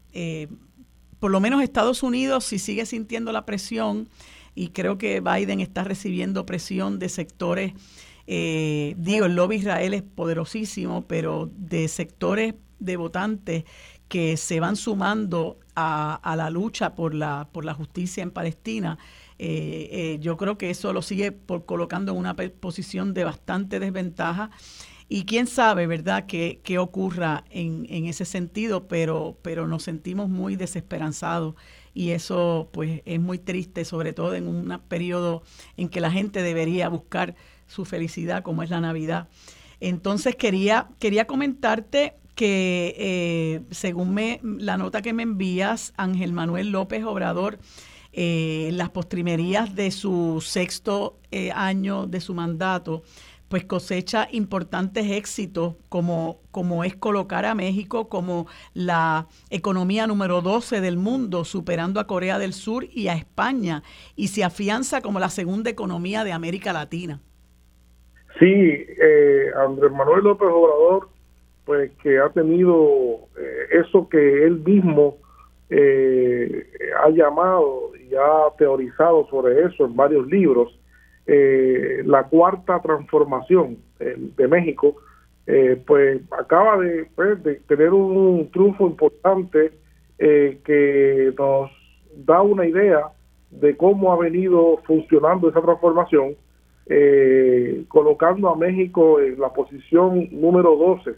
por 1.20 1.30
lo 1.30 1.40
menos 1.40 1.62
Estados 1.62 2.02
Unidos, 2.02 2.46
si 2.46 2.58
sigue 2.58 2.88
sintiendo 2.88 3.32
la 3.32 3.46
presión, 3.46 4.10
y 4.56 4.70
creo 4.70 4.98
que 4.98 5.22
Biden 5.22 5.60
está 5.60 5.84
recibiendo 5.84 6.46
presión 6.46 6.98
de 6.98 7.10
sectores, 7.10 7.74
eh, 8.28 8.96
digo, 8.98 9.26
el 9.26 9.36
lobby 9.36 9.58
Israel 9.58 9.94
es 9.94 10.04
poderosísimo, 10.04 11.06
pero 11.08 11.50
de 11.56 11.88
sectores 11.88 12.56
de 12.80 12.98
votantes 12.98 13.66
que 14.12 14.36
se 14.36 14.60
van 14.60 14.76
sumando 14.76 15.58
a, 15.74 16.36
la 16.36 16.50
lucha 16.50 16.96
por 16.96 17.14
la, 17.14 17.48
por 17.54 17.64
la 17.64 17.74
justicia 17.74 18.22
en 18.22 18.32
Palestina. 18.32 18.98
Eh, 19.40 19.88
eh, 19.90 20.18
yo 20.20 20.36
creo 20.36 20.58
que 20.58 20.70
eso 20.70 20.92
lo 20.92 21.02
sigue 21.02 21.32
por 21.32 21.66
colocando 21.66 22.12
en 22.12 22.18
una 22.18 22.36
posición 22.36 23.14
de 23.14 23.24
bastante 23.24 23.80
desventaja. 23.80 24.52
Y 25.08 25.24
quién 25.24 25.48
sabe, 25.48 25.88
¿verdad?, 25.88 26.26
qué, 26.26 26.60
qué 26.62 26.78
ocurra 26.78 27.46
en, 27.52 27.88
en, 27.90 28.06
ese 28.06 28.26
sentido, 28.26 28.90
pero, 28.90 29.38
pero 29.44 29.66
nos 29.66 29.84
sentimos 29.84 30.28
muy 30.28 30.58
desesperanzados 30.58 31.56
y 31.94 32.10
eso 32.10 32.70
pues 32.74 33.04
es 33.06 33.20
muy 33.22 33.40
triste, 33.40 33.86
sobre 33.86 34.12
todo 34.12 34.36
en 34.36 34.46
un 34.50 34.78
periodo 34.90 35.42
en 35.78 35.88
que 35.88 36.02
la 36.02 36.12
gente 36.12 36.44
debería 36.44 36.90
buscar 36.90 37.36
su 37.66 37.86
felicidad 37.86 38.44
como 38.44 38.62
es 38.62 38.70
la 38.70 38.82
Navidad. 38.82 39.30
Entonces 39.80 40.36
quería, 40.36 40.90
quería 41.00 41.28
comentarte 41.28 42.16
que 42.42 42.96
eh, 42.98 43.62
según 43.70 44.16
me, 44.16 44.40
la 44.42 44.76
nota 44.76 45.04
que 45.04 45.14
me 45.14 45.22
envías, 45.22 45.94
Ángel 45.96 46.34
Manuel 46.34 46.72
López 46.72 47.04
Obrador, 47.04 47.60
eh, 48.14 48.72
las 48.74 48.90
postrimerías 48.90 49.76
de 49.76 49.92
su 49.92 50.42
sexto 50.44 51.20
eh, 51.30 51.52
año 51.52 52.08
de 52.08 52.20
su 52.20 52.34
mandato, 52.34 53.04
pues 53.48 53.64
cosecha 53.66 54.28
importantes 54.32 55.12
éxitos 55.12 55.76
como, 55.88 56.40
como 56.50 56.84
es 56.84 56.96
colocar 56.96 57.46
a 57.46 57.54
México 57.54 58.10
como 58.10 58.48
la 58.74 59.28
economía 59.52 60.08
número 60.08 60.42
12 60.42 60.82
del 60.82 60.98
mundo, 60.98 61.46
superando 61.46 62.00
a 62.00 62.08
Corea 62.08 62.40
del 62.40 62.54
Sur 62.54 62.86
y 62.92 63.10
a 63.10 63.14
España, 63.14 63.84
y 64.16 64.30
se 64.30 64.44
afianza 64.44 65.02
como 65.02 65.20
la 65.20 65.30
segunda 65.30 65.70
economía 65.70 66.24
de 66.24 66.32
América 66.32 66.74
Latina. 66.74 67.22
Sí, 68.40 68.48
eh, 68.48 69.46
Andrés 69.64 69.92
Manuel 69.92 70.24
López 70.24 70.48
Obrador, 70.52 71.12
pues 71.66 71.92
que 72.04 72.20
ha 72.20 72.30
tenido 72.30 73.28
eh, 73.38 73.84
eso 73.86 74.08
que 74.10 74.46
él 74.46 74.60
mismo 74.66 75.18
eh, 75.70 76.68
ha 77.04 77.10
llamado 77.10 77.92
y 77.96 78.14
ha 78.16 78.56
teorizado 78.58 79.28
sobre 79.30 79.66
eso 79.66 79.86
en 79.86 79.96
varios 79.96 80.28
libros, 80.28 80.78
eh, 81.26 82.02
la 82.06 82.24
cuarta 82.24 82.82
transformación 82.82 83.78
de 84.00 84.48
México, 84.48 84.96
eh, 85.48 85.82
pues 85.86 86.22
acaba 86.32 86.78
pues, 87.16 87.44
de, 87.44 87.56
tener 87.68 87.94
un 87.94 88.50
triunfo 88.52 88.88
importante 88.88 89.72
eh, 90.18 90.60
que 90.66 91.34
nos 91.38 91.72
da 92.26 92.42
una 92.42 92.66
idea 92.66 93.10
de 93.52 93.78
cómo 93.78 94.12
ha 94.12 94.18
venido 94.18 94.78
funcionando 94.86 95.50
esa 95.50 95.62
transformación, 95.62 96.36
colocando 97.88 98.50
a 98.50 98.56
México 98.58 99.22
en 99.22 99.40
la 99.40 99.50
posición 99.50 100.28
número 100.32 100.76
12, 100.76 101.12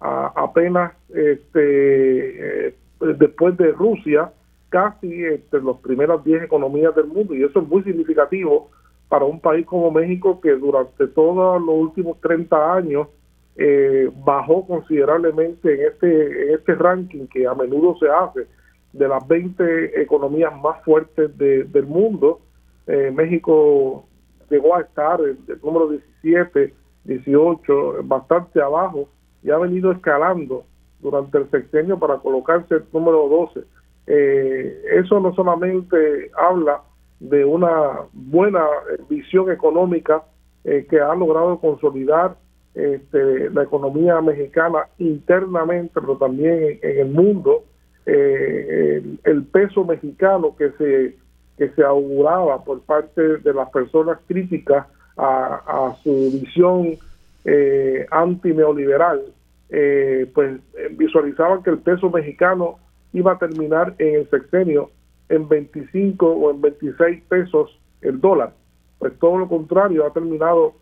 apenas 0.00 0.92
este, 1.10 2.74
después 3.00 3.56
de 3.56 3.72
Rusia, 3.72 4.32
casi 4.70 5.24
entre 5.24 5.62
las 5.62 5.76
primeras 5.78 6.24
10 6.24 6.44
economías 6.44 6.94
del 6.94 7.06
mundo, 7.06 7.34
y 7.34 7.42
eso 7.42 7.60
es 7.60 7.68
muy 7.68 7.82
significativo 7.82 8.70
para 9.08 9.24
un 9.24 9.40
país 9.40 9.66
como 9.66 9.90
México 9.90 10.40
que 10.40 10.52
durante 10.52 11.08
todos 11.08 11.60
los 11.60 11.74
últimos 11.74 12.20
30 12.20 12.74
años 12.74 13.08
eh, 13.56 14.08
bajó 14.24 14.66
considerablemente 14.66 15.74
en 15.74 15.88
este, 15.88 16.44
en 16.44 16.54
este 16.54 16.74
ranking 16.76 17.26
que 17.26 17.46
a 17.46 17.54
menudo 17.54 17.96
se 17.98 18.08
hace 18.08 18.46
de 18.92 19.08
las 19.08 19.26
20 19.26 20.00
economías 20.00 20.52
más 20.62 20.82
fuertes 20.84 21.36
del 21.36 21.86
mundo. 21.86 22.40
Eh, 22.86 23.10
México 23.12 24.06
llegó 24.48 24.76
a 24.76 24.82
estar 24.82 25.20
en 25.20 25.38
el 25.48 25.60
número 25.62 25.88
17, 25.88 26.72
18, 27.04 28.02
bastante 28.04 28.62
abajo 28.62 29.08
y 29.42 29.50
ha 29.50 29.58
venido 29.58 29.92
escalando 29.92 30.64
durante 31.00 31.38
el 31.38 31.50
sexenio 31.50 31.98
para 31.98 32.18
colocarse 32.18 32.74
el 32.74 32.84
número 32.92 33.28
12. 33.28 33.60
Eh, 34.06 34.82
eso 34.92 35.20
no 35.20 35.34
solamente 35.34 36.30
habla 36.36 36.82
de 37.20 37.44
una 37.44 38.00
buena 38.12 38.64
visión 39.08 39.50
económica 39.50 40.22
eh, 40.64 40.86
que 40.88 41.00
ha 41.00 41.14
logrado 41.14 41.58
consolidar 41.58 42.36
este, 42.74 43.50
la 43.50 43.62
economía 43.62 44.20
mexicana 44.20 44.86
internamente, 44.98 45.92
pero 45.94 46.16
también 46.16 46.78
en, 46.82 46.98
el 46.98 47.08
mundo. 47.08 47.64
Eh, 48.06 49.02
el, 49.24 49.44
peso 49.44 49.84
mexicano 49.84 50.56
que 50.56 50.70
se 50.72 51.16
que 51.60 51.68
se 51.74 51.84
auguraba 51.84 52.64
por 52.64 52.80
parte 52.80 53.20
de 53.20 53.52
las 53.52 53.68
personas 53.68 54.18
críticas 54.26 54.86
a, 55.18 55.94
su 56.02 56.30
visión 56.32 56.96
eh, 57.44 58.06
anti-neoliberal, 58.10 59.22
eh, 59.70 60.30
pues 60.34 60.60
visualizaban 60.92 61.62
que 61.62 61.70
el 61.70 61.78
peso 61.78 62.10
mexicano 62.10 62.78
iba 63.12 63.32
a 63.32 63.38
terminar 63.38 63.94
en 63.98 64.16
el 64.16 64.30
sexenio 64.30 64.90
en 65.28 65.48
25 65.48 66.26
o 66.26 66.50
en 66.50 66.60
26 66.60 67.22
pesos 67.28 67.78
el 68.02 68.20
dólar. 68.20 68.52
Pues 68.98 69.18
todo 69.18 69.38
lo 69.38 69.48
contrario, 69.48 70.06
ha 70.06 70.12
terminado 70.12 70.74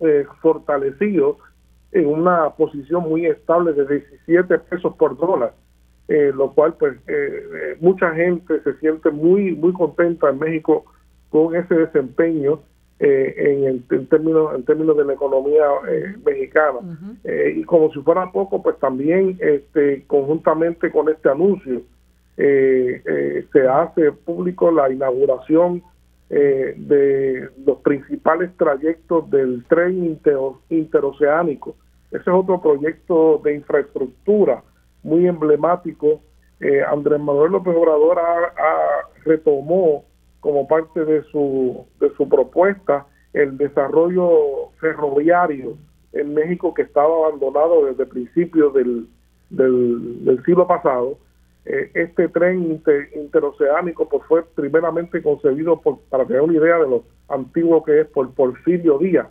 eh, 0.00 0.26
fortalecido 0.42 1.38
en 1.92 2.06
una 2.06 2.50
posición 2.50 3.08
muy 3.08 3.26
estable 3.26 3.72
de 3.72 3.86
17 3.86 4.58
pesos 4.58 4.94
por 4.96 5.16
dólar, 5.16 5.54
eh, 6.08 6.32
lo 6.34 6.52
cual 6.52 6.74
pues 6.74 6.96
eh, 7.06 7.76
mucha 7.80 8.14
gente 8.14 8.60
se 8.62 8.74
siente 8.78 9.10
muy 9.10 9.54
muy 9.54 9.72
contenta 9.72 10.30
en 10.30 10.38
México 10.38 10.84
con 11.30 11.54
ese 11.54 11.74
desempeño 11.74 12.60
en, 13.02 13.82
en, 13.90 14.06
términos 14.08 14.54
en 14.54 14.62
términos 14.64 14.96
de 14.96 15.04
la 15.06 15.14
economía 15.14 15.64
mexicana 16.24 16.80
y 17.56 17.64
como 17.64 17.90
si 17.92 18.00
fuera 18.00 18.30
poco 18.30 18.62
pues 18.62 18.78
también 18.78 19.38
este 19.40 20.04
conjuntamente 20.06 20.90
con 20.90 21.08
este 21.08 21.30
anuncio 21.30 21.80
eh, 22.42 23.02
eh, 23.04 23.46
se 23.52 23.68
hace 23.68 24.12
público 24.12 24.70
la 24.70 24.90
inauguración 24.90 25.82
eh, 26.30 26.72
de 26.74 27.50
los 27.66 27.80
principales 27.80 28.50
trayectos 28.56 29.30
del 29.30 29.62
tren 29.68 30.18
interoceánico. 30.70 31.76
Ese 32.10 32.22
es 32.22 32.28
otro 32.28 32.62
proyecto 32.62 33.42
de 33.44 33.56
infraestructura 33.56 34.62
muy 35.02 35.26
emblemático. 35.26 36.22
Andrés 36.90 37.20
Manuel 37.20 37.52
López 37.52 37.74
Obrador 37.76 38.18
ha, 38.18 39.08
retomó 39.24 40.04
como 40.40 40.66
parte 40.66 41.04
de 41.04 41.22
su, 41.24 41.86
de 42.00 42.10
su 42.16 42.28
propuesta 42.28 43.06
el 43.32 43.56
desarrollo 43.56 44.70
ferroviario 44.80 45.76
en 46.12 46.34
México 46.34 46.74
que 46.74 46.82
estaba 46.82 47.26
abandonado 47.26 47.86
desde 47.86 48.06
principios 48.06 48.74
del, 48.74 49.06
del, 49.50 50.42
siglo 50.44 50.66
pasado. 50.66 51.18
Eh, 51.64 51.90
este 51.94 52.28
tren 52.28 52.82
interoceánico 53.14 54.08
pues, 54.08 54.22
fue 54.26 54.42
primeramente 54.54 55.22
concebido 55.22 55.80
por, 55.80 56.00
para 56.08 56.24
tener 56.24 56.42
una 56.42 56.54
idea 56.54 56.78
de 56.78 56.88
lo 56.88 57.04
antiguo 57.28 57.84
que 57.84 58.00
es 58.00 58.06
por 58.08 58.32
Porfirio 58.32 58.98
Díaz, 58.98 59.28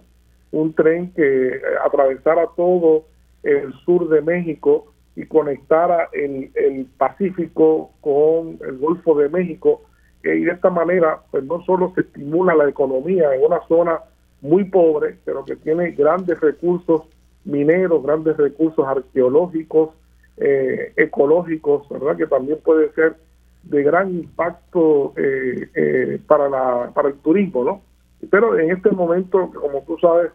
un 0.51 0.73
tren 0.73 1.11
que 1.13 1.47
eh, 1.47 1.61
atravesara 1.83 2.47
todo 2.55 3.05
el 3.43 3.73
sur 3.85 4.07
de 4.09 4.21
México 4.21 4.93
y 5.15 5.25
conectara 5.25 6.07
el, 6.13 6.51
el 6.55 6.85
Pacífico 6.97 7.91
con 7.99 8.59
el 8.65 8.77
Golfo 8.77 9.17
de 9.17 9.27
México 9.27 9.81
y 10.23 10.43
de 10.43 10.51
esta 10.51 10.69
manera 10.69 11.19
pues 11.31 11.43
no 11.43 11.63
solo 11.63 11.91
se 11.95 12.01
estimula 12.01 12.55
la 12.55 12.67
economía 12.67 13.33
en 13.33 13.43
una 13.43 13.61
zona 13.67 13.99
muy 14.41 14.65
pobre, 14.65 15.17
pero 15.25 15.43
que 15.45 15.55
tiene 15.55 15.91
grandes 15.91 16.39
recursos 16.39 17.03
mineros, 17.45 18.03
grandes 18.03 18.37
recursos 18.37 18.85
arqueológicos, 18.85 19.91
eh, 20.37 20.93
ecológicos, 20.95 21.87
¿verdad? 21.89 22.15
Que 22.17 22.27
también 22.27 22.59
puede 22.63 22.91
ser 22.93 23.15
de 23.63 23.83
gran 23.83 24.09
impacto 24.09 25.13
eh, 25.17 25.69
eh, 25.73 26.19
para, 26.27 26.49
la, 26.49 26.91
para 26.93 27.09
el 27.09 27.15
turismo, 27.15 27.63
¿no? 27.63 27.81
Pero 28.29 28.57
en 28.57 28.71
este 28.71 28.91
momento, 28.91 29.51
como 29.53 29.81
tú 29.83 29.97
sabes, 29.99 30.31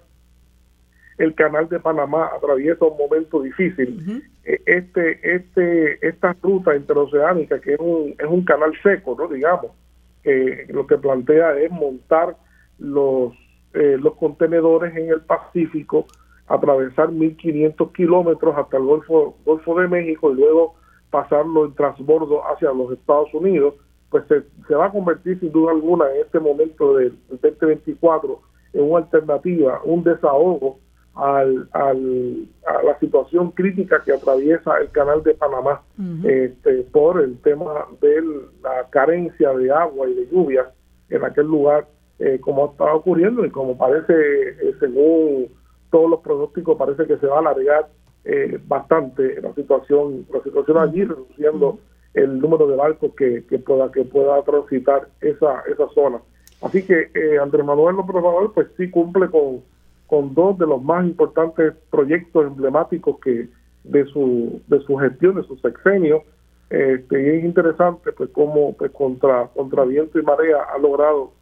el 1.19 1.35
canal 1.35 1.69
de 1.69 1.81
Panamá 1.81 2.31
atraviesa 2.36 2.85
un 2.85 2.99
momento 2.99 3.43
difícil. 3.43 4.23
Este, 4.45 5.36
este, 5.36 6.07
esta 6.07 6.36
ruta 6.43 6.77
interoceánica, 6.77 7.61
que 7.61 7.74
es 7.74 7.81
un, 7.81 8.15
es 8.19 8.27
un 8.27 8.45
canal 8.45 8.73
seco, 8.82 9.16
¿no? 9.19 9.28
Digamos, 9.28 9.73
lo 10.69 10.86
que 10.86 10.99
plantea 10.99 11.59
es 11.59 11.70
montar 11.70 12.36
los, 12.78 13.32
eh, 13.74 13.97
los 14.01 14.15
contenedores 14.15 14.97
en 14.97 15.09
el 15.09 15.20
Pacífico, 15.23 16.07
atravesar 16.47 17.09
1.500 17.09 17.93
kilómetros 17.93 18.57
hasta 18.57 18.77
el 18.77 18.85
Golfo, 18.85 19.36
Golfo 19.45 19.81
de 19.81 19.89
México 19.89 20.32
y 20.32 20.35
luego 20.35 20.74
pasarlo 21.11 21.66
en 21.66 21.74
transbordo 21.74 22.43
hacia 22.47 22.73
los 22.73 22.93
Estados 22.93 23.32
Unidos, 23.32 23.74
pues 24.11 24.24
se, 24.28 24.43
se 24.66 24.74
va 24.74 24.86
a 24.86 24.93
convertir 24.93 25.39
sin 25.41 25.53
duda 25.53 25.73
alguna 25.73 26.11
en 26.11 26.23
este 26.23 26.41
momento 26.41 26.97
del 26.97 27.16
2024 27.31 28.41
en 28.74 28.82
una 28.82 29.05
alternativa, 29.05 29.81
un 29.85 30.03
desahogo 30.03 30.78
al, 31.15 31.69
al, 31.73 32.49
a 32.66 32.82
la 32.82 32.99
situación 32.99 33.53
crítica 33.53 34.03
que 34.05 34.12
atraviesa 34.12 34.78
el 34.78 34.91
canal 34.91 35.23
de 35.23 35.35
Panamá 35.35 35.82
este, 36.24 36.82
por 36.93 37.20
el 37.20 37.39
tema 37.39 37.86
de 38.01 38.20
la 38.62 38.89
carencia 38.91 39.53
de 39.53 39.70
agua 39.70 40.09
y 40.09 40.15
de 40.15 40.27
lluvia 40.27 40.70
en 41.11 41.24
aquel 41.24 41.47
lugar, 41.47 41.86
eh, 42.19 42.39
como 42.41 42.70
está 42.70 42.93
ocurriendo 42.93 43.45
y 43.45 43.51
como 43.51 43.77
parece, 43.78 44.12
eh, 44.12 44.74
según 44.81 45.49
todos 45.91 46.11
los 46.11 46.20
pronósticos, 46.20 46.77
parece 46.77 47.07
que 47.07 47.16
se 47.19 47.27
va 47.27 47.36
a 47.36 47.41
alargar 47.41 47.89
eh, 48.24 48.59
bastante 48.66 49.41
la 49.41 49.55
situación, 49.55 50.27
la 50.32 50.43
situación 50.43 50.78
allí, 50.78 51.05
reduciendo 51.05 51.78
el 52.15 52.41
número 52.41 52.66
de 52.66 52.77
barcos 52.77 53.12
que, 53.16 53.45
que 53.47 53.59
pueda 53.59 53.91
que 53.93 54.05
pueda 54.05 54.43
transitar 54.43 55.09
esa, 55.20 55.62
esa 55.70 55.89
zona. 55.95 56.20
Así 56.62 56.85
que 56.85 57.11
Andrés 57.43 57.65
Manuel 57.65 57.97
López 57.97 58.16
Obrador 58.16 58.53
pues 58.55 58.69
sí 58.77 58.89
cumple 58.91 59.28
con 59.28 59.62
con 60.15 60.32
dos 60.32 60.57
de 60.59 60.66
los 60.66 60.81
más 60.81 61.05
importantes 61.05 61.74
proyectos 61.91 62.47
emblemáticos 62.47 63.19
que 63.19 63.49
de 63.82 64.07
su 64.07 64.62
de 64.69 64.78
su 64.82 64.97
gestión, 64.97 65.35
de 65.35 65.43
su 65.43 65.57
sexenio. 65.57 66.23
Este, 66.70 67.20
y 67.20 67.39
es 67.39 67.45
interesante 67.45 68.12
pues 68.12 68.31
cómo 68.31 68.74
pues, 68.74 68.93
contra, 68.93 69.49
contra 69.49 69.85
viento 69.85 70.16
y 70.16 70.23
marea 70.23 70.59
ha 70.73 70.78
logrado 70.78 71.32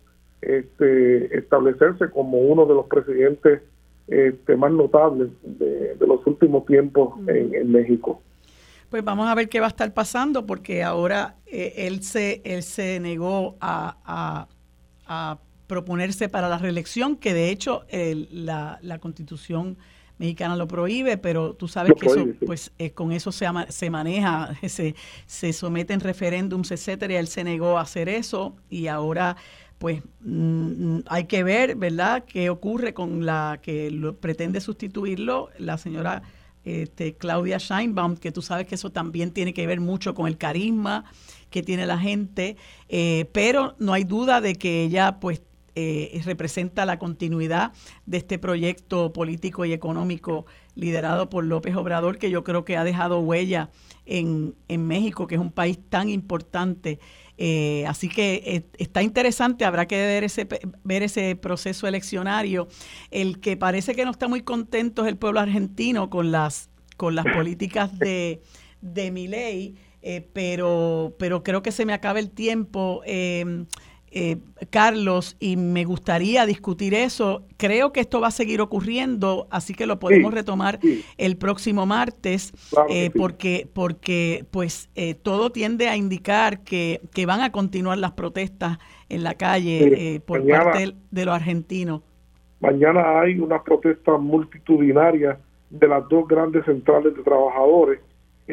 este, 0.40 1.36
establecerse 1.36 2.08
como 2.08 2.38
uno 2.38 2.64
de 2.64 2.74
los 2.74 2.86
presidentes 2.86 3.60
este, 4.08 4.56
más 4.56 4.72
notables 4.72 5.28
de, 5.42 5.94
los 6.00 6.26
últimos 6.26 6.64
tiempos 6.64 7.12
en, 7.28 7.70
México. 7.70 8.22
Pues 8.88 9.04
vamos 9.04 9.28
a 9.28 9.34
ver 9.34 9.50
qué 9.50 9.60
va 9.60 9.66
a 9.66 9.68
estar 9.68 9.92
pasando 9.92 10.46
porque 10.46 10.82
ahora 10.82 11.36
eh, 11.44 11.74
él 11.76 12.02
se 12.02 12.40
él 12.46 12.62
se 12.62 13.00
negó 13.00 13.56
a, 13.60 14.48
a 15.06 15.38
proponerse 15.72 16.28
para 16.28 16.50
la 16.50 16.58
reelección, 16.58 17.16
que 17.16 17.32
de 17.32 17.48
hecho 17.48 17.86
la, 18.30 18.78
la, 18.82 18.98
constitución 18.98 19.78
mexicana 20.18 20.54
lo 20.54 20.68
prohíbe, 20.68 21.16
pero 21.16 21.54
tú 21.54 21.66
sabes 21.66 21.94
que 21.98 22.08
eso, 22.08 22.26
pues 22.44 22.72
eh, 22.78 22.90
con 22.90 23.10
eso 23.10 23.32
se, 23.32 23.46
se 23.70 23.88
maneja, 23.88 24.54
se, 24.68 24.94
se 25.24 25.52
someten 25.54 26.00
referéndums, 26.00 26.70
etcétera, 26.72 27.14
y 27.14 27.16
él 27.16 27.26
se 27.26 27.42
negó 27.42 27.78
a 27.78 27.80
hacer 27.80 28.10
eso 28.10 28.54
y 28.68 28.88
ahora 28.88 29.34
pues 29.78 30.02
mm, 30.20 30.98
hay 31.06 31.24
que 31.24 31.42
ver, 31.42 31.74
¿verdad?, 31.74 32.24
qué 32.26 32.50
ocurre 32.50 32.92
con 32.92 33.24
la 33.24 33.58
que 33.62 33.90
lo, 33.90 34.14
pretende 34.14 34.60
sustituirlo, 34.60 35.48
la 35.56 35.78
señora 35.78 36.22
este, 36.64 37.14
Claudia 37.14 37.58
Scheinbaum, 37.58 38.16
que 38.16 38.30
tú 38.30 38.42
sabes 38.42 38.66
que 38.66 38.74
eso 38.74 38.90
también 38.90 39.30
tiene 39.30 39.54
que 39.54 39.66
ver 39.66 39.80
mucho 39.80 40.14
con 40.14 40.26
el 40.26 40.36
carisma 40.36 41.06
que 41.48 41.62
tiene 41.62 41.86
la 41.86 41.98
gente, 41.98 42.56
eh, 42.88 43.28
pero 43.32 43.74
no 43.78 43.92
hay 43.92 44.04
duda 44.04 44.40
de 44.40 44.56
que 44.56 44.82
ella 44.82 45.18
pues 45.20 45.42
eh, 45.74 46.20
representa 46.26 46.84
la 46.84 46.98
continuidad 46.98 47.72
de 48.04 48.18
este 48.18 48.38
proyecto 48.38 49.12
político 49.12 49.64
y 49.64 49.72
económico 49.72 50.44
liderado 50.74 51.30
por 51.30 51.44
López 51.44 51.74
Obrador, 51.76 52.18
que 52.18 52.28
yo 52.30 52.44
creo 52.44 52.64
que 52.64 52.76
ha 52.76 52.84
dejado 52.84 53.20
huella 53.20 53.70
en, 54.04 54.54
en 54.68 54.86
México, 54.86 55.26
que 55.26 55.36
es 55.36 55.40
un 55.40 55.50
país 55.50 55.78
tan 55.88 56.10
importante. 56.10 56.98
Eh, 57.38 57.86
así 57.86 58.10
que 58.10 58.42
eh, 58.44 58.66
está 58.76 59.02
interesante, 59.02 59.64
habrá 59.64 59.86
que 59.86 59.96
ver 59.96 60.24
ese, 60.24 60.46
ver 60.84 61.02
ese 61.02 61.36
proceso 61.36 61.86
eleccionario. 61.86 62.68
El 63.10 63.40
que 63.40 63.56
parece 63.56 63.94
que 63.94 64.04
no 64.04 64.10
está 64.10 64.28
muy 64.28 64.42
contento 64.42 65.02
es 65.02 65.08
el 65.08 65.16
pueblo 65.16 65.40
argentino 65.40 66.10
con 66.10 66.32
las, 66.32 66.68
con 66.98 67.14
las 67.14 67.24
políticas 67.24 67.98
de, 67.98 68.42
de 68.82 69.10
mi 69.10 69.26
ley, 69.26 69.76
pero, 70.34 71.14
pero 71.18 71.42
creo 71.42 71.62
que 71.62 71.72
se 71.72 71.86
me 71.86 71.94
acaba 71.94 72.18
el 72.18 72.30
tiempo. 72.30 73.02
Eh, 74.14 74.36
Carlos, 74.68 75.36
y 75.40 75.56
me 75.56 75.86
gustaría 75.86 76.44
discutir 76.44 76.92
eso. 76.92 77.46
Creo 77.56 77.92
que 77.94 78.00
esto 78.00 78.20
va 78.20 78.28
a 78.28 78.30
seguir 78.30 78.60
ocurriendo, 78.60 79.46
así 79.50 79.72
que 79.72 79.86
lo 79.86 79.98
podemos 79.98 80.34
retomar 80.34 80.80
el 81.16 81.38
próximo 81.38 81.86
martes, 81.86 82.52
eh, 82.90 83.10
porque, 83.16 83.66
porque 83.72 84.44
pues 84.50 84.90
eh, 84.96 85.14
todo 85.14 85.50
tiende 85.50 85.88
a 85.88 85.96
indicar 85.96 86.60
que, 86.60 87.00
que, 87.14 87.24
van 87.24 87.40
a 87.40 87.52
continuar 87.52 87.96
las 87.96 88.12
protestas 88.12 88.78
en 89.08 89.24
la 89.24 89.34
calle 89.34 90.20
por 90.26 90.46
parte 90.46 90.94
de 91.10 91.24
los 91.24 91.34
argentinos. 91.34 92.02
Mañana 92.60 93.20
hay 93.20 93.38
una 93.38 93.62
protesta 93.62 94.18
multitudinaria 94.18 95.38
de 95.70 95.88
las 95.88 96.06
dos 96.10 96.28
grandes 96.28 96.66
centrales 96.66 97.16
de 97.16 97.22
trabajadores 97.22 98.00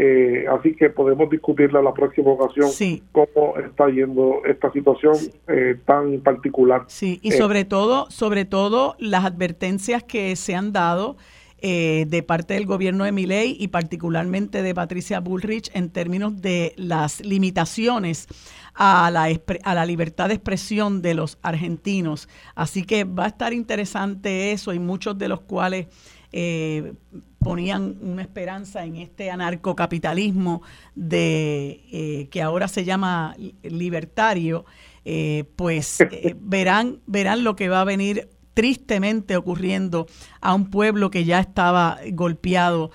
eh, 0.02 0.46
así 0.48 0.78
que 0.78 0.90
podemos 0.90 1.30
discutirla 1.30 1.82
la 1.82 1.94
próxima 1.94 2.32
ocasión 2.32 2.70
cómo 3.12 3.58
está 3.58 3.90
yendo 3.90 4.40
esta 4.46 4.72
situación 4.72 5.14
eh, 5.50 5.76
tan 5.86 6.22
particular. 6.22 6.84
Sí, 6.88 7.20
y 7.22 7.32
sobre 7.32 7.66
todo, 7.66 8.10
sobre 8.10 8.46
todo 8.46 8.96
las 8.98 9.26
advertencias 9.26 10.02
que 10.02 10.38
se 10.38 10.56
han 10.56 10.72
dado 10.72 11.18
eh, 11.58 12.06
de 12.08 12.24
parte 12.24 12.54
del 12.54 12.66
gobierno 12.66 13.04
de 13.04 13.12
Miley 13.12 13.58
y 13.60 13.68
particularmente 13.68 14.64
de 14.64 14.74
Patricia 14.74 15.20
Bullrich 15.20 15.70
en 15.74 15.90
términos 15.90 16.42
de 16.42 16.72
las 16.78 17.20
limitaciones 17.20 18.28
a 18.76 19.12
la, 19.12 19.28
a 19.64 19.76
la 19.76 19.86
libertad 19.86 20.30
de 20.30 20.36
expresión 20.36 21.02
de 21.02 21.14
los 21.14 21.38
argentinos. 21.42 22.30
Así 22.56 22.86
que 22.86 23.04
va 23.04 23.26
a 23.26 23.28
estar 23.28 23.52
interesante 23.52 24.54
eso 24.54 24.74
y 24.74 24.80
muchos 24.80 25.18
de 25.18 25.28
los 25.28 25.42
cuales 25.42 25.88
eh, 26.32 26.94
ponían 27.40 27.98
una 28.02 28.22
esperanza 28.22 28.84
en 28.84 28.98
este 28.98 29.32
anarcocapitalismo 29.32 30.62
de 30.94 31.82
eh, 31.92 32.28
que 32.30 32.42
ahora 32.42 32.68
se 32.68 32.84
llama 32.84 33.36
libertario, 33.64 34.66
eh, 35.06 35.46
pues 35.56 36.00
verán, 36.36 37.00
verán 37.08 37.44
lo 37.44 37.56
que 37.56 37.70
va 37.70 37.82
a 37.82 37.86
venir 37.86 38.30
tristemente 38.54 39.38
ocurriendo 39.38 40.06
a 40.42 40.54
un 40.54 40.70
pueblo 40.70 41.10
que 41.10 41.24
ya 41.24 41.40
estaba 41.40 41.98
golpeado 42.12 42.92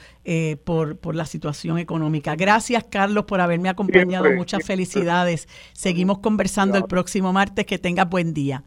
por, 0.64 0.98
por 0.98 1.14
la 1.14 1.24
situación 1.24 1.78
económica. 1.78 2.36
Gracias, 2.36 2.84
Carlos, 2.84 3.24
por 3.24 3.40
haberme 3.40 3.70
acompañado. 3.70 4.30
Muchas 4.36 4.66
felicidades. 4.66 5.48
Seguimos 5.72 6.18
conversando 6.18 6.76
el 6.76 6.84
próximo 6.84 7.32
martes. 7.32 7.64
Que 7.64 7.78
tengas 7.78 8.10
buen 8.10 8.34
día. 8.34 8.62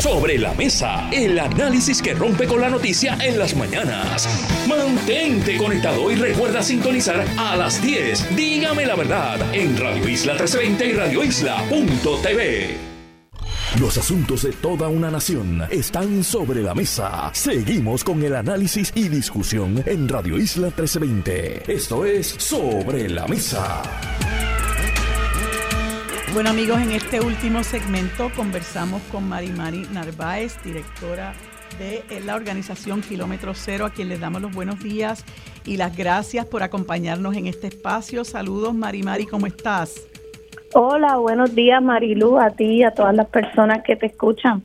Sobre 0.00 0.38
la 0.38 0.54
mesa, 0.54 1.08
el 1.10 1.38
análisis 1.38 2.02
que 2.02 2.14
rompe 2.14 2.46
con 2.46 2.60
la 2.60 2.70
noticia 2.70 3.16
en 3.20 3.38
las 3.38 3.54
mañanas. 3.56 4.28
Mantente 4.68 5.56
conectado 5.56 6.10
y 6.10 6.16
recuerda 6.16 6.62
sintonizar 6.62 7.24
a 7.38 7.56
las 7.56 7.82
10. 7.82 8.36
Dígame 8.36 8.86
la 8.86 8.96
verdad 8.96 9.54
en 9.54 9.76
Radio 9.76 10.08
Isla 10.08 10.32
1320 10.34 10.86
y 10.86 10.92
radioisla.tv. 10.92 12.90
Los 13.78 13.96
asuntos 13.98 14.42
de 14.42 14.52
toda 14.52 14.88
una 14.88 15.10
nación 15.10 15.62
están 15.70 16.24
sobre 16.24 16.60
la 16.60 16.74
mesa. 16.74 17.30
Seguimos 17.32 18.02
con 18.02 18.22
el 18.22 18.34
análisis 18.34 18.92
y 18.96 19.08
discusión 19.08 19.82
en 19.86 20.08
Radio 20.08 20.38
Isla 20.38 20.66
1320. 20.66 21.72
Esto 21.72 22.04
es 22.04 22.26
Sobre 22.26 23.08
la 23.08 23.28
Mesa. 23.28 23.82
Bueno 26.32 26.50
amigos, 26.50 26.80
en 26.80 26.92
este 26.92 27.20
último 27.20 27.64
segmento 27.64 28.30
conversamos 28.36 29.02
con 29.10 29.28
Marimari 29.28 29.82
Narváez, 29.92 30.62
directora 30.62 31.34
de 31.76 32.04
la 32.20 32.36
organización 32.36 33.00
Kilómetro 33.00 33.52
Cero, 33.52 33.84
a 33.84 33.90
quien 33.90 34.08
les 34.08 34.20
damos 34.20 34.40
los 34.40 34.52
buenos 34.52 34.78
días 34.78 35.24
y 35.66 35.76
las 35.76 35.96
gracias 35.96 36.46
por 36.46 36.62
acompañarnos 36.62 37.36
en 37.36 37.48
este 37.48 37.66
espacio. 37.66 38.24
Saludos 38.24 38.74
Marimari, 38.74 39.26
¿cómo 39.26 39.48
estás? 39.48 40.06
Hola, 40.72 41.16
buenos 41.16 41.52
días 41.52 41.82
Marilu, 41.82 42.38
a 42.38 42.50
ti 42.50 42.64
y 42.64 42.82
a 42.84 42.92
todas 42.92 43.14
las 43.14 43.26
personas 43.26 43.82
que 43.84 43.96
te 43.96 44.06
escuchan. 44.06 44.62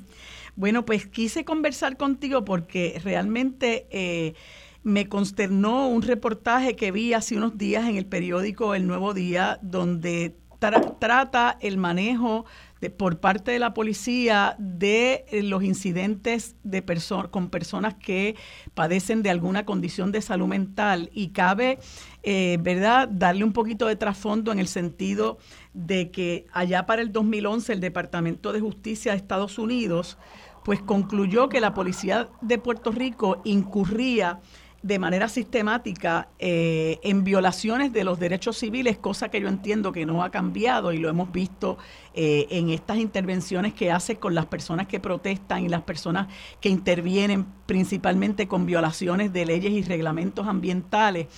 Bueno, 0.55 0.85
pues 0.85 1.07
quise 1.07 1.45
conversar 1.45 1.97
contigo 1.97 2.45
porque 2.45 3.01
realmente 3.03 3.87
eh, 3.89 4.35
me 4.83 5.09
consternó 5.09 5.87
un 5.87 6.03
reportaje 6.03 6.75
que 6.75 6.91
vi 6.91 7.13
hace 7.13 7.35
unos 7.35 7.57
días 7.57 7.89
en 7.89 7.95
el 7.95 8.05
periódico 8.05 8.75
El 8.75 8.85
Nuevo 8.85 9.15
Día, 9.15 9.57
donde 9.63 10.35
trata 10.71 11.57
el 11.61 11.77
manejo 11.77 12.45
de, 12.81 12.89
por 12.89 13.19
parte 13.19 13.51
de 13.51 13.59
la 13.59 13.73
policía 13.73 14.55
de 14.59 15.25
eh, 15.29 15.43
los 15.43 15.63
incidentes 15.63 16.55
de 16.63 16.83
con 17.31 17.49
personas 17.49 17.95
que 17.95 18.35
padecen 18.73 19.23
de 19.23 19.29
alguna 19.29 19.65
condición 19.65 20.11
de 20.11 20.21
salud 20.21 20.47
mental 20.47 21.09
y 21.13 21.29
cabe, 21.29 21.79
eh, 22.23 22.57
¿verdad?, 22.61 23.07
darle 23.09 23.43
un 23.43 23.53
poquito 23.53 23.87
de 23.87 23.95
trasfondo 23.95 24.51
en 24.51 24.59
el 24.59 24.67
sentido 24.67 25.37
de 25.73 26.11
que 26.11 26.45
allá 26.51 26.85
para 26.85 27.01
el 27.01 27.11
2011 27.11 27.73
el 27.73 27.79
Departamento 27.79 28.53
de 28.53 28.59
Justicia 28.59 29.11
de 29.11 29.17
Estados 29.17 29.57
Unidos 29.57 30.17
pues 30.65 30.81
concluyó 30.81 31.47
que 31.47 31.61
la 31.61 31.75
policía 31.75 32.27
de 32.41 32.57
Puerto 32.57 32.91
Rico 32.91 33.39
incurría 33.43 34.39
de 34.85 34.99
manera 34.99 35.27
sistemática 35.29 36.27
eh, 36.37 36.99
en 37.01 37.23
violaciones 37.23 37.91
de 37.91 38.03
los 38.03 38.19
derechos 38.19 38.55
civiles, 38.59 38.99
cosa 38.99 39.29
que 39.29 39.41
yo 39.41 39.47
entiendo 39.47 39.91
que 39.91 40.05
no 40.05 40.23
ha 40.23 40.29
cambiado 40.29 40.93
y 40.93 40.99
lo 40.99 41.09
hemos 41.09 41.31
visto 41.31 41.79
eh, 42.13 42.45
en 42.51 42.69
estas 42.69 42.97
intervenciones 42.97 43.73
que 43.73 43.91
hace 43.91 44.17
con 44.17 44.35
las 44.35 44.45
personas 44.45 44.85
que 44.85 44.99
protestan 44.99 45.65
y 45.65 45.69
las 45.69 45.81
personas 45.81 46.27
que 46.61 46.69
intervienen 46.69 47.47
principalmente 47.65 48.47
con 48.47 48.67
violaciones 48.67 49.33
de 49.33 49.47
leyes 49.47 49.71
y 49.71 49.81
reglamentos 49.81 50.45
ambientales. 50.45 51.29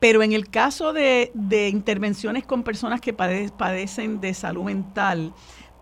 Pero 0.00 0.24
en 0.24 0.32
el 0.32 0.48
caso 0.48 0.92
de, 0.92 1.30
intervenciones 1.72 2.44
con 2.46 2.64
personas 2.64 3.00
que 3.00 3.12
padecen 3.12 4.20
de 4.20 4.34
salud 4.34 4.64
mental, 4.64 5.32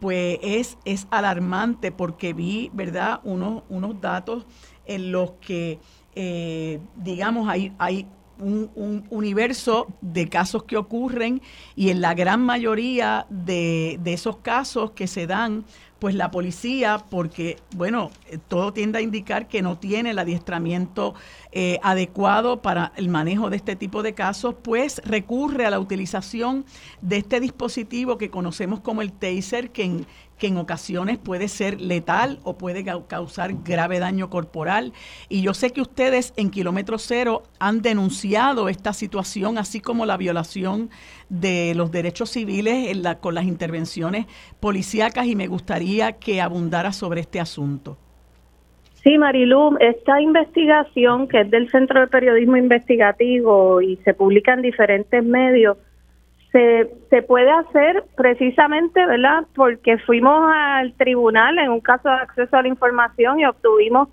pues 0.03 0.39
es, 0.43 0.77
es 0.85 1.07
alarmante 1.11 1.93
porque 1.93 2.35
vi, 2.35 2.71
¿verdad?, 2.75 3.21
unos, 3.25 3.63
unos 3.71 4.03
datos 4.03 4.45
en 4.85 5.13
los 5.13 5.33
que 5.41 5.79
eh, 6.17 6.81
digamos, 6.97 7.49
hay, 7.49 7.73
hay 7.79 8.07
un, 8.39 9.07
universo 9.11 9.87
de 10.01 10.29
casos 10.29 10.65
que 10.65 10.77
ocurren 10.77 11.41
y 11.75 11.91
en 11.91 12.01
la 12.01 12.15
gran 12.15 12.41
mayoría 12.41 13.27
de, 13.31 13.99
de, 14.03 14.13
esos 14.13 14.39
casos 14.39 14.91
que 14.93 15.07
se 15.07 15.27
dan, 15.27 15.65
pues 15.99 16.15
la 16.15 16.31
policía, 16.31 17.05
porque, 17.11 17.59
bueno, 17.75 18.11
eh, 18.29 18.39
todo 18.49 18.73
tiende 18.73 18.99
a 18.99 19.03
indicar 19.03 19.49
que 19.49 19.63
no 19.63 19.79
tiene 19.79 20.11
el 20.11 20.19
adiestramiento 20.19 21.15
eh, 21.53 21.79
adecuado 21.83 22.61
para 22.61 22.93
el 22.97 23.09
manejo 23.09 23.49
de 23.49 23.57
este 23.57 23.77
tipo 23.77 24.03
de 24.03 24.15
casos, 24.15 24.55
pues 24.63 25.01
recurre 25.05 25.65
a 25.65 25.71
la 25.71 25.81
utilización 25.81 26.67
de 27.01 27.17
este 27.17 27.41
dispositivo 27.41 28.19
que 28.19 28.31
conocemos 28.31 28.81
como 28.81 29.01
el 29.01 29.13
taser, 29.13 29.71
que 29.71 29.85
en, 29.85 30.07
que 30.39 30.49
en 30.49 30.57
ocasiones 30.59 31.19
puede 31.19 31.49
ser 31.49 31.81
letal 31.81 32.39
o 32.43 32.59
puede 32.59 32.85
causar 32.85 33.55
grave 33.65 33.99
daño 33.99 34.31
corporal. 34.31 34.93
Y 35.29 35.43
yo 35.43 35.55
sé 35.55 35.71
que 35.71 35.81
ustedes 35.81 36.33
en 36.37 36.51
Kilómetro 36.51 36.99
Cero 36.99 37.43
han 37.59 37.83
denunciado 37.83 38.69
esta 38.69 38.93
situación, 38.93 39.59
así 39.59 39.81
como 39.81 40.07
la 40.07 40.17
violación 40.17 40.91
de 41.29 41.75
los 41.75 41.91
derechos 41.91 42.31
civiles 42.31 42.91
en 42.91 43.03
la, 43.03 43.19
con 43.19 43.35
las 43.35 43.45
intervenciones 43.45 44.27
policíacas, 44.61 45.27
y 45.27 45.37
me 45.37 45.47
gustaría 45.47 46.13
que 46.13 46.41
abundara 46.41 46.93
sobre 46.93 47.21
este 47.21 47.41
asunto. 47.41 47.99
Sí, 49.07 49.19
Marilu, 49.19 49.77
esta 49.79 50.21
investigación 50.21 51.29
que 51.29 51.43
es 51.43 51.51
del 51.53 51.71
Centro 51.71 52.01
de 52.01 52.09
Periodismo 52.09 52.57
Investigativo 52.57 53.81
y 53.81 53.99
se 53.99 54.15
publica 54.15 54.53
en 54.53 54.63
diferentes 54.63 55.23
medios, 55.23 55.79
se, 57.11 57.23
puede 57.23 57.51
hacer 57.51 58.05
precisamente, 58.17 59.05
¿verdad? 59.05 59.45
Porque 59.55 59.99
fuimos 59.99 60.51
al 60.55 60.95
tribunal 60.95 61.59
en 61.59 61.71
un 61.71 61.81
caso 61.81 62.09
de 62.09 62.15
acceso 62.15 62.57
a 62.57 62.63
la 62.63 62.69
información 62.69 63.41
y 63.41 63.45
obtuvimos 63.45 64.09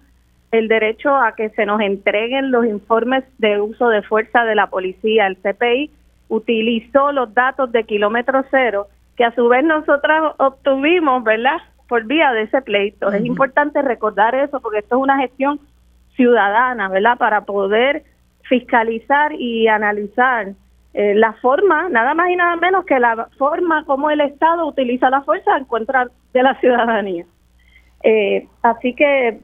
el 0.52 0.68
derecho 0.68 1.16
a 1.16 1.36
que 1.36 1.50
se 1.52 1.66
nos 1.66 1.80
entreguen 1.82 2.52
los 2.52 2.66
informes 2.66 3.24
de 3.38 3.62
uso 3.62 3.88
de 3.88 4.02
fuerza 4.02 4.44
de 4.44 4.56
la 4.56 4.68
policía. 4.68 5.28
El 5.28 5.38
CPI 5.38 5.90
utilizó 6.28 7.12
los 7.12 7.34
datos 7.34 7.72
de 7.72 7.86
kilómetro 7.86 8.44
cero 8.52 8.88
que 9.16 9.24
a 9.24 9.34
su 9.36 9.48
vez 9.48 9.64
nosotras 9.64 10.34
obtuvimos, 10.38 11.24
¿verdad? 11.24 11.58
Por 11.88 12.06
vía 12.06 12.34
de 12.34 12.44
ese 12.44 12.62
pleito. 12.62 13.12
Es 13.12 13.24
importante 13.24 13.82
recordar 13.82 14.36
eso 14.36 14.60
porque 14.60 14.80
esto 14.80 14.98
es 14.98 15.02
una 15.02 15.18
gestión 15.18 15.60
ciudadana, 16.16 16.90
¿verdad? 16.90 17.18
Para 17.18 17.46
poder 17.46 18.04
fiscalizar 18.44 19.32
y 19.34 19.68
analizar 19.68 20.54
eh, 20.94 21.16
la 21.16 21.34
forma, 21.34 21.90
nada 21.90 22.14
más 22.14 22.30
y 22.30 22.36
nada 22.36 22.56
menos 22.58 22.86
que 22.86 23.00
la 23.00 23.28
forma 23.38 23.84
como 23.86 24.12
el 24.12 24.22
Estado 24.22 24.68
utiliza 24.68 25.10
la 25.10 25.22
fuerza 25.22 25.58
en 25.58 25.66
contra 25.66 26.08
de 26.34 26.44
la 26.44 26.60
ciudadanía. 26.60 27.26
Eh, 28.04 28.48
así 28.62 28.94
que 28.94 29.30
eh, 29.30 29.42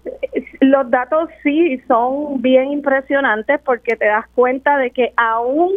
los 0.60 0.92
datos 0.92 1.30
sí 1.42 1.80
son 1.88 2.42
bien 2.42 2.72
impresionantes 2.72 3.60
porque 3.62 3.96
te 3.96 4.06
das 4.06 4.28
cuenta 4.36 4.78
de 4.78 4.92
que 4.92 5.12
aún 5.18 5.72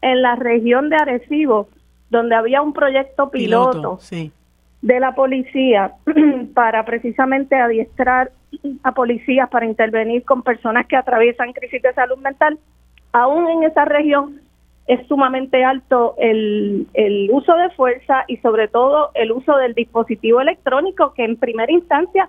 en 0.00 0.22
la 0.22 0.34
región 0.34 0.88
de 0.88 0.96
Arecibo, 0.96 1.68
donde 2.10 2.34
había 2.34 2.60
un 2.60 2.72
proyecto 2.72 3.30
piloto, 3.30 4.00
de 4.80 4.98
la 4.98 5.14
policía 5.14 5.92
para 6.54 6.84
precisamente 6.84 7.54
adiestrar 7.54 8.32
a 8.82 8.92
policías 8.92 9.48
para 9.48 9.66
intervenir 9.66 10.24
con 10.24 10.42
personas 10.42 10.86
que 10.86 10.96
atraviesan 10.96 11.52
crisis 11.52 11.80
de 11.80 11.94
salud 11.94 12.18
mental, 12.18 12.58
aún 13.12 13.48
en 13.48 13.62
esa 13.62 13.84
región 13.84 14.41
es 14.86 15.06
sumamente 15.06 15.64
alto 15.64 16.14
el, 16.18 16.86
el 16.94 17.30
uso 17.32 17.54
de 17.54 17.70
fuerza 17.70 18.24
y 18.26 18.38
sobre 18.38 18.68
todo 18.68 19.10
el 19.14 19.32
uso 19.32 19.56
del 19.56 19.74
dispositivo 19.74 20.40
electrónico 20.40 21.14
que 21.14 21.24
en 21.24 21.36
primera 21.36 21.70
instancia 21.70 22.28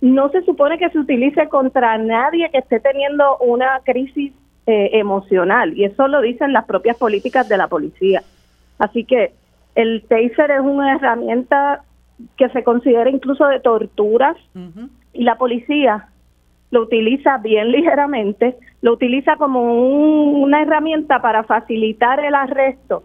no 0.00 0.28
se 0.30 0.42
supone 0.42 0.78
que 0.78 0.90
se 0.90 0.98
utilice 0.98 1.48
contra 1.48 1.96
nadie 1.98 2.50
que 2.50 2.58
esté 2.58 2.80
teniendo 2.80 3.38
una 3.38 3.80
crisis 3.84 4.32
eh, 4.66 4.90
emocional. 4.94 5.76
Y 5.76 5.84
eso 5.84 6.08
lo 6.08 6.20
dicen 6.20 6.52
las 6.52 6.64
propias 6.64 6.96
políticas 6.96 7.48
de 7.48 7.58
la 7.58 7.68
policía. 7.68 8.22
Así 8.78 9.04
que 9.04 9.32
el 9.74 10.02
taser 10.08 10.50
es 10.52 10.60
una 10.60 10.94
herramienta 10.94 11.84
que 12.36 12.48
se 12.48 12.64
considera 12.64 13.10
incluso 13.10 13.46
de 13.46 13.60
torturas. 13.60 14.36
Y 15.12 15.24
la 15.24 15.36
policía 15.36 16.08
lo 16.70 16.82
utiliza 16.82 17.38
bien 17.38 17.70
ligeramente, 17.70 18.56
lo 18.82 18.94
utiliza 18.94 19.36
como 19.36 19.62
una 20.42 20.62
herramienta 20.62 21.20
para 21.22 21.44
facilitar 21.44 22.24
el 22.24 22.34
arresto. 22.34 23.04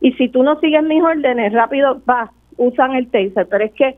Y 0.00 0.12
si 0.12 0.28
tú 0.28 0.42
no 0.42 0.60
sigues 0.60 0.82
mis 0.82 1.02
órdenes, 1.02 1.52
rápido 1.52 2.00
va, 2.08 2.30
usan 2.56 2.94
el 2.94 3.08
taser, 3.08 3.46
pero 3.48 3.64
es 3.64 3.72
que 3.72 3.96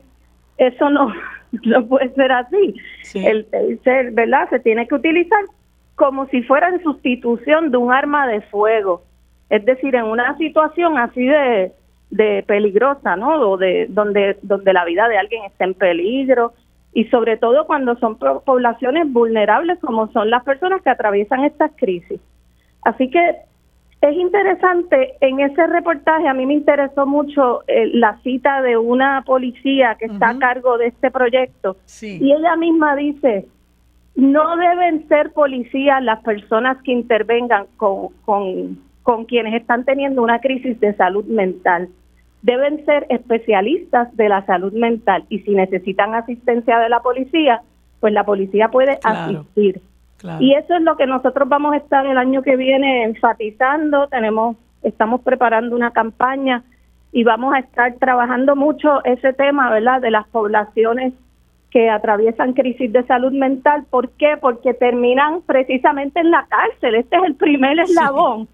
eso 0.57 0.89
no, 0.89 1.13
no 1.63 1.85
puede 1.87 2.09
ser 2.13 2.31
así. 2.31 2.75
El 3.13 3.45
taser, 3.45 4.11
¿verdad? 4.11 4.49
Se 4.49 4.59
tiene 4.59 4.87
que 4.87 4.95
utilizar 4.95 5.43
como 5.95 6.27
si 6.27 6.43
fuera 6.43 6.69
en 6.69 6.81
sustitución 6.83 7.71
de 7.71 7.77
un 7.77 7.91
arma 7.91 8.27
de 8.27 8.41
fuego. 8.41 9.03
Es 9.49 9.65
decir, 9.65 9.95
en 9.95 10.05
una 10.05 10.37
situación 10.37 10.97
así 10.97 11.25
de, 11.25 11.71
de 12.09 12.43
peligrosa, 12.45 13.15
¿no? 13.15 13.49
O 13.49 13.57
de 13.57 13.87
donde 13.89 14.37
donde 14.41 14.73
la 14.73 14.85
vida 14.85 15.07
de 15.07 15.17
alguien 15.17 15.43
está 15.45 15.65
en 15.65 15.73
peligro, 15.73 16.53
y 16.93 17.05
sobre 17.05 17.37
todo 17.37 17.67
cuando 17.67 17.95
son 17.97 18.17
poblaciones 18.17 19.11
vulnerables 19.11 19.79
como 19.79 20.11
son 20.11 20.29
las 20.29 20.43
personas 20.43 20.81
que 20.81 20.89
atraviesan 20.89 21.43
estas 21.43 21.71
crisis. 21.75 22.19
Así 22.83 23.09
que 23.09 23.35
es 24.01 24.15
interesante, 24.15 25.15
en 25.21 25.39
ese 25.39 25.65
reportaje 25.67 26.27
a 26.27 26.33
mí 26.33 26.45
me 26.45 26.53
interesó 26.53 27.05
mucho 27.05 27.63
eh, 27.67 27.87
la 27.93 28.19
cita 28.21 28.61
de 28.61 28.77
una 28.77 29.23
policía 29.25 29.95
que 29.99 30.05
está 30.05 30.29
a 30.29 30.39
cargo 30.39 30.77
de 30.77 30.87
este 30.87 31.09
proyecto. 31.09 31.77
Y 32.01 32.31
ella 32.31 32.55
misma 32.55 32.95
dice, 32.95 33.47
no 34.15 34.55
deben 34.55 35.07
ser 35.07 35.33
policías 35.33 36.03
las 36.03 36.23
personas 36.23 36.77
que 36.83 36.91
intervengan 36.91 37.65
con, 37.77 38.09
con, 38.23 38.79
con 39.01 39.25
quienes 39.25 39.55
están 39.55 39.83
teniendo 39.83 40.21
una 40.21 40.39
crisis 40.39 40.79
de 40.79 40.95
salud 40.95 41.25
mental 41.25 41.89
deben 42.47 42.85
ser 42.85 43.05
especialistas 43.09 44.15
de 44.15 44.29
la 44.29 44.45
salud 44.45 44.71
mental 44.71 45.25
y 45.27 45.39
si 45.39 45.51
necesitan 45.51 46.15
asistencia 46.15 46.79
de 46.79 46.87
la 46.87 47.01
policía, 47.01 47.61
pues 47.99 48.13
la 48.13 48.23
policía 48.23 48.69
puede 48.69 48.97
asistir. 49.03 49.81
Y 50.39 50.53
eso 50.53 50.75
es 50.75 50.81
lo 50.81 50.95
que 50.95 51.05
nosotros 51.05 51.49
vamos 51.49 51.73
a 51.73 51.77
estar 51.77 52.05
el 52.05 52.17
año 52.17 52.41
que 52.41 52.55
viene 52.55 53.03
enfatizando, 53.03 54.07
tenemos 54.07 54.55
estamos 54.81 55.21
preparando 55.21 55.75
una 55.75 55.91
campaña 55.91 56.63
y 57.11 57.25
vamos 57.25 57.53
a 57.53 57.59
estar 57.59 57.95
trabajando 57.95 58.55
mucho 58.55 59.03
ese 59.03 59.33
tema, 59.33 59.69
¿verdad?, 59.69 59.99
de 59.99 60.11
las 60.11 60.25
poblaciones 60.29 61.13
que 61.69 61.89
atraviesan 61.89 62.53
crisis 62.53 62.93
de 62.93 63.03
salud 63.07 63.33
mental. 63.33 63.83
¿Por 63.89 64.11
qué? 64.11 64.37
Porque 64.39 64.73
terminan 64.73 65.41
precisamente 65.41 66.21
en 66.21 66.31
la 66.31 66.47
cárcel. 66.47 66.95
Este 66.95 67.17
es 67.17 67.23
el 67.23 67.35
primer 67.35 67.77
eslabón 67.77 68.47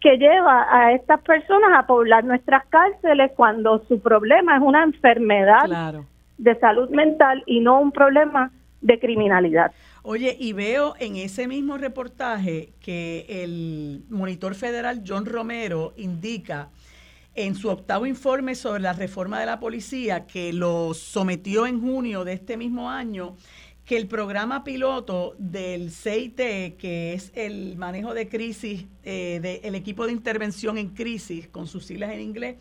que 0.00 0.16
lleva 0.16 0.66
a 0.70 0.92
estas 0.92 1.20
personas 1.22 1.70
a 1.76 1.86
poblar 1.86 2.24
nuestras 2.24 2.64
cárceles 2.66 3.32
cuando 3.36 3.84
su 3.86 4.00
problema 4.00 4.56
es 4.56 4.62
una 4.62 4.82
enfermedad 4.82 6.02
de 6.38 6.58
salud 6.58 6.88
mental 6.90 7.42
y 7.46 7.60
no 7.60 7.80
un 7.80 7.92
problema 7.92 8.50
de 8.80 8.98
criminalidad. 8.98 9.72
Oye, 10.02 10.34
y 10.38 10.54
veo 10.54 10.94
en 10.98 11.16
ese 11.16 11.46
mismo 11.46 11.76
reportaje 11.76 12.70
que 12.80 13.26
el 13.28 14.04
monitor 14.08 14.54
federal 14.54 15.02
John 15.06 15.26
Romero 15.26 15.92
indica 15.98 16.70
en 17.34 17.54
su 17.54 17.68
octavo 17.68 18.06
informe 18.06 18.54
sobre 18.54 18.80
la 18.80 18.94
reforma 18.94 19.38
de 19.38 19.46
la 19.46 19.60
policía, 19.60 20.26
que 20.26 20.52
lo 20.52 20.94
sometió 20.94 21.66
en 21.66 21.80
junio 21.80 22.24
de 22.24 22.32
este 22.32 22.56
mismo 22.56 22.90
año, 22.90 23.36
que 23.84 23.96
el 23.96 24.06
programa 24.06 24.62
piloto 24.62 25.34
del 25.38 25.90
CIT, 25.90 26.36
que 26.76 27.12
es 27.14 27.32
el 27.34 27.76
manejo 27.76 28.14
de 28.14 28.28
crisis, 28.28 28.86
eh, 29.02 29.60
del 29.62 29.74
equipo 29.74 30.06
de 30.06 30.12
intervención 30.12 30.78
en 30.78 30.90
crisis, 30.90 31.48
con 31.48 31.66
sus 31.66 31.86
siglas 31.86 32.12
en 32.12 32.20
inglés, 32.20 32.56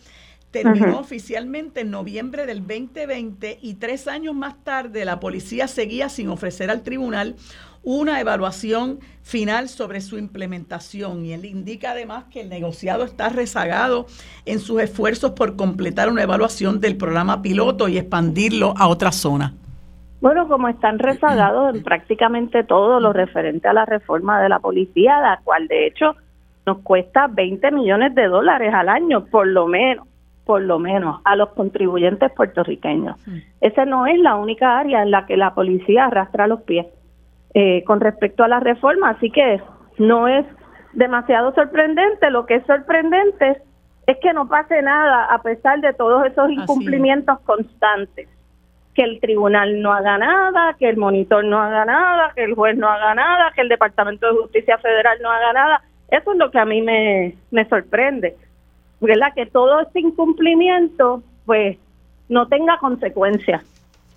terminó 0.51 0.99
oficialmente 0.99 1.81
en 1.81 1.91
noviembre 1.91 2.45
del 2.45 2.65
2020 2.65 3.59
y 3.61 3.75
tres 3.75 4.07
años 4.07 4.33
más 4.33 4.63
tarde 4.63 5.05
la 5.05 5.19
policía 5.19 5.67
seguía 5.67 6.09
sin 6.09 6.29
ofrecer 6.29 6.71
al 6.71 6.81
tribunal 6.81 7.35
una 7.83 8.19
evaluación 8.19 8.99
final 9.21 9.69
sobre 9.69 10.01
su 10.01 10.17
implementación 10.17 11.25
y 11.25 11.33
él 11.33 11.45
indica 11.45 11.91
además 11.91 12.25
que 12.29 12.41
el 12.41 12.49
negociado 12.49 13.03
está 13.03 13.29
rezagado 13.29 14.07
en 14.45 14.59
sus 14.59 14.81
esfuerzos 14.81 15.31
por 15.31 15.55
completar 15.55 16.09
una 16.09 16.23
evaluación 16.23 16.79
del 16.79 16.97
programa 16.97 17.41
piloto 17.41 17.87
y 17.87 17.97
expandirlo 17.97 18.73
a 18.75 18.87
otras 18.87 19.15
zonas. 19.15 19.53
Bueno, 20.21 20.49
como 20.49 20.67
están 20.67 20.99
rezagados 20.99 21.75
en 21.75 21.83
prácticamente 21.83 22.63
todo 22.63 22.99
lo 22.99 23.13
referente 23.13 23.67
a 23.69 23.73
la 23.73 23.85
reforma 23.85 24.41
de 24.41 24.49
la 24.49 24.59
policía, 24.59 25.19
la 25.21 25.39
cual 25.43 25.67
de 25.67 25.87
hecho 25.87 26.15
nos 26.65 26.79
cuesta 26.79 27.27
20 27.27 27.71
millones 27.71 28.13
de 28.15 28.27
dólares 28.27 28.73
al 28.73 28.89
año, 28.89 29.25
por 29.25 29.47
lo 29.47 29.67
menos, 29.67 30.07
por 30.45 30.61
lo 30.61 30.77
menos, 30.77 31.21
a 31.23 31.37
los 31.37 31.49
contribuyentes 31.49 32.31
puertorriqueños. 32.33 33.15
Esa 33.61 33.85
no 33.85 34.07
es 34.07 34.19
la 34.19 34.35
única 34.35 34.77
área 34.77 35.03
en 35.03 35.11
la 35.11 35.25
que 35.25 35.37
la 35.37 35.53
policía 35.53 36.05
arrastra 36.05 36.47
los 36.47 36.63
pies 36.63 36.87
eh, 37.53 37.83
con 37.85 38.01
respecto 38.01 38.43
a 38.43 38.49
la 38.49 38.59
reforma, 38.59 39.11
así 39.11 39.31
que 39.31 39.61
no 39.99 40.27
es 40.27 40.45
demasiado 40.93 41.53
sorprendente. 41.53 42.29
Lo 42.29 42.45
que 42.45 42.55
es 42.55 42.65
sorprendente 42.65 43.61
es 44.05 44.17
que 44.21 44.33
no 44.33 44.49
pase 44.49 44.81
nada 44.81 45.25
a 45.33 45.41
pesar 45.41 45.79
de 45.79 45.93
todos 45.93 46.25
esos 46.25 46.51
incumplimientos 46.51 47.39
constantes 47.41 48.27
que 48.93 49.03
el 49.03 49.19
tribunal 49.19 49.81
no 49.81 49.93
haga 49.93 50.17
nada, 50.17 50.75
que 50.77 50.89
el 50.89 50.97
monitor 50.97 51.45
no 51.45 51.61
haga 51.61 51.85
nada, 51.85 52.31
que 52.35 52.43
el 52.43 52.55
juez 52.55 52.77
no 52.77 52.89
haga 52.89 53.15
nada, 53.15 53.51
que 53.55 53.61
el 53.61 53.69
Departamento 53.69 54.27
de 54.27 54.41
Justicia 54.41 54.77
Federal 54.77 55.17
no 55.21 55.29
haga 55.29 55.53
nada. 55.53 55.83
Eso 56.09 56.31
es 56.31 56.37
lo 56.37 56.49
que 56.51 56.59
a 56.59 56.65
mí 56.65 56.81
me, 56.81 57.35
me 57.51 57.67
sorprende, 57.69 58.35
¿verdad? 58.99 59.33
Que 59.35 59.45
todo 59.45 59.81
este 59.81 59.99
incumplimiento, 59.99 61.23
pues, 61.45 61.77
no 62.27 62.47
tenga 62.47 62.77
consecuencias. 62.79 63.63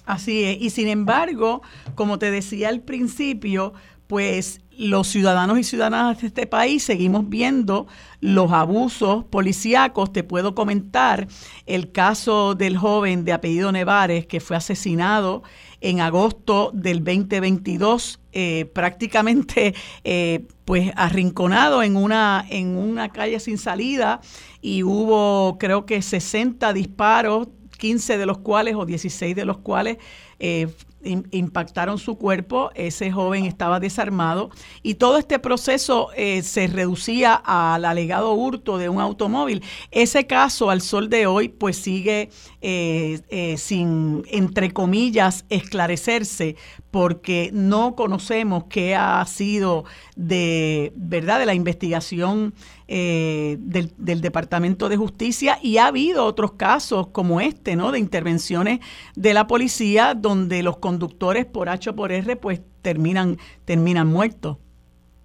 Así 0.07 0.45
es, 0.45 0.61
y 0.61 0.71
sin 0.71 0.89
embargo, 0.89 1.63
como 1.95 2.19
te 2.19 2.31
decía 2.31 2.69
al 2.69 2.81
principio, 2.81 3.73
pues 4.09 4.62
los 4.79 5.09
ciudadanos 5.09 5.59
y 5.59 5.65
ciudadanas 5.65 6.21
de 6.21 6.29
este 6.29 6.47
país 6.47 6.83
seguimos 6.83 7.29
viendo 7.29 7.87
los 8.21 8.53
abusos 8.53 9.25
policíacos. 9.25 10.13
Te 10.13 10.25
puedo 10.25 10.55
comentar 10.55 11.27
el 11.67 11.93
caso 11.93 12.55
del 12.55 12.77
joven 12.77 13.25
de 13.25 13.33
apellido 13.33 13.73
Nevares 13.73 14.27
que 14.27 14.41
fue 14.41 14.57
asesinado 14.57 15.43
en 15.81 16.01
agosto 16.01 16.71
del 16.73 17.05
2022, 17.05 18.21
eh, 18.33 18.71
prácticamente 18.73 19.75
eh, 20.05 20.47
pues 20.65 20.93
arrinconado 20.97 21.83
en 21.83 21.97
una, 21.97 22.45
en 22.49 22.77
una 22.77 23.11
calle 23.11 23.41
sin 23.41 23.59
salida 23.59 24.21
y 24.61 24.85
hubo 24.85 25.59
creo 25.59 25.85
que 25.87 26.01
60 26.01 26.73
disparos 26.73 27.49
15 27.79 28.17
de 28.17 28.27
los 28.27 28.39
cuales 28.39 28.77
o 28.77 28.87
16 28.87 29.35
de 29.35 29.45
los 29.45 29.59
cuales 29.59 29.99
eh, 30.45 30.67
impactaron 31.05 31.99
su 31.99 32.17
cuerpo, 32.17 32.71
ese 32.75 33.11
joven 33.11 33.45
estaba 33.45 33.81
desarmado 33.81 34.51
y 34.83 34.95
todo 34.95 35.19
este 35.19 35.39
proceso 35.39 36.11
eh, 36.17 36.43
se 36.43 36.69
reducía 36.69 37.35
al 37.35 37.85
alegado 37.85 38.33
hurto 38.35 38.79
de 38.79 38.89
un 38.89 39.01
automóvil. 39.01 39.63
Ese 39.91 40.27
caso 40.27 40.71
al 40.71 40.81
sol 40.81 41.09
de 41.09 41.27
hoy 41.27 41.49
pues 41.49 41.77
sigue 41.77 42.31
eh, 42.61 43.55
sin, 43.59 44.23
entre 44.31 44.73
comillas, 44.73 45.45
esclarecerse 45.49 46.57
porque 46.91 47.51
no 47.53 47.97
conocemos 47.97 48.65
qué 48.69 48.95
ha 48.95 49.25
sido 49.27 49.85
de 50.15 50.93
verdad 50.95 51.39
de 51.39 51.47
la 51.47 51.55
investigación 51.55 52.55
del, 52.87 53.91
del, 53.97 54.21
Departamento 54.21 54.91
de 54.91 54.99
Justicia 54.99 55.59
y 55.63 55.79
ha 55.79 55.87
habido 55.87 56.27
otros 56.27 56.53
casos 56.53 57.07
como 57.07 57.41
este, 57.41 57.75
¿no? 57.75 57.91
De 57.91 57.99
intervenciones 57.99 58.81
de 59.17 59.33
la 59.33 59.47
policía 59.47 60.13
donde 60.15 60.32
los 60.63 60.79
conductores 60.79 61.47
por 61.47 61.69
H 61.69 61.91
o 61.91 61.95
por 61.95 62.13
R 62.13 62.37
pues 62.37 62.63
terminan, 62.83 63.37
terminan 63.65 64.09
muertos. 64.09 64.59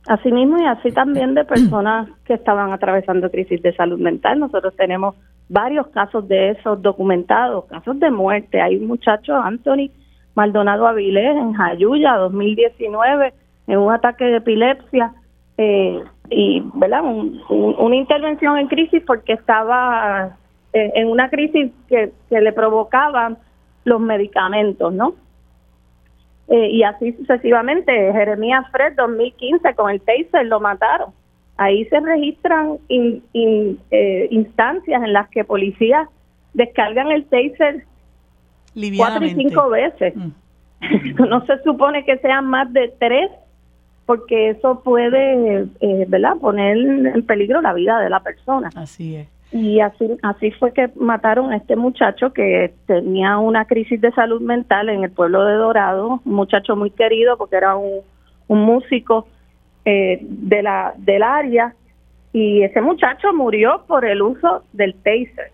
Así 0.07 0.31
mismo 0.31 0.57
y 0.57 0.65
así 0.65 0.91
también 0.91 1.33
de 1.33 1.43
personas 1.43 2.07
que 2.25 2.35
estaban 2.35 2.71
atravesando 2.71 3.29
crisis 3.29 3.61
de 3.61 3.75
salud 3.75 3.99
mental. 3.99 4.39
Nosotros 4.39 4.73
tenemos 4.77 5.15
varios 5.49 5.87
casos 5.87 6.27
de 6.27 6.51
esos 6.51 6.81
documentados, 6.81 7.65
casos 7.65 7.99
de 7.99 8.09
muerte. 8.09 8.61
Hay 8.61 8.77
un 8.77 8.87
muchacho, 8.87 9.35
Anthony 9.35 9.91
Maldonado 10.33 10.87
Avilés, 10.87 11.35
en 11.35 11.53
Jayuya, 11.53 12.15
2019, 12.15 13.33
en 13.67 13.79
un 13.79 13.91
ataque 13.91 14.25
de 14.25 14.37
epilepsia. 14.37 15.13
Eh, 15.57 16.01
y, 16.29 16.63
¿verdad? 16.75 17.01
una 17.03 17.95
intervención 17.95 18.57
en 18.57 18.67
crisis 18.67 19.01
porque 19.05 19.33
estaba 19.33 20.37
eh, 20.73 20.91
en 20.95 21.07
una 21.07 21.29
crisis 21.29 21.71
que, 21.89 22.11
que 22.29 22.41
le 22.41 22.53
provocaban 22.53 23.37
los 23.87 24.01
medicamentos, 24.01 24.93
¿no? 24.93 25.15
Eh, 26.49 26.71
y 26.71 26.83
así 26.83 27.13
sucesivamente. 27.13 27.91
Jeremías 28.11 28.65
Fred, 28.71 28.93
2015, 28.97 29.75
con 29.75 29.89
el 29.89 30.01
taser 30.01 30.45
lo 30.45 30.59
mataron. 30.59 31.11
Ahí 31.55 31.85
se 31.85 31.99
registran 31.99 32.77
eh, 32.89 34.27
instancias 34.29 35.03
en 35.03 35.13
las 35.13 35.29
que 35.29 35.43
policías 35.43 36.07
descargan 36.53 37.11
el 37.11 37.25
taser 37.25 37.85
cuatro 38.97 39.25
y 39.25 39.33
cinco 39.35 39.69
veces. 39.69 40.15
Mm. 40.15 40.31
no 41.29 41.45
se 41.45 41.63
supone 41.63 42.03
que 42.05 42.17
sean 42.17 42.45
más 42.45 42.71
de 42.73 42.93
tres, 42.99 43.31
porque 44.05 44.49
eso 44.49 44.81
puede, 44.83 45.65
eh, 45.79 46.05
¿verdad?, 46.07 46.37
poner 46.39 46.77
en 46.77 47.25
peligro 47.25 47.61
la 47.61 47.73
vida 47.73 47.99
de 47.99 48.09
la 48.09 48.19
persona. 48.19 48.69
Así 48.75 49.15
es. 49.15 49.27
Y 49.51 49.79
así, 49.79 50.09
así 50.23 50.51
fue 50.51 50.73
que 50.73 50.89
mataron 50.95 51.51
a 51.51 51.57
este 51.57 51.75
muchacho 51.75 52.33
que 52.33 52.73
tenía 52.85 53.37
una 53.37 53.65
crisis 53.65 53.99
de 54.01 54.11
salud 54.11 54.41
mental 54.41 54.89
en 54.89 55.03
el 55.03 55.11
pueblo 55.11 55.45
de 55.45 55.53
Dorado, 55.53 56.21
un 56.25 56.33
muchacho 56.33 56.75
muy 56.75 56.91
querido 56.91 57.37
porque 57.37 57.55
era 57.55 57.75
un, 57.77 58.01
músico 58.49 59.27
eh, 59.85 60.19
de 60.21 60.63
la, 60.63 60.93
del 60.97 61.23
área 61.23 61.73
y 62.33 62.63
ese 62.63 62.81
muchacho 62.81 63.33
murió 63.33 63.83
por 63.87 64.05
el 64.05 64.21
uso 64.21 64.63
del 64.73 64.95
taser. 64.95 65.51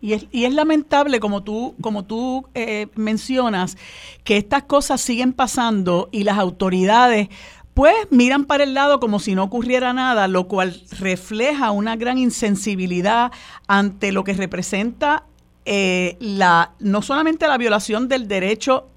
Y 0.00 0.12
es, 0.12 0.26
y 0.30 0.44
es 0.44 0.54
lamentable, 0.54 1.20
como 1.20 1.42
tú, 1.42 1.74
como 1.80 2.04
tú 2.04 2.46
eh, 2.54 2.86
mencionas, 2.94 3.76
que 4.24 4.36
estas 4.36 4.64
cosas 4.64 5.00
siguen 5.00 5.32
pasando 5.32 6.08
y 6.12 6.24
las 6.24 6.38
autoridades 6.38 7.28
pues 7.76 7.94
miran 8.08 8.46
para 8.46 8.64
el 8.64 8.72
lado 8.72 9.00
como 9.00 9.20
si 9.20 9.34
no 9.34 9.44
ocurriera 9.44 9.92
nada, 9.92 10.28
lo 10.28 10.48
cual 10.48 10.80
refleja 10.98 11.72
una 11.72 11.94
gran 11.94 12.16
insensibilidad 12.16 13.32
ante 13.68 14.12
lo 14.12 14.24
que 14.24 14.32
representa 14.32 15.24
eh, 15.66 16.16
la, 16.18 16.72
no 16.78 17.02
solamente 17.02 17.46
la 17.46 17.58
violación 17.58 18.08
del 18.08 18.28
derecho 18.28 18.88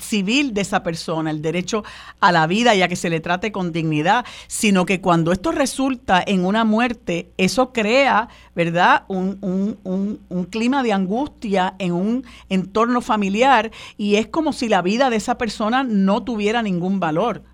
civil 0.00 0.52
de 0.52 0.62
esa 0.62 0.82
persona, 0.82 1.30
el 1.30 1.42
derecho 1.42 1.84
a 2.18 2.32
la 2.32 2.48
vida 2.48 2.74
y 2.74 2.82
a 2.82 2.88
que 2.88 2.96
se 2.96 3.08
le 3.08 3.20
trate 3.20 3.52
con 3.52 3.70
dignidad, 3.70 4.24
sino 4.48 4.84
que 4.84 5.00
cuando 5.00 5.30
esto 5.30 5.52
resulta 5.52 6.20
en 6.26 6.44
una 6.44 6.64
muerte, 6.64 7.30
eso 7.36 7.72
crea, 7.72 8.28
¿verdad?, 8.56 9.04
un, 9.06 9.38
un, 9.42 10.18
un 10.28 10.44
clima 10.46 10.82
de 10.82 10.92
angustia 10.92 11.76
en 11.78 11.92
un 11.92 12.24
entorno 12.48 13.00
familiar 13.00 13.70
y 13.96 14.16
es 14.16 14.26
como 14.26 14.52
si 14.52 14.68
la 14.68 14.82
vida 14.82 15.08
de 15.08 15.16
esa 15.16 15.38
persona 15.38 15.84
no 15.84 16.24
tuviera 16.24 16.62
ningún 16.62 16.98
valor. 16.98 17.44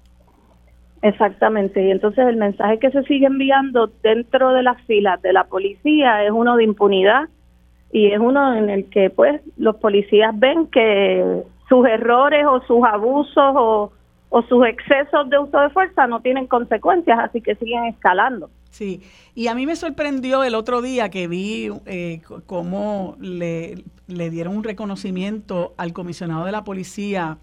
Exactamente, 1.03 1.83
y 1.83 1.91
entonces 1.91 2.27
el 2.27 2.37
mensaje 2.37 2.79
que 2.79 2.91
se 2.91 3.03
sigue 3.05 3.27
enviando 3.27 3.91
dentro 4.03 4.53
de 4.53 4.63
las 4.63 4.81
filas 4.83 5.21
de 5.23 5.33
la 5.33 5.45
policía 5.45 6.25
es 6.25 6.31
uno 6.31 6.57
de 6.57 6.65
impunidad 6.65 7.29
y 7.91 8.09
es 8.13 8.19
uno 8.19 8.55
en 8.55 8.69
el 8.69 8.91
que 8.91 9.09
pues 9.09 9.41
los 9.57 9.77
policías 9.77 10.39
ven 10.39 10.67
que 10.67 11.43
sus 11.71 11.87
errores 11.87 12.45
o 12.47 12.61
sus 12.67 12.85
abusos 12.85 13.33
o, 13.57 13.93
sus 14.49 14.65
excesos 14.67 15.29
de 15.29 15.39
uso 15.39 15.59
de 15.59 15.71
fuerza 15.71 16.07
no 16.07 16.21
tienen 16.21 16.47
consecuencias, 16.47 17.19
así 17.19 17.41
que 17.41 17.57
siguen 17.57 17.87
escalando. 17.87 18.49
Sí, 18.71 19.03
y 19.35 19.49
a 19.49 19.55
mí 19.57 19.67
me 19.67 19.75
sorprendió 19.75 20.45
el 20.45 20.55
otro 20.55 20.83
día 20.83 21.09
que 21.09 21.27
vi 21.27 21.69
eh, 21.87 22.21
cómo 22.47 23.17
le, 23.19 23.83
le, 24.07 24.31
dieron 24.31 24.57
un 24.57 24.63
reconocimiento 24.63 25.75
al 25.77 25.93
comisionado 25.93 26.45
de 26.45 26.53
la 26.53 26.63
policía 26.63 27.39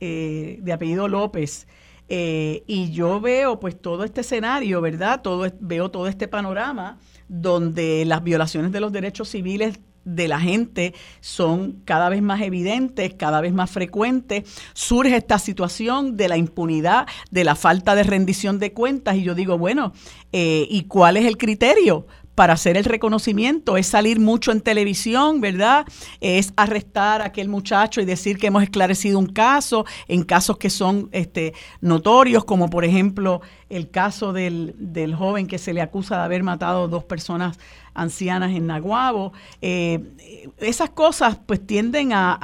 eh, 0.00 0.58
de 0.60 0.72
apellido 0.72 1.08
López, 1.08 1.66
Eh, 2.12 2.64
y 2.66 2.90
yo 2.90 3.20
veo 3.20 3.60
pues 3.60 3.80
todo 3.80 4.02
este 4.02 4.22
escenario, 4.22 4.80
¿verdad? 4.80 5.22
Todo, 5.22 5.48
veo 5.60 5.92
todo 5.92 6.08
este 6.08 6.26
panorama 6.26 6.98
donde 7.28 8.04
las 8.04 8.24
violaciones 8.24 8.72
de 8.72 8.80
los 8.80 8.90
derechos 8.90 9.28
civiles 9.28 9.78
de 10.04 10.26
la 10.26 10.40
gente 10.40 10.92
son 11.20 11.82
cada 11.84 12.08
vez 12.08 12.20
más 12.20 12.40
evidentes, 12.40 13.14
cada 13.14 13.40
vez 13.40 13.52
más 13.52 13.70
frecuentes. 13.70 14.42
Surge 14.72 15.14
esta 15.14 15.38
situación 15.38 16.16
de 16.16 16.28
la 16.28 16.36
impunidad, 16.36 17.06
de 17.30 17.44
la 17.44 17.54
falta 17.54 17.94
de 17.94 18.02
rendición 18.02 18.58
de 18.58 18.72
cuentas 18.72 19.16
y 19.16 19.22
yo 19.22 19.36
digo, 19.36 19.56
bueno, 19.56 19.92
eh, 20.32 20.66
¿y 20.68 20.84
cuál 20.84 21.16
es 21.16 21.26
el 21.26 21.38
criterio? 21.38 22.08
Para 22.40 22.54
hacer 22.54 22.78
el 22.78 22.84
reconocimiento, 22.84 23.76
es 23.76 23.86
salir 23.86 24.18
mucho 24.18 24.50
en 24.50 24.62
televisión, 24.62 25.42
¿verdad? 25.42 25.84
Es 26.22 26.54
arrestar 26.56 27.20
a 27.20 27.26
aquel 27.26 27.50
muchacho 27.50 28.00
y 28.00 28.06
decir 28.06 28.38
que 28.38 28.46
hemos 28.46 28.62
esclarecido 28.62 29.18
un 29.18 29.26
caso, 29.26 29.84
en 30.08 30.22
casos 30.22 30.56
que 30.56 30.70
son 30.70 31.10
este, 31.12 31.52
notorios, 31.82 32.46
como 32.46 32.70
por 32.70 32.86
ejemplo 32.86 33.42
el 33.68 33.90
caso 33.90 34.32
del, 34.32 34.74
del 34.78 35.14
joven 35.14 35.46
que 35.46 35.58
se 35.58 35.74
le 35.74 35.82
acusa 35.82 36.16
de 36.16 36.22
haber 36.22 36.42
matado 36.42 36.88
dos 36.88 37.04
personas 37.04 37.58
ancianas 37.94 38.52
en 38.52 38.66
Naguabo. 38.66 39.32
Eh, 39.62 40.00
esas 40.58 40.90
cosas 40.90 41.38
pues 41.46 41.66
tienden 41.66 42.12
a, 42.12 42.38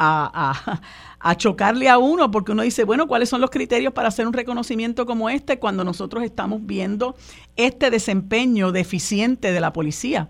a 1.27 1.35
chocarle 1.35 1.89
a 1.89 1.99
uno, 1.99 2.31
porque 2.31 2.53
uno 2.53 2.63
dice, 2.63 2.85
bueno, 2.85 3.09
¿cuáles 3.09 3.29
son 3.29 3.41
los 3.41 3.51
criterios 3.51 3.93
para 3.93 4.09
hacer 4.09 4.27
un 4.27 4.33
reconocimiento 4.33 5.07
como 5.07 5.29
este 5.29 5.59
cuando 5.59 5.83
nosotros 5.83 6.23
estamos 6.23 6.65
viendo 6.65 7.17
este 7.57 7.91
desempeño 7.91 8.71
deficiente 8.71 9.51
de 9.51 9.61
la 9.61 9.73
policía? 9.73 10.29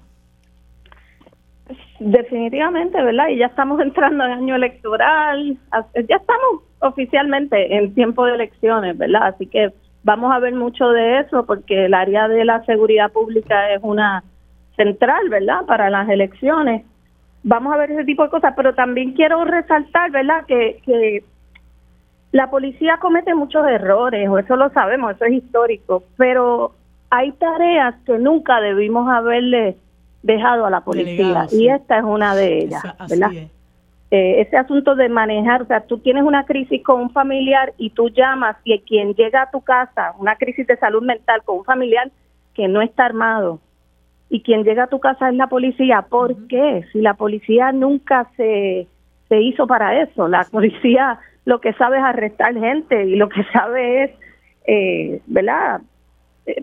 Definitivamente, 1.98 3.02
¿verdad? 3.02 3.28
Y 3.28 3.38
ya 3.38 3.47
estamos 3.47 3.80
entrando 3.80 4.24
en 4.24 4.32
año 4.32 4.55
electoral, 4.55 5.59
ya 5.94 6.16
estamos 6.16 6.62
oficialmente 6.78 7.76
en 7.76 7.94
tiempo 7.94 8.24
de 8.24 8.34
elecciones, 8.34 8.97
¿verdad? 8.97 9.34
Así 9.34 9.47
que 9.47 9.72
vamos 10.02 10.32
a 10.32 10.38
ver 10.38 10.55
mucho 10.55 10.88
de 10.90 11.20
eso 11.20 11.44
porque 11.44 11.86
el 11.86 11.94
área 11.94 12.28
de 12.28 12.44
la 12.44 12.64
seguridad 12.64 13.12
pública 13.12 13.72
es 13.72 13.80
una 13.82 14.24
central, 14.77 15.28
¿verdad? 15.28 15.65
Para 15.66 15.90
las 15.90 16.09
elecciones 16.09 16.85
vamos 17.47 17.73
a 17.73 17.77
ver 17.77 17.93
ese 17.93 18.05
tipo 18.05 18.24
de 18.24 18.28
cosas, 18.28 18.55
pero 18.57 18.74
también 18.74 19.12
quiero 19.12 19.44
resaltar, 19.44 20.11
¿verdad?, 20.11 20.44
que, 20.47 20.81
que 20.85 21.23
la 22.32 22.51
policía 22.51 22.98
comete 22.98 23.35
muchos 23.36 23.66
errores, 23.69 24.28
o 24.28 24.39
eso 24.39 24.57
lo 24.57 24.69
sabemos, 24.70 25.15
eso 25.15 25.27
es 25.27 25.35
histórico, 25.35 26.03
pero 26.16 26.74
hay 27.09 27.31
tareas 27.32 27.94
que 28.05 28.19
nunca 28.19 28.61
debimos 28.61 29.09
haberle 29.09 29.77
dejado 30.24 30.66
a 30.66 30.70
la 30.70 30.81
policía, 30.81 31.47
y 31.53 31.69
esta 31.69 31.98
es 31.98 32.05
una 32.05 32.35
de 32.35 32.59
ellas, 32.65 32.82
¿verdad? 33.09 33.31
Eh, 34.11 34.40
ese 34.40 34.57
asunto 34.57 34.97
de 34.97 35.09
manejar, 35.09 35.62
o 35.62 35.66
sea, 35.66 35.82
tú 35.82 35.98
tienes 35.98 36.24
una 36.24 36.47
crisis 36.47 36.82
con 36.82 37.01
un 37.01 37.11
familiar 37.11 37.74
y 37.77 37.90
tú 37.90 38.09
llamas 38.09 38.57
y 38.65 38.77
quien 38.81 39.15
llega 39.15 39.43
a 39.43 39.51
tu 39.51 39.61
casa, 39.61 40.15
una 40.19 40.35
crisis 40.35 40.66
de 40.66 40.77
salud 40.78 41.03
mental 41.03 41.43
con 41.44 41.59
un 41.59 41.65
familiar 41.65 42.11
que 42.55 42.66
no 42.66 42.82
está 42.82 43.05
armado, 43.05 43.61
y 44.28 44.43
quien 44.43 44.65
llega 44.65 44.85
a 44.85 44.89
tu 44.89 44.98
casa 44.98 45.28
es 45.28 45.35
la 45.35 45.47
policía. 45.47 46.03
¿Por 46.03 46.47
qué? 46.48 46.85
Si 46.93 47.01
la 47.01 47.15
policía 47.15 47.73
nunca 47.73 48.28
se, 48.36 48.86
se 49.28 49.40
hizo 49.40 49.66
para 49.66 50.03
eso, 50.03 50.28
la 50.28 50.44
policía 50.51 51.19
lo 51.44 51.61
que 51.61 51.73
sabe 51.74 51.98
es 51.98 52.05
arrestar 52.05 52.55
gente 52.55 53.05
y 53.05 53.16
lo 53.16 53.28
que 53.28 53.44
sabe 53.53 54.05
es, 54.05 54.11
eh, 54.66 55.20
¿verdad? 55.27 55.81
Eh, 56.47 56.62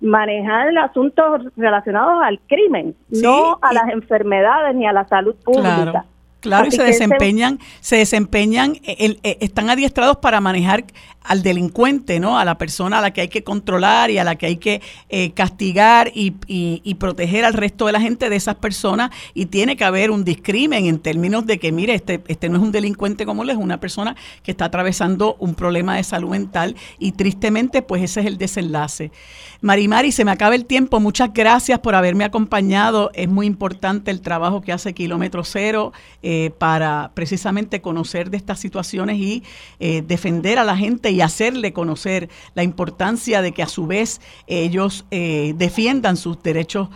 manejar 0.00 0.76
asuntos 0.78 1.42
relacionados 1.56 2.22
al 2.22 2.40
crimen, 2.48 2.94
no 3.10 3.58
a 3.60 3.72
las 3.72 3.90
enfermedades 3.90 4.74
ni 4.74 4.86
a 4.86 4.92
la 4.92 5.06
salud 5.06 5.34
pública. 5.44 6.06
Claro, 6.40 6.68
y 6.68 6.70
se 6.70 6.82
desempeñan, 6.82 7.58
se 7.80 7.96
desempeñan, 7.96 8.76
eh, 8.82 9.18
eh, 9.22 9.36
están 9.40 9.68
adiestrados 9.68 10.16
para 10.16 10.40
manejar 10.40 10.84
al 11.22 11.42
delincuente, 11.42 12.18
¿no? 12.18 12.38
A 12.38 12.44
la 12.44 12.56
persona 12.56 12.98
a 12.98 13.00
la 13.00 13.12
que 13.12 13.20
hay 13.20 13.28
que 13.28 13.44
controlar 13.44 14.10
y 14.10 14.18
a 14.18 14.24
la 14.24 14.36
que 14.36 14.46
hay 14.46 14.56
que 14.56 14.80
eh, 15.08 15.32
castigar 15.32 16.10
y, 16.14 16.30
proteger 16.98 17.44
al 17.44 17.54
resto 17.54 17.86
de 17.86 17.92
la 17.92 18.00
gente 18.00 18.28
de 18.28 18.36
esas 18.36 18.56
personas. 18.56 19.10
Y 19.34 19.46
tiene 19.46 19.76
que 19.76 19.84
haber 19.84 20.10
un 20.10 20.24
discrimen 20.24 20.86
en 20.86 20.98
términos 20.98 21.46
de 21.46 21.58
que, 21.58 21.72
mire, 21.72 21.94
este, 21.94 22.22
este 22.28 22.48
no 22.48 22.56
es 22.56 22.62
un 22.62 22.72
delincuente 22.72 23.26
como 23.26 23.42
él, 23.42 23.50
es 23.50 23.56
una 23.56 23.80
persona 23.80 24.16
que 24.42 24.50
está 24.50 24.66
atravesando 24.66 25.36
un 25.38 25.54
problema 25.54 25.96
de 25.96 26.04
salud 26.04 26.30
mental 26.30 26.76
y 26.98 27.12
tristemente, 27.12 27.82
pues 27.82 28.02
ese 28.02 28.20
es 28.20 28.26
el 28.26 28.38
desenlace. 28.38 29.12
Marimari, 29.60 30.12
se 30.12 30.24
me 30.24 30.30
acaba 30.30 30.54
el 30.54 30.64
tiempo. 30.64 31.00
Muchas 31.00 31.32
gracias 31.32 31.78
por 31.80 31.94
haberme 31.94 32.24
acompañado. 32.24 33.10
Es 33.14 33.28
muy 33.28 33.46
importante 33.46 34.10
el 34.10 34.20
trabajo 34.20 34.62
que 34.62 34.72
hace 34.72 34.94
Kilómetro 34.94 35.44
Cero. 35.44 35.92
Eh, 36.22 36.50
para 36.58 37.12
precisamente 37.14 37.80
conocer 37.80 38.30
de 38.30 38.36
estas 38.36 38.60
situaciones 38.60 39.16
y 39.16 39.42
eh, 39.78 40.02
defender 40.06 40.58
a 40.58 40.64
la 40.64 40.76
gente 40.76 41.09
y 41.10 41.20
hacerle 41.20 41.72
conocer 41.72 42.28
la 42.54 42.62
importancia 42.62 43.42
de 43.42 43.52
que 43.52 43.62
a 43.62 43.68
su 43.68 43.86
vez 43.86 44.20
ellos 44.46 45.06
eh, 45.10 45.54
defiendan 45.56 46.16
sus 46.16 46.42
derechos, 46.42 46.88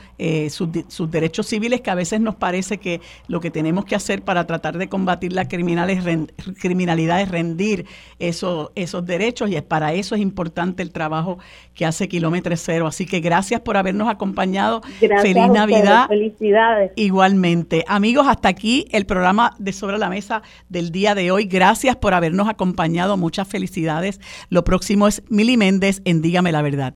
sus, 0.49 1.11
derechos 1.11 1.47
civiles, 1.47 1.81
que 1.81 1.91
a 1.91 1.95
veces 1.95 2.21
nos 2.21 2.37
parece 2.37 2.79
que 2.79 3.01
lo 3.29 3.41
que 3.41 3.51
tenemos 3.51 3.85
que 3.85 3.95
hacer 3.95 4.23
para 4.23 4.47
tratar 4.47 4.79
de 4.79 4.89
combatir 4.89 5.33
la 5.33 5.49
criminalidad 5.49 7.21
es 7.21 7.29
rendir 7.29 7.87
esos, 8.19 8.71
esos 8.75 9.05
derechos 9.05 9.51
y 9.51 9.61
para 9.61 9.93
eso 9.93 10.15
es 10.15 10.21
importante 10.21 10.83
el 10.83 10.93
trabajo 10.93 11.39
que 11.75 11.87
hace 11.87 12.09
Kilómetro 12.09 12.55
Cero. 12.57 12.87
Así 12.87 13.07
que 13.07 13.21
gracias 13.21 13.61
por 13.61 13.77
habernos 13.77 14.09
acompañado. 14.09 14.83
Feliz 14.99 15.49
Navidad. 15.53 16.09
Felicidades. 16.09 16.93
Igualmente. 16.97 17.85
Amigos, 17.89 18.27
hasta 18.29 18.49
aquí 18.49 18.87
el 18.91 19.07
programa 19.07 19.55
de 19.59 19.73
Sobre 19.73 19.99
la 19.99 20.09
Mesa 20.09 20.43
del 20.69 20.91
día 20.91 21.15
de 21.15 21.31
hoy. 21.31 21.45
Gracias 21.45 21.97
por 21.97 22.15
habernos 22.15 22.49
acompañado. 22.49 23.17
Muchas 23.17 23.49
Lo 24.51 24.65
próximo 24.65 25.09
es 25.09 25.23
Mili 25.29 25.57
Méndez 25.57 26.03
en 26.05 26.21
Dígame 26.21 26.53
la 26.53 26.63
Verdad. 26.63 26.93